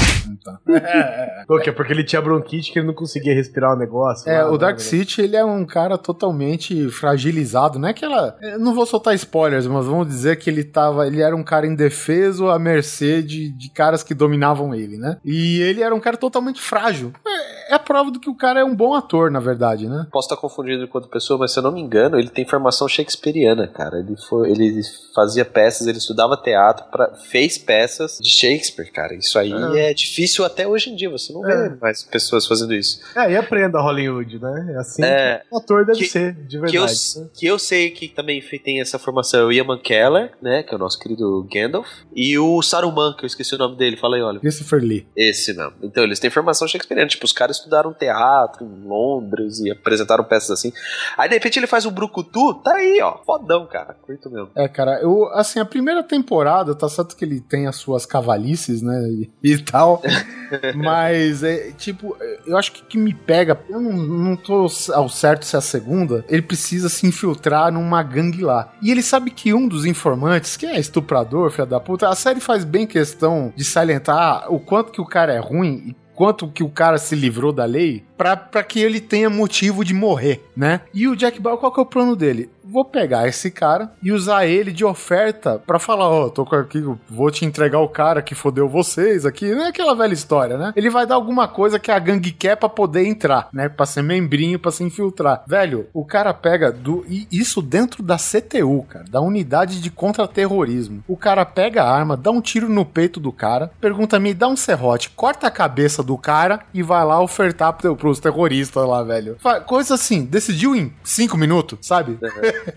tá. 0.45 0.61
Tô, 1.47 1.61
que 1.61 1.71
é 1.71 1.73
porque 1.73 1.93
ele 1.93 2.03
tinha 2.03 2.21
bronquite 2.21 2.73
que 2.73 2.81
ele 2.81 2.89
não 2.89 2.95
conseguia 2.95 3.33
respirar 3.33 3.73
o 3.73 3.79
negócio. 3.79 4.29
É, 4.29 4.43
lá, 4.43 4.49
o 4.49 4.55
né, 4.55 4.59
Dark 4.59 4.79
né? 4.79 4.83
City, 4.83 5.21
ele 5.23 5.37
é 5.37 5.45
um 5.45 5.65
cara 5.65 5.97
totalmente 5.97 6.89
fragilizado, 6.91 7.79
não 7.79 7.87
é 7.87 7.93
aquela... 7.93 8.37
eu 8.43 8.59
Não 8.59 8.75
vou 8.75 8.85
soltar 8.85 9.15
spoilers, 9.15 9.69
mas 9.69 9.87
vamos 9.87 10.09
dizer 10.09 10.39
que 10.41 10.51
ele 10.51 10.65
tava... 10.65 11.07
Ele 11.07 11.23
era 11.23 11.37
um 11.37 11.45
cara 11.45 11.69
indefeso 11.69 12.49
à 12.49 12.59
mercê 12.59 13.23
de, 13.23 13.49
de 13.51 13.71
caras 13.71 14.03
que 14.03 14.13
dominavam 14.13 14.75
ele, 14.75 14.97
né? 14.97 15.19
E 15.25 15.61
ele 15.61 15.83
era 15.83 15.95
um 15.95 16.01
cara 16.01 16.17
totalmente 16.17 16.61
frágil. 16.61 17.13
É, 17.25 17.73
é 17.73 17.75
a 17.77 17.79
prova 17.79 18.11
do 18.11 18.19
que 18.19 18.29
o 18.29 18.35
cara 18.35 18.59
é 18.59 18.65
um 18.65 18.75
bom 18.75 18.93
ator, 18.93 19.31
na 19.31 19.39
verdade, 19.39 19.89
né? 19.89 20.09
Posso 20.11 20.27
estar 20.27 20.41
confundindo 20.41 20.89
com 20.89 20.99
outra 20.99 21.13
pessoa, 21.13 21.39
mas 21.39 21.53
se 21.53 21.61
eu 21.61 21.63
não 21.63 21.71
me 21.71 21.81
engano, 21.81 22.19
ele 22.19 22.29
tem 22.29 22.45
formação 22.45 22.89
shakespeariana, 22.89 23.69
cara. 23.69 24.01
Ele, 24.01 24.17
foi, 24.29 24.51
ele 24.51 24.81
fazia 25.15 25.45
peças, 25.45 25.87
ele 25.87 25.99
estudava 25.99 26.37
teatro, 26.37 26.87
pra, 26.91 27.15
fez 27.15 27.57
peças 27.57 28.19
de 28.21 28.31
Shakespeare, 28.31 28.91
cara. 28.91 29.15
Isso 29.15 29.39
aí 29.39 29.44
É. 29.53 29.91
é 29.91 29.95
difícil 29.95 30.45
até 30.45 30.67
hoje 30.67 30.91
em 30.91 30.97
dia. 30.97 31.11
Você 31.11 31.33
não 31.33 31.43
vê 31.43 31.53
É. 31.53 31.77
mais 31.81 32.03
pessoas 32.03 32.47
fazendo 32.47 32.73
isso. 32.75 33.01
É, 33.17 33.33
e 33.33 33.37
aprenda 33.37 33.81
Hollywood, 33.81 34.39
né? 34.39 34.73
É 34.75 34.79
assim 34.79 35.03
É. 35.05 35.39
que 35.49 35.55
o 35.55 35.59
ator 35.59 35.85
deve 35.87 35.99
Que- 35.99 36.07
ser, 36.07 36.33
de 36.35 36.49
Que 36.49 36.57
eu, 36.77 36.83
verdade. 36.83 37.01
né? 37.19 37.27
que 37.35 37.47
eu 37.47 37.59
sei 37.59 37.91
que 37.91 38.09
também 38.09 38.41
tem 38.65 38.81
essa 38.81 38.99
formação 38.99 39.41
é 39.41 39.45
o 39.45 39.53
Ian 39.53 39.65
McKellen, 39.65 40.31
né? 40.41 40.63
Que 40.63 40.73
é 40.73 40.77
o 40.77 40.79
nosso 40.79 40.99
querido 40.99 41.47
Gandalf. 41.53 41.89
E 42.15 42.39
o 42.39 42.63
Saruman, 42.63 43.15
que 43.17 43.25
eu 43.25 43.27
esqueci 43.27 43.55
o 43.55 43.59
nome 43.59 43.77
dele. 43.77 43.97
Fala 43.97 44.17
aí, 44.17 44.23
olha. 44.23 44.41
Christopher 44.41 44.81
Lee. 44.83 45.07
Esse 45.17 45.53
não. 45.53 45.73
Então, 45.83 46.03
eles 46.05 46.19
têm 46.21 46.31
formação 46.31 46.67
shakespeariana. 46.69 47.09
Tipo, 47.09 47.25
os 47.25 47.33
caras 47.33 47.57
estudaram 47.57 47.93
teatro 47.93 48.65
em 48.65 48.87
Londres 48.87 49.59
e 49.61 49.71
apresentaram 49.71 50.25
peças 50.25 50.51
assim. 50.51 50.73
Aí, 51.17 51.29
de 51.29 51.35
repente, 51.35 51.59
ele 51.59 51.67
faz 51.67 51.85
um 51.87 51.91
brucutu. 51.91 52.55
Tá 52.63 52.75
aí, 52.75 53.01
ó. 53.03 53.19
Fodão, 53.25 53.67
cara. 53.67 53.95
Curto 53.95 54.31
mesmo. 54.31 54.51
É, 54.55 54.69
cara, 54.69 55.01
eu, 55.03 55.27
assim, 55.33 55.59
a 55.61 55.65
primeira 55.65 56.03
temporada, 56.03 56.75
tá 56.75 56.89
certo 56.89 57.17
que 57.17 57.25
ele 57.25 57.41
tem 57.41 57.67
as 57.67 57.77
suas 57.77 58.07
cavalices, 58.07 58.83
né, 58.83 59.09
e, 59.11 59.31
e 59.43 59.59
tal, 59.59 60.03
mas, 60.75 61.43
é, 61.43 61.71
tipo, 61.73 62.17
eu 62.47 62.57
acho 62.57 62.73
que 62.73 62.85
que 62.85 62.99
me 62.99 63.13
pega, 63.13 63.59
eu 63.69 63.81
não, 63.81 63.93
não 63.93 64.37
tô 64.37 64.67
ao 64.93 65.09
certo 65.09 65.45
se 65.45 65.57
é 65.57 65.59
a 65.59 65.63
segunda, 65.63 66.25
ele 66.29 66.43
precisa 66.43 66.89
se 66.89 67.07
infiltrar 67.07 67.73
numa 67.73 68.03
gangue 68.03 68.43
lá. 68.43 68.73
E 68.81 68.91
ele 68.91 69.03
sabe 69.03 69.31
que 69.31 69.53
um 69.53 69.67
dos 69.67 69.85
informantes, 69.85 70.57
que 70.57 70.67
é 70.67 70.79
estuprador, 70.79 71.51
filha 71.51 71.67
da 71.67 71.81
puta, 71.81 72.09
a 72.09 72.15
série 72.15 72.41
faz 72.41 72.65
bem 72.65 72.87
questão 72.87 73.53
de 73.57 73.65
salientar 73.65 74.53
o 74.53 74.61
quanto 74.61 74.93
que 74.93 75.01
o 75.01 75.07
cara 75.07 75.33
é 75.33 75.39
ruim 75.39 75.83
e 75.89 75.97
quanto 76.15 76.49
que 76.49 76.63
o 76.63 76.69
cara 76.69 76.97
se 76.97 77.15
livrou 77.15 77.53
da 77.53 77.65
lei 77.65 78.05
pra, 78.17 78.37
pra 78.37 78.63
que 78.63 78.81
ele 78.81 79.01
tenha 79.01 79.29
motivo 79.29 79.85
de 79.85 79.93
morrer, 79.93 80.45
né? 80.57 80.83
E 80.95 81.09
o 81.09 81.17
Jack 81.17 81.41
Bauer, 81.41 81.59
qual 81.59 81.73
que 81.73 81.81
é 81.81 81.83
o 81.83 81.87
plano 81.87 82.15
dele? 82.15 82.51
Vou 82.65 82.85
pegar 82.85 83.29
esse 83.29 83.51
cara 83.51 83.93
e 84.03 84.11
usar 84.11 84.47
ele 84.47 84.73
de 84.73 84.85
oferta 84.85 85.63
pra 85.67 85.79
falar, 85.79 86.09
ó, 86.09 86.29
tô 86.29 86.45
com 86.45 86.57
aqui, 86.57 86.83
vou 87.09 87.31
te 87.31 87.45
entregar 87.45 87.81
o 87.81 87.89
cara 87.89 88.23
que 88.23 88.35
fodeu 88.35 88.69
vocês 88.69 89.27
aqui, 89.27 89.55
não 89.55 89.67
é 89.67 89.69
aquela 89.69 89.95
velha 89.95 90.15
história, 90.15 90.57
né? 90.57 90.73
Ele 90.75 90.89
vai 90.89 91.07
dar 91.07 91.17
alguma 91.17 91.47
coisa 91.47 91.79
que 91.79 91.91
a 91.91 91.99
gangue 91.99 92.33
quer 92.33 92.57
pra 92.57 92.69
poder 92.69 93.07
entrar, 93.07 93.49
né? 93.53 93.69
Pra 93.69 93.85
ser 93.87 94.03
membrinho, 94.03 94.59
pra 94.59 94.71
se 94.71 94.83
infiltrar. 94.83 95.45
Velho, 95.47 95.87
o 95.93 96.05
cara 96.05 96.33
pega 96.33 96.73
do 96.73 97.05
e 97.09 97.29
isso 97.31 97.61
dentro 97.61 98.03
da 98.03 98.17
CTU, 98.17 98.85
cara, 98.89 99.05
da 99.11 99.21
unidade 99.21 99.81
de 99.81 99.91
contra-terrorismo. 99.91 101.05
O 101.07 101.17
cara 101.17 101.45
pega 101.45 101.83
a 101.83 101.93
arma, 101.95 102.17
dá 102.17 102.31
um 102.31 102.41
tiro 102.41 102.69
no 102.69 102.85
peito 102.85 103.21
do 103.21 103.33
cara, 103.33 103.71
pergunta 103.81 104.19
me 104.19 104.33
dá 104.33 104.49
um 104.49 104.57
serrote, 104.57 105.11
corta 105.11 105.49
a 105.49 105.51
cabeça 105.51 106.03
do 106.03 106.17
cara 106.17 106.61
e 106.73 106.83
vai 106.83 107.05
lá 107.05 107.21
ofertar 107.21 107.75
pro, 107.75 107.95
pros 107.95 108.21
terroristas 108.21 108.87
lá, 108.87 109.03
velho. 109.03 109.37
Coisa 109.67 109.95
assim, 109.95 110.25
decidiu 110.25 110.75
em 110.75 110.93
cinco 111.03 111.37
minutos, 111.37 111.79
sabe? 111.83 112.19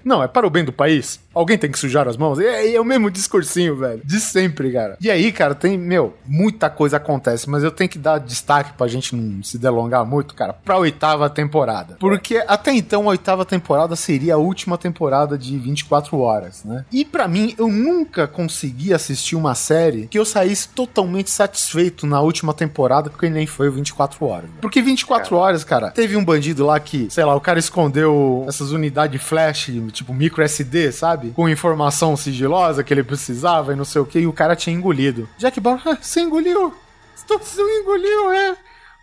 Não, 0.04 0.24
é 0.24 0.28
para 0.28 0.46
o 0.48 0.50
bem 0.50 0.64
do 0.64 0.74
país. 0.74 1.20
Alguém 1.34 1.58
tem 1.58 1.72
que 1.72 1.78
sujar 1.78 2.08
as 2.08 2.18
mãos. 2.18 2.40
É, 2.40 2.74
é 2.74 2.82
o 2.82 2.86
mesmo 2.86 3.12
discursinho, 3.12 3.76
velho. 3.76 4.02
De 4.04 4.20
sempre, 4.20 4.72
cara. 4.72 4.98
E 5.00 5.10
aí, 5.10 5.32
cara, 5.32 5.54
tem, 5.54 5.78
meu, 5.78 6.16
muita 6.26 6.70
coisa 6.70 6.98
acontece, 6.98 7.50
mas 7.50 7.64
eu 7.64 7.72
tenho 7.72 7.90
que 7.90 8.00
dar 8.00 8.20
destaque 8.20 8.74
pra 8.74 8.88
gente 8.88 9.16
não 9.16 9.44
se 9.44 9.58
delongar 9.58 10.06
muito, 10.06 10.34
cara, 10.34 10.54
pra 10.54 10.78
oitava 10.78 11.30
temporada. 11.30 11.96
Porque 12.00 12.44
até 12.48 12.72
então 12.74 13.04
a 13.04 13.12
oitava 13.12 13.46
temporada 13.46 13.96
seria 13.96 14.36
a 14.36 14.38
última 14.38 14.78
temporada 14.78 15.38
de 15.38 15.58
24 15.58 16.18
horas, 16.20 16.64
né? 16.64 16.86
E 16.92 17.06
pra 17.06 17.28
mim, 17.28 17.54
eu 17.58 17.68
nunca 17.68 18.28
consegui 18.28 18.94
assistir 18.94 19.36
uma 19.36 19.54
série 19.56 20.08
que 20.08 20.18
eu 20.18 20.26
saísse 20.26 20.70
totalmente 20.70 21.30
satisfeito 21.30 22.08
na 22.08 22.20
última 22.20 22.54
temporada, 22.54 23.10
porque 23.10 23.30
nem 23.30 23.46
foi 23.46 23.70
o 23.70 23.72
24 23.72 24.26
horas. 24.26 24.50
velho. 24.50 24.62
Porque 24.62 24.82
24 24.82 25.36
horas, 25.36 25.64
cara, 25.64 25.92
teve 25.92 26.16
um 26.16 26.24
bandido 26.26 26.66
lá 26.66 26.80
que, 26.80 27.08
sei 27.10 27.24
lá, 27.24 27.36
o 27.36 27.42
cara 27.42 27.60
escondeu 27.60 28.46
essas 28.48 28.72
unidades 28.72 29.22
flash, 29.22 29.67
tipo 29.92 30.14
micro 30.14 30.44
SD, 30.44 30.92
sabe? 30.92 31.32
Com 31.32 31.48
informação 31.50 32.16
sigilosa 32.18 32.84
que 32.84 32.94
ele 32.94 33.04
precisava 33.04 33.74
e 33.74 33.76
não 33.76 33.86
sei 33.86 34.02
o 34.02 34.06
que, 34.06 34.20
e 34.20 34.28
o 34.28 34.34
cara 34.34 34.56
tinha 34.56 34.76
engolido. 34.76 35.28
Jack 35.38 35.60
Bauer, 35.60 35.82
"Ah, 35.86 35.98
você 36.02 36.22
engoliu? 36.22 36.74
Você 37.16 37.62
engoliu, 37.62 38.32
é? 38.32 38.56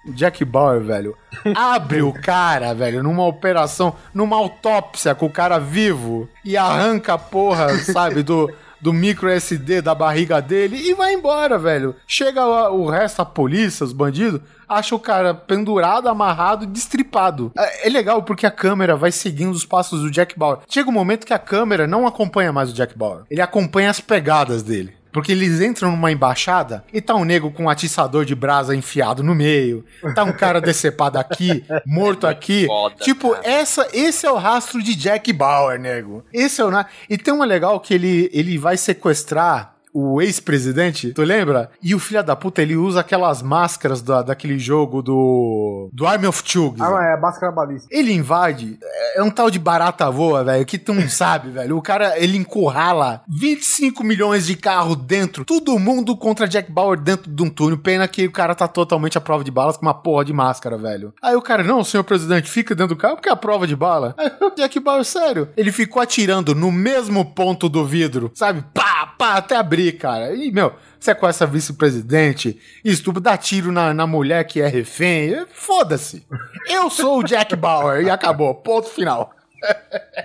O 0.07 0.12
Jack 0.12 0.45
Bauer, 0.45 0.82
velho, 0.82 1.16
abre 1.57 2.03
o 2.03 2.12
cara, 2.12 2.74
velho, 2.74 3.03
numa 3.03 3.24
operação, 3.27 3.95
numa 4.12 4.36
autópsia 4.36 5.15
com 5.15 5.27
o 5.27 5.31
cara 5.31 5.59
vivo 5.59 6.28
e 6.45 6.57
arranca 6.57 7.15
a 7.15 7.19
porra, 7.19 7.77
sabe, 7.78 8.23
do, 8.23 8.53
do 8.85 8.93
micro 8.93 9.31
SD 9.31 9.81
da 9.81 9.94
barriga 9.94 10.43
dele 10.43 10.77
e 10.77 10.93
vai 10.93 11.15
embora, 11.15 11.59
velho. 11.59 11.97
Chega 12.06 12.44
lá, 12.44 12.70
o 12.70 12.86
resto, 12.90 13.23
a 13.23 13.24
polícia, 13.24 13.82
os 13.82 13.94
bandidos, 13.94 14.43
acha 14.69 14.94
o 14.94 14.98
cara 14.98 15.32
pendurado, 15.32 16.06
amarrado, 16.06 16.66
destripado. 16.66 17.51
É 17.56 17.86
é 17.86 17.89
legal 17.89 18.23
porque 18.23 18.47
a 18.47 18.51
câmera 18.51 18.94
vai 18.94 19.11
seguindo 19.11 19.52
os 19.52 19.65
passos 19.65 20.02
do 20.02 20.11
Jack 20.11 20.39
Bauer. 20.39 20.59
Chega 20.69 20.90
um 20.90 20.93
momento 20.93 21.27
que 21.27 21.32
a 21.32 21.39
câmera 21.39 21.86
não 21.86 22.06
acompanha 22.06 22.52
mais 22.52 22.70
o 22.70 22.74
Jack 22.74 22.97
Bauer. 22.97 23.24
Ele 23.31 23.40
acompanha 23.40 23.89
as 23.89 24.01
pegadas 24.01 24.62
dele. 24.62 24.94
Porque 25.15 25.32
eles 25.32 25.61
entram 25.62 25.93
numa 25.93 26.11
embaixada 26.12 26.85
e 26.93 27.01
tá 27.01 27.15
um 27.15 27.24
nego 27.24 27.51
com 27.51 27.65
um 27.65 27.70
atiçador 27.70 28.24
de 28.27 28.35
brasa 28.35 28.74
enfiado 28.77 29.23
no 29.23 29.35
meio. 29.35 29.85
Tá 30.15 30.24
um 30.24 30.32
cara 30.32 30.61
decepado 30.61 31.16
aqui, 31.19 31.65
morto 31.86 32.27
aqui. 32.27 32.66
tipo, 33.01 33.35
essa, 33.45 33.89
esse 33.93 34.27
é 34.27 34.31
o 34.31 34.36
rastro 34.36 34.82
de 34.82 34.95
Jack 34.97 35.32
Bauer, 35.32 35.78
nego. 35.81 36.24
Esse 36.32 36.61
é 36.61 36.65
o. 36.65 36.70
na- 36.70 36.86
E 37.09 37.16
tem 37.16 37.32
uma 37.32 37.45
legal 37.45 37.78
que 37.81 37.95
ele, 37.95 38.28
ele 38.32 38.59
vai 38.59 38.77
sequestrar 38.77 39.74
o 39.95 40.21
ex-presidente, 40.21 41.12
tu 41.12 41.23
lembra? 41.23 41.71
E 41.81 41.95
o 41.95 42.01
filho 42.01 42.25
da 42.25 42.35
puta, 42.35 42.61
ele 42.61 42.77
usa 42.77 43.01
aquelas 43.01 43.41
máscaras 43.41 44.03
da, 44.03 44.23
daquele 44.23 44.59
jogo 44.59 45.01
do. 45.01 45.89
do 45.93 46.05
Army 46.05 46.27
of 46.27 46.43
Chugs. 46.45 46.81
Ah, 46.81 47.15
é, 47.16 47.21
máscara 47.21 47.53
balística. 47.53 47.97
Ele 47.97 48.12
invade, 48.12 48.77
é 49.15 49.23
um 49.23 49.31
tal 49.31 49.49
de 49.51 49.59
barata 49.59 50.11
voa, 50.11 50.43
velho, 50.43 50.66
que 50.66 50.79
tu 50.79 50.93
não 50.93 51.07
sabe, 51.09 51.51
velho. 51.51 51.77
O 51.77 51.83
cara, 51.83 52.19
ele 52.19 52.37
encurrala 52.37 53.23
25 53.29 54.03
milhões 54.03 54.47
de 54.47 54.57
carro 54.57 54.97
dentro, 54.97 55.45
todo 55.45 55.79
mundo 55.79 56.16
contra 56.16 56.49
Jack 56.49 56.73
Bauer 56.73 56.99
dentro 56.99 57.31
de 57.31 57.43
um 57.43 57.49
túnel. 57.49 57.79
Pena 57.79 58.09
que 58.09 58.27
o 58.27 58.33
cara 58.33 58.55
tá 58.55 58.66
totalmente 58.66 59.16
à 59.16 59.21
prova 59.21 59.45
de 59.45 59.51
balas 59.51 59.77
com 59.77 59.87
uma 59.87 59.95
porra 59.95 60.25
de 60.25 60.33
máscara, 60.33 60.77
velho. 60.77 61.15
Aí 61.23 61.37
o 61.37 61.43
cara, 61.43 61.62
não, 61.62 61.85
senhor 61.85 62.03
presidente, 62.03 62.51
fica 62.51 62.75
dentro 62.75 62.97
do 62.97 63.01
carro 63.01 63.15
porque 63.15 63.29
é 63.29 63.33
a 63.33 63.37
prova 63.37 63.66
de 63.66 63.77
bala. 63.77 64.15
Aí 64.19 64.31
Jack 64.57 64.81
Bauer, 64.81 65.05
sério, 65.05 65.49
ele 65.57 65.71
ficou 65.71 66.03
atirando 66.03 66.55
no 66.55 66.73
mesmo 66.73 67.25
ponto 67.25 67.69
do 67.69 67.85
vidro, 67.85 68.31
sabe? 68.35 68.65
Pá, 68.75 68.94
pá, 69.19 69.35
até 69.35 69.57
abrir, 69.57 69.93
cara. 69.93 70.35
E, 70.35 70.51
meu, 70.51 70.73
sequestra 70.99 71.47
vice-presidente, 71.47 72.59
estupro, 72.85 73.20
dá 73.20 73.36
tiro 73.36 73.73
na, 73.73 73.93
na 73.95 74.07
mulher 74.07 74.45
que 74.45 74.61
é 74.61 74.66
refém. 74.66 75.47
Foda-se. 75.53 76.27
Eu 76.69 76.89
sou 76.91 77.20
o 77.20 77.24
Jack 77.24 77.55
Bauer 77.57 78.03
e 78.03 78.11
acabou. 78.11 78.55
Ponto 78.55 78.89
final. 78.89 79.32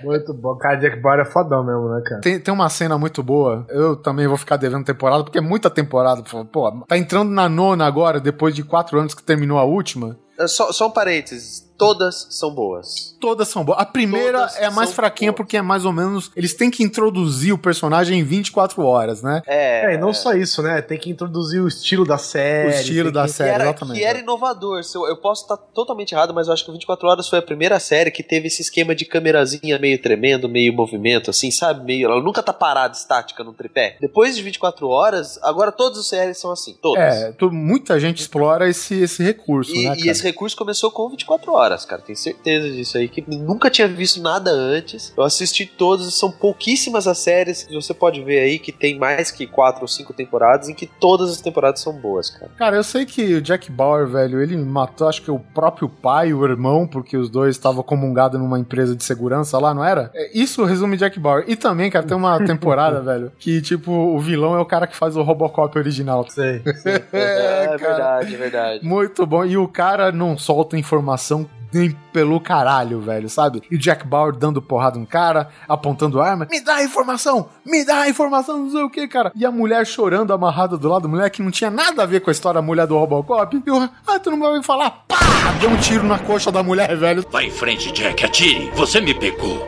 Muito 0.02 0.34
bom. 0.34 0.56
Cara, 0.56 0.76
Jack 0.76 0.96
Bauer 1.00 1.20
é 1.20 1.24
fodão 1.24 1.64
mesmo, 1.64 1.88
né, 1.94 2.02
cara? 2.04 2.20
Tem, 2.20 2.38
tem 2.38 2.52
uma 2.52 2.68
cena 2.68 2.98
muito 2.98 3.22
boa. 3.22 3.66
Eu 3.68 3.96
também 3.96 4.26
vou 4.26 4.36
ficar 4.36 4.56
devendo 4.56 4.84
temporada, 4.84 5.24
porque 5.24 5.38
é 5.38 5.42
muita 5.42 5.70
temporada. 5.70 6.22
Pô, 6.52 6.70
tá 6.86 6.96
entrando 6.98 7.30
na 7.30 7.48
nona 7.48 7.86
agora, 7.86 8.20
depois 8.20 8.54
de 8.54 8.62
quatro 8.62 8.98
anos 8.98 9.14
que 9.14 9.22
terminou 9.22 9.58
a 9.58 9.64
última. 9.64 10.16
É 10.40 10.46
Só, 10.46 10.72
só 10.72 10.86
um 10.88 10.90
parênteses. 10.90 11.68
Todas 11.76 12.26
são 12.28 12.50
boas. 12.54 13.16
Todas 13.18 13.48
são 13.48 13.64
boas. 13.64 13.78
A 13.80 13.86
primeira 13.86 14.40
Todas 14.40 14.56
é 14.58 14.66
a 14.66 14.70
mais 14.70 14.92
fraquinha, 14.92 15.32
porque 15.32 15.56
é 15.56 15.62
mais 15.62 15.86
ou 15.86 15.92
menos. 15.94 16.30
Eles 16.36 16.52
têm 16.52 16.70
que 16.70 16.82
introduzir 16.82 17.54
o 17.54 17.58
personagem 17.58 18.18
em 18.20 18.22
24 18.22 18.82
horas, 18.84 19.22
né? 19.22 19.40
É, 19.46 19.92
É, 19.92 19.94
e 19.94 19.96
não 19.96 20.12
só 20.12 20.34
isso, 20.34 20.60
né? 20.62 20.82
Tem 20.82 20.98
que 20.98 21.08
introduzir 21.08 21.58
o 21.62 21.66
estilo 21.66 22.04
da 22.04 22.18
série. 22.18 22.68
O 22.68 22.70
estilo 22.70 23.10
da 23.10 23.22
que- 23.24 23.30
série, 23.32 23.48
que 23.48 23.54
era, 23.54 23.64
exatamente. 23.64 23.98
que 23.98 24.04
era 24.04 24.18
inovador. 24.18 24.82
Eu, 24.94 25.06
eu 25.08 25.16
posso 25.16 25.44
estar 25.44 25.56
totalmente 25.56 26.12
errado, 26.14 26.34
mas 26.34 26.48
eu 26.48 26.52
acho 26.52 26.64
que 26.64 26.68
o 26.70 26.72
24 26.74 27.08
Horas 27.08 27.26
foi 27.30 27.38
a 27.38 27.42
primeira 27.42 27.80
série 27.80 28.10
que 28.10 28.22
teve 28.22 28.48
esse 28.48 28.60
esquema 28.60 28.94
de 28.94 29.06
câmerazinha 29.06 29.78
meio 29.78 29.98
tremendo, 30.02 30.50
meio 30.50 30.74
movimento, 30.74 31.30
assim, 31.30 31.50
sabe? 31.50 31.82
Meio, 31.86 32.10
ela 32.10 32.22
nunca 32.22 32.42
tá 32.42 32.52
parada, 32.52 32.94
estática 32.94 33.42
no 33.42 33.54
tripé. 33.54 33.96
Depois 34.02 34.36
de 34.36 34.42
24 34.42 34.86
Horas, 34.86 35.38
agora 35.42 35.72
todas 35.72 35.98
as 36.00 36.08
séries 36.08 36.36
são 36.38 36.50
assim. 36.50 36.76
Todas. 36.82 37.02
É, 37.02 37.32
tu- 37.32 37.50
muita 37.50 37.98
gente 37.98 38.18
explora 38.20 38.68
esse, 38.68 39.00
esse 39.02 39.22
recurso, 39.22 39.72
E, 39.74 39.86
né? 39.88 39.94
e 39.94 39.98
cara? 40.00 40.10
esse 40.10 40.22
recurso 40.30 40.56
começou 40.56 40.90
com 40.90 41.08
24 41.08 41.52
horas, 41.52 41.84
cara. 41.84 42.02
Tenho 42.02 42.16
certeza 42.16 42.70
disso 42.70 42.96
aí, 42.98 43.08
que 43.08 43.24
nunca 43.28 43.70
tinha 43.70 43.88
visto 43.88 44.20
nada 44.20 44.50
antes. 44.50 45.12
Eu 45.16 45.22
assisti 45.24 45.66
todos, 45.66 46.14
são 46.18 46.30
pouquíssimas 46.30 47.06
as 47.06 47.18
séries 47.18 47.62
que 47.64 47.74
você 47.74 47.92
pode 47.94 48.22
ver 48.22 48.40
aí 48.40 48.58
que 48.58 48.72
tem 48.72 48.98
mais 48.98 49.30
que 49.30 49.46
quatro 49.46 49.82
ou 49.82 49.88
cinco 49.88 50.12
temporadas, 50.12 50.68
em 50.68 50.74
que 50.74 50.86
todas 50.86 51.30
as 51.30 51.40
temporadas 51.40 51.80
são 51.80 51.92
boas, 51.92 52.30
cara. 52.30 52.50
Cara, 52.56 52.76
eu 52.76 52.84
sei 52.84 53.04
que 53.06 53.34
o 53.34 53.42
Jack 53.42 53.70
Bauer, 53.70 54.06
velho, 54.06 54.40
ele 54.40 54.56
matou, 54.56 55.08
acho 55.08 55.22
que 55.22 55.30
o 55.30 55.38
próprio 55.38 55.88
pai 55.88 56.28
e 56.28 56.34
o 56.34 56.44
irmão, 56.44 56.86
porque 56.86 57.16
os 57.16 57.28
dois 57.28 57.56
estavam 57.56 57.82
comungados 57.82 58.38
numa 58.40 58.58
empresa 58.58 58.94
de 58.94 59.04
segurança 59.04 59.58
lá, 59.58 59.74
não 59.74 59.84
era? 59.84 60.10
É, 60.14 60.36
Isso 60.36 60.64
resume 60.64 60.96
Jack 60.96 61.18
Bauer. 61.18 61.44
E 61.48 61.56
também, 61.56 61.90
cara, 61.90 62.06
tem 62.06 62.16
uma 62.16 62.38
temporada, 62.44 63.00
velho, 63.02 63.32
que, 63.38 63.60
tipo, 63.60 63.92
o 63.92 64.18
vilão 64.20 64.54
é 64.54 64.60
o 64.60 64.66
cara 64.66 64.86
que 64.86 64.96
faz 64.96 65.16
o 65.16 65.22
Robocop 65.22 65.76
original. 65.78 66.26
Sei. 66.28 66.62
É, 67.12 67.66
cara. 67.66 67.76
verdade, 67.76 68.34
é 68.34 68.38
verdade. 68.38 68.84
Muito 68.86 69.26
bom. 69.26 69.44
E 69.44 69.56
o 69.56 69.66
cara 69.68 70.12
não 70.20 70.38
solta 70.38 70.78
informação 70.78 71.48
nem 71.72 71.96
pelo 72.12 72.40
caralho, 72.40 73.00
velho, 73.00 73.28
sabe? 73.28 73.62
E 73.70 73.78
Jack 73.78 74.06
Bauer 74.06 74.34
dando 74.34 74.60
porrada 74.60 74.98
no 74.98 75.06
cara, 75.06 75.48
apontando 75.68 76.20
arma. 76.20 76.46
Me 76.50 76.60
dá 76.60 76.76
a 76.76 76.84
informação! 76.84 77.48
Me 77.64 77.84
dá 77.84 78.02
a 78.02 78.08
informação, 78.08 78.58
não 78.58 78.70
sei 78.70 78.82
o 78.82 78.90
que, 78.90 79.06
cara. 79.06 79.32
E 79.34 79.46
a 79.46 79.50
mulher 79.50 79.86
chorando 79.86 80.32
amarrada 80.32 80.76
do 80.76 80.88
lado, 80.88 81.08
mulher 81.08 81.30
que 81.30 81.42
não 81.42 81.50
tinha 81.50 81.70
nada 81.70 82.02
a 82.02 82.06
ver 82.06 82.20
com 82.20 82.30
a 82.30 82.32
história 82.32 82.60
da 82.60 82.66
mulher 82.66 82.86
do 82.86 82.98
Robocop. 82.98 83.56
E 83.56 83.62
ah, 84.06 84.18
tu 84.18 84.30
não 84.30 84.40
vai 84.40 84.58
me 84.58 84.64
falar? 84.64 85.04
Pá! 85.06 85.16
Deu 85.60 85.70
um 85.70 85.76
tiro 85.76 86.04
na 86.04 86.18
coxa 86.18 86.50
da 86.50 86.62
mulher, 86.62 86.96
velho. 86.96 87.24
Vai 87.30 87.46
em 87.46 87.50
frente, 87.50 87.92
Jack, 87.92 88.24
atire. 88.24 88.70
Você 88.74 89.00
me 89.00 89.14
pegou. 89.14 89.66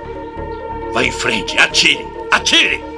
Vai 0.92 1.06
em 1.06 1.12
frente, 1.12 1.56
atire. 1.58 2.06
Atire! 2.30 2.91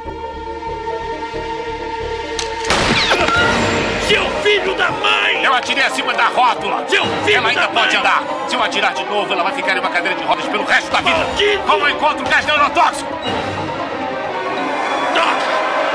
Seu 4.14 4.30
filho 4.44 4.76
da 4.76 4.92
mãe! 4.92 5.42
Eu 5.42 5.52
atirei 5.52 5.82
acima 5.82 6.14
da 6.14 6.26
rótula. 6.28 6.84
Seu 6.88 7.04
filho 7.24 7.36
ela 7.38 7.48
ainda 7.48 7.62
da 7.62 7.68
pode 7.68 7.96
mãe! 7.96 7.96
andar. 7.96 8.22
Se 8.48 8.54
eu 8.54 8.62
atirar 8.62 8.94
de 8.94 9.04
novo, 9.06 9.32
ela 9.32 9.42
vai 9.42 9.52
ficar 9.54 9.76
em 9.76 9.80
uma 9.80 9.90
cadeira 9.90 10.16
de 10.16 10.22
rodas 10.22 10.46
pelo 10.46 10.64
resto 10.64 10.88
da 10.88 11.00
vida. 11.00 11.18
Como 11.66 11.84
eu 11.84 11.96
encontro 11.96 12.24
gás 12.30 12.46
neurotóxico? 12.46 13.12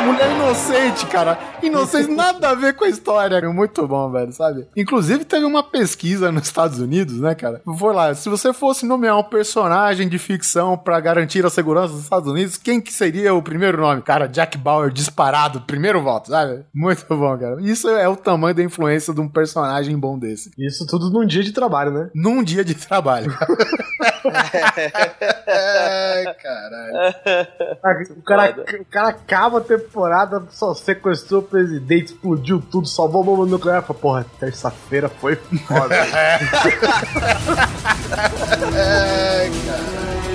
Mulher 0.05 0.31
inocente, 0.31 1.05
cara. 1.07 1.37
Inocente, 1.61 2.09
nada 2.11 2.49
a 2.49 2.55
ver 2.55 2.73
com 2.73 2.85
a 2.85 2.89
história. 2.89 3.41
Muito 3.49 3.87
bom, 3.87 4.09
velho, 4.11 4.31
sabe? 4.31 4.67
Inclusive, 4.75 5.25
teve 5.25 5.45
uma 5.45 5.63
pesquisa 5.63 6.31
nos 6.31 6.43
Estados 6.43 6.79
Unidos, 6.79 7.19
né, 7.19 7.35
cara? 7.35 7.61
Foi 7.77 7.93
lá, 7.93 8.13
se 8.13 8.29
você 8.29 8.53
fosse 8.53 8.85
nomear 8.85 9.17
um 9.17 9.23
personagem 9.23 10.07
de 10.07 10.17
ficção 10.17 10.77
pra 10.77 10.99
garantir 10.99 11.45
a 11.45 11.49
segurança 11.49 11.93
dos 11.93 12.03
Estados 12.03 12.29
Unidos, 12.29 12.57
quem 12.57 12.81
que 12.81 12.93
seria 12.93 13.33
o 13.33 13.41
primeiro 13.41 13.79
nome? 13.79 14.01
Cara, 14.01 14.27
Jack 14.27 14.57
Bauer 14.57 14.91
disparado, 14.91 15.61
primeiro 15.61 16.01
voto, 16.01 16.29
sabe? 16.29 16.63
Muito 16.73 17.05
bom, 17.07 17.37
cara. 17.37 17.57
Isso 17.61 17.89
é 17.89 18.07
o 18.07 18.15
tamanho 18.15 18.55
da 18.55 18.63
influência 18.63 19.13
de 19.13 19.21
um 19.21 19.27
personagem 19.27 19.97
bom 19.97 20.17
desse. 20.17 20.51
Isso 20.57 20.85
tudo 20.87 21.09
num 21.09 21.25
dia 21.25 21.43
de 21.43 21.51
trabalho, 21.51 21.91
né? 21.91 22.09
Num 22.15 22.43
dia 22.43 22.63
de 22.63 22.75
trabalho. 22.75 23.33
Ai, 25.51 26.33
caralho. 26.35 26.93
O 28.17 28.21
cara, 28.21 28.55
o 28.79 28.85
cara 28.85 29.07
acaba 29.09 29.57
a 29.59 29.61
temporada, 29.61 30.43
só 30.51 30.73
sequestrou 30.73 31.41
o 31.41 31.43
presidente, 31.43 32.13
explodiu 32.13 32.61
tudo, 32.61 32.87
salvou 32.87 33.21
a 33.21 33.25
bomba 33.25 33.45
nuclear. 33.45 33.81
Fala, 33.81 33.99
Porra, 33.99 34.25
terça-feira 34.39 35.09
foi 35.09 35.35
foda. 35.35 35.95
Ai, 38.75 39.49
cara. 39.65 40.28